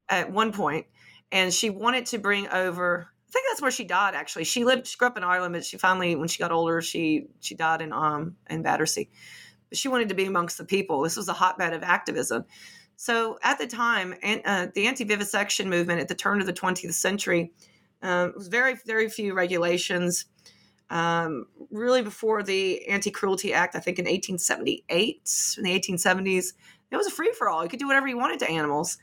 at 0.08 0.30
one 0.30 0.52
point, 0.52 0.86
and 1.32 1.52
she 1.52 1.70
wanted 1.70 2.06
to 2.06 2.18
bring 2.18 2.48
over. 2.48 3.08
I 3.28 3.32
think 3.32 3.46
that's 3.50 3.62
where 3.62 3.70
she 3.70 3.84
died. 3.84 4.14
Actually, 4.14 4.44
she 4.44 4.64
lived. 4.64 4.86
She 4.86 4.96
grew 4.98 5.08
up 5.08 5.16
in 5.16 5.24
Ireland, 5.24 5.54
but 5.54 5.64
she 5.64 5.78
finally, 5.78 6.14
when 6.16 6.28
she 6.28 6.38
got 6.38 6.52
older, 6.52 6.80
she 6.82 7.26
she 7.40 7.54
died 7.54 7.80
in 7.80 7.92
um 7.92 8.36
in 8.48 8.62
Battersea. 8.62 9.08
But 9.68 9.78
she 9.78 9.88
wanted 9.88 10.10
to 10.10 10.14
be 10.14 10.26
amongst 10.26 10.58
the 10.58 10.64
people. 10.64 11.02
This 11.02 11.16
was 11.16 11.28
a 11.28 11.32
hotbed 11.32 11.72
of 11.72 11.82
activism. 11.82 12.44
So 12.96 13.38
at 13.42 13.58
the 13.58 13.66
time, 13.66 14.14
uh, 14.22 14.68
the 14.74 14.86
anti-vivisection 14.86 15.68
movement 15.68 16.00
at 16.00 16.08
the 16.08 16.14
turn 16.14 16.40
of 16.40 16.46
the 16.46 16.52
20th 16.52 16.94
century 16.94 17.52
uh, 18.02 18.28
was 18.34 18.48
very 18.48 18.74
very 18.86 19.08
few 19.08 19.34
regulations 19.34 20.26
um, 20.90 21.46
really 21.70 22.02
before 22.02 22.42
the 22.42 22.86
Anti 22.88 23.10
Cruelty 23.10 23.52
Act, 23.52 23.74
I 23.74 23.80
think 23.80 23.98
in 23.98 24.04
1878, 24.04 25.30
in 25.58 25.64
the 25.64 25.80
1870s, 25.80 26.52
it 26.90 26.96
was 26.96 27.06
a 27.06 27.10
free 27.10 27.32
for 27.36 27.48
all. 27.48 27.62
You 27.62 27.68
could 27.68 27.80
do 27.80 27.86
whatever 27.86 28.06
you 28.06 28.16
wanted 28.16 28.38
to 28.40 28.50
animals. 28.50 28.98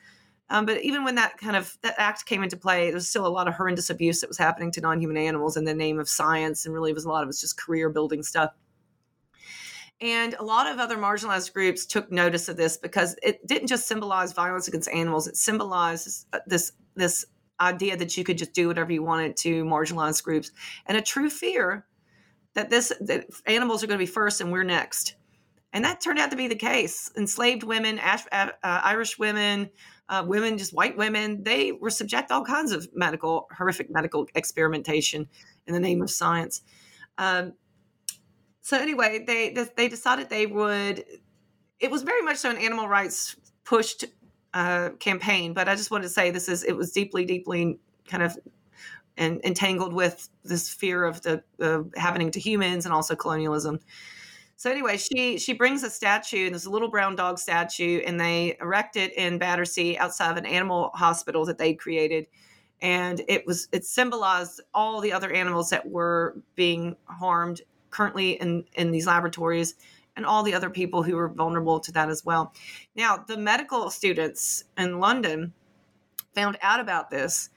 Um, 0.49 0.65
but 0.65 0.81
even 0.81 1.03
when 1.03 1.15
that 1.15 1.37
kind 1.37 1.55
of 1.55 1.77
that 1.81 1.95
act 1.97 2.25
came 2.25 2.43
into 2.43 2.57
play, 2.57 2.85
there 2.85 2.93
was 2.93 3.09
still 3.09 3.25
a 3.25 3.27
lot 3.27 3.47
of 3.47 3.55
horrendous 3.55 3.89
abuse 3.89 4.21
that 4.21 4.27
was 4.27 4.37
happening 4.37 4.71
to 4.71 4.81
non-human 4.81 5.17
animals 5.17 5.57
in 5.57 5.65
the 5.65 5.73
name 5.73 5.99
of 5.99 6.07
science, 6.07 6.65
and 6.65 6.73
really 6.73 6.91
it 6.91 6.93
was 6.93 7.05
a 7.05 7.09
lot 7.09 7.23
of 7.23 7.27
it 7.27 7.27
was 7.27 7.41
just 7.41 7.57
career 7.57 7.89
building 7.89 8.23
stuff. 8.23 8.51
And 10.01 10.33
a 10.33 10.43
lot 10.43 10.67
of 10.67 10.79
other 10.79 10.97
marginalized 10.97 11.53
groups 11.53 11.85
took 11.85 12.11
notice 12.11 12.49
of 12.49 12.57
this 12.57 12.77
because 12.77 13.15
it 13.23 13.45
didn't 13.47 13.67
just 13.67 13.87
symbolize 13.87 14.33
violence 14.33 14.67
against 14.67 14.89
animals; 14.89 15.27
it 15.27 15.37
symbolized 15.37 16.27
this 16.47 16.71
this 16.95 17.25
idea 17.59 17.95
that 17.97 18.17
you 18.17 18.23
could 18.23 18.37
just 18.37 18.53
do 18.53 18.67
whatever 18.67 18.91
you 18.91 19.03
wanted 19.03 19.37
to 19.37 19.63
marginalized 19.63 20.23
groups. 20.23 20.51
And 20.85 20.97
a 20.97 21.01
true 21.01 21.29
fear 21.29 21.85
that 22.53 22.69
this 22.69 22.91
that 23.01 23.25
animals 23.45 23.83
are 23.83 23.87
going 23.87 23.99
to 23.99 24.05
be 24.05 24.11
first 24.11 24.41
and 24.41 24.51
we're 24.51 24.63
next. 24.63 25.15
And 25.71 25.83
that 25.85 26.01
turned 26.01 26.19
out 26.19 26.29
to 26.29 26.37
be 26.37 26.47
the 26.47 26.55
case. 26.55 27.11
Enslaved 27.17 27.63
women 27.63 27.99
uh, 27.99 28.49
irish 28.63 29.17
women 29.17 29.69
uh, 30.09 30.23
women 30.25 30.57
just 30.57 30.73
white 30.73 30.97
women 30.97 31.43
they 31.43 31.71
were 31.71 31.89
subject 31.89 32.27
to 32.29 32.35
all 32.35 32.45
kinds 32.45 32.71
of 32.71 32.87
medical 32.93 33.47
horrific 33.57 33.89
medical 33.89 34.27
experimentation 34.35 35.27
in 35.65 35.73
the 35.73 35.79
name 35.79 36.01
of 36.01 36.11
science. 36.11 36.61
Um, 37.17 37.53
so 38.64 38.78
anyway 38.78 39.24
they 39.28 39.51
they 39.78 39.88
decided 39.88 40.30
they 40.30 40.47
would 40.47 41.05
it 41.80 41.91
was 41.91 42.01
very 42.01 42.22
much 42.22 42.38
so 42.38 42.49
an 42.49 42.57
animal 42.57 42.88
rights 42.88 43.36
pushed 43.66 44.05
uh, 44.53 44.89
campaign, 44.99 45.53
but 45.53 45.68
I 45.68 45.76
just 45.76 45.91
wanted 45.91 46.03
to 46.03 46.09
say 46.09 46.32
this 46.32 46.47
is 46.47 46.64
it 46.64 46.78
was 46.78 46.91
deeply, 46.91 47.26
deeply 47.26 47.78
kind 48.07 48.24
of 48.24 48.38
and 49.18 49.41
entangled 49.43 49.93
with 49.93 50.30
this 50.43 50.70
fear 50.70 51.03
of 51.03 51.22
the 51.22 51.43
uh, 51.61 51.84
happening 51.99 52.32
to 52.32 52.39
humans 52.39 52.86
and 52.86 52.93
also 52.93 53.16
colonialism. 53.16 53.80
So 54.55 54.72
anyway, 54.72 54.97
she 54.97 55.38
she 55.39 55.53
brings 55.53 55.84
a 55.84 55.89
statue, 55.89 56.45
and 56.45 56.53
there's 56.53 56.66
a 56.66 56.72
little 56.72 56.89
brown 56.89 57.16
dog 57.16 57.38
statue, 57.38 58.01
and 58.05 58.20
they 58.20 58.55
erect 58.61 58.95
it 58.95 59.14
in 59.18 59.38
Battersea 59.38 59.97
outside 59.97 60.32
of 60.32 60.38
an 60.38 60.45
animal 60.45 60.91
hospital 60.93 61.45
that 61.45 61.57
they 61.57 61.74
created, 61.74 62.28
and 62.82 63.22
it 63.28 63.45
was 63.45 63.68
it 63.72 63.84
symbolized 63.84 64.61
all 64.74 65.01
the 65.01 65.11
other 65.11 65.32
animals 65.32 65.70
that 65.72 65.89
were 65.89 66.38
being 66.55 66.95
harmed 67.05 67.61
currently 67.93 68.31
in 68.31 68.65
in 68.73 68.91
these 68.91 69.07
laboratories 69.07 69.75
and 70.15 70.25
all 70.25 70.43
the 70.43 70.53
other 70.53 70.69
people 70.69 71.03
who 71.03 71.15
were 71.15 71.29
vulnerable 71.29 71.79
to 71.79 71.91
that 71.91 72.09
as 72.09 72.25
well. 72.25 72.53
Now, 72.95 73.17
the 73.17 73.37
medical 73.37 73.89
students 73.89 74.63
in 74.77 74.99
London 74.99 75.53
found 76.35 76.57
out 76.61 76.79
about 76.79 77.09
this. 77.09 77.49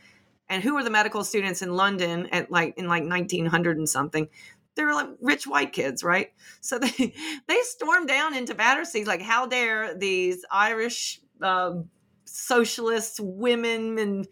And 0.48 0.62
who 0.62 0.74
were 0.74 0.84
the 0.84 0.90
medical 0.90 1.24
students 1.24 1.60
in 1.60 1.74
London 1.74 2.28
at 2.32 2.50
like 2.50 2.78
in 2.78 2.86
like 2.86 3.04
1900 3.04 3.78
and 3.78 3.88
something? 3.88 4.28
They 4.74 4.84
were 4.84 4.94
like 4.94 5.08
rich 5.20 5.46
white 5.46 5.72
kids, 5.72 6.04
right? 6.04 6.32
So 6.60 6.78
they 6.78 7.14
they 7.48 7.60
stormed 7.62 8.08
down 8.08 8.36
into 8.36 8.54
Battersea 8.54 9.04
like, 9.04 9.22
how 9.22 9.46
dare 9.46 9.96
these 9.96 10.44
Irish 10.50 11.20
um, 11.42 11.90
socialist 12.24 13.18
women 13.20 13.98
and 13.98 14.28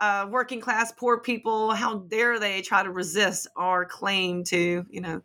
uh, 0.00 0.26
working 0.30 0.60
class 0.60 0.92
poor 0.92 1.18
people? 1.18 1.72
How 1.72 1.98
dare 1.98 2.38
they 2.38 2.62
try 2.62 2.82
to 2.82 2.90
resist 2.90 3.46
our 3.56 3.84
claim 3.84 4.44
to 4.44 4.86
you 4.88 5.00
know 5.00 5.22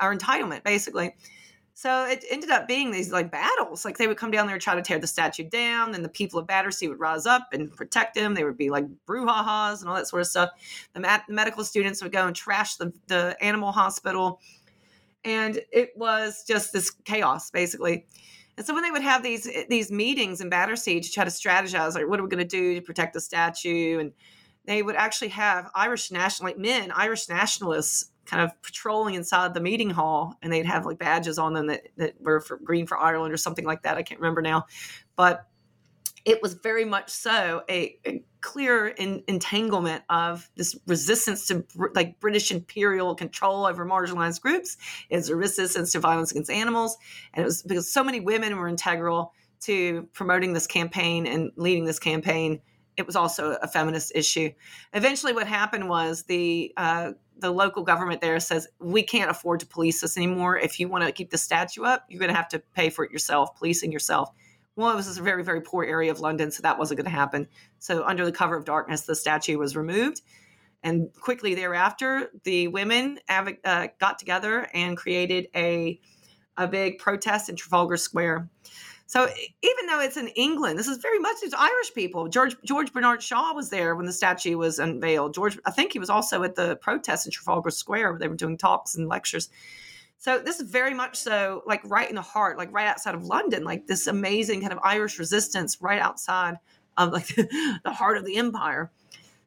our 0.00 0.16
entitlement, 0.16 0.64
basically? 0.64 1.14
So 1.74 2.06
it 2.06 2.24
ended 2.28 2.50
up 2.50 2.66
being 2.66 2.90
these 2.90 3.12
like 3.12 3.30
battles. 3.30 3.84
Like 3.84 3.98
they 3.98 4.08
would 4.08 4.16
come 4.16 4.32
down 4.32 4.46
there 4.46 4.56
and 4.56 4.62
try 4.62 4.74
to 4.74 4.82
tear 4.82 4.98
the 4.98 5.06
statue 5.06 5.44
down, 5.44 5.94
and 5.94 6.04
the 6.04 6.08
people 6.08 6.40
of 6.40 6.46
Battersea 6.48 6.88
would 6.88 6.98
rise 6.98 7.24
up 7.24 7.50
and 7.52 7.72
protect 7.76 8.16
them 8.16 8.34
They 8.34 8.42
would 8.42 8.58
be 8.58 8.68
like 8.68 8.84
brouhahas 9.06 9.80
and 9.80 9.88
all 9.88 9.94
that 9.94 10.08
sort 10.08 10.22
of 10.22 10.26
stuff. 10.26 10.50
The 10.94 10.98
mat- 10.98 11.26
medical 11.28 11.62
students 11.62 12.02
would 12.02 12.10
go 12.10 12.26
and 12.26 12.34
trash 12.34 12.76
the, 12.78 12.92
the 13.06 13.36
animal 13.40 13.70
hospital. 13.70 14.40
And 15.24 15.60
it 15.70 15.90
was 15.94 16.42
just 16.44 16.72
this 16.72 16.90
chaos, 16.90 17.52
basically. 17.52 18.06
And 18.58 18.66
so 18.66 18.74
when 18.74 18.82
they 18.82 18.90
would 18.90 19.02
have 19.02 19.22
these 19.22 19.46
eh, 19.46 19.64
these 19.68 19.90
meetings 19.90 20.40
in 20.40 20.50
Battersea 20.50 21.00
to 21.00 21.10
try 21.10 21.24
to 21.24 21.30
strategize, 21.30 21.94
like 21.94 22.08
what 22.08 22.18
are 22.18 22.24
we 22.24 22.28
going 22.28 22.42
to 22.42 22.44
do 22.44 22.74
to 22.74 22.82
protect 22.82 23.14
the 23.14 23.20
statue, 23.20 24.00
and 24.00 24.12
they 24.66 24.82
would 24.82 24.96
actually 24.96 25.28
have 25.28 25.70
Irish 25.76 26.10
national 26.10 26.48
like 26.48 26.58
men, 26.58 26.90
Irish 26.90 27.28
nationalists 27.28 28.10
kind 28.26 28.42
of 28.42 28.60
patrolling 28.60 29.14
inside 29.14 29.54
the 29.54 29.60
meeting 29.60 29.88
hall 29.88 30.34
and 30.42 30.52
they'd 30.52 30.66
have 30.66 30.84
like 30.84 30.98
badges 30.98 31.38
on 31.38 31.54
them 31.54 31.68
that, 31.68 31.88
that 31.96 32.20
were 32.20 32.40
for 32.40 32.58
green 32.58 32.86
for 32.86 32.98
Ireland 32.98 33.32
or 33.32 33.38
something 33.38 33.64
like 33.64 33.84
that. 33.84 33.96
I 33.96 34.02
can't 34.02 34.20
remember 34.20 34.42
now. 34.42 34.66
But 35.16 35.46
it 36.24 36.42
was 36.42 36.54
very 36.54 36.84
much 36.84 37.10
so 37.10 37.62
a, 37.68 37.96
a 38.06 38.22
clear 38.40 38.88
in, 38.88 39.22
entanglement 39.28 40.02
of 40.08 40.50
this 40.56 40.76
resistance 40.86 41.46
to 41.46 41.64
like 41.94 42.20
British 42.20 42.50
imperial 42.50 43.14
control 43.14 43.66
over 43.66 43.84
marginalized 43.86 44.40
groups. 44.40 44.76
It's 45.10 45.28
a 45.28 45.36
resistance 45.36 45.92
to 45.92 46.00
violence 46.00 46.30
against 46.30 46.50
animals. 46.50 46.96
And 47.34 47.42
it 47.42 47.46
was 47.46 47.62
because 47.62 47.92
so 47.92 48.04
many 48.04 48.20
women 48.20 48.56
were 48.56 48.68
integral 48.68 49.32
to 49.60 50.08
promoting 50.12 50.52
this 50.52 50.66
campaign 50.66 51.26
and 51.26 51.50
leading 51.56 51.84
this 51.84 51.98
campaign. 51.98 52.60
It 52.96 53.06
was 53.06 53.16
also 53.16 53.56
a 53.62 53.68
feminist 53.68 54.12
issue. 54.14 54.50
Eventually, 54.92 55.32
what 55.32 55.46
happened 55.46 55.88
was 55.88 56.24
the 56.24 56.72
uh, 56.76 57.12
the 57.40 57.50
local 57.50 57.84
government 57.84 58.20
there 58.20 58.40
says 58.40 58.66
we 58.80 59.02
can't 59.02 59.30
afford 59.30 59.60
to 59.60 59.66
police 59.66 60.00
this 60.00 60.16
anymore. 60.16 60.58
If 60.58 60.80
you 60.80 60.88
want 60.88 61.04
to 61.04 61.12
keep 61.12 61.30
the 61.30 61.38
statue 61.38 61.84
up, 61.84 62.04
you're 62.08 62.18
going 62.18 62.30
to 62.30 62.36
have 62.36 62.48
to 62.48 62.58
pay 62.74 62.90
for 62.90 63.04
it 63.04 63.12
yourself, 63.12 63.54
policing 63.56 63.92
yourself. 63.92 64.30
Well, 64.78 64.92
it 64.92 64.94
was 64.94 65.18
a 65.18 65.22
very, 65.24 65.42
very 65.42 65.60
poor 65.60 65.82
area 65.82 66.12
of 66.12 66.20
London, 66.20 66.52
so 66.52 66.62
that 66.62 66.78
wasn't 66.78 66.98
going 66.98 67.10
to 67.10 67.10
happen. 67.10 67.48
So, 67.80 68.04
under 68.04 68.24
the 68.24 68.30
cover 68.30 68.54
of 68.54 68.64
darkness, 68.64 69.00
the 69.00 69.16
statue 69.16 69.58
was 69.58 69.74
removed. 69.76 70.22
And 70.84 71.08
quickly 71.20 71.56
thereafter, 71.56 72.30
the 72.44 72.68
women 72.68 73.18
uh, 73.28 73.88
got 73.98 74.20
together 74.20 74.68
and 74.72 74.96
created 74.96 75.48
a, 75.56 75.98
a 76.56 76.68
big 76.68 76.98
protest 76.98 77.48
in 77.48 77.56
Trafalgar 77.56 77.96
Square. 77.96 78.48
So 79.06 79.24
even 79.62 79.86
though 79.86 80.00
it's 80.00 80.16
in 80.16 80.28
England, 80.28 80.78
this 80.78 80.86
is 80.86 80.98
very 80.98 81.18
much 81.18 81.38
it's 81.42 81.54
Irish 81.54 81.92
people. 81.92 82.28
George 82.28 82.54
George 82.64 82.92
Bernard 82.92 83.20
Shaw 83.22 83.54
was 83.54 83.70
there 83.70 83.96
when 83.96 84.06
the 84.06 84.12
statue 84.12 84.58
was 84.58 84.78
unveiled. 84.78 85.34
George, 85.34 85.58
I 85.64 85.72
think 85.72 85.92
he 85.92 85.98
was 85.98 86.10
also 86.10 86.44
at 86.44 86.54
the 86.54 86.76
protest 86.76 87.26
in 87.26 87.32
Trafalgar 87.32 87.70
Square 87.70 88.12
where 88.12 88.18
they 88.20 88.28
were 88.28 88.36
doing 88.36 88.58
talks 88.58 88.94
and 88.94 89.08
lectures. 89.08 89.48
So 90.18 90.40
this 90.40 90.58
is 90.58 90.68
very 90.68 90.94
much 90.94 91.16
so 91.16 91.62
like 91.64 91.80
right 91.84 92.08
in 92.08 92.16
the 92.16 92.22
heart, 92.22 92.58
like 92.58 92.72
right 92.72 92.88
outside 92.88 93.14
of 93.14 93.24
London, 93.24 93.62
like 93.62 93.86
this 93.86 94.08
amazing 94.08 94.60
kind 94.60 94.72
of 94.72 94.80
Irish 94.82 95.18
resistance 95.18 95.80
right 95.80 96.00
outside 96.00 96.56
of 96.96 97.12
like 97.12 97.26
the 97.36 97.92
heart 97.92 98.18
of 98.18 98.24
the 98.24 98.36
empire. 98.36 98.90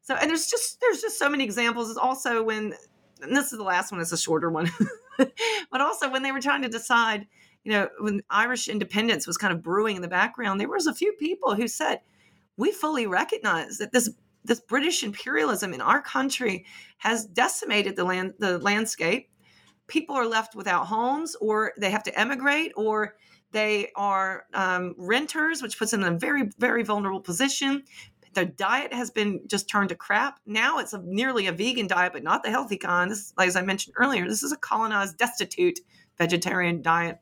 So 0.02 0.16
and 0.16 0.30
there's 0.30 0.48
just 0.48 0.80
there's 0.80 1.02
just 1.02 1.20
so 1.20 1.30
many 1.30 1.44
examples. 1.44 1.90
It's 1.90 2.00
also 2.00 2.42
when 2.42 2.74
and 3.22 3.36
this 3.36 3.52
is 3.52 3.58
the 3.58 3.64
last 3.64 3.92
one, 3.92 4.02
it's 4.02 4.14
a 4.14 4.18
shorter 4.18 4.50
one. 4.50 4.72
but 5.18 5.82
also 5.82 6.10
when 6.10 6.24
they 6.24 6.32
were 6.32 6.42
trying 6.42 6.62
to 6.62 6.70
decide 6.70 7.28
you 7.64 7.72
know, 7.72 7.90
when 8.00 8.24
Irish 8.30 8.68
independence 8.68 9.28
was 9.28 9.38
kind 9.38 9.54
of 9.54 9.62
brewing 9.62 9.96
in 9.96 10.02
the 10.02 10.08
background, 10.08 10.60
there 10.60 10.68
was 10.68 10.88
a 10.88 10.96
few 10.96 11.14
people 11.14 11.54
who 11.54 11.68
said, 11.68 12.00
"We 12.58 12.72
fully 12.72 13.06
recognize 13.06 13.78
that 13.78 13.92
this 13.92 14.10
this 14.44 14.60
British 14.60 15.04
imperialism 15.04 15.74
in 15.74 15.82
our 15.82 16.02
country 16.02 16.66
has 16.98 17.26
decimated 17.26 17.96
the 17.96 18.04
land 18.04 18.34
the 18.40 18.58
landscape. 18.60 19.30
People 19.92 20.16
are 20.16 20.26
left 20.26 20.56
without 20.56 20.88
homes, 20.88 21.36
or 21.36 21.74
they 21.78 21.92
have 21.92 22.04
to 22.04 22.18
emigrate, 22.18 22.72
or 22.78 23.16
they 23.52 23.92
are 23.98 24.46
um, 24.54 24.96
renters, 24.98 25.62
which 25.62 25.78
puts 25.78 25.92
them 25.92 26.02
in 26.02 26.14
a 26.14 26.18
very 26.18 26.50
very 26.58 26.82
vulnerable 26.82 27.20
position. 27.20 27.84
Their 28.34 28.46
diet 28.46 28.94
has 28.94 29.12
been 29.12 29.42
just 29.48 29.68
turned 29.68 29.90
to 29.90 29.96
crap. 29.96 30.40
Now 30.46 30.80
it's 30.80 30.94
a, 30.94 31.02
nearly 31.04 31.48
a 31.48 31.52
vegan 31.52 31.88
diet, 31.88 32.14
but 32.14 32.24
not 32.24 32.42
the 32.42 32.50
healthy 32.50 32.78
kind. 32.78 33.12
This, 33.12 33.34
as 33.38 33.58
I 33.58 33.64
mentioned 33.64 33.96
earlier, 33.98 34.26
this 34.26 34.44
is 34.44 34.54
a 34.54 34.58
colonized, 34.58 35.18
destitute 35.18 35.82
vegetarian 36.18 36.82
diet. 36.82 37.20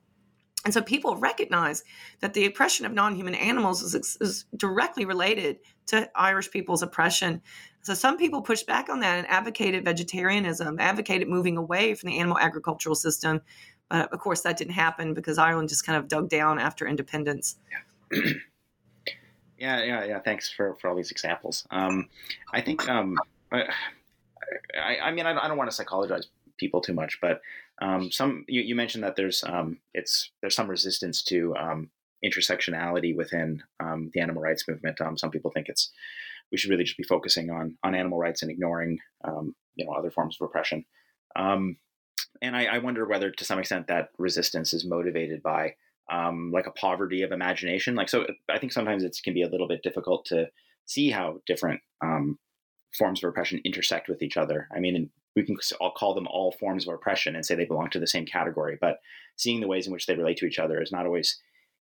And 0.65 0.74
so 0.74 0.82
people 0.82 1.15
recognize 1.15 1.84
that 2.20 2.34
the 2.36 2.45
oppression 2.45 2.86
of 2.86 2.91
non 2.91 3.15
human 3.15 3.34
animals 3.34 3.82
is, 3.82 4.17
is, 4.22 4.45
directly 4.55 5.05
related 5.05 5.57
to 5.88 6.09
Irish 6.15 6.51
people's 6.51 6.84
oppression. 6.84 7.41
So 7.82 7.94
some 7.94 8.18
people 8.18 8.42
pushed 8.42 8.68
back 8.68 8.90
on 8.90 9.00
that 9.00 9.18
and 9.20 9.28
advocated 9.28 9.86
vegetarianism, 9.86 10.80
advocated 10.80 11.28
moving 11.28 11.58
away 11.58 11.94
from 11.96 12.10
the 12.10 12.20
animal 12.20 12.38
agricultural 12.38 12.96
system. 12.96 13.42
But 13.90 14.12
of 14.14 14.20
course, 14.20 14.42
that 14.42 14.58
didn't 14.58 14.74
happen 14.74 15.14
because 15.14 15.38
Ireland 15.38 15.70
just 15.70 15.86
kind 15.86 15.98
of 15.98 16.08
dug 16.08 16.30
down 16.30 16.60
after 16.60 16.88
independence. 16.88 17.58
Yeah, 18.12 18.22
yeah, 19.58 20.04
yeah. 20.06 20.20
Thanks 20.20 20.52
for, 20.52 20.76
for 20.76 20.90
all 20.90 20.96
these 20.96 21.12
examples. 21.12 21.66
Um, 21.72 22.10
I 22.54 22.62
think, 22.62 22.88
um, 22.88 23.18
I, 23.52 23.64
I, 24.78 24.98
I, 25.06 25.12
mean, 25.12 25.26
I, 25.26 25.32
I 25.32 25.48
don't 25.48 25.58
want 25.58 25.72
to 25.72 25.76
psychologize 25.76 26.28
people 26.58 26.82
too 26.82 26.94
much, 26.94 27.20
but 27.22 27.42
um, 27.82 28.12
some 28.12 28.46
you, 28.48 28.62
you, 28.62 28.76
mentioned 28.76 29.04
that 29.04 29.16
there's 29.16 29.44
um, 29.46 29.80
it's 29.94 30.32
there's 30.42 30.56
some 30.56 30.68
resistance 30.68 31.24
to 31.24 31.56
um, 31.56 31.90
intersectionality 32.24 33.16
within 33.16 33.64
um, 33.80 34.12
the 34.14 34.20
animal 34.20 34.44
rights 34.44 34.68
movement. 34.68 35.00
Um, 35.02 35.18
some 35.18 35.32
people 35.32 35.50
think 35.52 35.70
it's 35.70 35.90
we 36.52 36.58
should 36.58 36.70
really 36.70 36.84
just 36.84 36.97
be 36.97 37.04
focusing 37.04 37.50
on 37.50 37.78
on 37.84 37.95
animal 37.95 38.20
rights 38.20 38.41
and 38.41 38.52
ignoring 38.52 39.00
um, 39.24 39.56
you 39.76 39.86
know 39.86 39.91
other 39.93 40.12
forms 40.12 40.38
of 40.39 40.45
oppression. 40.45 40.86
and 42.41 42.56
I, 42.56 42.66
I, 42.66 42.78
wonder 42.78 43.06
whether 43.06 43.32
to 43.32 43.43
some 43.43 43.60
extent 43.60 43.88
that 43.88 44.10
resistance 44.18 44.74
is 44.74 44.86
motivated 44.86 45.43
by 45.43 45.76
like 46.54 46.68
a 46.68 46.72
poverty 46.72 47.22
of 47.22 47.32
imagination. 47.32 47.95
Like 47.95 48.10
so, 48.10 48.26
I 48.50 48.60
think 48.60 48.72
sometimes 48.72 49.04
it 49.04 49.18
can 49.24 49.34
be 49.34 49.43
a 49.43 49.50
little 49.50 49.68
bit 49.68 49.84
difficult 49.84 50.26
to 50.26 50.47
see 50.86 51.12
how 51.12 51.41
different 51.45 51.82
forms 52.97 53.24
of 53.24 53.30
oppression 53.30 53.62
intersect 53.64 54.10
with 54.10 54.22
each 54.22 54.38
other. 54.38 54.68
I 54.76 54.80
mean, 54.80 55.10
we 55.36 55.43
can 55.43 55.58
all 55.80 55.91
call 55.91 56.16
them 56.16 56.28
all 56.28 56.52
forms 56.52 56.88
of 56.88 56.93
oppression 56.93 57.36
and 57.36 57.45
say 57.45 57.56
they 57.56 57.66
belong 57.66 57.89
to 57.91 58.00
the 58.00 58.08
same 58.08 58.26
category. 58.26 58.78
But 58.80 59.00
seeing 59.36 59.62
the 59.62 59.68
ways 59.68 59.86
in 59.86 59.93
which 59.93 60.06
they 60.06 60.16
relate 60.16 60.38
to 60.38 60.45
each 60.45 60.60
other 60.60 60.82
is 60.82 60.91
not 60.91 61.06
always 61.06 61.39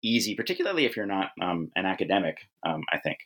easy, 0.03 0.36
particularly 0.36 0.86
if 0.86 0.95
you're 0.95 1.05
not 1.05 1.32
um, 1.41 1.72
an 1.76 1.86
academic. 1.86 2.39
Um, 2.66 2.84
I 2.91 2.99
think. 2.99 3.20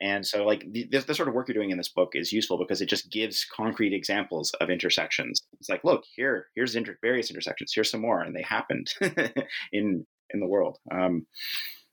And 0.00 0.26
so, 0.26 0.44
like 0.44 0.64
the, 0.70 0.84
the, 0.84 1.14
sort 1.14 1.28
of 1.28 1.34
work 1.34 1.48
you're 1.48 1.54
doing 1.54 1.70
in 1.70 1.78
this 1.78 1.88
book 1.88 2.10
is 2.12 2.30
useful 2.32 2.58
because 2.58 2.82
it 2.82 2.88
just 2.88 3.10
gives 3.10 3.46
concrete 3.46 3.94
examples 3.94 4.52
of 4.60 4.68
intersections. 4.68 5.40
It's 5.58 5.70
like, 5.70 5.84
look, 5.84 6.04
here, 6.14 6.48
here's 6.54 6.76
inter- 6.76 6.98
various 7.00 7.30
intersections. 7.30 7.72
Here's 7.74 7.90
some 7.90 8.02
more, 8.02 8.20
and 8.20 8.36
they 8.36 8.42
happened 8.42 8.92
in 9.72 10.06
in 10.30 10.40
the 10.40 10.46
world. 10.46 10.78
Um, 10.90 11.26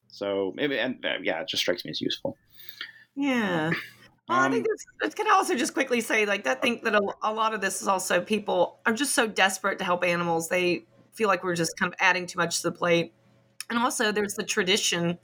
so 0.08 0.52
maybe, 0.56 0.78
and 0.80 1.04
uh, 1.06 1.20
yeah, 1.24 1.42
it 1.42 1.48
just 1.48 1.62
strikes 1.62 1.86
me 1.86 1.92
as 1.92 2.02
useful. 2.02 2.38
Yeah. 3.16 3.72
Well, 4.30 4.40
I 4.40 4.50
think 4.50 4.66
um, 4.66 4.76
this, 5.02 5.14
can 5.14 5.30
also 5.30 5.56
just 5.56 5.74
quickly 5.74 6.00
say, 6.00 6.26
like, 6.26 6.46
that 6.46 6.62
think 6.62 6.84
that 6.84 6.96
a, 6.96 7.02
a, 7.24 7.34
lot 7.34 7.54
of 7.54 7.60
this 7.60 7.82
is 7.82 7.88
also 7.90 8.22
people 8.22 8.80
are 8.86 8.94
just 8.94 9.14
so 9.14 9.28
desperate 9.28 9.80
to 9.80 9.86
help 9.86 10.04
animals. 10.04 10.48
They 10.48 10.86
feel 11.12 11.28
like 11.28 11.44
we're 11.44 11.56
just 11.56 11.78
kind 11.78 11.92
of 11.92 11.98
adding 12.00 12.26
too 12.26 12.40
much 12.40 12.62
to 12.62 12.70
the 12.70 12.72
plate. 12.72 13.14
And 13.70 13.78
also, 13.78 14.12
there's 14.12 14.36
the 14.36 14.44
tradition 14.44 15.18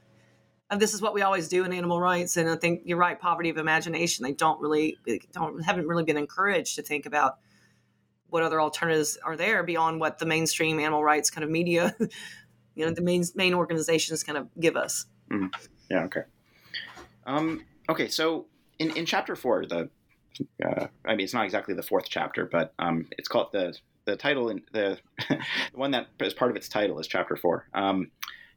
of 0.70 0.80
this 0.80 0.94
is 0.94 1.02
what 1.02 1.14
we 1.14 1.22
always 1.22 1.48
do 1.48 1.64
in 1.64 1.74
animal 1.74 2.00
rights. 2.00 2.38
And 2.38 2.50
I 2.50 2.56
think 2.56 2.82
you're 2.86 2.98
right, 2.98 3.20
poverty 3.20 3.50
of 3.50 3.58
imagination. 3.58 4.24
They 4.24 4.34
don't 4.34 4.60
really, 4.62 4.98
they 5.06 5.20
don't 5.34 5.62
haven't 5.64 5.88
really 5.88 6.04
been 6.04 6.18
encouraged 6.18 6.76
to 6.76 6.84
think 6.84 7.06
about 7.06 7.38
what 8.30 8.44
other 8.44 8.62
alternatives 8.62 9.18
are 9.24 9.36
there 9.36 9.64
beyond 9.64 10.00
what 10.00 10.20
the 10.20 10.26
mainstream 10.26 10.80
animal 10.80 11.04
rights 11.04 11.32
kind 11.32 11.44
of 11.44 11.50
media, 11.50 11.96
you 12.76 12.86
know, 12.86 12.92
the 12.92 13.02
main 13.02 13.24
main 13.36 13.54
organizations 13.54 14.24
kind 14.24 14.38
of 14.38 14.48
give 14.60 14.76
us. 14.76 15.06
Mm-hmm. 15.32 15.48
Yeah. 15.90 16.04
Okay. 16.04 16.22
Um, 17.26 17.66
okay. 17.90 18.08
So 18.08 18.46
in, 18.78 18.96
in 18.96 19.06
chapter 19.06 19.36
four, 19.36 19.66
the 19.66 19.90
uh, 20.64 20.88
I 21.06 21.12
mean, 21.12 21.22
it's 21.22 21.34
not 21.34 21.46
exactly 21.46 21.74
the 21.74 21.84
fourth 21.84 22.06
chapter, 22.08 22.46
but 22.46 22.74
um, 22.80 23.08
it's 23.18 23.28
called 23.28 23.52
the 23.52 23.76
the 24.06 24.16
title 24.16 24.50
and 24.50 24.62
the, 24.72 24.98
the 25.30 25.38
one 25.74 25.92
that 25.92 26.08
is 26.20 26.34
part 26.34 26.52
of 26.52 26.58
its 26.58 26.70
title 26.70 27.00
is 27.00 27.08
chapter 27.08 27.36
four. 27.36 27.68
Um, 27.74 28.12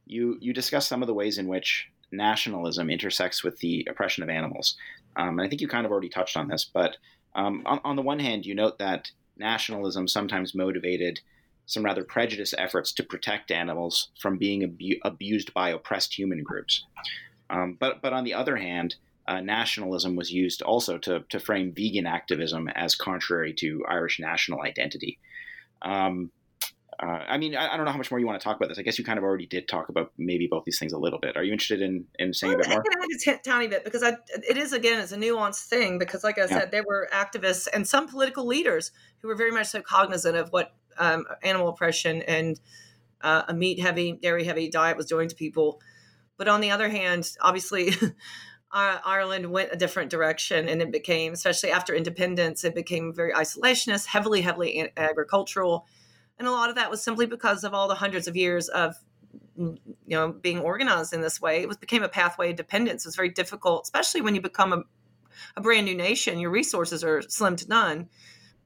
you 0.07 0.39
you 0.41 0.53
discuss 0.53 0.87
some 0.87 1.03
of 1.03 1.07
the 1.07 1.15
ways 1.15 1.39
in 1.39 1.49
which 1.49 1.91
nationalism 2.13 2.91
intersects 2.91 3.43
with 3.43 3.59
the 3.59 3.87
oppression 3.91 4.23
of 4.23 4.29
animals, 4.29 4.77
um, 5.17 5.39
and 5.39 5.43
I 5.43 5.49
think 5.49 5.61
you 5.61 5.69
kind 5.69 5.87
of 5.87 5.93
already 5.93 6.09
touched 6.09 6.37
on 6.37 6.49
this. 6.49 6.65
But 6.65 6.97
um, 7.35 7.63
on, 7.67 7.81
on 7.85 7.97
the 7.97 8.03
one 8.03 8.19
hand, 8.19 8.47
you 8.47 8.55
note 8.55 8.79
that 8.79 9.11
nationalism 9.37 10.07
sometimes 10.07 10.55
motivated 10.55 11.21
some 11.67 11.85
rather 11.85 12.05
prejudiced 12.05 12.55
efforts 12.59 12.93
to 12.93 13.03
protect 13.03 13.51
animals 13.51 14.09
from 14.21 14.37
being 14.37 14.63
abu- 14.63 15.01
abused 15.05 15.55
by 15.55 15.71
oppressed 15.71 16.15
human 16.15 16.43
groups. 16.43 16.85
Um, 17.51 17.77
but 17.79 18.03
but 18.03 18.13
on 18.13 18.25
the 18.25 18.35
other 18.35 18.57
hand, 18.57 18.97
uh, 19.27 19.41
nationalism 19.41 20.17
was 20.17 20.33
used 20.33 20.63
also 20.63 20.99
to, 20.99 21.25
to 21.29 21.39
frame 21.39 21.73
vegan 21.73 22.07
activism 22.07 22.69
as 22.69 22.95
contrary 22.95 23.53
to 23.55 23.85
Irish 23.89 24.19
national 24.19 24.63
identity. 24.63 25.19
Um, 25.83 26.31
uh, 27.03 27.25
I 27.29 27.37
mean, 27.37 27.57
I, 27.57 27.75
I, 27.75 27.77
don't 27.77 27.85
know 27.85 27.91
how 27.91 27.99
much 27.99 28.13
more 28.13 28.21
you 28.21 28.27
want 28.27 28.41
to 28.41 28.45
talk 28.45 28.57
about 28.57 28.69
this. 28.69 28.79
I 28.79 28.83
guess 28.83 28.97
you 28.97 29.05
kind 29.05 29.19
of 29.19 29.25
already 29.25 29.47
did 29.47 29.67
talk 29.67 29.89
about 29.89 30.13
maybe 30.19 30.47
both 30.47 30.65
these 30.65 30.79
things 30.79 30.93
a 30.93 30.99
little 30.99 31.19
bit. 31.19 31.37
Are 31.37 31.43
you 31.43 31.53
interested 31.53 31.83
in, 31.83 32.05
in 32.19 32.33
saying 32.33 32.55
a 32.55 32.57
bit 32.59 32.69
more? 32.69 32.79
I 32.79 32.83
can 32.83 33.35
add 33.35 33.41
a 33.41 33.43
tiny 33.43 33.67
bit 33.67 33.85
because 33.85 34.05
I, 34.05 34.17
it 34.49 34.57
is, 34.57 34.73
again, 34.73 35.01
it's 35.01 35.11
a 35.11 35.17
nuanced 35.17 35.67
thing 35.67 35.99
because, 35.99 36.23
like 36.23 36.39
I 36.39 36.47
said, 36.47 36.71
there 36.71 36.85
were 36.87 37.09
activists 37.13 37.67
and 37.73 37.89
some 37.89 38.07
political 38.07 38.47
leaders 38.47 38.93
who 39.21 39.29
were 39.29 39.35
very 39.35 39.51
much 39.51 39.67
so 39.67 39.83
cognizant 39.83 40.37
of 40.37 40.51
what 40.51 40.75
um, 40.97 41.25
animal 41.43 41.69
oppression 41.69 42.23
and 42.23 42.61
uh, 43.21 43.43
a 43.49 43.55
meat 43.55 43.81
heavy, 43.81 44.13
dairy 44.13 44.45
heavy 44.45 44.71
diet 44.71 44.97
was 44.97 45.07
doing 45.07 45.29
to 45.29 45.35
people. 45.35 45.81
But 46.37 46.47
on 46.47 46.61
the 46.61 46.71
other 46.71 46.89
hand, 46.89 47.29
obviously, 47.41 47.95
Ireland 48.73 49.51
went 49.51 49.71
a 49.73 49.77
different 49.77 50.11
direction 50.11 50.69
and 50.69 50.81
it 50.81 50.93
became, 50.93 51.33
especially 51.33 51.73
after 51.73 51.95
independence, 51.95 52.63
it 52.65 52.77
became 52.77 53.13
very 53.13 53.33
isolationist, 53.33 54.07
heavily, 54.07 54.41
heavily 54.41 54.89
agricultural. 54.97 55.87
And 56.39 56.49
a 56.49 56.51
lot 56.51 56.71
of 56.71 56.77
that 56.77 56.91
was 56.91 57.03
simply 57.03 57.27
because 57.27 57.65
of 57.65 57.75
all 57.75 57.89
the 57.89 57.95
hundreds 57.95 58.27
of 58.27 58.37
years 58.37 58.69
of 58.69 58.97
you 59.57 59.79
know 60.07 60.33
being 60.33 60.61
organized 60.61 61.13
in 61.13 61.21
this 61.21 61.41
way. 61.41 61.63
It 61.63 61.69
was 61.69 61.77
became 61.77 62.03
a 62.03 62.09
pathway 62.09 62.51
of 62.51 62.57
dependence. 62.57 63.05
It 63.05 63.09
was 63.09 63.17
very 63.17 63.31
difficult 63.31 63.85
especially 63.85 64.21
when 64.23 64.35
you 64.35 64.41
become 64.41 64.73
a, 64.73 64.83
a 65.57 65.61
brand 65.61 65.87
new 65.87 65.95
nation 65.95 66.39
your 66.39 66.51
resources 66.51 67.05
are 67.05 67.23
slim 67.23 67.57
to 67.57 67.69
none 67.69 68.09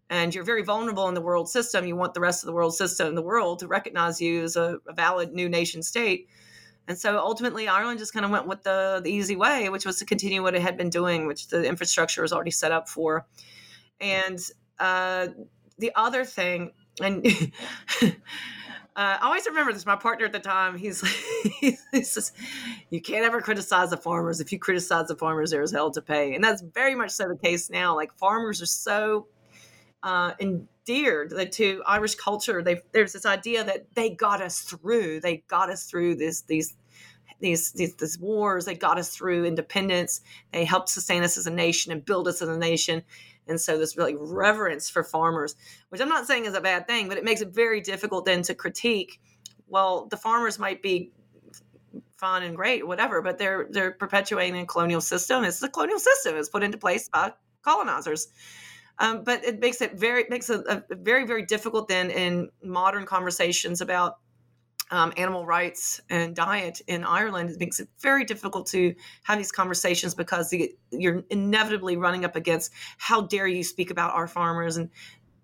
and 0.08 0.34
you're 0.34 0.44
very 0.44 0.62
vulnerable 0.62 1.08
in 1.08 1.14
the 1.14 1.20
world 1.20 1.48
system. 1.48 1.84
You 1.84 1.96
want 1.96 2.14
the 2.14 2.20
rest 2.20 2.42
of 2.42 2.46
the 2.46 2.52
world 2.52 2.74
system 2.74 3.14
the 3.14 3.22
world 3.22 3.58
to 3.60 3.66
recognize 3.66 4.20
you 4.20 4.44
as 4.44 4.56
a, 4.56 4.78
a 4.86 4.92
valid 4.92 5.32
new 5.32 5.48
nation 5.48 5.82
state. 5.82 6.28
And 6.88 6.96
so 6.96 7.18
ultimately, 7.18 7.66
Ireland 7.66 7.98
just 7.98 8.12
kind 8.12 8.24
of 8.24 8.30
went 8.30 8.46
with 8.46 8.62
the, 8.62 9.00
the 9.02 9.10
easy 9.10 9.34
way, 9.34 9.68
which 9.68 9.84
was 9.84 9.98
to 9.98 10.04
continue 10.04 10.42
what 10.42 10.54
it 10.54 10.62
had 10.62 10.76
been 10.76 10.90
doing, 10.90 11.26
which 11.26 11.48
the 11.48 11.64
infrastructure 11.64 12.22
was 12.22 12.32
already 12.32 12.52
set 12.52 12.70
up 12.70 12.88
for. 12.88 13.26
And 14.00 14.38
uh, 14.78 15.28
the 15.78 15.90
other 15.96 16.24
thing, 16.24 16.72
and 17.01 17.26
uh, 18.03 18.11
I 18.97 19.18
always 19.22 19.47
remember 19.47 19.72
this. 19.72 19.86
My 19.86 19.97
partner 19.97 20.26
at 20.26 20.32
the 20.32 20.40
time, 20.40 20.76
he's 20.78 21.01
he 21.61 21.76
says, 22.03 22.32
"You 22.90 23.01
can't 23.01 23.24
ever 23.24 23.40
criticize 23.40 23.90
the 23.90 23.97
farmers. 23.97 24.40
If 24.40 24.53
you 24.53 24.59
criticize 24.59 25.09
the 25.09 25.16
farmers, 25.16 25.51
there's 25.51 25.72
hell 25.72 25.90
to 25.92 26.03
pay." 26.03 26.34
And 26.34 26.42
that's 26.42 26.62
very 26.62 26.94
much 26.94 27.11
so 27.11 27.28
the 27.28 27.36
case 27.36 27.70
now. 27.70 27.94
Like 27.94 28.12
farmers 28.14 28.62
are 28.62 28.66
so 28.66 29.26
uh, 30.03 30.32
endeared 30.40 31.34
to 31.53 31.82
Irish 31.86 32.14
culture. 32.14 32.62
They, 32.62 32.80
there's 32.92 33.12
this 33.12 33.26
idea 33.26 33.64
that 33.64 33.86
they 33.94 34.11
got 34.11 34.40
us 34.40 34.61
through. 34.61 35.20
They 35.20 35.38
got 35.49 35.70
us 35.70 35.84
through 35.84 36.16
this 36.16 36.42
these 36.42 36.74
these, 37.40 37.72
these 37.72 37.94
these 37.97 38.18
wars. 38.18 38.64
They 38.64 38.74
got 38.74 38.99
us 38.99 39.14
through 39.14 39.44
independence. 39.44 40.20
They 40.53 40.64
helped 40.64 40.88
sustain 40.88 41.22
us 41.22 41.36
as 41.36 41.47
a 41.47 41.51
nation 41.51 41.92
and 41.92 42.05
build 42.05 42.28
us 42.28 42.40
as 42.40 42.49
a 42.49 42.57
nation. 42.57 43.03
And 43.49 43.61
so 43.61 43.78
this 43.78 43.97
really 43.97 44.16
reverence 44.18 44.90
for 44.90 45.05
farmers, 45.05 45.55
which 45.90 46.01
I'm 46.01 46.09
not 46.09 46.26
saying 46.26 46.47
is 46.47 46.55
a 46.55 46.61
bad 46.61 46.86
thing, 46.86 47.09
but 47.09 47.18
it 47.18 47.24
makes 47.24 47.40
it 47.40 47.49
very 47.49 47.80
difficult 47.80 48.24
then 48.24 48.42
to 48.42 48.55
critique. 48.55 49.20
Well, 49.68 50.07
the 50.07 50.16
farmers 50.16 50.59
might 50.59 50.82
be 50.82 51.12
fun 52.16 52.42
and 52.42 52.57
great, 52.57 52.86
whatever, 52.86 53.22
but 53.22 53.38
they're 53.38 53.66
they're 53.70 53.92
perpetuating 53.92 54.61
a 54.61 54.66
colonial 54.66 55.01
system. 55.01 55.44
It's 55.44 55.61
the 55.61 55.68
colonial 55.68 55.99
system. 55.99 56.36
It's 56.36 56.49
put 56.49 56.62
into 56.62 56.78
place 56.78 57.09
by 57.09 57.32
colonizers. 57.62 58.28
Um, 58.99 59.24
but 59.24 59.44
it 59.44 59.61
makes 59.61 59.80
it 59.82 59.99
very 59.99 60.24
makes 60.30 60.49
a, 60.49 60.82
a 60.90 60.94
very 60.97 61.26
very 61.26 61.44
difficult 61.44 61.88
then 61.88 62.11
in 62.11 62.49
modern 62.62 63.05
conversations 63.05 63.80
about 63.80 64.18
um, 64.91 65.12
animal 65.16 65.45
rights 65.45 66.01
and 66.11 66.34
diet 66.34 66.80
in 66.87 67.05
Ireland. 67.05 67.51
It 67.51 67.61
makes 67.61 67.80
it 67.80 67.89
very 67.99 68.24
difficult 68.24 68.66
to 68.68 68.95
have 69.24 69.39
these 69.39 69.53
conversations 69.53 70.14
because 70.14 70.51
the, 70.51 70.74
you're 70.91 71.24
inevitably 71.30 71.97
running 71.97 72.24
up 72.24 72.37
against 72.37 72.72
how 72.99 73.22
dare 73.22 73.47
you 73.47 73.64
speak 73.64 73.91
about 73.91 74.14
our 74.14 74.28
farmers 74.28 74.76
and, 74.76 74.91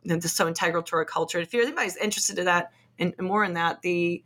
and 0.08 0.22
this 0.22 0.32
so 0.32 0.46
integral 0.46 0.82
to 0.84 0.96
our 0.96 1.04
culture. 1.04 1.38
If 1.40 1.54
anybody's 1.54 1.96
interested 1.96 2.38
in 2.38 2.44
that 2.46 2.72
and 2.98 3.14
more 3.18 3.44
in 3.44 3.54
that, 3.54 3.82
the 3.82 4.22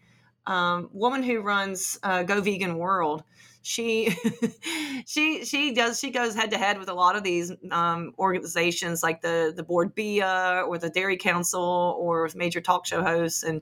um, 0.47 0.91
woman 0.93 1.23
who 1.23 1.41
runs 1.41 1.99
uh, 2.03 2.23
Go 2.23 2.41
Vegan 2.41 2.79
World 2.79 3.25
she 3.67 4.17
she 5.07 5.45
she 5.45 5.75
does 5.75 5.99
she 5.99 6.11
goes 6.11 6.37
head 6.37 6.53
to 6.53 6.57
head 6.57 6.79
with 6.79 6.89
a 6.89 6.95
lot 6.95 7.17
of 7.17 7.25
these 7.25 7.53
um, 7.73 8.12
organizations 8.17 9.03
like 9.03 9.21
the 9.23 9.53
the 9.57 9.64
Bord 9.64 9.93
Bia 9.93 10.62
or 10.69 10.79
the 10.79 10.89
Dairy 10.89 11.17
Council 11.17 11.97
or 11.99 12.31
major 12.37 12.61
talk 12.61 12.87
show 12.87 13.03
hosts 13.03 13.43
and 13.43 13.61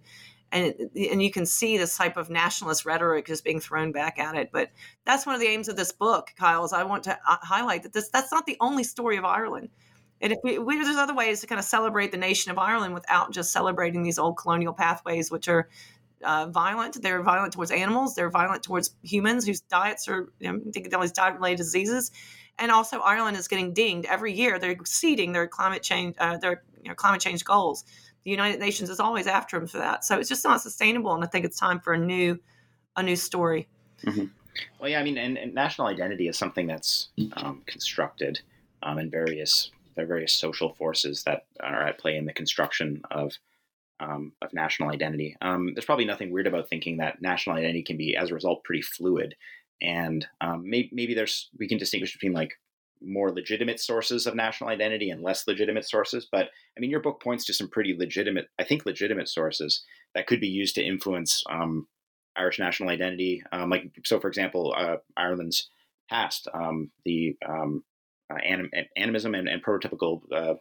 and 0.54 0.74
and 1.10 1.22
you 1.22 1.30
can 1.30 1.44
see 1.44 1.76
this 1.76 1.96
type 1.96 2.16
of 2.16 2.30
nationalist 2.30 2.86
rhetoric 2.86 3.28
is 3.28 3.42
being 3.42 3.60
thrown 3.60 3.92
back 3.92 4.18
at 4.18 4.36
it. 4.36 4.50
But 4.52 4.70
that's 5.04 5.26
one 5.26 5.34
of 5.34 5.40
the 5.40 5.48
aims 5.48 5.68
of 5.68 5.76
this 5.76 5.92
book, 5.92 6.32
Kyle. 6.38 6.64
Is 6.64 6.72
I 6.72 6.84
want 6.84 7.04
to 7.04 7.18
uh, 7.28 7.36
highlight 7.42 7.82
that 7.82 7.92
this 7.92 8.08
that's 8.08 8.32
not 8.32 8.46
the 8.46 8.56
only 8.60 8.84
story 8.84 9.16
of 9.18 9.24
Ireland. 9.24 9.68
And 10.20 10.32
if 10.32 10.38
we, 10.42 10.56
there's 10.56 10.96
other 10.96 11.14
ways 11.14 11.40
to 11.40 11.46
kind 11.46 11.58
of 11.58 11.64
celebrate 11.64 12.12
the 12.12 12.16
nation 12.16 12.50
of 12.52 12.58
Ireland 12.58 12.94
without 12.94 13.32
just 13.32 13.52
celebrating 13.52 14.02
these 14.02 14.18
old 14.18 14.38
colonial 14.38 14.72
pathways, 14.72 15.30
which 15.30 15.48
are 15.48 15.68
uh, 16.24 16.46
violent. 16.46 17.02
They're 17.02 17.22
violent 17.22 17.52
towards 17.52 17.70
animals. 17.70 18.14
They're 18.14 18.30
violent 18.30 18.62
towards 18.62 18.94
humans 19.02 19.44
whose 19.44 19.60
diets 19.60 20.08
are, 20.08 20.32
you 20.38 20.52
know, 20.52 20.60
all 20.94 21.02
these 21.02 21.12
diet-related 21.12 21.58
diseases. 21.58 22.10
And 22.58 22.70
also, 22.70 23.00
Ireland 23.00 23.36
is 23.36 23.48
getting 23.48 23.74
dinged 23.74 24.08
every 24.08 24.32
year. 24.32 24.58
They're 24.58 24.70
exceeding 24.70 25.32
their 25.32 25.48
climate 25.48 25.82
change, 25.82 26.14
uh, 26.18 26.38
their 26.38 26.62
you 26.82 26.88
know, 26.88 26.94
climate 26.94 27.20
change 27.20 27.44
goals. 27.44 27.84
The 28.24 28.30
United 28.30 28.60
Nations 28.60 28.90
is 28.90 29.00
always 29.00 29.26
after 29.26 29.58
them 29.58 29.68
for 29.68 29.78
that. 29.78 30.04
So 30.04 30.18
it's 30.18 30.28
just 30.28 30.44
not 30.44 30.60
sustainable. 30.60 31.14
And 31.14 31.22
I 31.22 31.26
think 31.26 31.44
it's 31.44 31.58
time 31.58 31.80
for 31.80 31.92
a 31.92 31.98
new, 31.98 32.38
a 32.96 33.02
new 33.02 33.16
story. 33.16 33.68
Mm-hmm. 34.04 34.26
Well, 34.78 34.90
yeah, 34.90 35.00
I 35.00 35.04
mean, 35.04 35.18
and, 35.18 35.36
and, 35.36 35.52
national 35.52 35.88
identity 35.88 36.28
is 36.28 36.38
something 36.38 36.66
that's 36.66 37.08
um, 37.36 37.62
constructed 37.66 38.40
um, 38.82 38.98
in 38.98 39.10
various 39.10 39.70
there 39.94 40.04
are 40.04 40.08
various 40.08 40.32
social 40.32 40.74
forces 40.74 41.22
that 41.24 41.46
are 41.60 41.86
at 41.86 41.98
play 41.98 42.16
in 42.16 42.24
the 42.24 42.32
construction 42.32 43.02
of 43.10 43.32
um, 44.00 44.32
of 44.42 44.52
national 44.52 44.90
identity. 44.90 45.36
Um, 45.40 45.72
there's 45.74 45.84
probably 45.84 46.04
nothing 46.04 46.32
weird 46.32 46.48
about 46.48 46.68
thinking 46.68 46.96
that 46.96 47.22
national 47.22 47.56
identity 47.56 47.82
can 47.82 47.96
be, 47.96 48.16
as 48.16 48.30
a 48.30 48.34
result, 48.34 48.64
pretty 48.64 48.82
fluid, 48.82 49.36
and 49.80 50.26
um, 50.40 50.68
maybe, 50.68 50.90
maybe 50.92 51.14
there's 51.14 51.48
we 51.58 51.68
can 51.68 51.78
distinguish 51.78 52.12
between 52.12 52.32
like 52.32 52.58
more 53.06 53.32
legitimate 53.32 53.80
sources 53.80 54.26
of 54.26 54.34
national 54.34 54.70
identity 54.70 55.10
and 55.10 55.22
less 55.22 55.46
legitimate 55.46 55.88
sources. 55.88 56.26
But 56.30 56.50
I 56.76 56.80
mean, 56.80 56.90
your 56.90 57.00
book 57.00 57.22
points 57.22 57.44
to 57.46 57.54
some 57.54 57.68
pretty 57.68 57.96
legitimate, 57.96 58.48
I 58.58 58.64
think, 58.64 58.86
legitimate 58.86 59.28
sources 59.28 59.82
that 60.14 60.26
could 60.26 60.40
be 60.40 60.48
used 60.48 60.74
to 60.76 60.84
influence 60.84 61.42
um, 61.50 61.86
Irish 62.36 62.58
national 62.58 62.88
identity. 62.88 63.42
Um, 63.52 63.70
like 63.70 63.90
so, 64.04 64.20
for 64.20 64.28
example, 64.28 64.74
uh, 64.76 64.96
Ireland's 65.16 65.68
past, 66.10 66.48
um, 66.52 66.90
the 67.04 67.36
um, 67.46 67.84
uh, 68.30 68.38
anim- 68.44 68.70
animism 68.96 69.34
and, 69.34 69.48
and 69.48 69.62
prototypical 69.62 70.20
uh, 70.32 70.54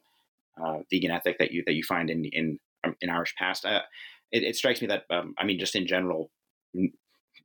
uh, 0.61 0.79
vegan 0.91 1.11
ethic 1.11 1.39
that 1.39 1.51
you 1.51 1.63
that 1.65 1.73
you 1.73 1.83
find 1.83 2.09
in 2.09 2.25
in 2.25 2.59
um, 2.83 2.95
in 3.01 3.09
Irish 3.09 3.35
past. 3.35 3.65
Uh, 3.65 3.81
it, 4.31 4.43
it, 4.43 4.55
strikes 4.55 4.81
me 4.81 4.87
that 4.87 5.03
um, 5.09 5.35
I 5.37 5.45
mean, 5.45 5.59
just 5.59 5.75
in 5.75 5.87
general, 5.87 6.31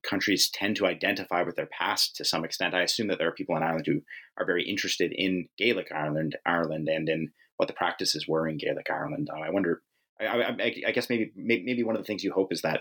countries 0.03 0.51
tend 0.53 0.77
to 0.77 0.87
identify 0.87 1.43
with 1.43 1.57
their 1.57 1.67
past 1.67 2.17
to 2.17 2.25
some 2.25 2.45
extent. 2.45 2.75
I 2.75 2.83
assume 2.83 3.09
that 3.09 3.19
there 3.19 3.29
are 3.29 3.33
people 3.33 3.57
in 3.57 3.63
Ireland 3.63 3.87
who 3.87 4.01
are 4.37 4.47
very 4.47 4.65
interested 4.65 5.13
in 5.13 5.49
Gaelic 5.59 5.89
Ireland, 5.93 6.37
Ireland, 6.47 6.89
and 6.89 7.09
in 7.09 7.31
what 7.57 7.69
the 7.69 7.75
practices 7.75 8.27
were 8.29 8.49
in 8.49 8.59
Gaelic 8.59 8.87
Ireland. 8.91 9.29
Uh, 9.33 9.41
I 9.41 9.51
wonder. 9.51 9.83
I, 10.21 10.27
I, 10.27 10.75
I, 10.89 10.93
guess 10.93 11.09
maybe 11.09 11.31
maybe 11.37 11.85
one 11.85 11.95
of 11.95 12.03
the 12.03 12.07
things 12.07 12.25
you 12.25 12.33
hope 12.33 12.53
is 12.53 12.63
that 12.63 12.81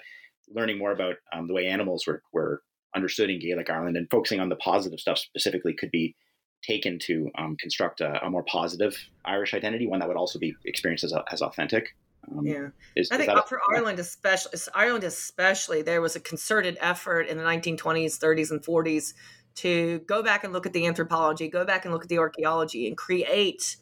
learning 0.50 0.80
more 0.80 0.92
about 0.92 1.16
um, 1.32 1.48
the 1.48 1.54
way 1.54 1.68
animals 1.68 2.08
were, 2.08 2.24
were 2.34 2.64
understood 2.96 3.30
in 3.30 3.40
Gaelic 3.40 3.70
Ireland 3.70 3.96
and 3.96 4.10
focusing 4.10 4.40
on 4.40 4.50
the 4.50 4.56
positive 4.56 5.00
stuff 5.00 5.20
specifically 5.20 5.74
could 5.74 5.92
be 5.92 6.16
taken 6.64 6.98
to 7.00 7.30
um, 7.38 7.56
construct 7.60 8.02
a, 8.02 8.26
a, 8.26 8.30
more 8.30 8.44
positive 8.44 8.98
Irish 9.26 9.54
identity, 9.54 9.86
one 9.86 10.00
that 10.00 10.08
would 10.08 10.18
also 10.18 10.40
be 10.40 10.56
experienced 10.66 11.04
as, 11.04 11.14
as 11.32 11.42
authentic. 11.42 11.96
Um, 12.32 12.46
yeah, 12.46 12.68
is, 12.96 13.10
I 13.12 13.18
think 13.18 13.32
a, 13.32 13.42
for 13.44 13.60
Ireland, 13.74 14.00
especially 14.00 14.60
Ireland, 14.74 15.04
especially, 15.04 15.82
there 15.82 16.02
was 16.02 16.16
a 16.16 16.20
concerted 16.20 16.78
effort 16.82 17.28
in 17.28 17.38
the 17.38 17.44
1920s, 17.44 18.18
30s, 18.18 18.52
and 18.52 18.62
40s 18.62 19.14
to 19.56 20.00
go 20.00 20.22
back 20.22 20.44
and 20.44 20.54
look 20.54 20.66
at 20.66 20.74
the 20.74 20.86
anthropology, 20.88 21.48
go 21.48 21.66
back 21.66 21.86
and 21.86 21.94
look 21.94 22.04
at 22.04 22.10
the 22.10 22.20
archaeology, 22.20 22.88
and 22.88 22.98
create. 22.98 23.78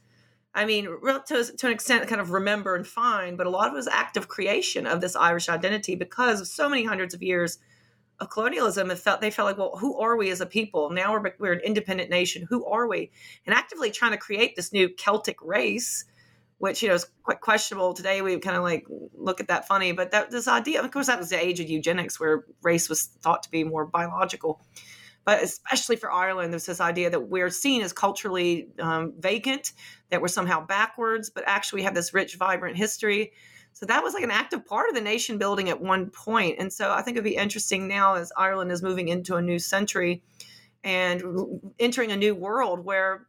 I 0.53 0.65
mean, 0.65 0.85
to, 0.85 1.43
to 1.43 1.67
an 1.67 1.73
extent, 1.73 2.07
kind 2.07 2.21
of 2.21 2.31
remember 2.31 2.75
and 2.75 2.87
find, 2.87 3.37
but 3.37 3.45
a 3.45 3.49
lot 3.49 3.67
of 3.67 3.73
it 3.73 3.77
was 3.77 3.87
active 3.87 4.27
creation 4.27 4.87
of 4.87 5.01
this 5.01 5.15
Irish 5.15 5.49
identity 5.49 5.95
because 5.95 6.39
of 6.39 6.47
so 6.47 6.69
many 6.69 6.85
hundreds 6.85 7.13
of 7.13 7.21
years 7.21 7.57
of 8.19 8.29
colonialism 8.29 8.91
it 8.91 8.97
felt 8.97 9.19
they 9.21 9.29
felt 9.29 9.45
like 9.45 9.57
well 9.57 9.77
who 9.77 9.99
are 9.99 10.15
we 10.15 10.29
as 10.29 10.41
a 10.41 10.45
people? 10.45 10.89
Now 10.89 11.11
we're, 11.11 11.33
we're 11.37 11.53
an 11.53 11.59
independent 11.59 12.09
nation. 12.09 12.45
Who 12.49 12.65
are 12.65 12.87
we? 12.87 13.11
And 13.45 13.53
actively 13.53 13.91
trying 13.91 14.11
to 14.11 14.17
create 14.17 14.55
this 14.55 14.71
new 14.71 14.89
celtic 14.89 15.37
race 15.41 16.05
which 16.57 16.81
you 16.81 16.89
know 16.89 16.95
is 16.95 17.07
quite 17.23 17.41
questionable. 17.41 17.93
Today 17.93 18.21
we 18.21 18.37
kind 18.39 18.55
of 18.57 18.63
like 18.63 18.85
look 19.13 19.39
at 19.39 19.47
that 19.47 19.67
funny 19.67 19.91
but 19.91 20.11
that 20.11 20.31
this 20.31 20.47
idea 20.47 20.81
of 20.81 20.91
course 20.91 21.07
that 21.07 21.19
was 21.19 21.29
the 21.29 21.39
age 21.39 21.59
of 21.59 21.69
eugenics 21.69 22.19
where 22.19 22.45
race 22.61 22.89
was 22.89 23.05
thought 23.21 23.43
to 23.43 23.51
be 23.51 23.63
more 23.63 23.85
biological. 23.85 24.61
But 25.25 25.41
especially 25.43 25.95
for 25.95 26.11
ireland 26.11 26.53
there's 26.53 26.65
this 26.65 26.81
idea 26.81 27.09
that 27.09 27.29
we're 27.29 27.49
seen 27.49 27.81
as 27.81 27.93
culturally 27.93 28.67
um, 28.79 29.13
vacant 29.19 29.73
that 30.09 30.21
we're 30.21 30.27
somehow 30.27 30.65
backwards 30.65 31.29
but 31.29 31.43
actually 31.47 31.81
we 31.81 31.83
have 31.83 31.95
this 31.95 32.13
rich 32.13 32.35
vibrant 32.35 32.77
history. 32.77 33.31
So 33.73 33.85
that 33.87 34.03
was 34.03 34.13
like 34.13 34.23
an 34.23 34.31
active 34.31 34.65
part 34.65 34.87
of 34.87 34.95
the 34.95 35.01
nation 35.01 35.37
building 35.37 35.69
at 35.69 35.81
one 35.81 36.09
point. 36.09 36.59
And 36.59 36.71
so 36.71 36.93
I 36.93 37.01
think 37.01 37.17
it'd 37.17 37.25
be 37.25 37.35
interesting 37.35 37.89
now 37.89 38.15
as 38.15 38.31
Ireland 38.37 38.71
is 38.71 38.81
moving 38.81 39.09
into 39.09 39.35
a 39.35 39.41
new 39.41 39.59
century 39.59 40.23
and 40.81 41.21
entering 41.77 42.11
a 42.11 42.15
new 42.15 42.35
world 42.35 42.85
where 42.85 43.27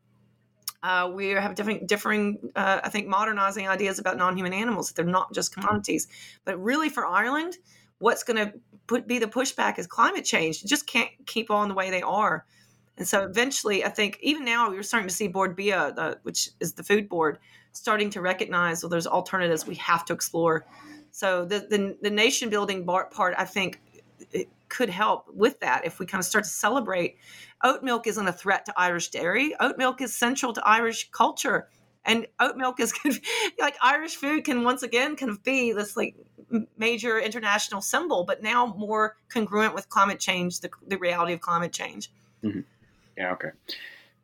uh, 0.86 1.10
we 1.10 1.30
have 1.30 1.54
different, 1.54 1.86
differing, 1.88 2.38
uh, 2.54 2.80
I 2.84 2.88
think, 2.88 3.08
modernizing 3.08 3.68
ideas 3.68 3.98
about 3.98 4.16
non-human 4.16 4.52
animals. 4.52 4.92
They're 4.92 5.04
not 5.04 5.32
just 5.32 5.52
commodities, 5.52 6.06
but 6.44 6.62
really 6.62 6.88
for 6.88 7.04
Ireland, 7.04 7.56
what's 7.98 8.22
going 8.22 8.36
to 8.36 8.52
put 8.86 9.08
be 9.08 9.18
the 9.18 9.26
pushback 9.26 9.78
is 9.78 9.86
climate 9.86 10.24
change. 10.24 10.62
You 10.62 10.68
just 10.68 10.86
can't 10.86 11.10
keep 11.26 11.50
on 11.50 11.68
the 11.68 11.74
way 11.74 11.90
they 11.90 12.02
are. 12.02 12.46
And 12.98 13.06
so 13.06 13.24
eventually, 13.24 13.84
I 13.84 13.88
think 13.88 14.18
even 14.22 14.44
now 14.44 14.70
we're 14.70 14.82
starting 14.84 15.08
to 15.08 15.14
see 15.14 15.26
Bord 15.26 15.56
Bia, 15.56 15.92
the, 15.96 16.18
which 16.22 16.50
is 16.60 16.74
the 16.74 16.84
food 16.84 17.08
board, 17.08 17.38
starting 17.76 18.08
to 18.08 18.20
recognize 18.20 18.82
well 18.82 18.90
there's 18.90 19.06
alternatives 19.06 19.66
we 19.66 19.74
have 19.74 20.04
to 20.06 20.12
explore 20.14 20.64
so 21.10 21.44
the 21.44 21.66
the, 21.70 21.96
the 22.00 22.10
nation 22.10 22.48
building 22.48 22.86
part 22.86 23.34
i 23.36 23.44
think 23.44 23.80
it 24.32 24.48
could 24.68 24.88
help 24.88 25.26
with 25.32 25.60
that 25.60 25.84
if 25.84 25.98
we 25.98 26.06
kind 26.06 26.20
of 26.20 26.24
start 26.24 26.44
to 26.44 26.50
celebrate 26.50 27.18
oat 27.64 27.82
milk 27.82 28.06
isn't 28.06 28.28
a 28.28 28.32
threat 28.32 28.64
to 28.66 28.74
irish 28.76 29.08
dairy 29.10 29.54
oat 29.60 29.78
milk 29.78 30.00
is 30.00 30.14
central 30.14 30.52
to 30.52 30.66
irish 30.66 31.10
culture 31.10 31.68
and 32.04 32.26
oat 32.40 32.56
milk 32.56 32.80
is 32.80 32.92
like 33.58 33.76
irish 33.82 34.16
food 34.16 34.44
can 34.44 34.64
once 34.64 34.82
again 34.82 35.16
of 35.22 35.42
be 35.42 35.72
this 35.72 35.96
like 35.96 36.14
major 36.78 37.18
international 37.18 37.80
symbol 37.80 38.24
but 38.24 38.42
now 38.42 38.66
more 38.78 39.16
congruent 39.28 39.74
with 39.74 39.88
climate 39.88 40.20
change 40.20 40.60
the, 40.60 40.70
the 40.86 40.96
reality 40.98 41.32
of 41.32 41.40
climate 41.40 41.72
change 41.72 42.10
mm-hmm. 42.42 42.60
yeah 43.16 43.32
okay 43.32 43.50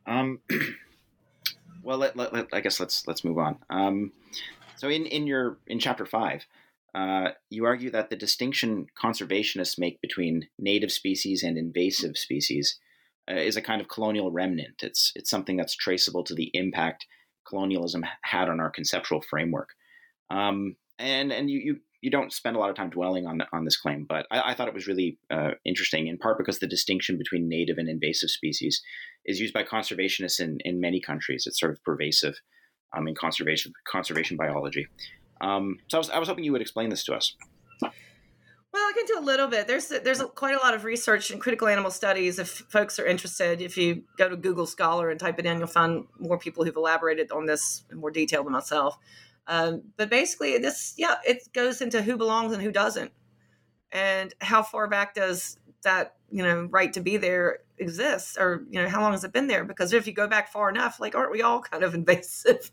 um, 0.05 0.39
well, 1.83 1.97
let, 1.97 2.15
let, 2.15 2.33
let, 2.33 2.47
I 2.53 2.61
guess 2.61 2.79
let's 2.79 3.07
let's 3.07 3.23
move 3.23 3.37
on. 3.37 3.57
Um, 3.69 4.11
so 4.75 4.89
in 4.89 5.05
in 5.05 5.27
your 5.27 5.57
in 5.67 5.79
chapter 5.79 6.05
five, 6.05 6.45
uh, 6.93 7.29
you 7.49 7.65
argue 7.65 7.91
that 7.91 8.09
the 8.09 8.15
distinction 8.15 8.87
conservationists 9.01 9.79
make 9.79 10.01
between 10.01 10.47
native 10.59 10.91
species 10.91 11.43
and 11.43 11.57
invasive 11.57 12.17
species 12.17 12.79
is 13.27 13.57
a 13.57 13.61
kind 13.61 13.81
of 13.81 13.87
colonial 13.87 14.31
remnant. 14.31 14.81
It's 14.81 15.11
it's 15.15 15.29
something 15.29 15.57
that's 15.57 15.75
traceable 15.75 16.23
to 16.25 16.35
the 16.35 16.51
impact 16.53 17.05
colonialism 17.47 18.05
had 18.23 18.49
on 18.49 18.59
our 18.59 18.69
conceptual 18.69 19.21
framework. 19.21 19.69
Um, 20.29 20.75
and 20.99 21.31
and 21.31 21.49
you, 21.49 21.59
you 21.59 21.79
you 22.01 22.11
don't 22.11 22.33
spend 22.33 22.55
a 22.55 22.59
lot 22.59 22.69
of 22.69 22.75
time 22.75 22.89
dwelling 22.89 23.25
on 23.25 23.41
on 23.53 23.65
this 23.65 23.77
claim, 23.77 24.05
but 24.07 24.25
I, 24.29 24.51
I 24.51 24.53
thought 24.53 24.67
it 24.67 24.73
was 24.73 24.87
really 24.87 25.17
uh, 25.31 25.51
interesting, 25.65 26.07
in 26.07 26.17
part 26.17 26.37
because 26.37 26.59
the 26.59 26.67
distinction 26.67 27.17
between 27.17 27.47
native 27.47 27.77
and 27.77 27.89
invasive 27.89 28.29
species 28.29 28.81
is 29.25 29.39
used 29.39 29.53
by 29.53 29.63
conservationists 29.63 30.39
in, 30.39 30.59
in 30.65 30.81
many 30.81 30.99
countries. 30.99 31.45
It's 31.47 31.59
sort 31.59 31.71
of 31.71 31.83
pervasive 31.83 32.35
um, 32.95 33.07
in 33.07 33.15
conservation 33.15 33.73
conservation 33.87 34.37
biology. 34.37 34.87
Um, 35.41 35.79
so 35.89 35.97
I 35.97 35.99
was, 35.99 36.09
I 36.09 36.19
was 36.19 36.27
hoping 36.27 36.43
you 36.43 36.51
would 36.51 36.61
explain 36.61 36.89
this 36.89 37.03
to 37.05 37.13
us. 37.13 37.35
Well, 38.73 38.81
I 38.81 38.93
can 38.93 39.05
do 39.05 39.19
a 39.19 39.21
little 39.21 39.47
bit. 39.47 39.67
There's 39.67 39.89
there's 39.89 40.19
quite 40.33 40.55
a 40.55 40.57
lot 40.57 40.73
of 40.73 40.83
research 40.83 41.29
in 41.29 41.37
critical 41.39 41.67
animal 41.67 41.91
studies. 41.91 42.39
If 42.39 42.49
folks 42.49 42.97
are 42.97 43.05
interested, 43.05 43.61
if 43.61 43.77
you 43.77 44.03
go 44.17 44.27
to 44.27 44.35
Google 44.35 44.65
Scholar 44.65 45.11
and 45.11 45.19
type 45.19 45.37
it 45.37 45.45
in, 45.45 45.59
you'll 45.59 45.67
find 45.67 46.05
more 46.17 46.39
people 46.39 46.65
who've 46.65 46.75
elaborated 46.75 47.31
on 47.31 47.45
this 47.45 47.83
in 47.91 47.99
more 47.99 48.09
detail 48.09 48.43
than 48.43 48.51
myself. 48.51 48.97
Um, 49.45 49.83
but 49.95 50.09
basically, 50.09 50.57
this 50.57 50.95
yeah, 50.97 51.17
it 51.23 51.53
goes 51.53 51.81
into 51.81 52.01
who 52.01 52.17
belongs 52.17 52.51
and 52.51 52.63
who 52.63 52.71
doesn't, 52.71 53.11
and 53.91 54.33
how 54.41 54.63
far 54.63 54.87
back 54.87 55.13
does 55.13 55.57
that 55.83 56.15
you 56.31 56.41
know 56.41 56.67
right 56.71 56.91
to 56.93 57.01
be 57.01 57.17
there 57.17 57.59
exist, 57.77 58.39
or 58.39 58.63
you 58.71 58.81
know 58.81 58.89
how 58.89 59.01
long 59.01 59.11
has 59.11 59.23
it 59.23 59.33
been 59.33 59.45
there? 59.45 59.65
Because 59.65 59.93
if 59.93 60.07
you 60.07 60.13
go 60.13 60.27
back 60.27 60.51
far 60.51 60.69
enough, 60.69 60.99
like 60.99 61.13
aren't 61.13 61.31
we 61.31 61.43
all 61.43 61.61
kind 61.61 61.83
of 61.83 61.93
invasive? 61.93 62.71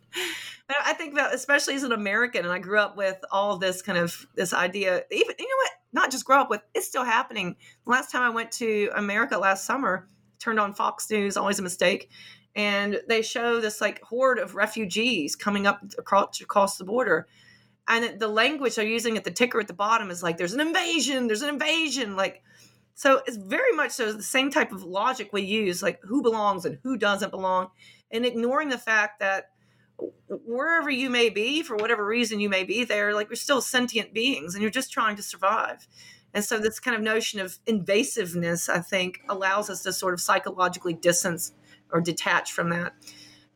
but 0.67 0.77
I 0.83 0.95
think 0.95 1.17
that 1.17 1.35
especially 1.35 1.75
as 1.75 1.83
an 1.83 1.93
American, 1.93 2.45
and 2.45 2.53
I 2.55 2.59
grew 2.59 2.79
up 2.79 2.97
with 2.97 3.19
all 3.31 3.59
this 3.59 3.83
kind 3.83 3.99
of 3.99 4.27
this 4.35 4.55
idea. 4.55 5.03
Even 5.11 5.35
you 5.39 5.45
know 5.45 5.57
what? 5.63 5.73
Not 5.93 6.11
just 6.11 6.25
grow 6.25 6.41
up 6.41 6.51
with. 6.51 6.63
It's 6.75 6.87
still 6.87 7.05
happening. 7.05 7.57
The 7.85 7.91
last 7.91 8.11
time 8.11 8.23
I 8.23 8.31
went 8.31 8.53
to 8.53 8.91
America 8.95 9.37
last 9.39 9.65
summer, 9.65 10.09
turned 10.39 10.61
on 10.61 10.75
Fox 10.75 11.11
News. 11.11 11.37
Always 11.37 11.59
a 11.59 11.63
mistake 11.63 12.11
and 12.57 13.01
they 13.09 13.23
show 13.23 13.61
this 13.61 13.81
like 13.81 14.03
horde 14.03 14.39
of 14.39 14.55
refugees 14.55 15.37
coming 15.37 15.67
up 15.67 15.81
across 15.99 16.41
across 16.41 16.77
the 16.79 16.85
border 16.85 17.27
and 17.89 18.19
the 18.19 18.29
language 18.29 18.75
they're 18.75 18.85
using 18.85 19.17
at 19.17 19.25
the 19.25 19.31
ticker 19.31 19.61
at 19.61 19.69
the 19.69 19.73
bottom 19.73 20.11
is 20.11 20.23
like 20.23 20.37
there's 20.37 20.53
an 20.53 20.61
invasion 20.61 21.27
there's 21.27 21.43
an 21.43 21.49
invasion 21.49 22.17
like 22.17 22.43
so 22.95 23.23
it's 23.27 23.37
very 23.37 23.73
much 23.73 23.93
so 23.93 24.13
the 24.13 24.23
same 24.23 24.51
type 24.51 24.73
of 24.73 24.83
logic 24.83 25.33
we 25.33 25.43
use 25.43 25.83
like 25.83 26.01
who 26.03 26.23
belongs 26.23 26.65
and 26.65 26.79
who 26.83 26.97
doesn't 26.97 27.31
belong 27.31 27.69
and 28.11 28.27
ignoring 28.27 28.69
the 28.69 28.79
fact 28.79 29.21
that 29.21 29.51
wherever 30.29 30.91
you 30.91 31.11
may 31.11 31.29
be 31.29 31.63
for 31.63 31.77
whatever 31.77 32.05
reason 32.05 32.41
you 32.41 32.49
may 32.49 32.65
be 32.65 32.85
there 32.85 33.15
like 33.15 33.29
you're 33.29 33.37
still 33.37 33.61
sentient 33.61 34.13
beings 34.13 34.55
and 34.55 34.63
you're 34.63 34.71
just 34.71 34.93
trying 34.93 35.17
to 35.17 35.23
survive 35.23 35.87
and 36.33 36.45
so 36.45 36.59
this 36.59 36.79
kind 36.79 36.97
of 36.97 37.03
notion 37.03 37.41
of 37.41 37.59
invasiveness 37.67 38.69
i 38.69 38.79
think 38.79 39.21
allows 39.29 39.69
us 39.71 39.83
to 39.83 39.93
sort 39.93 40.15
of 40.15 40.21
psychologically 40.21 40.95
distance 40.95 41.53
or 41.93 42.01
detach 42.01 42.53
from 42.53 42.71
that. 42.71 42.93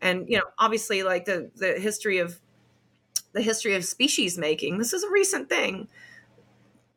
and 0.01 0.29
you 0.29 0.37
know 0.37 0.45
obviously 0.59 1.03
like 1.03 1.25
the 1.25 1.51
the 1.57 1.75
history 1.79 2.19
of 2.19 2.41
the 3.33 3.43
history 3.43 3.75
of 3.75 3.85
species 3.85 4.39
making 4.39 4.79
this 4.79 4.93
is 4.93 5.03
a 5.03 5.11
recent 5.11 5.49
thing 5.49 5.89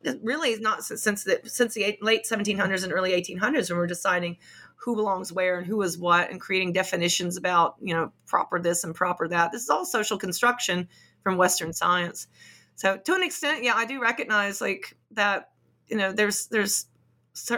it 0.04 0.20
really 0.22 0.50
is 0.50 0.60
not 0.60 0.84
since 0.84 1.24
the 1.24 1.40
since 1.44 1.74
the 1.74 1.98
late 2.00 2.24
1700s 2.24 2.84
and 2.84 2.92
early 2.92 3.10
1800s 3.10 3.68
when 3.68 3.78
we're 3.78 3.86
deciding 3.86 4.36
who 4.78 4.94
belongs 4.94 5.32
where 5.32 5.58
and 5.58 5.66
who 5.66 5.82
is 5.82 5.98
what 5.98 6.30
and 6.30 6.40
creating 6.40 6.72
definitions 6.72 7.36
about 7.36 7.76
you 7.80 7.94
know 7.94 8.12
proper 8.26 8.60
this 8.60 8.84
and 8.84 8.94
proper 8.94 9.28
that. 9.28 9.52
This 9.52 9.62
is 9.62 9.70
all 9.70 9.84
social 9.84 10.18
construction 10.18 10.88
from 11.22 11.36
western 11.36 11.72
science. 11.72 12.28
So 12.76 12.96
to 12.96 13.14
an 13.14 13.22
extent 13.22 13.64
yeah 13.64 13.74
i 13.74 13.84
do 13.84 14.00
recognize 14.00 14.60
like 14.60 14.96
that 15.12 15.50
you 15.88 15.96
know 15.96 16.12
there's 16.12 16.46
there's 16.46 16.86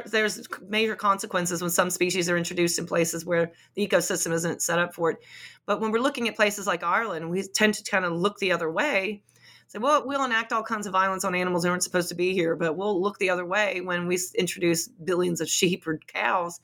there's 0.07 0.47
major 0.69 0.95
consequences 0.95 1.63
when 1.63 1.71
some 1.71 1.91
species 1.91 2.29
are 2.29 2.37
introduced 2.37 2.79
in 2.79 2.87
places 2.87 3.25
where 3.25 3.53
the 3.75 3.87
ecosystem 3.87 4.33
isn't 4.33 4.61
set 4.61 4.79
up 4.79 4.95
for 4.95 5.11
it. 5.13 5.19
But 5.65 5.81
when 5.81 5.91
we're 5.91 6.01
looking 6.01 6.29
at 6.29 6.37
places 6.37 6.67
like 6.67 6.83
ireland 6.83 7.31
we 7.31 7.43
tend 7.43 7.75
to 7.75 7.91
kind 7.91 8.05
of 8.05 8.13
look 8.13 8.39
the 8.39 8.53
other 8.53 8.71
way. 8.71 9.23
Say, 9.69 9.79
well, 9.79 10.05
we'll 10.05 10.25
enact 10.25 10.53
all 10.53 10.65
kinds 10.65 10.89
of 10.89 10.93
violence 10.93 11.25
on 11.25 11.37
animals 11.37 11.63
who 11.63 11.71
aren't 11.71 11.85
supposed 11.85 12.09
to 12.09 12.17
be 12.17 12.33
here, 12.35 12.57
but 12.57 12.77
we'll 12.77 13.01
look 13.01 13.19
the 13.19 13.31
other 13.31 13.47
way 13.47 13.81
when 13.81 14.09
we 14.09 14.19
introduce 14.35 14.89
billions 14.89 15.41
of 15.41 15.49
sheep 15.49 15.87
or 15.87 15.99
cows 16.09 16.59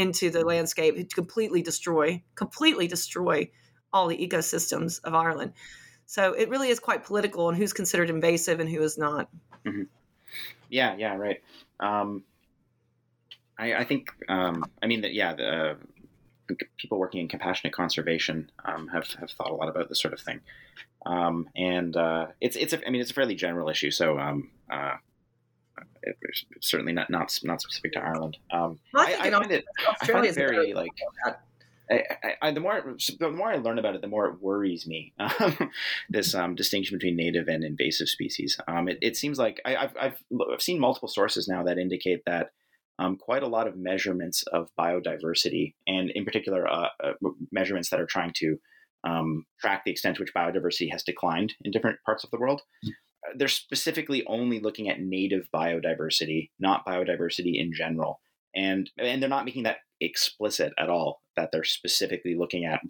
into 0.00 0.30
the 0.30 0.44
landscape 0.44 0.96
to 0.96 1.14
completely 1.14 1.62
destroy, 1.62 2.22
completely 2.34 2.88
destroy 2.88 3.50
all 3.92 4.08
the 4.08 4.16
ecosystems 4.16 5.02
of 5.04 5.14
Ireland. 5.14 5.52
So 6.06 6.32
it 6.32 6.48
really 6.48 6.70
is 6.70 6.80
quite 6.80 7.04
political 7.04 7.48
and 7.48 7.56
who's 7.56 7.72
considered 7.72 8.10
invasive 8.10 8.60
and 8.60 8.68
who 8.68 8.82
is 8.82 8.98
not. 8.98 9.28
Mm-hmm. 9.64 9.84
Yeah, 10.68 10.96
yeah, 10.96 11.16
right. 11.16 11.42
Um, 11.78 12.24
I, 13.58 13.74
I, 13.74 13.84
think, 13.84 14.10
um, 14.28 14.64
I 14.82 14.86
mean 14.86 15.02
that, 15.02 15.12
yeah, 15.12 15.34
the, 15.34 15.48
uh, 15.48 15.74
people 16.78 16.98
working 16.98 17.20
in 17.20 17.28
compassionate 17.28 17.72
conservation 17.72 18.50
um, 18.64 18.88
have, 18.88 19.06
have 19.20 19.30
thought 19.30 19.50
a 19.50 19.54
lot 19.54 19.68
about 19.68 19.88
this 19.88 20.00
sort 20.00 20.14
of 20.14 20.20
thing. 20.20 20.40
Um, 21.06 21.48
and 21.56 21.96
uh, 21.96 22.26
it's 22.40 22.56
it's 22.56 22.72
a, 22.72 22.86
I 22.86 22.90
mean 22.90 23.00
it's 23.00 23.10
a 23.10 23.14
fairly 23.14 23.34
general 23.34 23.68
issue, 23.70 23.90
so 23.90 24.18
um, 24.18 24.50
uh, 24.70 24.96
certainly 26.60 26.92
not 26.92 27.10
not 27.10 27.38
not 27.42 27.60
specific 27.60 27.92
to 27.92 28.00
Ireland. 28.00 28.36
Um, 28.52 28.78
well, 28.92 29.06
I, 29.06 29.12
I, 29.12 29.26
I, 29.26 29.30
find 29.30 29.52
it 29.52 29.64
I 30.00 30.06
find 30.06 30.26
it 30.26 30.34
very 30.34 30.74
like. 30.74 30.92
I, 31.90 32.36
I, 32.40 32.50
the 32.52 32.60
more 32.60 32.96
the 33.18 33.30
more 33.30 33.52
I 33.52 33.56
learn 33.56 33.78
about 33.78 33.96
it, 33.96 34.00
the 34.00 34.06
more 34.06 34.26
it 34.26 34.40
worries 34.40 34.86
me. 34.86 35.12
this 36.08 36.34
um, 36.34 36.54
distinction 36.54 36.96
between 36.96 37.16
native 37.16 37.48
and 37.48 37.64
invasive 37.64 38.08
species. 38.08 38.58
Um, 38.68 38.88
it, 38.88 38.98
it, 39.02 39.16
seems 39.16 39.38
like 39.38 39.60
I, 39.64 39.72
have 39.72 39.96
I've 40.00 40.22
I've 40.52 40.62
seen 40.62 40.78
multiple 40.78 41.08
sources 41.08 41.48
now 41.48 41.64
that 41.64 41.78
indicate 41.78 42.22
that 42.26 42.52
um, 43.00 43.16
quite 43.16 43.42
a 43.42 43.48
lot 43.48 43.66
of 43.66 43.76
measurements 43.76 44.44
of 44.52 44.70
biodiversity, 44.78 45.74
and 45.86 46.10
in 46.10 46.24
particular 46.24 46.68
uh, 46.68 46.88
uh, 47.02 47.12
measurements 47.50 47.90
that 47.90 48.00
are 48.00 48.06
trying 48.06 48.32
to 48.36 48.60
um, 49.02 49.46
track 49.58 49.82
the 49.84 49.90
extent 49.90 50.16
to 50.16 50.22
which 50.22 50.34
biodiversity 50.34 50.92
has 50.92 51.02
declined 51.02 51.54
in 51.64 51.72
different 51.72 51.98
parts 52.04 52.22
of 52.22 52.30
the 52.30 52.38
world. 52.38 52.62
Mm. 52.86 52.90
They're 53.36 53.48
specifically 53.48 54.24
only 54.26 54.60
looking 54.60 54.88
at 54.88 55.00
native 55.00 55.48
biodiversity, 55.54 56.50
not 56.58 56.86
biodiversity 56.86 57.60
in 57.60 57.72
general. 57.72 58.20
And, 58.54 58.90
and 58.98 59.22
they're 59.22 59.28
not 59.28 59.44
making 59.44 59.64
that 59.64 59.78
explicit 60.00 60.72
at 60.78 60.88
all 60.88 61.20
that 61.36 61.50
they're 61.52 61.64
specifically 61.64 62.34
looking 62.36 62.64
at 62.64 62.80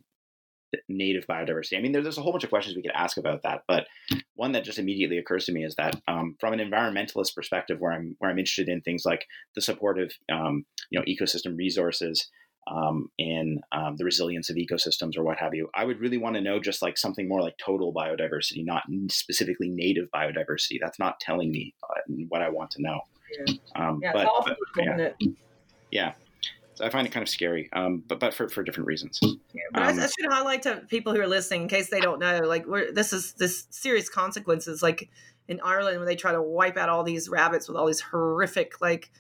native 0.88 1.26
biodiversity. 1.26 1.76
I 1.76 1.80
mean, 1.80 1.92
there's, 1.92 2.04
there's 2.04 2.18
a 2.18 2.22
whole 2.22 2.32
bunch 2.32 2.44
of 2.44 2.50
questions 2.50 2.76
we 2.76 2.82
could 2.82 2.92
ask 2.94 3.16
about 3.16 3.42
that, 3.42 3.62
but 3.66 3.86
one 4.34 4.52
that 4.52 4.64
just 4.64 4.78
immediately 4.78 5.18
occurs 5.18 5.44
to 5.46 5.52
me 5.52 5.64
is 5.64 5.74
that 5.76 6.00
um, 6.08 6.36
from 6.40 6.52
an 6.52 6.60
environmentalist 6.60 7.34
perspective, 7.34 7.78
where 7.80 7.92
I'm 7.92 8.16
where 8.18 8.30
I'm 8.30 8.38
interested 8.38 8.68
in 8.68 8.80
things 8.80 9.02
like 9.04 9.26
the 9.54 9.60
support 9.60 9.98
of 9.98 10.12
um, 10.32 10.64
you 10.90 10.98
know 10.98 11.04
ecosystem 11.06 11.56
resources, 11.56 12.28
um, 12.66 13.10
in 13.18 13.60
um, 13.72 13.96
the 13.96 14.04
resilience 14.04 14.50
of 14.50 14.56
ecosystems 14.56 15.16
or 15.16 15.22
what 15.22 15.38
have 15.38 15.54
you. 15.54 15.68
I 15.74 15.84
would 15.84 16.00
really 16.00 16.18
want 16.18 16.36
to 16.36 16.40
know 16.40 16.60
just 16.60 16.82
like 16.82 16.98
something 16.98 17.28
more 17.28 17.40
like 17.40 17.56
total 17.58 17.92
biodiversity, 17.92 18.64
not 18.64 18.84
specifically 19.08 19.68
native 19.68 20.10
biodiversity. 20.10 20.78
That's 20.80 20.98
not 20.98 21.20
telling 21.20 21.50
me 21.50 21.74
uh, 21.82 22.00
what 22.28 22.42
I 22.42 22.48
want 22.48 22.70
to 22.72 22.82
know. 22.82 23.00
Yeah, 23.46 23.54
um, 23.76 24.00
yeah, 24.02 24.12
but, 24.12 24.28
but 24.74 24.84
yeah. 24.84 25.10
yeah. 25.90 26.12
So 26.74 26.84
I 26.84 26.90
find 26.90 27.06
it 27.06 27.10
kind 27.10 27.22
of 27.22 27.28
scary, 27.28 27.68
um, 27.72 28.02
but 28.08 28.20
but 28.20 28.32
for, 28.32 28.48
for 28.48 28.62
different 28.62 28.86
reasons. 28.86 29.18
Yeah, 29.22 29.62
but 29.72 29.82
I, 29.82 29.86
I, 29.86 29.90
um, 29.90 29.98
should 29.98 30.30
highlight 30.30 30.62
to 30.62 30.76
people 30.88 31.14
who 31.14 31.20
are 31.20 31.26
listening 31.26 31.62
in 31.62 31.68
case 31.68 31.90
they 31.90 32.00
don't 32.00 32.18
know, 32.18 32.40
like 32.40 32.66
we're, 32.66 32.90
this 32.92 33.12
is 33.12 33.34
this 33.34 33.66
serious 33.70 34.08
consequences. 34.08 34.82
Like 34.82 35.10
in 35.48 35.60
Ireland, 35.62 35.98
when 35.98 36.06
they 36.06 36.16
try 36.16 36.32
to 36.32 36.40
wipe 36.40 36.76
out 36.76 36.88
all 36.88 37.04
these 37.04 37.28
rabbits 37.28 37.68
with 37.68 37.76
all 37.76 37.86
these 37.86 38.00
horrific 38.00 38.80
like 38.80 39.10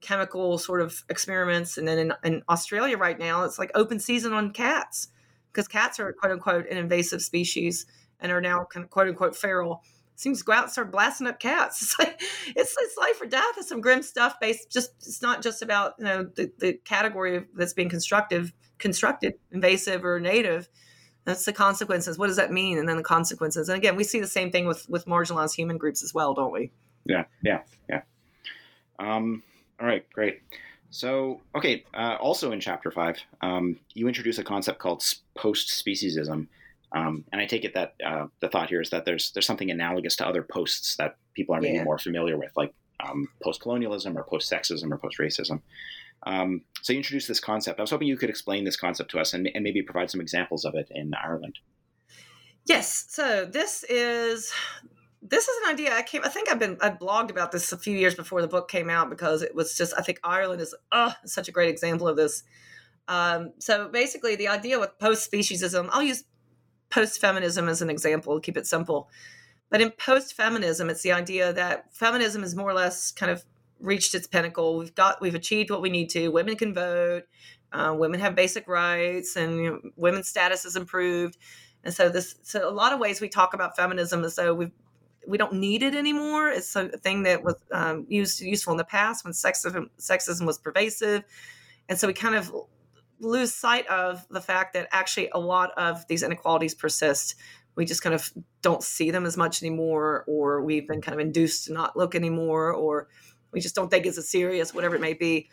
chemical 0.00 0.58
sort 0.58 0.80
of 0.80 1.04
experiments. 1.08 1.78
And 1.78 1.86
then 1.86 1.98
in, 1.98 2.12
in 2.24 2.42
Australia 2.48 2.96
right 2.96 3.18
now, 3.18 3.44
it's 3.44 3.58
like 3.58 3.70
open 3.74 3.98
season 3.98 4.32
on 4.32 4.52
cats 4.52 5.08
because 5.52 5.68
cats 5.68 5.98
are 5.98 6.12
quote 6.12 6.32
unquote 6.32 6.68
an 6.68 6.76
invasive 6.76 7.22
species 7.22 7.86
and 8.20 8.32
are 8.32 8.40
now 8.40 8.64
kind 8.64 8.84
of 8.84 8.90
quote 8.90 9.08
unquote 9.08 9.36
feral. 9.36 9.82
Seems 10.16 10.40
to 10.40 10.44
go 10.44 10.52
out 10.52 10.64
and 10.64 10.72
start 10.72 10.90
blasting 10.90 11.26
up 11.26 11.38
cats. 11.38 11.82
It's 11.82 11.98
like 11.98 12.20
it's 12.56 12.76
it's 12.78 12.96
life 12.96 13.20
or 13.20 13.26
death. 13.26 13.54
It's 13.56 13.68
some 13.68 13.80
grim 13.80 14.02
stuff. 14.02 14.40
Based 14.40 14.70
just 14.70 14.90
it's 15.00 15.22
not 15.22 15.42
just 15.42 15.62
about 15.62 15.94
you 15.98 16.04
know 16.04 16.24
the, 16.24 16.50
the 16.58 16.72
category 16.84 17.44
that's 17.54 17.72
being 17.72 17.88
constructive 17.88 18.52
constructed 18.78 19.34
invasive 19.52 20.04
or 20.04 20.20
native. 20.20 20.68
That's 21.24 21.44
the 21.44 21.52
consequences. 21.52 22.18
What 22.18 22.28
does 22.28 22.36
that 22.36 22.50
mean? 22.50 22.78
And 22.78 22.88
then 22.88 22.96
the 22.96 23.02
consequences. 23.02 23.68
And 23.68 23.76
again, 23.76 23.96
we 23.96 24.04
see 24.04 24.18
the 24.18 24.26
same 24.26 24.50
thing 24.50 24.66
with 24.66 24.88
with 24.88 25.06
marginalized 25.06 25.54
human 25.54 25.76
groups 25.78 26.02
as 26.02 26.14
well, 26.14 26.34
don't 26.34 26.52
we? 26.52 26.72
Yeah, 27.04 27.24
yeah, 27.42 27.60
yeah. 27.88 28.02
Um, 28.98 29.42
all 29.80 29.86
right, 29.86 30.04
great. 30.12 30.40
So, 30.90 31.40
okay, 31.54 31.84
uh, 31.94 32.16
also 32.20 32.52
in 32.52 32.60
chapter 32.60 32.90
five, 32.90 33.18
um, 33.42 33.78
you 33.94 34.08
introduce 34.08 34.38
a 34.38 34.44
concept 34.44 34.78
called 34.78 35.04
post 35.34 35.68
speciesism. 35.68 36.46
Um, 36.92 37.24
and 37.30 37.40
I 37.40 37.46
take 37.46 37.64
it 37.64 37.74
that 37.74 37.94
uh, 38.04 38.26
the 38.40 38.48
thought 38.48 38.70
here 38.70 38.80
is 38.80 38.90
that 38.90 39.04
there's 39.04 39.30
there's 39.32 39.46
something 39.46 39.70
analogous 39.70 40.16
to 40.16 40.26
other 40.26 40.42
posts 40.42 40.96
that 40.96 41.16
people 41.34 41.54
are 41.54 41.60
maybe 41.60 41.76
yeah. 41.76 41.84
more 41.84 41.98
familiar 41.98 42.38
with, 42.38 42.52
like 42.56 42.72
um, 43.06 43.28
post 43.42 43.60
colonialism 43.60 44.16
or 44.16 44.24
post 44.24 44.50
sexism 44.50 44.90
or 44.90 44.96
post 44.96 45.18
racism. 45.18 45.60
Um, 46.24 46.62
so 46.82 46.92
you 46.92 46.98
introduced 46.98 47.28
this 47.28 47.40
concept. 47.40 47.78
I 47.78 47.82
was 47.82 47.90
hoping 47.90 48.08
you 48.08 48.16
could 48.16 48.30
explain 48.30 48.64
this 48.64 48.76
concept 48.76 49.10
to 49.12 49.20
us 49.20 49.34
and, 49.34 49.48
and 49.54 49.62
maybe 49.62 49.82
provide 49.82 50.10
some 50.10 50.20
examples 50.20 50.64
of 50.64 50.74
it 50.74 50.88
in 50.90 51.12
Ireland. 51.22 51.58
Yes. 52.64 53.06
So 53.08 53.44
this 53.44 53.84
is 53.84 54.52
this 55.30 55.48
is 55.48 55.56
an 55.64 55.72
idea 55.72 55.94
I 55.94 56.02
came. 56.02 56.22
I 56.24 56.28
think 56.28 56.50
I've 56.50 56.58
been 56.58 56.76
I 56.80 56.90
blogged 56.90 57.30
about 57.30 57.52
this 57.52 57.72
a 57.72 57.78
few 57.78 57.96
years 57.96 58.14
before 58.14 58.40
the 58.40 58.48
book 58.48 58.68
came 58.68 58.88
out 58.90 59.10
because 59.10 59.42
it 59.42 59.54
was 59.54 59.76
just 59.76 59.94
I 59.96 60.02
think 60.02 60.20
Ireland 60.24 60.60
is 60.60 60.74
uh, 60.92 61.12
such 61.24 61.48
a 61.48 61.52
great 61.52 61.68
example 61.68 62.08
of 62.08 62.16
this. 62.16 62.42
Um, 63.08 63.52
so 63.58 63.88
basically, 63.88 64.36
the 64.36 64.48
idea 64.48 64.78
with 64.78 64.98
post 64.98 65.30
speciesism, 65.30 65.88
I'll 65.92 66.02
use 66.02 66.24
post 66.90 67.20
feminism 67.20 67.68
as 67.68 67.82
an 67.82 67.90
example 67.90 68.34
to 68.34 68.40
keep 68.40 68.56
it 68.56 68.66
simple. 68.66 69.08
But 69.70 69.80
in 69.80 69.90
post 69.90 70.34
feminism, 70.34 70.88
it's 70.88 71.02
the 71.02 71.12
idea 71.12 71.52
that 71.52 71.94
feminism 71.94 72.42
is 72.42 72.54
more 72.54 72.70
or 72.70 72.74
less 72.74 73.12
kind 73.12 73.30
of 73.30 73.44
reached 73.80 74.14
its 74.14 74.26
pinnacle. 74.26 74.78
We've 74.78 74.94
got 74.94 75.20
we've 75.20 75.34
achieved 75.34 75.70
what 75.70 75.82
we 75.82 75.90
need 75.90 76.10
to. 76.10 76.28
Women 76.28 76.56
can 76.56 76.74
vote. 76.74 77.24
Uh, 77.70 77.94
women 77.98 78.18
have 78.20 78.34
basic 78.34 78.66
rights, 78.66 79.36
and 79.36 79.56
you 79.56 79.70
know, 79.70 79.80
women's 79.96 80.28
status 80.28 80.64
is 80.64 80.76
improved. 80.76 81.36
And 81.84 81.94
so 81.94 82.08
this, 82.08 82.36
so 82.42 82.68
a 82.68 82.72
lot 82.72 82.92
of 82.92 82.98
ways 82.98 83.20
we 83.20 83.28
talk 83.28 83.54
about 83.54 83.76
feminism 83.76 84.24
as 84.24 84.36
though 84.36 84.54
we've 84.54 84.72
we 85.26 85.38
don't 85.38 85.54
need 85.54 85.82
it 85.82 85.94
anymore. 85.94 86.48
It's 86.48 86.74
a 86.76 86.88
thing 86.88 87.24
that 87.24 87.42
was 87.42 87.56
um, 87.72 88.06
used 88.08 88.40
useful 88.40 88.72
in 88.72 88.76
the 88.76 88.84
past 88.84 89.24
when 89.24 89.32
sexism 89.32 89.88
sexism 89.98 90.46
was 90.46 90.58
pervasive, 90.58 91.24
and 91.88 91.98
so 91.98 92.06
we 92.06 92.14
kind 92.14 92.34
of 92.34 92.52
lose 93.20 93.52
sight 93.52 93.86
of 93.88 94.26
the 94.30 94.40
fact 94.40 94.74
that 94.74 94.88
actually 94.92 95.28
a 95.32 95.38
lot 95.38 95.72
of 95.76 96.06
these 96.08 96.22
inequalities 96.22 96.74
persist. 96.74 97.34
We 97.74 97.84
just 97.84 98.02
kind 98.02 98.14
of 98.14 98.32
don't 98.60 98.82
see 98.82 99.12
them 99.12 99.24
as 99.24 99.36
much 99.36 99.62
anymore, 99.62 100.24
or 100.26 100.62
we've 100.62 100.86
been 100.86 101.00
kind 101.00 101.14
of 101.14 101.20
induced 101.20 101.66
to 101.66 101.72
not 101.72 101.96
look 101.96 102.14
anymore, 102.14 102.72
or 102.72 103.08
we 103.52 103.60
just 103.60 103.74
don't 103.74 103.88
think 103.88 104.04
it's 104.04 104.18
as 104.18 104.28
serious, 104.28 104.74
whatever 104.74 104.96
it 104.96 105.00
may 105.00 105.14
be. 105.14 105.48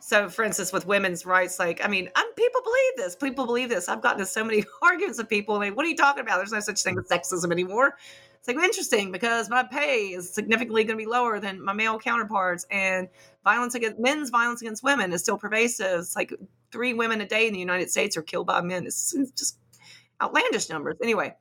So, 0.00 0.28
for 0.28 0.44
instance, 0.44 0.72
with 0.72 0.86
women's 0.86 1.26
rights, 1.26 1.58
like, 1.58 1.84
I 1.84 1.88
mean, 1.88 2.08
I'm, 2.16 2.32
people 2.34 2.62
believe 2.62 2.96
this. 2.96 3.16
People 3.16 3.46
believe 3.46 3.68
this. 3.68 3.88
I've 3.88 4.00
gotten 4.00 4.18
to 4.18 4.26
so 4.26 4.42
many 4.42 4.64
arguments 4.82 5.18
with 5.18 5.28
people. 5.28 5.56
Like, 5.56 5.76
what 5.76 5.84
are 5.84 5.88
you 5.88 5.96
talking 5.96 6.22
about? 6.22 6.38
There's 6.38 6.52
no 6.52 6.60
such 6.60 6.82
thing 6.82 6.98
as 6.98 7.04
sexism 7.06 7.52
anymore. 7.52 7.96
Like 8.56 8.64
interesting 8.64 9.12
because 9.12 9.48
my 9.48 9.62
pay 9.62 10.08
is 10.08 10.32
significantly 10.32 10.82
going 10.82 10.98
to 10.98 11.04
be 11.04 11.08
lower 11.08 11.38
than 11.38 11.64
my 11.64 11.72
male 11.72 11.98
counterparts, 11.98 12.66
and 12.70 13.08
violence 13.44 13.76
against 13.76 14.00
men's 14.00 14.30
violence 14.30 14.60
against 14.60 14.82
women 14.82 15.12
is 15.12 15.22
still 15.22 15.38
pervasive. 15.38 16.00
It's 16.00 16.16
like 16.16 16.32
three 16.72 16.92
women 16.92 17.20
a 17.20 17.26
day 17.26 17.46
in 17.46 17.52
the 17.52 17.60
United 17.60 17.90
States 17.90 18.16
are 18.16 18.22
killed 18.22 18.48
by 18.48 18.60
men. 18.60 18.86
It's 18.86 19.14
just 19.36 19.58
outlandish 20.20 20.68
numbers. 20.68 20.96
Anyway, 21.02 21.34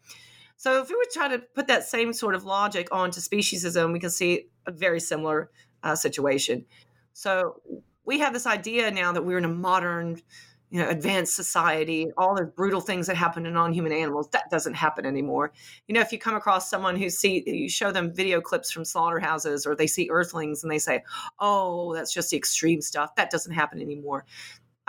so 0.55 0.82
if 0.82 0.89
we 0.89 0.95
would 0.95 1.10
try 1.10 1.28
to 1.30 1.39
put 1.39 1.68
that 1.68 1.84
same 1.84 2.14
sort 2.14 2.36
of 2.36 2.45
logic 2.45 2.89
onto 2.91 3.22
speciesism, 3.22 3.91
we 3.91 3.99
can 3.99 4.12
see 4.12 4.47
a 4.68 4.72
very 4.72 4.99
similar 4.99 5.49
uh, 5.82 5.95
situation. 5.95 6.66
So 7.14 7.62
we 8.05 8.20
have 8.20 8.34
this 8.34 8.45
idea 8.45 8.91
now 8.91 9.14
that 9.14 9.26
we're 9.26 9.38
in 9.39 9.45
a 9.45 9.49
modern 9.49 10.22
you 10.70 10.80
know 10.80 10.89
advanced 10.89 11.36
society 11.36 12.07
all 12.17 12.36
the 12.36 12.45
brutal 12.45 12.82
things 12.82 13.07
that 13.07 13.15
happen 13.15 13.43
to 13.43 13.51
non-human 13.51 13.91
animals 13.91 14.30
that 14.30 14.49
doesn't 14.49 14.74
happen 14.74 15.05
anymore 15.05 15.51
you 15.88 15.95
know 15.95 16.01
if 16.01 16.11
you 16.11 16.20
come 16.20 16.36
across 16.36 16.70
someone 16.70 16.95
who 16.95 17.09
see 17.09 17.43
you 17.45 17.70
show 17.70 17.91
them 17.91 18.13
video 18.13 18.39
clips 18.39 18.72
from 18.72 18.86
slaughterhouses 18.86 19.65
or 19.65 19.76
they 19.76 19.88
see 19.88 20.09
earthlings 20.11 20.63
and 20.63 20.72
they 20.72 20.80
say 20.80 21.03
oh 21.39 21.93
that's 21.93 22.13
just 22.13 22.30
the 22.30 22.38
extreme 22.38 22.82
stuff 22.82 23.15
that 23.15 23.32
doesn't 23.32 23.53
happen 23.53 23.82
anymore 23.82 24.26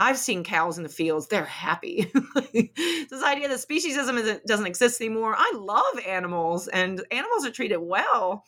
I've 0.00 0.16
seen 0.16 0.44
cows 0.44 0.78
in 0.78 0.82
the 0.82 0.88
fields; 0.88 1.26
they're 1.26 1.44
happy. 1.44 2.10
this 2.54 3.22
idea 3.22 3.48
that 3.48 3.58
speciesism 3.58 4.40
doesn't 4.46 4.66
exist 4.66 4.98
anymore. 4.98 5.34
I 5.36 5.52
love 5.54 6.00
animals, 6.06 6.68
and 6.68 7.04
animals 7.10 7.44
are 7.44 7.50
treated 7.50 7.76
well, 7.76 8.46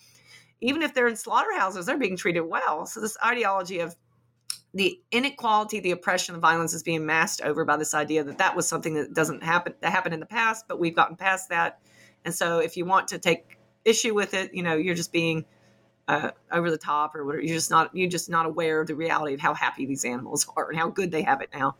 even 0.62 0.80
if 0.80 0.94
they're 0.94 1.08
in 1.08 1.16
slaughterhouses. 1.16 1.84
They're 1.84 1.98
being 1.98 2.16
treated 2.16 2.40
well. 2.40 2.86
So 2.86 3.02
this 3.02 3.18
ideology 3.22 3.80
of 3.80 3.94
the 4.74 5.00
inequality, 5.10 5.80
the 5.80 5.90
oppression, 5.90 6.34
the 6.34 6.40
violence 6.40 6.72
is 6.72 6.82
being 6.82 7.04
masked 7.04 7.42
over 7.42 7.64
by 7.64 7.76
this 7.76 7.94
idea 7.94 8.24
that 8.24 8.38
that 8.38 8.56
was 8.56 8.66
something 8.66 8.94
that 8.94 9.12
doesn't 9.12 9.42
happen 9.42 9.74
that 9.80 9.92
happened 9.92 10.14
in 10.14 10.20
the 10.20 10.26
past, 10.26 10.66
but 10.68 10.78
we've 10.78 10.96
gotten 10.96 11.16
past 11.16 11.50
that. 11.50 11.80
And 12.24 12.34
so, 12.34 12.58
if 12.58 12.76
you 12.76 12.84
want 12.84 13.08
to 13.08 13.18
take 13.18 13.58
issue 13.84 14.14
with 14.14 14.34
it, 14.34 14.54
you 14.54 14.62
know, 14.62 14.74
you're 14.74 14.94
just 14.94 15.12
being 15.12 15.44
uh, 16.08 16.30
over 16.50 16.70
the 16.70 16.78
top 16.78 17.14
or 17.14 17.24
whatever. 17.24 17.42
You're 17.42 17.56
just 17.56 17.70
not 17.70 17.94
you're 17.94 18.10
just 18.10 18.28
not 18.28 18.46
aware 18.46 18.80
of 18.80 18.86
the 18.86 18.94
reality 18.94 19.34
of 19.34 19.40
how 19.40 19.54
happy 19.54 19.86
these 19.86 20.04
animals 20.04 20.46
are 20.56 20.68
and 20.68 20.78
how 20.78 20.88
good 20.88 21.10
they 21.10 21.22
have 21.22 21.40
it 21.40 21.50
now. 21.52 21.76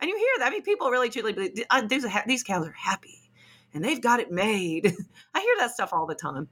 And 0.00 0.08
you 0.08 0.16
hear 0.16 0.28
that. 0.38 0.48
I 0.48 0.50
mean, 0.50 0.62
people 0.62 0.90
really 0.90 1.08
truly 1.08 1.32
believe 1.32 1.64
uh, 1.70 1.82
these, 1.86 2.06
these 2.26 2.42
cows 2.42 2.66
are 2.66 2.72
happy 2.72 3.30
and 3.72 3.84
they've 3.84 4.00
got 4.00 4.20
it 4.20 4.30
made. 4.30 4.86
I 5.34 5.40
hear 5.40 5.54
that 5.58 5.72
stuff 5.72 5.92
all 5.92 6.06
the 6.06 6.14
time. 6.14 6.48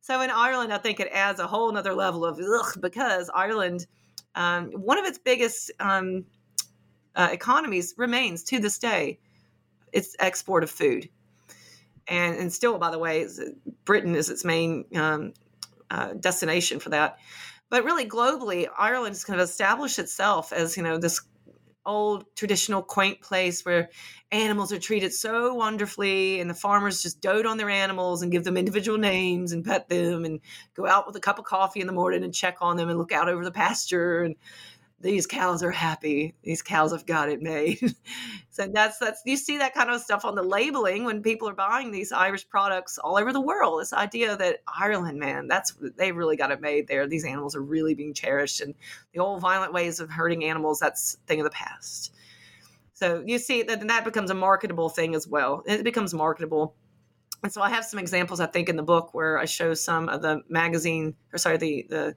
So 0.00 0.20
in 0.20 0.30
Ireland, 0.30 0.72
I 0.72 0.78
think 0.78 1.00
it 1.00 1.08
adds 1.12 1.40
a 1.40 1.46
whole 1.46 1.70
nother 1.72 1.94
level 1.94 2.24
of 2.24 2.38
ugh, 2.38 2.80
because 2.80 3.30
Ireland 3.34 3.86
um, 4.38 4.70
one 4.70 4.98
of 4.98 5.04
its 5.04 5.18
biggest 5.18 5.72
um, 5.80 6.24
uh, 7.16 7.28
economies 7.32 7.92
remains 7.98 8.44
to 8.44 8.60
this 8.60 8.78
day 8.78 9.18
its 9.92 10.14
export 10.20 10.62
of 10.62 10.70
food. 10.70 11.08
And, 12.06 12.36
and 12.36 12.52
still, 12.52 12.78
by 12.78 12.92
the 12.92 12.98
way, 13.00 13.26
Britain 13.84 14.14
is 14.14 14.30
its 14.30 14.44
main 14.44 14.84
um, 14.94 15.34
uh, 15.90 16.12
destination 16.14 16.78
for 16.78 16.90
that. 16.90 17.18
But 17.68 17.84
really, 17.84 18.08
globally, 18.08 18.68
Ireland 18.78 19.14
has 19.14 19.24
kind 19.24 19.40
of 19.40 19.48
established 19.48 19.98
itself 19.98 20.52
as 20.52 20.76
you 20.76 20.84
know 20.84 20.98
this 20.98 21.20
old 21.88 22.24
traditional 22.36 22.82
quaint 22.82 23.20
place 23.20 23.64
where 23.64 23.88
animals 24.30 24.72
are 24.72 24.78
treated 24.78 25.12
so 25.12 25.54
wonderfully 25.54 26.40
and 26.40 26.48
the 26.48 26.54
farmers 26.54 27.02
just 27.02 27.20
dote 27.20 27.46
on 27.46 27.56
their 27.56 27.70
animals 27.70 28.22
and 28.22 28.30
give 28.30 28.44
them 28.44 28.56
individual 28.56 28.98
names 28.98 29.52
and 29.52 29.64
pet 29.64 29.88
them 29.88 30.24
and 30.24 30.40
go 30.74 30.86
out 30.86 31.06
with 31.06 31.16
a 31.16 31.20
cup 31.20 31.38
of 31.38 31.44
coffee 31.46 31.80
in 31.80 31.86
the 31.86 31.92
morning 31.92 32.22
and 32.22 32.34
check 32.34 32.58
on 32.60 32.76
them 32.76 32.90
and 32.90 32.98
look 32.98 33.10
out 33.10 33.28
over 33.28 33.42
the 33.42 33.50
pasture 33.50 34.22
and 34.22 34.36
these 35.00 35.26
cows 35.26 35.62
are 35.62 35.70
happy. 35.70 36.34
These 36.42 36.62
cows 36.62 36.90
have 36.92 37.06
got 37.06 37.28
it 37.28 37.40
made. 37.40 37.78
so 38.50 38.66
that's 38.66 38.98
that's 38.98 39.22
you 39.24 39.36
see 39.36 39.58
that 39.58 39.74
kind 39.74 39.90
of 39.90 40.00
stuff 40.00 40.24
on 40.24 40.34
the 40.34 40.42
labeling 40.42 41.04
when 41.04 41.22
people 41.22 41.48
are 41.48 41.54
buying 41.54 41.92
these 41.92 42.10
Irish 42.10 42.48
products 42.48 42.98
all 42.98 43.16
over 43.16 43.32
the 43.32 43.40
world. 43.40 43.80
This 43.80 43.92
idea 43.92 44.36
that 44.36 44.62
Ireland, 44.66 45.18
man, 45.18 45.46
that's 45.46 45.74
they 45.96 46.10
really 46.10 46.36
got 46.36 46.50
it 46.50 46.60
made 46.60 46.88
there. 46.88 47.06
These 47.06 47.24
animals 47.24 47.54
are 47.54 47.62
really 47.62 47.94
being 47.94 48.12
cherished, 48.12 48.60
and 48.60 48.74
the 49.12 49.20
old 49.20 49.40
violent 49.40 49.72
ways 49.72 50.00
of 50.00 50.10
hurting 50.10 50.44
animals 50.44 50.80
that's 50.80 51.16
thing 51.26 51.40
of 51.40 51.44
the 51.44 51.50
past. 51.50 52.12
So 52.94 53.22
you 53.24 53.38
see 53.38 53.62
that 53.62 53.86
that 53.86 54.04
becomes 54.04 54.30
a 54.30 54.34
marketable 54.34 54.88
thing 54.88 55.14
as 55.14 55.28
well. 55.28 55.62
It 55.66 55.84
becomes 55.84 56.12
marketable. 56.12 56.74
And 57.44 57.52
so 57.52 57.62
I 57.62 57.70
have 57.70 57.84
some 57.84 58.00
examples 58.00 58.40
I 58.40 58.46
think 58.46 58.68
in 58.68 58.74
the 58.74 58.82
book 58.82 59.14
where 59.14 59.38
I 59.38 59.44
show 59.44 59.74
some 59.74 60.08
of 60.08 60.22
the 60.22 60.42
magazine 60.48 61.14
or 61.32 61.38
sorry 61.38 61.56
the 61.56 61.86
the 61.88 62.16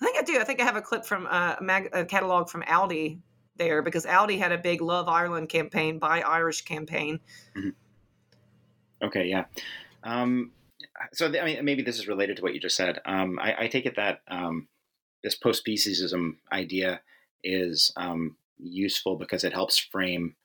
I 0.00 0.04
think 0.04 0.18
I 0.18 0.22
do. 0.22 0.38
I 0.40 0.44
think 0.44 0.60
I 0.60 0.64
have 0.64 0.76
a 0.76 0.82
clip 0.82 1.04
from 1.04 1.26
uh, 1.26 1.56
a, 1.58 1.62
mag- 1.62 1.90
a 1.92 2.04
catalog 2.04 2.48
from 2.48 2.62
Aldi 2.62 3.18
there 3.56 3.82
because 3.82 4.04
Aldi 4.04 4.38
had 4.38 4.52
a 4.52 4.58
big 4.58 4.80
Love 4.80 5.08
Ireland 5.08 5.48
campaign, 5.48 5.98
Buy 5.98 6.20
Irish 6.20 6.62
campaign. 6.62 7.20
Mm-hmm. 7.56 7.70
Okay, 9.06 9.26
yeah. 9.26 9.44
Um, 10.02 10.52
so 11.12 11.26
I 11.26 11.44
mean, 11.44 11.64
maybe 11.64 11.82
this 11.82 11.98
is 11.98 12.08
related 12.08 12.36
to 12.36 12.42
what 12.42 12.54
you 12.54 12.60
just 12.60 12.76
said. 12.76 13.00
Um, 13.04 13.38
I, 13.40 13.64
I, 13.64 13.68
take 13.68 13.86
it 13.86 13.96
that 13.96 14.20
um, 14.28 14.68
this 15.22 15.34
post-speciesism 15.34 16.36
idea 16.52 17.00
is 17.42 17.92
um, 17.96 18.36
useful 18.58 19.16
because 19.16 19.44
it 19.44 19.52
helps 19.52 19.78
frame 19.78 20.36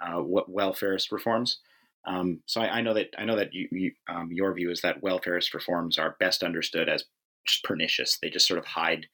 uh, 0.00 0.20
what 0.20 0.50
welfarist 0.50 1.12
reforms. 1.12 1.58
Um, 2.04 2.40
so 2.46 2.60
I, 2.60 2.78
I, 2.78 2.80
know 2.80 2.94
that 2.94 3.14
I 3.18 3.24
know 3.24 3.36
that 3.36 3.52
you, 3.52 3.68
you, 3.70 3.92
um, 4.08 4.30
your 4.32 4.52
view 4.54 4.70
is 4.70 4.80
that 4.80 5.02
welfarist 5.02 5.52
reforms 5.52 5.98
are 5.98 6.16
best 6.18 6.42
understood 6.42 6.88
as 6.88 7.04
just 7.46 7.64
pernicious. 7.64 8.18
They 8.20 8.30
just 8.30 8.46
sort 8.46 8.58
of 8.58 8.66
hide 8.66 9.06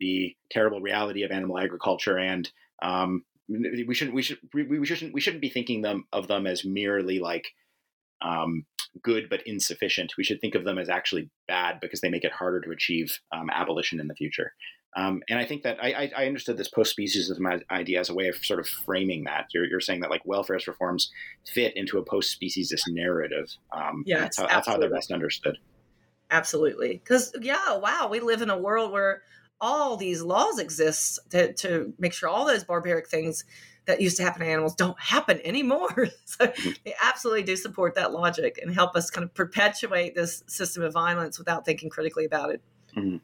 the 0.00 0.34
terrible 0.50 0.80
reality 0.80 1.22
of 1.22 1.30
animal 1.30 1.58
agriculture, 1.58 2.18
and 2.18 2.50
um, 2.82 3.24
we 3.48 3.94
shouldn't 3.94 4.14
we 4.14 4.22
should 4.22 4.38
we, 4.52 4.64
we 4.64 4.86
shouldn't 4.86 5.14
we 5.14 5.20
shouldn't 5.20 5.42
be 5.42 5.50
thinking 5.50 5.82
them 5.82 6.04
of 6.12 6.28
them 6.28 6.46
as 6.46 6.64
merely 6.64 7.18
like 7.18 7.48
um, 8.20 8.64
good 9.02 9.28
but 9.28 9.42
insufficient. 9.46 10.14
We 10.16 10.24
should 10.24 10.40
think 10.40 10.54
of 10.54 10.64
them 10.64 10.78
as 10.78 10.88
actually 10.88 11.30
bad 11.48 11.80
because 11.80 12.00
they 12.00 12.10
make 12.10 12.24
it 12.24 12.32
harder 12.32 12.60
to 12.60 12.70
achieve 12.70 13.18
um, 13.34 13.50
abolition 13.50 14.00
in 14.00 14.08
the 14.08 14.14
future. 14.14 14.52
Um, 14.94 15.22
and 15.30 15.38
I 15.38 15.46
think 15.46 15.62
that 15.62 15.78
I, 15.82 16.10
I 16.14 16.26
understood 16.26 16.58
this 16.58 16.68
post-speciesism 16.68 17.62
idea 17.70 17.98
as 17.98 18.10
a 18.10 18.14
way 18.14 18.28
of 18.28 18.36
sort 18.44 18.60
of 18.60 18.68
framing 18.68 19.24
that. 19.24 19.46
You're, 19.54 19.64
you're 19.64 19.80
saying 19.80 20.00
that 20.00 20.10
like 20.10 20.24
welfarist 20.24 20.66
reforms 20.66 21.10
fit 21.46 21.74
into 21.76 21.96
a 21.96 22.04
post-speciesist 22.04 22.82
narrative. 22.88 23.56
Um, 23.74 24.02
yeah, 24.04 24.20
that's 24.20 24.36
how, 24.36 24.46
that's 24.48 24.68
how 24.68 24.76
they're 24.76 24.90
best 24.90 25.10
understood. 25.10 25.56
Absolutely. 26.32 26.94
Because, 26.94 27.34
yeah, 27.40 27.76
wow, 27.76 28.08
we 28.10 28.20
live 28.20 28.40
in 28.40 28.48
a 28.48 28.56
world 28.56 28.90
where 28.90 29.22
all 29.60 29.96
these 29.96 30.22
laws 30.22 30.58
exist 30.58 31.20
to, 31.30 31.52
to 31.52 31.92
make 31.98 32.14
sure 32.14 32.28
all 32.28 32.46
those 32.46 32.64
barbaric 32.64 33.08
things 33.08 33.44
that 33.84 34.00
used 34.00 34.16
to 34.16 34.22
happen 34.22 34.40
to 34.40 34.48
animals 34.48 34.74
don't 34.74 34.98
happen 34.98 35.40
anymore. 35.44 36.08
so 36.24 36.46
mm-hmm. 36.46 36.70
they 36.84 36.94
absolutely 37.00 37.42
do 37.42 37.54
support 37.54 37.94
that 37.96 38.12
logic 38.12 38.58
and 38.62 38.74
help 38.74 38.96
us 38.96 39.10
kind 39.10 39.24
of 39.24 39.34
perpetuate 39.34 40.14
this 40.14 40.42
system 40.46 40.82
of 40.82 40.92
violence 40.94 41.38
without 41.38 41.66
thinking 41.66 41.90
critically 41.90 42.24
about 42.24 42.50
it. 42.50 42.62
Mm-hmm. 42.96 43.18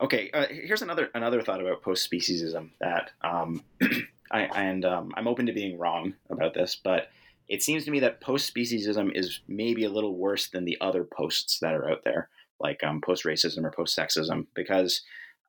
Okay, 0.00 0.30
uh, 0.34 0.46
here's 0.50 0.82
another 0.82 1.10
another 1.14 1.42
thought 1.42 1.60
about 1.60 1.82
post 1.82 2.10
speciesism 2.10 2.70
that 2.80 3.12
um, 3.22 3.62
I 4.32 4.42
and 4.42 4.84
um, 4.84 5.12
I'm 5.16 5.28
open 5.28 5.46
to 5.46 5.52
being 5.52 5.78
wrong 5.78 6.14
about 6.28 6.54
this, 6.54 6.74
but 6.74 7.08
it 7.48 7.62
seems 7.62 7.84
to 7.84 7.90
me 7.90 8.00
that 8.00 8.20
post 8.20 8.54
speciesism 8.54 9.10
is 9.14 9.40
maybe 9.48 9.84
a 9.84 9.90
little 9.90 10.16
worse 10.16 10.48
than 10.48 10.64
the 10.64 10.78
other 10.80 11.04
posts 11.04 11.58
that 11.60 11.74
are 11.74 11.90
out 11.90 12.04
there, 12.04 12.28
like 12.60 12.82
um, 12.84 13.00
post 13.00 13.24
racism 13.24 13.64
or 13.64 13.72
post 13.72 13.96
sexism, 13.96 14.46
because 14.54 15.02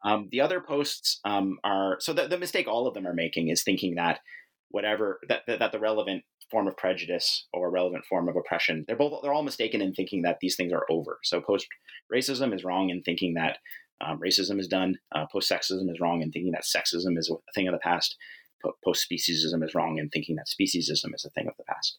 um, 0.03 0.27
the 0.31 0.41
other 0.41 0.59
posts 0.59 1.19
um, 1.23 1.57
are 1.63 1.97
so 1.99 2.13
the, 2.13 2.27
the 2.27 2.37
mistake 2.37 2.67
all 2.67 2.87
of 2.87 2.93
them 2.93 3.07
are 3.07 3.13
making 3.13 3.49
is 3.49 3.63
thinking 3.63 3.95
that 3.95 4.19
whatever 4.69 5.19
that, 5.27 5.41
that, 5.47 5.59
that 5.59 5.71
the 5.71 5.79
relevant 5.79 6.23
form 6.51 6.67
of 6.67 6.75
prejudice 6.77 7.47
or 7.53 7.71
relevant 7.71 8.05
form 8.05 8.27
of 8.27 8.35
oppression 8.35 8.83
they're 8.85 8.97
both 8.97 9.21
they're 9.23 9.33
all 9.33 9.43
mistaken 9.43 9.81
in 9.81 9.93
thinking 9.93 10.23
that 10.23 10.39
these 10.41 10.55
things 10.55 10.73
are 10.73 10.85
over. 10.89 11.19
So 11.23 11.41
post 11.41 11.67
racism 12.13 12.53
is 12.53 12.63
wrong 12.63 12.89
in 12.89 13.01
thinking 13.01 13.35
that 13.35 13.57
um, 14.05 14.19
racism 14.19 14.59
is 14.59 14.67
done 14.67 14.97
uh, 15.15 15.25
post 15.31 15.49
sexism 15.49 15.89
is 15.89 15.99
wrong 16.01 16.21
in 16.21 16.31
thinking 16.31 16.51
that 16.51 16.63
sexism 16.63 17.17
is 17.17 17.31
a 17.31 17.51
thing 17.53 17.67
of 17.67 17.73
the 17.73 17.79
past 17.79 18.17
post 18.84 19.07
speciesism 19.09 19.64
is 19.64 19.76
wrong 19.76 19.97
in 19.97 20.09
thinking 20.09 20.36
that 20.36 20.47
speciesism 20.47 21.14
is 21.14 21.26
a 21.26 21.30
thing 21.32 21.47
of 21.47 21.57
the 21.57 21.64
past. 21.64 21.97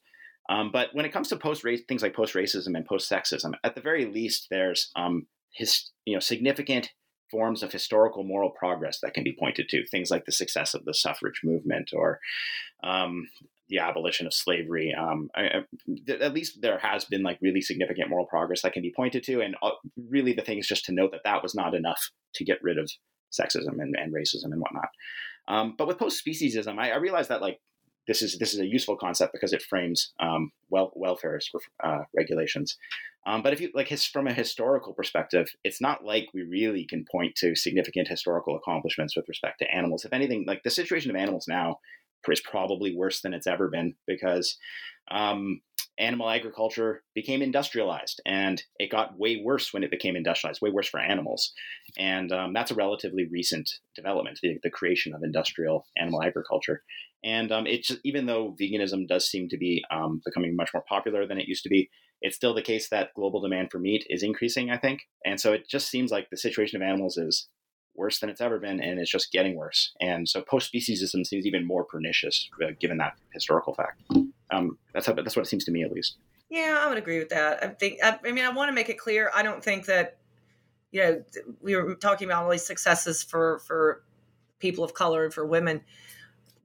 Um, 0.49 0.71
but 0.73 0.91
when 0.93 1.07
it 1.07 1.13
comes 1.13 1.29
to 1.29 1.37
post 1.37 1.65
race 1.65 1.81
things 1.89 2.03
like 2.03 2.15
post 2.15 2.35
racism 2.35 2.77
and 2.77 2.87
post 2.87 3.11
sexism, 3.11 3.55
at 3.65 3.75
the 3.75 3.81
very 3.81 4.05
least, 4.07 4.49
there's 4.51 4.91
um, 4.97 5.27
his, 5.53 5.91
you 6.05 6.15
know 6.15 6.21
significant 6.21 6.91
forms 7.31 7.63
of 7.63 7.73
historical 7.73 8.23
moral 8.23 8.51
progress 8.51 9.01
that 9.01 9.15
can 9.15 9.25
be 9.25 9.37
pointed 9.39 9.69
to. 9.69 9.87
Things 9.87 10.11
like 10.11 10.27
the 10.27 10.33
success 10.33 10.75
of 10.75 10.85
the 10.85 10.95
suffrage 10.95 11.41
movement 11.43 11.91
or 11.93 12.21
um, 12.85 13.27
the 13.69 13.79
abolition 13.79 14.27
of 14.27 14.35
slavery. 14.35 14.95
Um, 14.97 15.31
I, 15.35 15.43
I, 15.43 16.13
at 16.21 16.35
least 16.35 16.61
there 16.61 16.79
has 16.79 17.05
been 17.05 17.23
like 17.23 17.39
really 17.41 17.61
significant 17.61 18.11
moral 18.11 18.27
progress 18.27 18.63
that 18.63 18.73
can 18.73 18.83
be 18.83 18.93
pointed 18.95 19.25
to. 19.25 19.41
And 19.41 19.57
uh, 19.63 19.71
really, 19.97 20.33
the 20.33 20.43
thing 20.43 20.59
is 20.59 20.69
just 20.69 20.85
to 20.87 20.93
note 20.93 21.13
that 21.13 21.23
that 21.25 21.43
was 21.43 21.55
not 21.55 21.75
enough 21.75 22.11
to 22.35 22.45
get 22.45 22.63
rid 22.63 22.79
of 22.79 22.91
sexism 23.33 23.81
and, 23.81 23.97
and 23.97 24.13
racism 24.13 24.53
and 24.53 24.61
whatnot. 24.61 24.89
Um, 25.49 25.75
but 25.77 25.87
with 25.87 25.99
post 25.99 26.25
speciesism, 26.25 26.79
I, 26.79 26.91
I 26.91 26.97
realized 26.97 27.31
that 27.31 27.43
like 27.43 27.61
this 28.07 28.23
is 28.23 28.39
this 28.39 28.55
is 28.55 28.61
a 28.61 28.67
useful 28.67 28.97
concept 28.97 29.33
because 29.33 29.53
it 29.53 29.63
frames 29.63 30.13
um, 30.21 30.51
well 30.71 30.93
welfare 30.95 31.39
uh, 31.83 32.01
regulations. 32.17 32.77
Um, 33.27 33.43
but 33.43 33.55
if 33.55 33.61
you 33.61 33.71
like 33.75 33.89
his, 33.89 34.05
from 34.05 34.27
a 34.27 34.35
historical 34.35 34.93
perspective, 34.93 35.49
it's 35.65 35.81
not 35.81 36.05
like 36.05 36.27
we 36.35 36.43
really 36.43 36.85
can 36.85 37.07
point 37.11 37.35
to 37.37 37.57
significant 37.57 38.07
historical 38.07 38.55
accomplishments 38.57 39.17
with 39.17 39.29
respect 39.29 39.61
to 39.61 39.75
animals. 39.75 40.05
If 40.05 40.13
anything, 40.13 40.45
like 40.47 40.63
the 40.63 40.71
situation 40.71 41.11
of 41.11 41.17
animals 41.17 41.47
now 41.49 41.79
is 42.33 42.41
probably 42.41 42.95
worse 42.95 43.21
than 43.21 43.35
it's 43.35 43.47
ever 43.47 43.69
been 43.69 43.95
because 44.07 44.57
um, 45.11 45.61
animal 45.99 46.29
agriculture 46.29 47.03
became 47.15 47.43
industrialized 47.43 48.21
and 48.27 48.63
it 48.79 48.91
got 48.91 49.19
way 49.19 49.41
worse 49.45 49.73
when 49.73 49.85
it 49.85 49.91
became 49.91 50.17
industrialized, 50.17 50.61
way 50.61 50.71
worse 50.71 50.89
for 50.89 51.01
animals. 51.01 51.53
And 51.99 52.33
um, 52.33 52.53
that's 52.53 52.71
a 52.71 52.75
relatively 52.75 53.27
recent 53.31 53.71
development, 53.95 54.39
the, 54.43 54.59
the, 54.63 54.71
creation 54.71 55.15
of 55.15 55.23
industrial 55.23 55.87
animal 55.97 56.23
agriculture. 56.23 56.83
And 57.23 57.53
um, 57.53 57.67
it's 57.67 57.93
even 58.05 58.27
though 58.27 58.57
veganism 58.61 59.07
does 59.07 59.29
seem 59.29 59.49
to 59.49 59.57
be 59.57 59.85
um, 59.91 60.21
becoming 60.25 60.57
much 60.57 60.71
more 60.75 60.85
popular 60.89 61.27
than 61.27 61.39
it 61.39 61.49
used 61.49 61.63
to 61.63 61.69
be, 61.69 61.89
it's 62.21 62.37
still 62.37 62.55
the 62.55 62.63
case 62.63 62.89
that 62.89 63.15
global 63.15 63.41
demand 63.41 63.71
for 63.71 63.79
meat 63.79 64.05
is 64.09 64.23
increasing, 64.23 64.71
I 64.71 64.79
think. 64.79 65.03
And 65.25 65.41
so 65.41 65.53
it 65.53 65.69
just 65.69 65.89
seems 65.89 66.11
like 66.11 66.29
the 66.31 66.37
situation 66.37 66.81
of 66.81 66.87
animals 66.87 67.17
is 67.17 67.49
worse 67.95 68.19
than 68.19 68.29
it's 68.31 68.41
ever 68.41 68.59
been, 68.59 68.81
and 68.81 68.99
it's 68.99 69.11
just 69.11 69.33
getting 69.33 69.55
worse. 69.57 69.93
And 70.01 70.29
so 70.29 70.43
post 70.43 70.73
speciesism 70.73 71.25
seems 71.27 71.47
even 71.47 71.67
more 71.67 71.85
pernicious, 71.85 72.49
uh, 72.63 72.73
given 72.81 72.99
that 72.99 73.15
historical 73.33 73.75
fact. 73.75 74.03
Um, 74.51 74.79
that's 74.93 75.07
how, 75.07 75.13
that's 75.13 75.37
what 75.37 75.45
it 75.47 75.49
seems 75.49 75.65
to 75.65 75.71
me, 75.71 75.83
at 75.83 75.93
least. 75.93 76.17
Yeah, 76.51 76.79
I 76.85 76.89
would 76.89 76.99
agree 76.99 77.19
with 77.19 77.31
that. 77.31 77.63
I 77.65 77.69
think. 77.69 77.99
I, 78.03 78.19
I 78.25 78.33
mean, 78.33 78.45
I 78.45 78.51
want 78.51 78.69
to 78.69 78.73
make 78.75 78.89
it 78.89 78.99
clear. 78.99 79.31
I 79.35 79.43
don't 79.43 79.63
think 79.63 79.87
that 79.87 80.19
you 80.93 81.03
know 81.03 81.25
we 81.61 81.75
were 81.77 81.95
talking 81.97 82.29
about 82.29 82.45
all 82.45 82.51
these 82.51 82.65
successes 82.67 83.23
for 83.23 83.59
for 83.61 84.03
people 84.61 84.85
of 84.85 84.95
color 84.95 85.25
and 85.25 85.35
for 85.35 85.45
women 85.45 85.81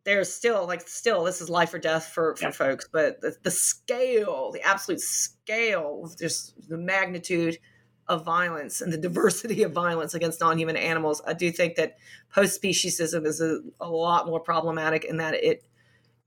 there's 0.06 0.32
still 0.32 0.66
like 0.66 0.88
still 0.88 1.24
this 1.24 1.42
is 1.42 1.50
life 1.50 1.74
or 1.74 1.80
death 1.80 2.06
for 2.14 2.36
for 2.36 2.46
Yeah. 2.46 2.52
folks 2.52 2.88
but 2.92 3.20
the, 3.22 3.36
the 3.44 3.52
scale 3.52 4.52
the 4.54 4.62
absolute 4.62 5.02
scale 5.02 6.02
of 6.06 6.18
just 6.18 6.54
the 6.70 6.78
magnitude 6.78 7.58
of 8.10 8.26
violence 8.26 8.82
and 8.82 8.92
the 8.92 8.98
diversity 8.98 9.64
of 9.64 9.72
violence 9.72 10.14
against 10.14 10.42
non-human 10.42 10.76
animals 10.76 11.22
i 11.26 11.34
do 11.34 11.52
think 11.52 11.76
that 11.76 11.98
post-speciesism 12.34 13.26
is 13.26 13.40
a, 13.40 13.60
a 13.80 13.90
lot 13.90 14.28
more 14.28 14.40
problematic 14.40 15.06
in 15.06 15.18
that 15.18 15.34
it 15.36 15.64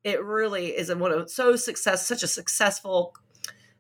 it 0.05 0.23
really 0.23 0.69
is 0.69 0.89
a, 0.89 0.97
one 0.97 1.13
of 1.13 1.31
so 1.31 1.55
success 1.57 2.07
such 2.07 2.23
a 2.23 2.29
successful 2.29 3.15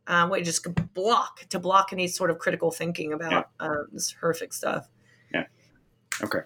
uh, 0.08 0.26
way 0.30 0.40
to 0.40 0.44
just 0.44 0.66
block 0.94 1.40
to 1.48 1.58
block 1.58 1.92
any 1.92 2.08
sort 2.08 2.30
of 2.30 2.38
critical 2.38 2.70
thinking 2.70 3.12
about 3.12 3.50
uh, 3.60 3.84
this 3.92 4.14
horrific 4.20 4.52
stuff 4.52 4.88
Yeah. 5.32 5.44
Okay. 6.22 6.40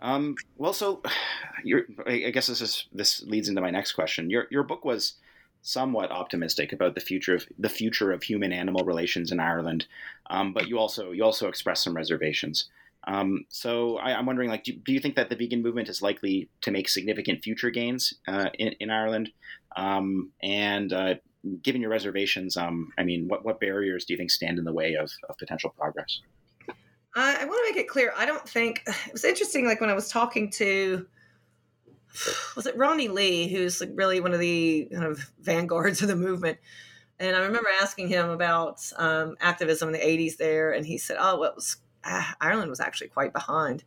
Um, 0.00 0.34
well, 0.56 0.72
so 0.72 1.02
I 2.06 2.30
guess 2.32 2.46
this 2.46 2.60
is 2.60 2.86
this 2.92 3.22
leads 3.22 3.48
into 3.48 3.60
my 3.60 3.70
next 3.70 3.92
question. 3.92 4.30
Your 4.30 4.46
your 4.50 4.62
book 4.62 4.84
was 4.84 5.14
somewhat 5.62 6.10
optimistic 6.10 6.72
about 6.72 6.94
the 6.94 7.00
future 7.00 7.34
of 7.34 7.46
the 7.58 7.68
future 7.68 8.12
of 8.12 8.22
human 8.22 8.52
animal 8.52 8.84
relations 8.84 9.32
in 9.32 9.40
Ireland, 9.40 9.86
um, 10.28 10.52
but 10.52 10.68
you 10.68 10.78
also 10.78 11.10
you 11.12 11.24
also 11.24 11.48
express 11.48 11.82
some 11.82 11.94
reservations. 11.94 12.68
Um, 13.04 13.46
so 13.48 13.96
I, 13.96 14.12
I'm 14.12 14.26
wondering, 14.26 14.50
like, 14.50 14.64
do, 14.64 14.72
do 14.72 14.92
you 14.92 15.00
think 15.00 15.16
that 15.16 15.30
the 15.30 15.36
vegan 15.36 15.62
movement 15.62 15.88
is 15.88 16.02
likely 16.02 16.48
to 16.60 16.70
make 16.70 16.88
significant 16.88 17.42
future 17.42 17.70
gains 17.70 18.14
uh, 18.28 18.50
in, 18.58 18.74
in 18.78 18.90
Ireland? 18.90 19.30
Um, 19.74 20.32
and 20.42 20.92
uh, 20.92 21.14
given 21.62 21.80
your 21.80 21.90
reservations, 21.90 22.56
um, 22.56 22.92
I 22.98 23.04
mean, 23.04 23.26
what, 23.28 23.44
what 23.44 23.60
barriers 23.60 24.04
do 24.04 24.12
you 24.12 24.18
think 24.18 24.30
stand 24.30 24.58
in 24.58 24.64
the 24.64 24.72
way 24.72 24.94
of, 24.94 25.10
of 25.28 25.38
potential 25.38 25.74
progress? 25.76 26.20
I, 27.16 27.38
I 27.40 27.44
want 27.46 27.66
to 27.66 27.72
make 27.72 27.82
it 27.82 27.88
clear. 27.88 28.12
I 28.16 28.26
don't 28.26 28.46
think 28.48 28.82
it 28.86 29.12
was 29.12 29.24
interesting. 29.24 29.64
Like 29.64 29.80
when 29.80 29.90
I 29.90 29.94
was 29.94 30.08
talking 30.08 30.50
to, 30.52 31.06
was 32.56 32.66
it 32.66 32.76
Ronnie 32.76 33.08
Lee, 33.08 33.48
who's 33.48 33.80
like 33.80 33.90
really 33.94 34.20
one 34.20 34.32
of 34.32 34.40
the 34.40 34.88
kind 34.92 35.04
of 35.04 35.30
vanguards 35.40 36.02
of 36.02 36.08
the 36.08 36.16
movement, 36.16 36.58
and 37.18 37.36
I 37.36 37.40
remember 37.40 37.68
asking 37.80 38.08
him 38.08 38.30
about 38.30 38.80
um, 38.96 39.36
activism 39.40 39.88
in 39.88 39.92
the 39.92 40.00
'80s 40.00 40.36
there, 40.36 40.72
and 40.72 40.86
he 40.86 40.98
said, 40.98 41.16
"Oh, 41.20 41.38
well, 41.38 41.52
was 41.54 41.76
ah, 42.04 42.34
Ireland 42.40 42.70
was 42.70 42.80
actually 42.80 43.08
quite 43.08 43.32
behind." 43.32 43.84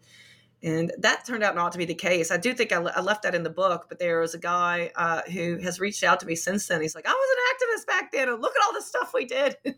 And 0.64 0.94
that 1.00 1.26
turned 1.26 1.44
out 1.44 1.56
not 1.56 1.74
to 1.74 1.78
be 1.78 1.84
the 1.84 1.94
case. 1.94 2.32
I 2.32 2.38
do 2.38 2.54
think 2.54 2.72
I, 2.72 2.78
I 2.78 3.02
left 3.02 3.24
that 3.24 3.36
in 3.36 3.44
the 3.44 3.50
book, 3.50 3.88
but 3.90 4.00
there 4.00 4.22
was 4.22 4.34
a 4.34 4.40
guy 4.40 4.91
uh, 4.95 5.22
who 5.24 5.58
has 5.58 5.82
reached 5.82 6.06
out 6.06 6.22
to 6.22 6.26
me 6.26 6.36
since 6.36 6.68
then. 6.68 6.82
He's 6.82 6.95
like, 6.95 7.06
I 7.06 7.12
was 7.12 7.30
an 7.36 7.68
activist 7.68 7.88
back 7.88 8.12
then, 8.14 8.30
and 8.30 8.41
look 8.41 8.56
at 8.56 8.66
all 8.66 8.74
the 8.74 8.82
stuff 8.82 9.14
we 9.14 9.26
did. 9.26 9.58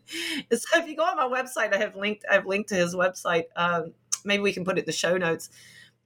So 0.52 0.78
if 0.78 0.88
you 0.88 0.96
go 0.96 1.02
on 1.02 1.16
my 1.16 1.42
website, 1.42 1.74
I 1.74 1.78
have 1.78 1.96
linked 1.96 2.24
I've 2.30 2.46
linked 2.46 2.68
to 2.68 2.76
his 2.76 2.94
website. 2.94 3.44
Um, 3.56 3.94
maybe 4.24 4.42
we 4.42 4.52
can 4.52 4.64
put 4.64 4.76
it 4.76 4.80
in 4.80 4.86
the 4.86 4.92
show 4.92 5.16
notes. 5.16 5.50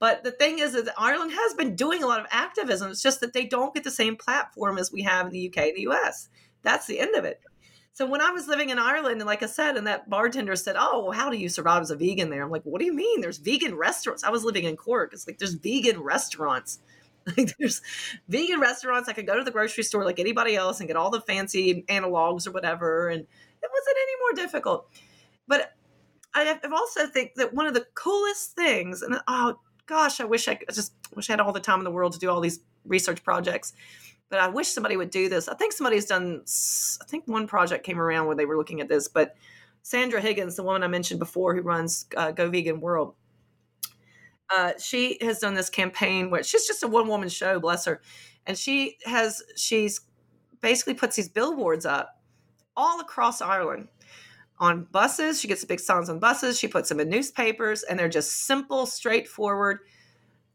But 0.01 0.23
the 0.23 0.31
thing 0.31 0.57
is 0.57 0.73
that 0.73 0.91
Ireland 0.97 1.31
has 1.31 1.53
been 1.53 1.75
doing 1.75 2.01
a 2.01 2.07
lot 2.07 2.19
of 2.19 2.25
activism. 2.31 2.89
It's 2.89 3.03
just 3.03 3.21
that 3.21 3.33
they 3.33 3.45
don't 3.45 3.71
get 3.71 3.83
the 3.83 3.91
same 3.91 4.15
platform 4.15 4.79
as 4.79 4.91
we 4.91 5.03
have 5.03 5.27
in 5.27 5.31
the 5.31 5.47
UK 5.47 5.57
and 5.57 5.77
the 5.77 5.87
US. 5.91 6.27
That's 6.63 6.87
the 6.87 6.99
end 6.99 7.15
of 7.15 7.23
it. 7.23 7.39
So 7.93 8.07
when 8.07 8.19
I 8.19 8.31
was 8.31 8.47
living 8.47 8.71
in 8.71 8.79
Ireland, 8.79 9.21
and 9.21 9.27
like 9.27 9.43
I 9.43 9.45
said, 9.45 9.77
and 9.77 9.85
that 9.85 10.09
bartender 10.09 10.55
said, 10.55 10.75
"Oh, 10.75 11.03
well, 11.03 11.11
how 11.11 11.29
do 11.29 11.37
you 11.37 11.49
survive 11.49 11.83
as 11.83 11.91
a 11.91 11.95
vegan 11.95 12.31
there?" 12.31 12.41
I'm 12.41 12.49
like, 12.49 12.63
"What 12.63 12.79
do 12.79 12.85
you 12.85 12.95
mean? 12.95 13.21
There's 13.21 13.37
vegan 13.37 13.75
restaurants." 13.75 14.23
I 14.23 14.31
was 14.31 14.43
living 14.43 14.63
in 14.63 14.75
Cork. 14.75 15.13
It's 15.13 15.27
like 15.27 15.37
there's 15.37 15.53
vegan 15.53 16.01
restaurants. 16.01 16.79
Like 17.37 17.55
there's 17.59 17.83
vegan 18.29 18.59
restaurants. 18.59 19.07
I 19.07 19.13
could 19.13 19.27
go 19.27 19.37
to 19.37 19.43
the 19.43 19.51
grocery 19.51 19.83
store 19.83 20.03
like 20.03 20.19
anybody 20.19 20.55
else 20.55 20.79
and 20.79 20.87
get 20.87 20.97
all 20.97 21.11
the 21.11 21.21
fancy 21.21 21.83
analogs 21.87 22.47
or 22.47 22.51
whatever, 22.51 23.09
and 23.09 23.21
it 23.21 23.69
wasn't 23.71 23.97
any 24.01 24.13
more 24.19 24.43
difficult. 24.43 24.89
But 25.47 25.73
I 26.33 26.57
also 26.73 27.05
think 27.05 27.35
that 27.35 27.53
one 27.53 27.67
of 27.67 27.75
the 27.75 27.85
coolest 27.93 28.53
things, 28.53 29.03
and 29.03 29.19
oh 29.27 29.59
gosh, 29.91 30.21
I 30.21 30.23
wish 30.23 30.47
I, 30.47 30.53
I 30.53 30.71
just 30.71 30.93
wish 31.13 31.29
I 31.29 31.33
had 31.33 31.41
all 31.41 31.51
the 31.51 31.59
time 31.59 31.79
in 31.79 31.83
the 31.83 31.91
world 31.91 32.13
to 32.13 32.19
do 32.19 32.29
all 32.29 32.39
these 32.39 32.61
research 32.85 33.23
projects. 33.25 33.73
But 34.29 34.39
I 34.39 34.47
wish 34.47 34.69
somebody 34.69 34.95
would 34.95 35.09
do 35.09 35.27
this. 35.27 35.49
I 35.49 35.55
think 35.55 35.73
somebody's 35.73 36.05
done. 36.05 36.43
I 37.01 37.05
think 37.05 37.27
one 37.27 37.45
project 37.45 37.85
came 37.85 37.99
around 37.99 38.27
where 38.27 38.35
they 38.37 38.45
were 38.45 38.55
looking 38.55 38.79
at 38.79 38.87
this, 38.87 39.09
but 39.09 39.35
Sandra 39.83 40.21
Higgins, 40.21 40.55
the 40.55 40.63
woman 40.63 40.83
I 40.83 40.87
mentioned 40.87 41.19
before, 41.19 41.53
who 41.53 41.61
runs 41.61 42.05
uh, 42.15 42.31
Go 42.31 42.49
Vegan 42.49 42.79
World, 42.79 43.15
uh, 44.49 44.71
she 44.79 45.17
has 45.19 45.39
done 45.39 45.55
this 45.55 45.69
campaign 45.69 46.29
where 46.29 46.41
she's 46.41 46.65
just 46.65 46.83
a 46.83 46.87
one 46.87 47.09
woman 47.09 47.27
show, 47.27 47.59
bless 47.59 47.83
her, 47.83 48.01
and 48.47 48.57
she 48.57 48.97
has 49.05 49.43
she's 49.57 49.99
basically 50.61 50.93
puts 50.93 51.17
these 51.17 51.27
billboards 51.27 51.85
up 51.85 52.21
all 52.77 53.01
across 53.01 53.41
Ireland 53.41 53.89
on 54.61 54.83
buses. 54.91 55.41
She 55.41 55.47
gets 55.47 55.61
the 55.61 55.67
big 55.67 55.79
signs 55.79 56.07
on 56.07 56.19
buses. 56.19 56.57
She 56.57 56.67
puts 56.67 56.87
them 56.87 56.99
in 56.99 57.09
newspapers, 57.09 57.81
and 57.83 57.97
they're 57.99 58.07
just 58.07 58.45
simple, 58.45 58.85
straightforward. 58.85 59.79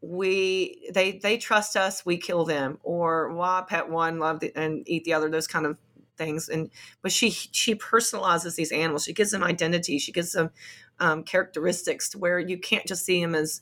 We 0.01 0.89
they 0.93 1.19
they 1.19 1.37
trust 1.37 1.75
us. 1.75 2.05
We 2.05 2.17
kill 2.17 2.45
them, 2.45 2.79
or 2.83 3.33
why 3.33 3.63
pet 3.67 3.89
one, 3.89 4.17
love 4.17 4.39
the, 4.39 4.55
and 4.55 4.87
eat 4.87 5.03
the 5.03 5.13
other. 5.13 5.29
Those 5.29 5.47
kind 5.47 5.65
of 5.65 5.77
things. 6.17 6.47
And 6.47 6.71
but 7.01 7.11
she 7.11 7.29
she 7.29 7.75
personalizes 7.75 8.55
these 8.55 8.71
animals. 8.71 9.03
She 9.03 9.13
gives 9.13 9.31
them 9.31 9.43
identity. 9.43 9.99
She 9.99 10.13
gives 10.13 10.31
them 10.31 10.51
um, 10.99 11.23
characteristics 11.23 12.09
to 12.09 12.17
where 12.17 12.39
you 12.39 12.57
can't 12.57 12.87
just 12.87 13.05
see 13.05 13.21
them 13.21 13.35
as 13.35 13.61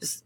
just 0.00 0.24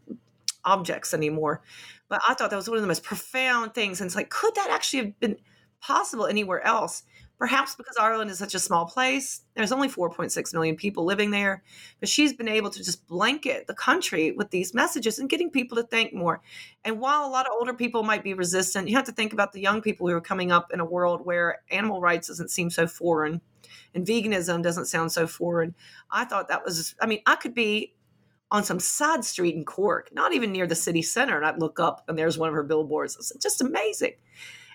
objects 0.63 1.13
anymore. 1.13 1.61
But 2.07 2.21
I 2.27 2.35
thought 2.35 2.51
that 2.51 2.55
was 2.55 2.69
one 2.69 2.77
of 2.77 2.81
the 2.83 2.87
most 2.87 3.03
profound 3.03 3.73
things. 3.73 3.99
And 3.99 4.07
it's 4.07 4.15
like, 4.15 4.29
could 4.29 4.55
that 4.55 4.69
actually 4.71 5.03
have 5.03 5.19
been 5.19 5.37
possible 5.81 6.25
anywhere 6.25 6.65
else? 6.65 7.03
Perhaps 7.37 7.75
because 7.75 7.95
Ireland 7.97 8.31
is 8.31 8.39
such 8.39 8.55
a 8.55 8.59
small 8.59 8.85
place. 8.85 9.41
There's 9.55 9.71
only 9.71 9.89
4.6 9.89 10.53
million 10.53 10.75
people 10.75 11.05
living 11.05 11.29
there. 11.29 11.63
But 11.99 12.09
she's 12.09 12.33
been 12.33 12.47
able 12.47 12.71
to 12.71 12.83
just 12.83 13.07
blanket 13.07 13.67
the 13.67 13.75
country 13.75 14.31
with 14.31 14.49
these 14.49 14.73
messages 14.73 15.19
and 15.19 15.29
getting 15.29 15.51
people 15.51 15.75
to 15.77 15.83
think 15.83 16.13
more. 16.13 16.41
And 16.83 16.99
while 16.99 17.27
a 17.27 17.29
lot 17.29 17.45
of 17.45 17.51
older 17.59 17.73
people 17.73 18.01
might 18.01 18.23
be 18.23 18.33
resistant, 18.33 18.89
you 18.89 18.95
have 18.95 19.05
to 19.05 19.11
think 19.11 19.33
about 19.33 19.53
the 19.53 19.61
young 19.61 19.81
people 19.81 20.07
who 20.07 20.15
are 20.15 20.21
coming 20.21 20.51
up 20.51 20.73
in 20.73 20.79
a 20.79 20.85
world 20.85 21.25
where 21.25 21.59
animal 21.69 22.01
rights 22.01 22.27
doesn't 22.27 22.49
seem 22.49 22.71
so 22.71 22.87
foreign 22.87 23.39
and 23.93 24.05
veganism 24.05 24.63
doesn't 24.63 24.85
sound 24.85 25.11
so 25.11 25.27
foreign. 25.27 25.75
I 26.11 26.25
thought 26.25 26.47
that 26.49 26.63
was, 26.63 26.95
I 27.01 27.05
mean, 27.05 27.19
I 27.25 27.35
could 27.35 27.53
be 27.53 27.93
on 28.49 28.63
some 28.63 28.79
side 28.79 29.25
street 29.25 29.55
in 29.55 29.65
Cork, 29.65 30.09
not 30.13 30.33
even 30.33 30.51
near 30.51 30.67
the 30.67 30.75
city 30.75 31.01
center, 31.01 31.35
and 31.35 31.45
I'd 31.45 31.59
look 31.59 31.79
up 31.79 32.03
and 32.07 32.17
there's 32.17 32.37
one 32.37 32.49
of 32.49 32.55
her 32.55 32.63
billboards. 32.63 33.15
It's 33.17 33.33
just 33.43 33.61
amazing. 33.61 34.13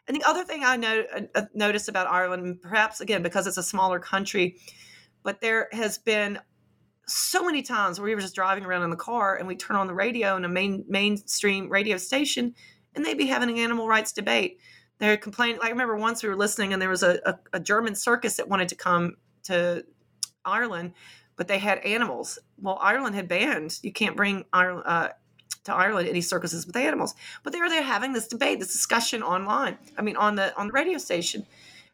And 0.09 0.17
the 0.17 0.25
other 0.29 0.45
thing 0.45 0.65
I 0.65 0.77
know, 0.77 1.05
uh, 1.35 1.43
noticed 1.55 1.89
about 1.89 2.09
Ireland, 2.09 2.61
perhaps 2.61 3.01
again 3.01 3.23
because 3.23 3.47
it's 3.47 3.57
a 3.57 3.63
smaller 3.63 4.01
country, 4.01 4.57
but 5.23 5.41
there 5.41 5.69
has 5.73 5.99
been 5.99 6.41
so 7.07 7.45
many 7.45 7.63
times 7.63 7.99
where 7.99 8.07
we 8.07 8.15
were 8.15 8.21
just 8.21 8.35
driving 8.35 8.65
around 8.65 8.83
in 8.83 8.91
the 8.91 8.97
car 8.97 9.37
and 9.37 9.47
we 9.47 9.57
turn 9.57 9.77
on 9.77 9.87
the 9.87 9.95
radio 9.95 10.37
and 10.37 10.45
a 10.45 10.49
main 10.49 10.85
mainstream 10.89 11.69
radio 11.69 11.97
station, 11.97 12.55
and 12.95 13.05
they'd 13.05 13.19
be 13.19 13.27
having 13.27 13.51
an 13.51 13.59
animal 13.59 13.87
rights 13.87 14.13
debate. 14.13 14.59
They're 14.99 15.17
complaining. 15.17 15.59
Like 15.59 15.69
I 15.69 15.71
remember 15.71 15.97
once 15.97 16.23
we 16.23 16.29
were 16.29 16.37
listening, 16.37 16.73
and 16.73 16.81
there 16.81 16.89
was 16.89 17.03
a, 17.03 17.21
a, 17.25 17.39
a 17.55 17.61
German 17.61 17.95
circus 17.95 18.37
that 18.37 18.49
wanted 18.49 18.69
to 18.69 18.77
come 18.77 19.17
to 19.45 19.85
Ireland, 20.45 20.93
but 21.37 21.49
they 21.49 21.59
had 21.59 21.79
animals. 21.79 22.39
Well, 22.61 22.79
Ireland 22.81 23.15
had 23.15 23.29
banned 23.29 23.79
you 23.83 23.93
can't 23.93 24.17
bring 24.17 24.45
Ireland. 24.53 24.85
Uh, 24.87 25.09
to 25.65 25.75
Ireland 25.75 26.09
any 26.09 26.21
circuses 26.21 26.67
with 26.67 26.77
animals. 26.77 27.15
But 27.43 27.53
they 27.53 27.61
were 27.61 27.69
there 27.69 27.83
having 27.83 28.13
this 28.13 28.29
debate, 28.29 28.59
this 28.59 28.73
discussion 28.73 29.23
online. 29.23 29.79
I 29.97 30.03
mean, 30.03 30.17
on 30.17 30.37
the 30.37 30.57
on 30.57 30.69
the 30.69 30.73
radio 30.73 30.99
station. 30.99 31.47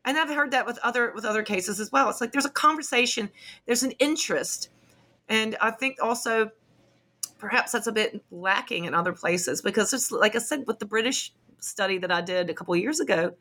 And 0.04 0.16
I've 0.16 0.30
heard 0.30 0.52
that 0.52 0.64
with 0.64 0.78
other 0.82 1.12
with 1.14 1.24
other 1.24 1.42
cases 1.42 1.80
as 1.80 1.92
well. 1.92 2.08
It's 2.08 2.20
like 2.20 2.32
there's 2.32 2.46
a 2.46 2.50
conversation, 2.50 3.30
there's 3.66 3.82
an 3.82 3.92
interest, 3.92 4.70
and 5.28 5.56
I 5.60 5.70
think 5.70 5.98
also 6.02 6.50
perhaps 7.38 7.72
that's 7.72 7.86
a 7.86 7.92
bit 7.92 8.22
lacking 8.30 8.84
in 8.84 8.94
other 8.94 9.12
places 9.12 9.62
because 9.62 9.92
it's 9.92 10.10
like 10.10 10.34
I 10.34 10.38
said 10.38 10.64
with 10.66 10.78
the 10.78 10.86
British 10.86 11.32
study 11.60 11.98
that 11.98 12.10
I 12.10 12.20
did 12.20 12.48
a 12.50 12.54
couple 12.54 12.74
years 12.76 13.00
ago, 13.00 13.34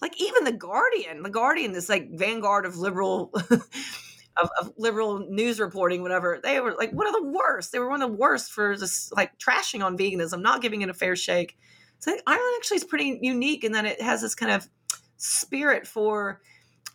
like 0.00 0.20
even 0.20 0.44
the 0.44 0.52
Guardian, 0.52 1.22
the 1.22 1.30
Guardian, 1.30 1.72
this 1.72 1.88
like 1.88 2.10
vanguard 2.10 2.66
of 2.66 2.76
liberal. 2.76 3.32
Of, 4.40 4.48
of, 4.58 4.72
liberal 4.78 5.26
news 5.28 5.60
reporting, 5.60 6.00
whatever. 6.00 6.40
They 6.42 6.58
were 6.60 6.74
like 6.74 6.90
one 6.92 7.06
of 7.06 7.12
the 7.12 7.22
worst. 7.22 7.70
They 7.70 7.78
were 7.78 7.90
one 7.90 8.00
of 8.00 8.10
the 8.10 8.16
worst 8.16 8.50
for 8.50 8.74
just 8.74 9.14
like 9.14 9.38
trashing 9.38 9.84
on 9.84 9.98
veganism, 9.98 10.40
not 10.40 10.62
giving 10.62 10.80
it 10.80 10.88
a 10.88 10.94
fair 10.94 11.16
shake. 11.16 11.58
So 11.98 12.16
Ireland 12.26 12.54
actually 12.56 12.78
is 12.78 12.84
pretty 12.84 13.18
unique 13.20 13.62
in 13.62 13.72
that 13.72 13.84
it 13.84 14.00
has 14.00 14.22
this 14.22 14.34
kind 14.34 14.50
of 14.50 14.68
spirit 15.18 15.86
for 15.86 16.40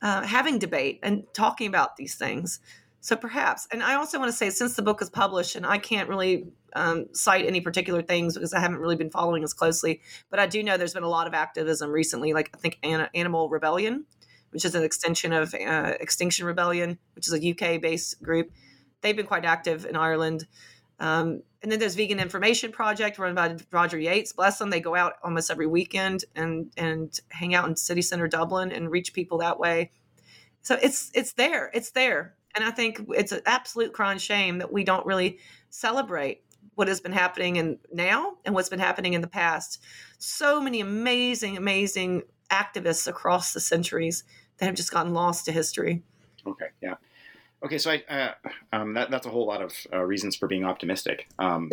uh, 0.02 0.24
having 0.24 0.60
debate 0.60 1.00
and 1.04 1.24
talking 1.34 1.68
about 1.68 1.96
these 1.96 2.16
things. 2.16 2.60
So 3.00 3.16
perhaps, 3.16 3.68
and 3.72 3.82
I 3.82 3.96
also 3.96 4.20
want 4.20 4.32
to 4.32 4.38
say, 4.38 4.50
since 4.50 4.76
the 4.76 4.82
book 4.82 5.02
is 5.02 5.10
published, 5.10 5.56
and 5.56 5.66
I 5.66 5.78
can't 5.78 6.10
really 6.10 6.48
um, 6.76 7.06
cite 7.14 7.46
any 7.46 7.62
particular 7.62 8.02
things 8.02 8.34
because 8.34 8.54
I 8.54 8.60
haven't 8.60 8.80
really 8.80 8.96
been 8.96 9.10
following 9.10 9.44
as 9.44 9.54
closely, 9.54 10.02
but 10.30 10.40
I 10.40 10.48
do 10.48 10.62
know 10.62 10.76
there's 10.76 10.94
been 10.94 11.04
a 11.04 11.10
lot 11.10 11.28
of 11.28 11.34
activism 11.34 11.90
recently, 11.90 12.34
like 12.34 12.50
I 12.54 12.58
think 12.58 12.80
An- 12.84 13.10
Animal 13.14 13.48
Rebellion 13.50 14.06
which 14.52 14.65
is 14.65 14.76
an 14.76 14.84
extension 14.84 15.34
of 15.34 15.53
uh, 15.53 15.94
Extinction 15.99 16.45
Rebellion, 16.45 16.98
which 17.15 17.28
is 17.28 17.34
a 17.34 17.52
UK 17.52 17.82
based 17.82 18.22
group. 18.22 18.52
They've 19.02 19.15
been 19.15 19.28
quite 19.28 19.45
active 19.45 19.86
in 19.86 19.95
Ireland. 19.95 20.48
Um, 20.99 21.44
and 21.61 21.72
then 21.72 21.80
there's 21.80 21.95
Vegan 21.95 22.19
Information 22.19 22.72
Project 22.72 23.19
run 23.19 23.36
by 23.36 23.56
Roger 23.72 23.99
Yates. 23.99 24.34
Bless 24.34 24.57
them. 24.57 24.69
They 24.69 24.80
go 24.80 24.95
out 24.95 25.14
almost 25.24 25.52
every 25.52 25.68
weekend 25.68 26.26
and 26.36 26.72
and 26.78 27.19
hang 27.30 27.53
out 27.53 27.68
in 27.68 27.76
city 27.76 28.02
center 28.02 28.28
Dublin 28.28 28.72
and 28.72 28.91
reach 28.91 29.14
people 29.14 29.40
that 29.40 29.60
way. 29.60 29.91
So 30.61 30.78
it's 30.82 31.11
it's 31.14 31.34
there. 31.34 31.72
It's 31.74 31.91
there. 31.91 32.36
And 32.56 32.64
I 32.64 32.72
think 32.72 33.02
it's 33.15 33.32
an 33.32 33.41
absolute 33.45 33.94
crying 33.94 34.18
shame 34.18 34.57
that 34.60 34.74
we 34.74 34.84
don't 34.84 35.06
really 35.06 35.40
celebrate 35.69 36.41
what 36.76 36.88
has 36.88 37.02
been 37.02 37.11
happening 37.11 37.56
in 37.56 37.80
now 37.91 38.34
and 38.45 38.53
what's 38.53 38.69
been 38.69 38.80
happening 38.80 39.14
in 39.14 39.22
the 39.22 39.28
past. 39.28 39.84
So 40.19 40.61
many 40.61 40.80
amazing, 40.80 41.57
amazing 41.57 42.24
activists 42.52 43.07
across 43.07 43.53
the 43.53 43.60
centuries 43.60 44.24
that 44.57 44.65
have 44.65 44.76
just 44.76 44.91
gotten 44.91 45.14
lost 45.14 45.45
to 45.45 45.52
history. 45.52 46.03
Okay, 46.45 46.68
yeah. 46.82 46.95
Okay, 47.64 47.78
so 47.78 47.91
I, 47.91 48.03
uh, 48.07 48.34
um, 48.72 48.94
that, 48.94 49.10
that's 49.10 49.26
a 49.26 49.30
whole 49.30 49.48
lot 49.48 49.61
of 49.61 49.74
uh, 49.91 50.02
reasons 50.03 50.36
for 50.36 50.48
being 50.48 50.64
optimistic. 50.64 51.28
Um, 51.40 51.72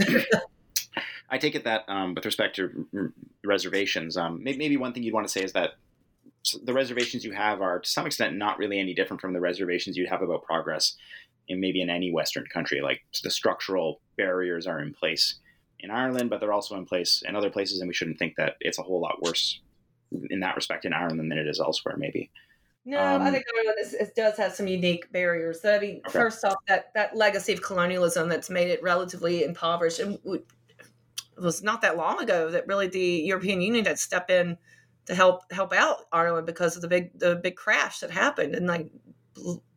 I 1.30 1.38
take 1.38 1.54
it 1.54 1.64
that 1.64 1.84
um, 1.88 2.14
with 2.14 2.24
respect 2.24 2.56
to 2.56 3.12
reservations, 3.44 4.16
um, 4.16 4.42
maybe, 4.42 4.58
maybe, 4.58 4.76
one 4.76 4.92
thing 4.92 5.02
you'd 5.02 5.14
want 5.14 5.26
to 5.26 5.32
say 5.32 5.42
is 5.42 5.52
that 5.52 5.72
the 6.62 6.72
reservations 6.72 7.24
you 7.24 7.32
have 7.32 7.60
are 7.60 7.80
to 7.80 7.88
some 7.88 8.06
extent 8.06 8.36
not 8.36 8.58
really 8.58 8.78
any 8.78 8.94
different 8.94 9.20
from 9.20 9.32
the 9.32 9.40
reservations 9.40 9.96
you'd 9.96 10.08
have 10.08 10.22
about 10.22 10.44
progress 10.44 10.94
in 11.48 11.60
maybe 11.60 11.80
in 11.80 11.90
any 11.90 12.12
Western 12.12 12.44
country. 12.46 12.80
Like 12.80 13.02
the 13.22 13.30
structural 13.30 14.00
barriers 14.16 14.66
are 14.66 14.80
in 14.80 14.94
place 14.94 15.36
in 15.80 15.90
Ireland, 15.90 16.30
but 16.30 16.40
they're 16.40 16.52
also 16.52 16.76
in 16.76 16.86
place 16.86 17.22
in 17.26 17.36
other 17.36 17.50
places, 17.50 17.80
and 17.80 17.88
we 17.88 17.94
shouldn't 17.94 18.18
think 18.18 18.36
that 18.36 18.56
it's 18.60 18.78
a 18.78 18.82
whole 18.82 19.00
lot 19.00 19.22
worse 19.22 19.60
in 20.30 20.40
that 20.40 20.56
respect 20.56 20.84
in 20.84 20.92
Ireland 20.92 21.18
than 21.18 21.32
it 21.32 21.46
is 21.46 21.60
elsewhere, 21.60 21.96
maybe. 21.96 22.30
No, 22.86 23.02
um, 23.02 23.22
I 23.22 23.30
think 23.30 23.44
Ireland 23.56 23.78
is, 23.80 23.94
is, 23.94 24.10
does 24.10 24.36
have 24.36 24.52
some 24.52 24.66
unique 24.66 25.10
barriers. 25.10 25.62
So, 25.62 25.74
I 25.74 25.80
mean, 25.80 26.02
okay. 26.06 26.18
first 26.18 26.44
off, 26.44 26.56
that 26.68 26.92
that 26.94 27.16
legacy 27.16 27.54
of 27.54 27.62
colonialism 27.62 28.28
that's 28.28 28.50
made 28.50 28.68
it 28.68 28.82
relatively 28.82 29.42
impoverished, 29.42 30.00
and 30.00 30.18
it 30.24 30.44
was 31.38 31.62
not 31.62 31.80
that 31.80 31.96
long 31.96 32.22
ago 32.22 32.50
that 32.50 32.66
really 32.66 32.88
the 32.88 33.00
European 33.00 33.62
Union 33.62 33.86
had 33.86 33.98
stepped 33.98 34.30
in 34.30 34.58
to 35.06 35.14
help 35.14 35.50
help 35.50 35.72
out 35.72 36.02
Ireland 36.12 36.46
because 36.46 36.76
of 36.76 36.82
the 36.82 36.88
big 36.88 37.18
the 37.18 37.36
big 37.36 37.56
crash 37.56 38.00
that 38.00 38.10
happened 38.10 38.54
and 38.54 38.66
like 38.66 38.90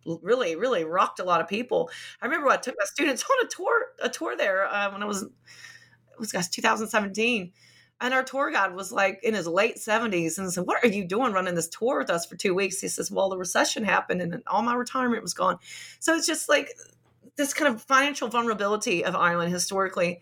really 0.05 0.55
really 0.55 0.83
rocked 0.83 1.19
a 1.19 1.23
lot 1.23 1.39
of 1.39 1.47
people. 1.47 1.89
I 2.21 2.25
remember 2.25 2.49
I 2.49 2.57
took 2.57 2.75
my 2.77 2.85
students 2.85 3.23
on 3.29 3.45
a 3.45 3.49
tour 3.49 3.85
a 4.01 4.09
tour 4.09 4.35
there 4.35 4.65
uh, 4.65 4.91
when 4.91 5.01
I 5.01 5.05
was 5.05 5.23
it 5.23 6.19
was 6.19 6.31
guys 6.31 6.49
2017 6.49 7.53
and 7.99 8.13
our 8.13 8.23
tour 8.23 8.51
guide 8.51 8.75
was 8.75 8.91
like 8.91 9.19
in 9.23 9.33
his 9.33 9.47
late 9.47 9.77
70s 9.77 10.37
and 10.37 10.51
said, 10.51 10.65
What 10.65 10.83
are 10.83 10.87
you 10.87 11.05
doing 11.05 11.33
running 11.33 11.55
this 11.55 11.67
tour 11.67 11.97
with 11.97 12.09
us 12.09 12.25
for 12.25 12.35
two 12.35 12.53
weeks? 12.53 12.79
He 12.79 12.87
says, 12.87 13.11
Well, 13.11 13.29
the 13.29 13.37
recession 13.37 13.83
happened 13.83 14.21
and 14.21 14.43
all 14.47 14.61
my 14.61 14.75
retirement 14.75 15.23
was 15.23 15.33
gone. 15.33 15.57
So 15.99 16.13
it's 16.15 16.27
just 16.27 16.47
like 16.47 16.69
this 17.37 17.53
kind 17.53 17.73
of 17.73 17.81
financial 17.81 18.27
vulnerability 18.27 19.03
of 19.03 19.15
Ireland 19.15 19.51
historically 19.51 20.21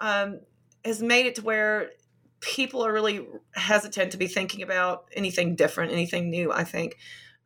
um, 0.00 0.40
has 0.84 1.02
made 1.02 1.26
it 1.26 1.36
to 1.36 1.42
where 1.42 1.90
people 2.40 2.84
are 2.84 2.92
really 2.92 3.26
hesitant 3.54 4.12
to 4.12 4.18
be 4.18 4.26
thinking 4.26 4.62
about 4.62 5.04
anything 5.12 5.54
different, 5.54 5.92
anything 5.92 6.30
new, 6.30 6.52
I 6.52 6.64
think. 6.64 6.96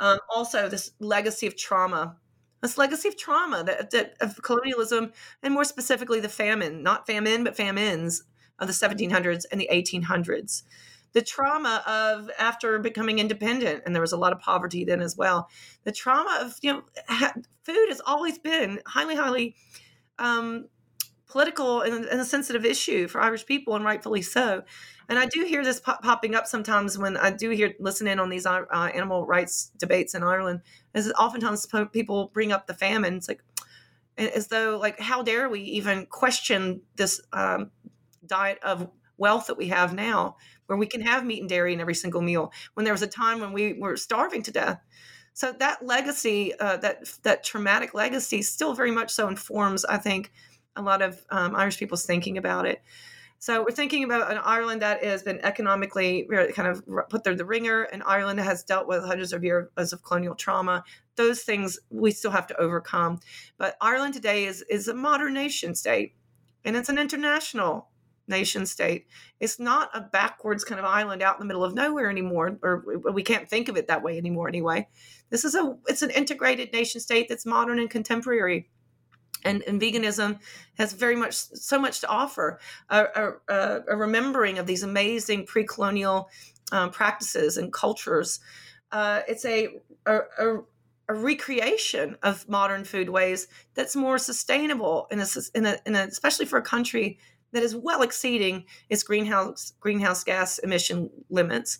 Um, 0.01 0.19
also, 0.35 0.69
this 0.69 0.93
legacy 0.99 1.47
of 1.47 1.57
trauma 1.57 2.17
this 2.61 2.77
legacy 2.77 3.07
of 3.09 3.17
trauma 3.17 3.63
that, 3.63 3.91
that, 3.93 4.17
of 4.21 4.43
colonialism 4.43 5.13
and 5.45 5.55
more 5.55 5.63
specifically 5.63 6.19
the 6.19 6.29
famine 6.29 6.83
not 6.83 7.07
famine 7.07 7.45
but 7.45 7.57
famines 7.57 8.25
of 8.59 8.67
the 8.67 8.73
1700s 8.73 9.45
and 9.51 9.61
the 9.61 9.69
1800s. 9.73 10.63
The 11.13 11.23
trauma 11.23 11.83
of 11.87 12.31
after 12.39 12.79
becoming 12.79 13.19
independent, 13.19 13.83
and 13.87 13.95
there 13.95 14.03
was 14.03 14.13
a 14.13 14.17
lot 14.17 14.33
of 14.33 14.41
poverty 14.41 14.85
then 14.85 15.01
as 15.01 15.17
well. 15.17 15.49
The 15.85 15.93
trauma 15.93 16.39
of 16.43 16.57
you 16.61 16.73
know 16.73 16.83
food 17.63 17.89
has 17.89 18.01
always 18.07 18.39
been 18.39 18.81
highly, 18.87 19.17
highly 19.17 19.57
um, 20.19 20.67
political 21.27 21.83
and, 21.83 22.05
and, 22.05 22.21
a 22.21 22.25
sensitive 22.25 22.65
issue 22.65 23.09
for 23.09 23.21
Irish 23.21 23.47
people, 23.47 23.75
and 23.75 23.85
rightfully 23.85 24.23
so. 24.23 24.63
And 25.09 25.19
I 25.19 25.27
do 25.27 25.45
hear 25.45 25.65
this 25.65 25.81
pop- 25.81 26.03
popping 26.03 26.35
up 26.35 26.47
sometimes 26.47 26.99
when 26.99 27.17
I 27.17 27.31
do 27.31 27.51
hear 27.51 27.75
listen 27.81 28.07
in 28.07 28.21
on 28.21 28.29
these 28.29 28.45
uh, 28.45 28.65
animal 28.95 29.27
rights 29.27 29.71
debates 29.79 30.15
in 30.15 30.23
Ireland. 30.23 30.61
Is 30.95 31.11
oftentimes 31.13 31.67
people 31.93 32.31
bring 32.35 32.53
up 32.53 32.67
the 32.67 32.75
famine. 32.75 33.15
It's 33.15 33.29
like 33.29 33.43
as 34.19 34.49
though 34.49 34.79
like 34.81 34.99
how 34.99 35.23
dare 35.23 35.49
we 35.49 35.61
even 35.61 36.07
question 36.07 36.83
this 36.97 37.21
um, 37.33 37.71
diet 38.29 38.59
of 38.63 38.89
wealth 39.17 39.49
that 39.49 39.59
we 39.59 39.69
have 39.69 39.95
now, 39.95 40.37
where 40.67 40.79
we 40.79 40.87
can 40.87 41.01
have 41.01 41.25
meat 41.25 41.41
and 41.41 41.49
dairy 41.49 41.73
in 41.73 41.81
every 41.81 41.95
single 41.95 42.23
meal, 42.23 42.53
when 42.75 42.85
there 42.85 42.95
was 42.95 43.03
a 43.03 43.09
time 43.09 43.41
when 43.41 43.53
we 43.53 43.73
were 43.73 43.97
starving 43.97 44.43
to 44.45 44.53
death. 44.53 44.81
So 45.35 45.53
that 45.53 45.85
legacy, 45.85 46.59
uh, 46.59 46.79
that 46.79 47.09
that 47.23 47.45
traumatic 47.45 47.95
legacy, 47.95 48.43
still 48.43 48.75
very 48.75 48.91
much 48.91 49.11
so 49.11 49.29
informs, 49.29 49.85
I 49.85 49.99
think, 49.99 50.33
a 50.77 50.83
lot 50.83 51.03
of 51.03 51.25
um, 51.31 51.55
Irish 51.57 51.79
people's 51.79 52.07
thinking 52.07 52.39
about 52.39 52.67
it. 52.67 52.83
So 53.41 53.63
we're 53.63 53.71
thinking 53.71 54.03
about 54.03 54.33
an 54.33 54.39
Ireland 54.39 54.83
that 54.83 55.05
has 55.05 55.23
been 55.23 55.39
economically 55.45 56.29
kind 56.55 56.69
of 56.69 56.85
put 57.09 57.23
through 57.23 57.37
the 57.37 57.45
ringer, 57.45 57.83
and 57.83 58.03
Ireland 58.05 58.41
has 58.41 58.65
dealt 58.65 58.89
with 58.89 59.05
hundreds 59.05 59.33
of 59.33 59.45
years 59.45 59.93
of 59.93 60.03
colonial 60.03 60.35
trauma. 60.35 60.83
Those 61.15 61.43
things 61.43 61.79
we 61.89 62.11
still 62.11 62.33
have 62.33 62.49
to 62.49 62.61
overcome. 62.61 63.21
But 63.57 63.77
Ireland 63.81 64.15
today 64.15 64.45
is 64.45 64.63
is 64.69 64.89
a 64.89 64.95
modern 64.95 65.35
nation 65.35 65.77
state, 65.77 66.15
and 66.65 66.77
it's 66.77 66.89
an 66.89 66.99
international 66.99 67.88
nation 68.29 68.67
state. 68.67 69.07
It's 69.41 69.59
not 69.59 69.91
a 69.95 70.01
backwards 70.01 70.65
kind 70.65 70.79
of 70.79 70.85
island 70.85 71.23
out 71.23 71.37
in 71.37 71.41
the 71.41 71.47
middle 71.47 71.65
of 71.65 71.75
nowhere 71.75 72.11
anymore, 72.11 72.59
or 72.63 72.85
we 73.13 73.23
can't 73.23 73.49
think 73.49 73.69
of 73.69 73.77
it 73.77 73.89
that 73.89 74.03
way 74.03 74.19
anymore 74.19 74.49
anyway. 74.49 74.89
This 75.31 75.45
is 75.45 75.55
a 75.55 75.77
it's 75.87 76.03
an 76.03 76.11
integrated 76.11 76.73
nation 76.73 77.01
state 77.01 77.29
that's 77.29 77.47
modern 77.47 77.79
and 77.79 77.91
contemporary. 77.91 78.69
And, 79.45 79.63
and 79.69 79.81
veganism 79.81 80.41
has 80.79 80.93
very 80.93 81.15
much 81.15 81.35
so 81.35 81.79
much 81.79 82.01
to 82.01 82.09
offer 82.09 82.59
a, 82.89 83.35
a, 83.49 83.83
a 83.89 83.97
remembering 83.97 84.59
of 84.59 84.67
these 84.67 84.83
amazing 84.83 85.47
pre-colonial 85.47 86.29
um, 86.73 86.91
practices 86.91 87.57
and 87.57 87.73
cultures 87.73 88.41
uh, 88.93 89.21
it's 89.29 89.45
a, 89.45 89.69
a, 90.07 90.21
a 91.09 91.15
recreation 91.15 92.17
of 92.23 92.49
modern 92.49 92.85
food 92.85 93.09
ways 93.09 93.49
that's 93.75 93.97
more 93.97 94.19
sustainable 94.19 95.07
in 95.11 95.21
a, 95.21 95.27
in 95.55 95.67
a, 95.67 95.77
in 95.87 95.95
a, 95.95 96.01
especially 96.01 96.47
for 96.47 96.59
a 96.59 96.63
country 96.63 97.19
that 97.53 97.63
is 97.63 97.75
well 97.75 98.03
exceeding 98.03 98.65
its 98.89 99.03
greenhouse 99.03 99.73
greenhouse 99.81 100.25
gas 100.25 100.59
emission 100.59 101.11
limits. 101.31 101.79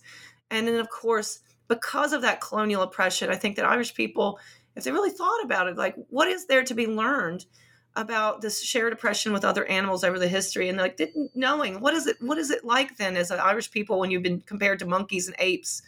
And 0.49 0.67
then 0.67 0.75
of 0.75 0.89
course, 0.89 1.39
because 1.67 2.13
of 2.13 2.21
that 2.23 2.41
colonial 2.41 2.81
oppression, 2.81 3.29
I 3.29 3.35
think 3.35 3.55
that 3.55 3.65
Irish 3.65 3.93
people, 3.93 4.39
if 4.75 4.83
they 4.83 4.91
really 4.91 5.11
thought 5.11 5.43
about 5.43 5.67
it, 5.67 5.77
like 5.77 5.95
what 6.09 6.27
is 6.27 6.47
there 6.47 6.63
to 6.63 6.73
be 6.73 6.87
learned 6.87 7.45
about 7.95 8.41
this 8.41 8.63
shared 8.63 8.93
oppression 8.93 9.33
with 9.33 9.43
other 9.43 9.65
animals 9.65 10.03
over 10.03 10.19
the 10.19 10.27
history 10.27 10.69
and 10.69 10.77
like 10.77 10.95
didn't 10.95 11.31
knowing 11.35 11.81
what 11.81 11.93
is 11.93 12.05
it 12.05 12.17
what 12.21 12.37
is 12.37 12.51
it 12.51 12.63
like 12.63 12.97
then 12.97 13.17
as 13.17 13.31
an 13.31 13.39
Irish 13.39 13.71
people 13.71 13.99
when 13.99 14.11
you've 14.11 14.23
been 14.23 14.41
compared 14.41 14.79
to 14.79 14.85
monkeys 14.85 15.27
and 15.27 15.35
apes 15.39 15.81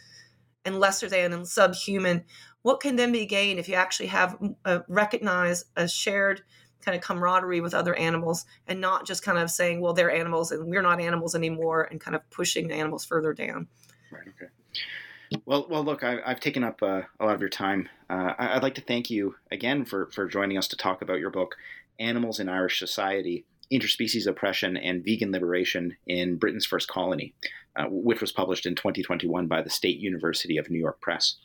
and 0.64 0.80
lesser 0.80 1.08
than 1.08 1.32
and 1.32 1.46
subhuman 1.46 2.24
what 2.62 2.80
can 2.80 2.96
then 2.96 3.12
be 3.12 3.24
gained 3.24 3.58
if 3.58 3.68
you 3.68 3.74
actually 3.74 4.08
have 4.08 4.36
uh, 4.64 4.80
recognize 4.88 5.64
a 5.76 5.86
shared 5.86 6.42
kind 6.82 6.96
of 6.96 7.02
camaraderie 7.02 7.60
with 7.60 7.74
other 7.74 7.94
animals 7.94 8.44
and 8.66 8.80
not 8.80 9.06
just 9.06 9.22
kind 9.22 9.38
of 9.38 9.50
saying, 9.50 9.80
well, 9.80 9.92
they're 9.92 10.10
animals 10.10 10.52
and 10.52 10.68
we're 10.68 10.82
not 10.82 11.00
animals 11.00 11.34
anymore 11.34 11.88
and 11.90 12.00
kind 12.00 12.14
of 12.14 12.28
pushing 12.30 12.68
the 12.68 12.74
animals 12.74 13.04
further 13.04 13.32
down. 13.32 13.68
Right. 14.10 14.28
Okay. 14.28 14.50
Well, 15.46 15.66
well, 15.70 15.84
look, 15.84 16.02
I, 16.02 16.18
have 16.26 16.40
taken 16.40 16.62
up 16.62 16.82
uh, 16.82 17.02
a 17.18 17.24
lot 17.24 17.34
of 17.34 17.40
your 17.40 17.48
time. 17.48 17.88
Uh, 18.10 18.34
I'd 18.38 18.62
like 18.62 18.74
to 18.74 18.82
thank 18.82 19.08
you 19.08 19.36
again 19.50 19.84
for, 19.84 20.06
for 20.06 20.26
joining 20.26 20.58
us 20.58 20.68
to 20.68 20.76
talk 20.76 21.00
about 21.00 21.20
your 21.20 21.30
book, 21.30 21.56
Animals 21.98 22.38
in 22.38 22.48
Irish 22.48 22.78
Society 22.78 23.46
Interspecies 23.72 24.26
Oppression 24.26 24.76
and 24.76 25.02
Vegan 25.02 25.32
Liberation 25.32 25.96
in 26.06 26.36
Britain's 26.36 26.66
First 26.66 26.88
Colony, 26.88 27.34
uh, 27.74 27.86
which 27.88 28.20
was 28.20 28.30
published 28.32 28.66
in 28.66 28.74
2021 28.74 29.46
by 29.46 29.62
the 29.62 29.70
State 29.70 29.98
University 29.98 30.58
of 30.58 30.68
New 30.68 30.78
York 30.78 31.00
Press. 31.00 31.36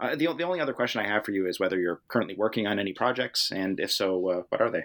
Uh, 0.00 0.14
the, 0.14 0.32
the 0.34 0.44
only 0.44 0.60
other 0.60 0.72
question 0.72 1.00
I 1.00 1.08
have 1.08 1.24
for 1.24 1.32
you 1.32 1.46
is 1.46 1.58
whether 1.58 1.78
you're 1.78 2.00
currently 2.08 2.36
working 2.36 2.66
on 2.66 2.78
any 2.78 2.92
projects, 2.92 3.50
and 3.50 3.80
if 3.80 3.90
so, 3.90 4.28
uh, 4.28 4.42
what 4.48 4.60
are 4.60 4.70
they? 4.70 4.84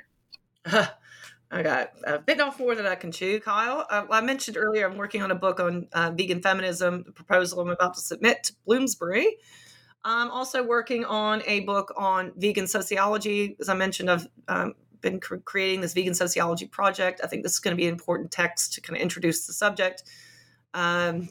I 1.52 1.62
got 1.62 1.92
a 2.04 2.18
bit 2.18 2.42
off 2.42 2.58
more 2.58 2.74
than 2.74 2.88
I 2.88 2.96
can 2.96 3.12
chew, 3.12 3.40
Kyle. 3.40 3.86
Uh, 3.88 4.06
I 4.10 4.22
mentioned 4.22 4.58
earlier 4.58 4.88
I'm 4.88 4.98
working 4.98 5.22
on 5.22 5.30
a 5.30 5.36
book 5.36 5.60
on 5.60 5.88
uh, 5.94 6.12
vegan 6.16 6.42
feminism, 6.42 7.04
the 7.06 7.12
proposal 7.12 7.60
I'm 7.60 7.70
about 7.70 7.94
to 7.94 8.02
submit 8.02 8.46
to 8.46 8.54
Bloomsbury. 8.66 9.38
I'm 10.04 10.32
also 10.32 10.64
working 10.64 11.06
on 11.06 11.44
a 11.46 11.62
book 11.62 11.94
on 11.96 12.34
vegan 12.36 12.66
sociology. 12.66 13.56
As 13.60 13.70
I 13.70 13.76
mentioned, 13.76 14.10
I've 14.10 14.28
um, 14.48 14.74
been 15.02 15.20
cr- 15.20 15.38
creating 15.38 15.82
this 15.82 15.94
vegan 15.94 16.16
sociology 16.16 16.66
project. 16.66 17.22
I 17.24 17.28
think 17.28 17.44
this 17.44 17.54
is 17.54 17.60
going 17.60 17.76
to 17.76 17.80
be 17.80 17.88
an 17.88 17.94
important 17.94 18.32
text 18.32 18.74
to 18.74 18.82
kind 18.82 18.98
of 18.98 19.04
introduce 19.04 19.46
the 19.46 19.54
subject. 19.54 20.04
Um, 20.74 21.30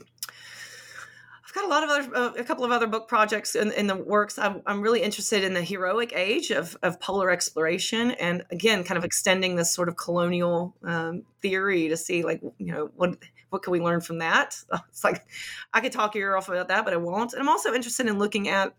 I've 1.52 1.56
got 1.56 1.64
a 1.66 1.68
lot 1.68 1.84
of 1.84 1.90
other, 1.90 2.16
uh, 2.16 2.40
a 2.40 2.44
couple 2.44 2.64
of 2.64 2.70
other 2.70 2.86
book 2.86 3.08
projects 3.08 3.54
in, 3.54 3.72
in 3.72 3.86
the 3.86 3.94
works. 3.94 4.38
I'm, 4.38 4.62
I'm, 4.64 4.80
really 4.80 5.02
interested 5.02 5.44
in 5.44 5.52
the 5.52 5.60
heroic 5.60 6.14
age 6.14 6.50
of, 6.50 6.78
of 6.82 6.98
polar 6.98 7.30
exploration, 7.30 8.12
and 8.12 8.42
again, 8.50 8.84
kind 8.84 8.96
of 8.96 9.04
extending 9.04 9.56
this 9.56 9.70
sort 9.70 9.90
of 9.90 9.96
colonial 9.98 10.74
um, 10.82 11.24
theory 11.42 11.88
to 11.88 11.96
see, 11.96 12.22
like, 12.22 12.40
you 12.56 12.72
know, 12.72 12.90
what 12.96 13.18
what 13.50 13.62
can 13.62 13.70
we 13.72 13.80
learn 13.80 14.00
from 14.00 14.18
that? 14.18 14.56
It's 14.88 15.04
like 15.04 15.26
I 15.74 15.82
could 15.82 15.92
talk 15.92 16.14
your 16.14 16.30
ear 16.30 16.36
off 16.38 16.48
about 16.48 16.68
that, 16.68 16.86
but 16.86 16.94
I 16.94 16.96
won't. 16.96 17.34
And 17.34 17.42
I'm 17.42 17.50
also 17.50 17.74
interested 17.74 18.06
in 18.06 18.18
looking 18.18 18.48
at 18.48 18.74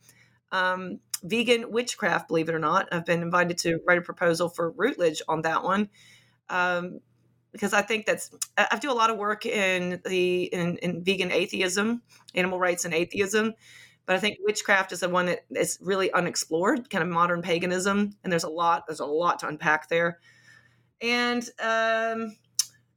um, 0.51 0.99
vegan 1.21 1.71
witchcraft. 1.71 2.27
Believe 2.27 2.49
it 2.49 2.55
or 2.55 2.59
not, 2.59 2.87
I've 2.91 3.05
been 3.05 3.21
invited 3.21 3.59
to 3.59 3.81
write 3.85 3.99
a 3.99 4.01
proposal 4.01 4.49
for 4.49 4.71
Routledge 4.71 5.21
on 5.27 5.43
that 5.43 5.63
one. 5.63 5.89
Um, 6.49 7.01
because 7.53 7.71
I 7.71 7.81
think 7.81 8.05
that's 8.05 8.31
I 8.57 8.77
do 8.77 8.91
a 8.91 8.93
lot 8.93 9.09
of 9.09 9.17
work 9.17 9.45
in 9.45 10.01
the 10.05 10.43
in, 10.45 10.77
in 10.77 11.03
vegan 11.03 11.31
atheism, 11.31 12.01
animal 12.35 12.59
rights 12.59 12.83
and 12.83 12.93
atheism, 12.93 13.53
but 14.05 14.17
I 14.17 14.19
think 14.19 14.39
witchcraft 14.41 14.91
is 14.91 14.99
the 14.99 15.07
one 15.07 15.27
that 15.27 15.45
is 15.51 15.79
really 15.81 16.11
unexplored, 16.11 16.89
kind 16.89 17.03
of 17.03 17.09
modern 17.09 17.41
paganism, 17.41 18.17
and 18.23 18.33
there's 18.33 18.43
a 18.43 18.49
lot 18.49 18.83
there's 18.87 18.99
a 18.99 19.05
lot 19.05 19.39
to 19.39 19.47
unpack 19.47 19.87
there. 19.87 20.19
And 21.01 21.47
um, 21.59 22.35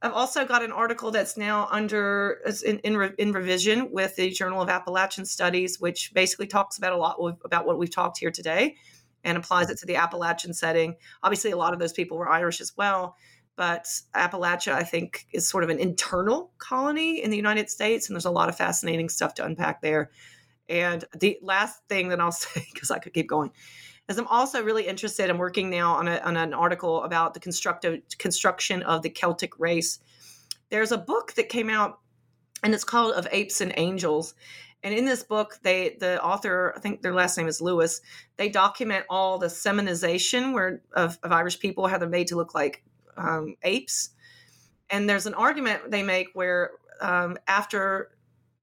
I've 0.01 0.13
also 0.13 0.45
got 0.45 0.63
an 0.63 0.71
article 0.71 1.11
that's 1.11 1.37
now 1.37 1.67
under 1.71 2.41
in, 2.65 2.79
in, 2.79 3.13
in, 3.17 3.31
revision 3.31 3.91
with 3.91 4.15
the 4.15 4.29
Journal 4.29 4.61
of 4.61 4.69
Appalachian 4.69 5.25
Studies, 5.25 5.79
which 5.79 6.13
basically 6.13 6.47
talks 6.47 6.77
about 6.77 6.93
a 6.93 6.97
lot 6.97 7.17
about 7.45 7.65
what 7.65 7.77
we've 7.77 7.93
talked 7.93 8.17
here 8.17 8.31
today 8.31 8.75
and 9.23 9.37
applies 9.37 9.69
it 9.69 9.77
to 9.79 9.85
the 9.85 9.95
Appalachian 9.95 10.53
setting. 10.53 10.95
Obviously, 11.23 11.51
a 11.51 11.57
lot 11.57 11.73
of 11.73 11.79
those 11.79 11.93
people 11.93 12.17
were 12.17 12.29
Irish 12.29 12.61
as 12.61 12.73
well, 12.77 13.15
but 13.57 13.87
Appalachia, 14.15 14.73
I 14.73 14.83
think, 14.83 15.25
is 15.33 15.49
sort 15.49 15.63
of 15.63 15.71
an 15.71 15.79
internal 15.79 16.51
colony 16.59 17.21
in 17.23 17.31
the 17.31 17.35
United 17.35 17.69
States, 17.69 18.07
and 18.07 18.15
there's 18.15 18.25
a 18.25 18.31
lot 18.31 18.49
of 18.49 18.55
fascinating 18.55 19.09
stuff 19.09 19.33
to 19.33 19.45
unpack 19.45 19.81
there. 19.81 20.11
And 20.69 21.03
the 21.19 21.39
last 21.41 21.81
thing 21.89 22.09
that 22.09 22.21
I'll 22.21 22.31
say, 22.31 22.65
because 22.71 22.91
I 22.91 22.99
could 22.99 23.13
keep 23.13 23.27
going, 23.27 23.51
is 24.07 24.17
I'm 24.17 24.27
also 24.27 24.63
really 24.63 24.87
interested. 24.87 25.29
I'm 25.29 25.39
working 25.39 25.69
now 25.69 25.95
on, 25.95 26.07
a, 26.07 26.19
on 26.19 26.37
an 26.37 26.53
article 26.53 27.03
about 27.03 27.33
the 27.33 27.39
construction 27.39 28.83
of 28.83 29.01
the 29.01 29.09
Celtic 29.09 29.59
race. 29.59 29.99
There's 30.69 30.91
a 30.91 30.97
book 30.97 31.33
that 31.33 31.49
came 31.49 31.69
out, 31.69 31.99
and 32.63 32.73
it's 32.73 32.83
called 32.83 33.15
"Of 33.15 33.27
Apes 33.31 33.59
and 33.59 33.73
Angels." 33.75 34.35
And 34.83 34.93
in 34.93 35.05
this 35.05 35.23
book, 35.23 35.57
they 35.63 35.97
the 35.99 36.23
author, 36.23 36.73
I 36.77 36.79
think 36.79 37.01
their 37.01 37.13
last 37.13 37.37
name 37.37 37.47
is 37.47 37.59
Lewis, 37.59 38.01
they 38.37 38.49
document 38.49 39.05
all 39.09 39.39
the 39.39 39.47
simianization 39.47 40.53
where 40.53 40.83
of, 40.93 41.17
of 41.23 41.31
Irish 41.31 41.59
people, 41.59 41.87
how 41.87 41.97
they're 41.97 42.07
made 42.07 42.27
to 42.27 42.35
look 42.35 42.53
like 42.53 42.83
um, 43.17 43.55
apes. 43.63 44.09
And 44.89 45.09
there's 45.09 45.25
an 45.25 45.33
argument 45.33 45.91
they 45.91 46.03
make 46.03 46.29
where 46.33 46.71
um, 47.01 47.37
after 47.47 48.09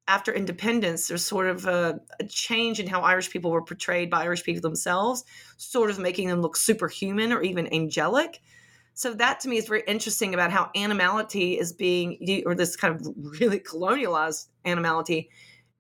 after 0.07 0.33
independence, 0.33 1.09
there's 1.09 1.25
sort 1.25 1.47
of 1.47 1.65
a, 1.65 1.99
a, 2.21 2.25
change 2.25 2.79
in 2.79 2.87
how 2.87 3.01
Irish 3.01 3.31
people 3.31 3.51
were 3.51 3.63
portrayed 3.63 4.11
by 4.11 4.25
Irish 4.25 4.45
people 4.45 4.61
themselves, 4.61 5.25
sort 5.57 5.89
of 5.89 5.99
making 5.99 6.29
them 6.29 6.43
look 6.43 6.57
superhuman 6.57 7.33
or 7.33 7.41
even 7.43 7.73
angelic. 7.73 8.43
So 8.93 9.15
that 9.15 9.41
to 9.41 9.49
me 9.49 9.57
is 9.57 9.67
very 9.67 9.83
interesting 9.87 10.35
about 10.35 10.53
how 10.53 10.71
animality 10.77 11.59
is 11.59 11.73
being, 11.73 12.43
or 12.45 12.55
this 12.55 12.77
kind 12.77 12.95
of 12.95 13.07
really 13.41 13.59
colonialized 13.59 14.49
animality, 14.65 15.31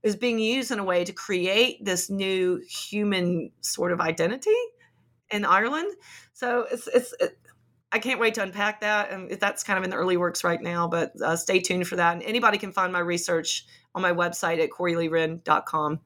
is 0.02 0.16
being 0.16 0.38
used 0.38 0.70
in 0.70 0.78
a 0.78 0.84
way 0.84 1.04
to 1.04 1.12
create 1.12 1.84
this 1.84 2.08
new 2.08 2.62
human 2.66 3.50
sort 3.60 3.92
of 3.92 4.00
identity 4.00 4.50
in 5.30 5.44
Ireland. 5.44 5.92
So 6.32 6.66
it's 6.70 6.86
it's. 6.88 7.14
It, 7.20 7.38
I 7.94 8.00
can't 8.00 8.18
wait 8.18 8.34
to 8.34 8.42
unpack 8.42 8.80
that, 8.80 9.12
and 9.12 9.30
that's 9.38 9.62
kind 9.62 9.78
of 9.78 9.84
in 9.84 9.90
the 9.90 9.94
early 9.94 10.16
works 10.16 10.42
right 10.42 10.60
now. 10.60 10.88
But 10.88 11.12
uh, 11.22 11.36
stay 11.36 11.60
tuned 11.60 11.86
for 11.86 11.94
that. 11.94 12.14
And 12.14 12.24
anybody 12.24 12.58
can 12.58 12.72
find 12.72 12.92
my 12.92 12.98
research 12.98 13.66
on 13.94 14.02
my 14.02 14.10
website 14.10 14.60
at 14.60 14.70
CoreyLeeWrenn.com. 14.70 16.00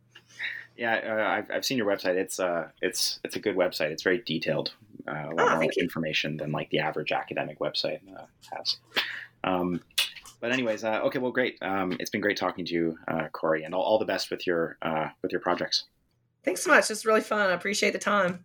Yeah, 0.77 0.95
uh, 0.95 1.31
I've, 1.31 1.51
I've 1.51 1.65
seen 1.65 1.79
your 1.79 1.87
website. 1.87 2.17
It's 2.17 2.39
uh, 2.39 2.69
it's 2.83 3.21
it's 3.25 3.37
a 3.37 3.41
good 3.41 3.57
website. 3.57 3.91
It's 3.91 4.03
very 4.03 4.19
detailed. 4.19 4.75
Uh, 5.09 5.31
a 5.31 5.35
lot 5.35 5.57
oh, 5.57 5.63
more 5.63 5.71
information 5.79 6.37
than 6.37 6.53
like 6.53 6.69
the 6.69 6.81
average 6.81 7.11
academic 7.11 7.59
website 7.59 8.01
uh, 8.15 8.27
has. 8.53 8.77
Um, 9.43 9.81
but 10.43 10.53
anyways, 10.53 10.85
uh, 10.85 11.01
okay, 11.05 11.19
well, 11.19 11.33
great. 11.33 11.57
Um, 11.63 11.97
it's 11.99 12.11
been 12.11 12.21
great 12.21 12.37
talking 12.37 12.67
to 12.67 12.75
you, 12.75 12.99
uh, 13.09 13.29
Corey, 13.33 13.65
and 13.65 13.75
all, 13.75 13.83
all, 13.83 13.99
the 13.99 14.05
best 14.05 14.31
with 14.31 14.47
your 14.47 14.77
uh, 14.83 15.09
with 15.23 15.33
your 15.33 15.41
projects. 15.41 15.85
Thanks 16.45 16.63
so 16.63 16.71
much. 16.71 16.91
It's 16.91 17.07
really 17.07 17.23
fun. 17.23 17.49
I 17.49 17.55
appreciate 17.55 17.95
the 17.95 17.99
time. 17.99 18.45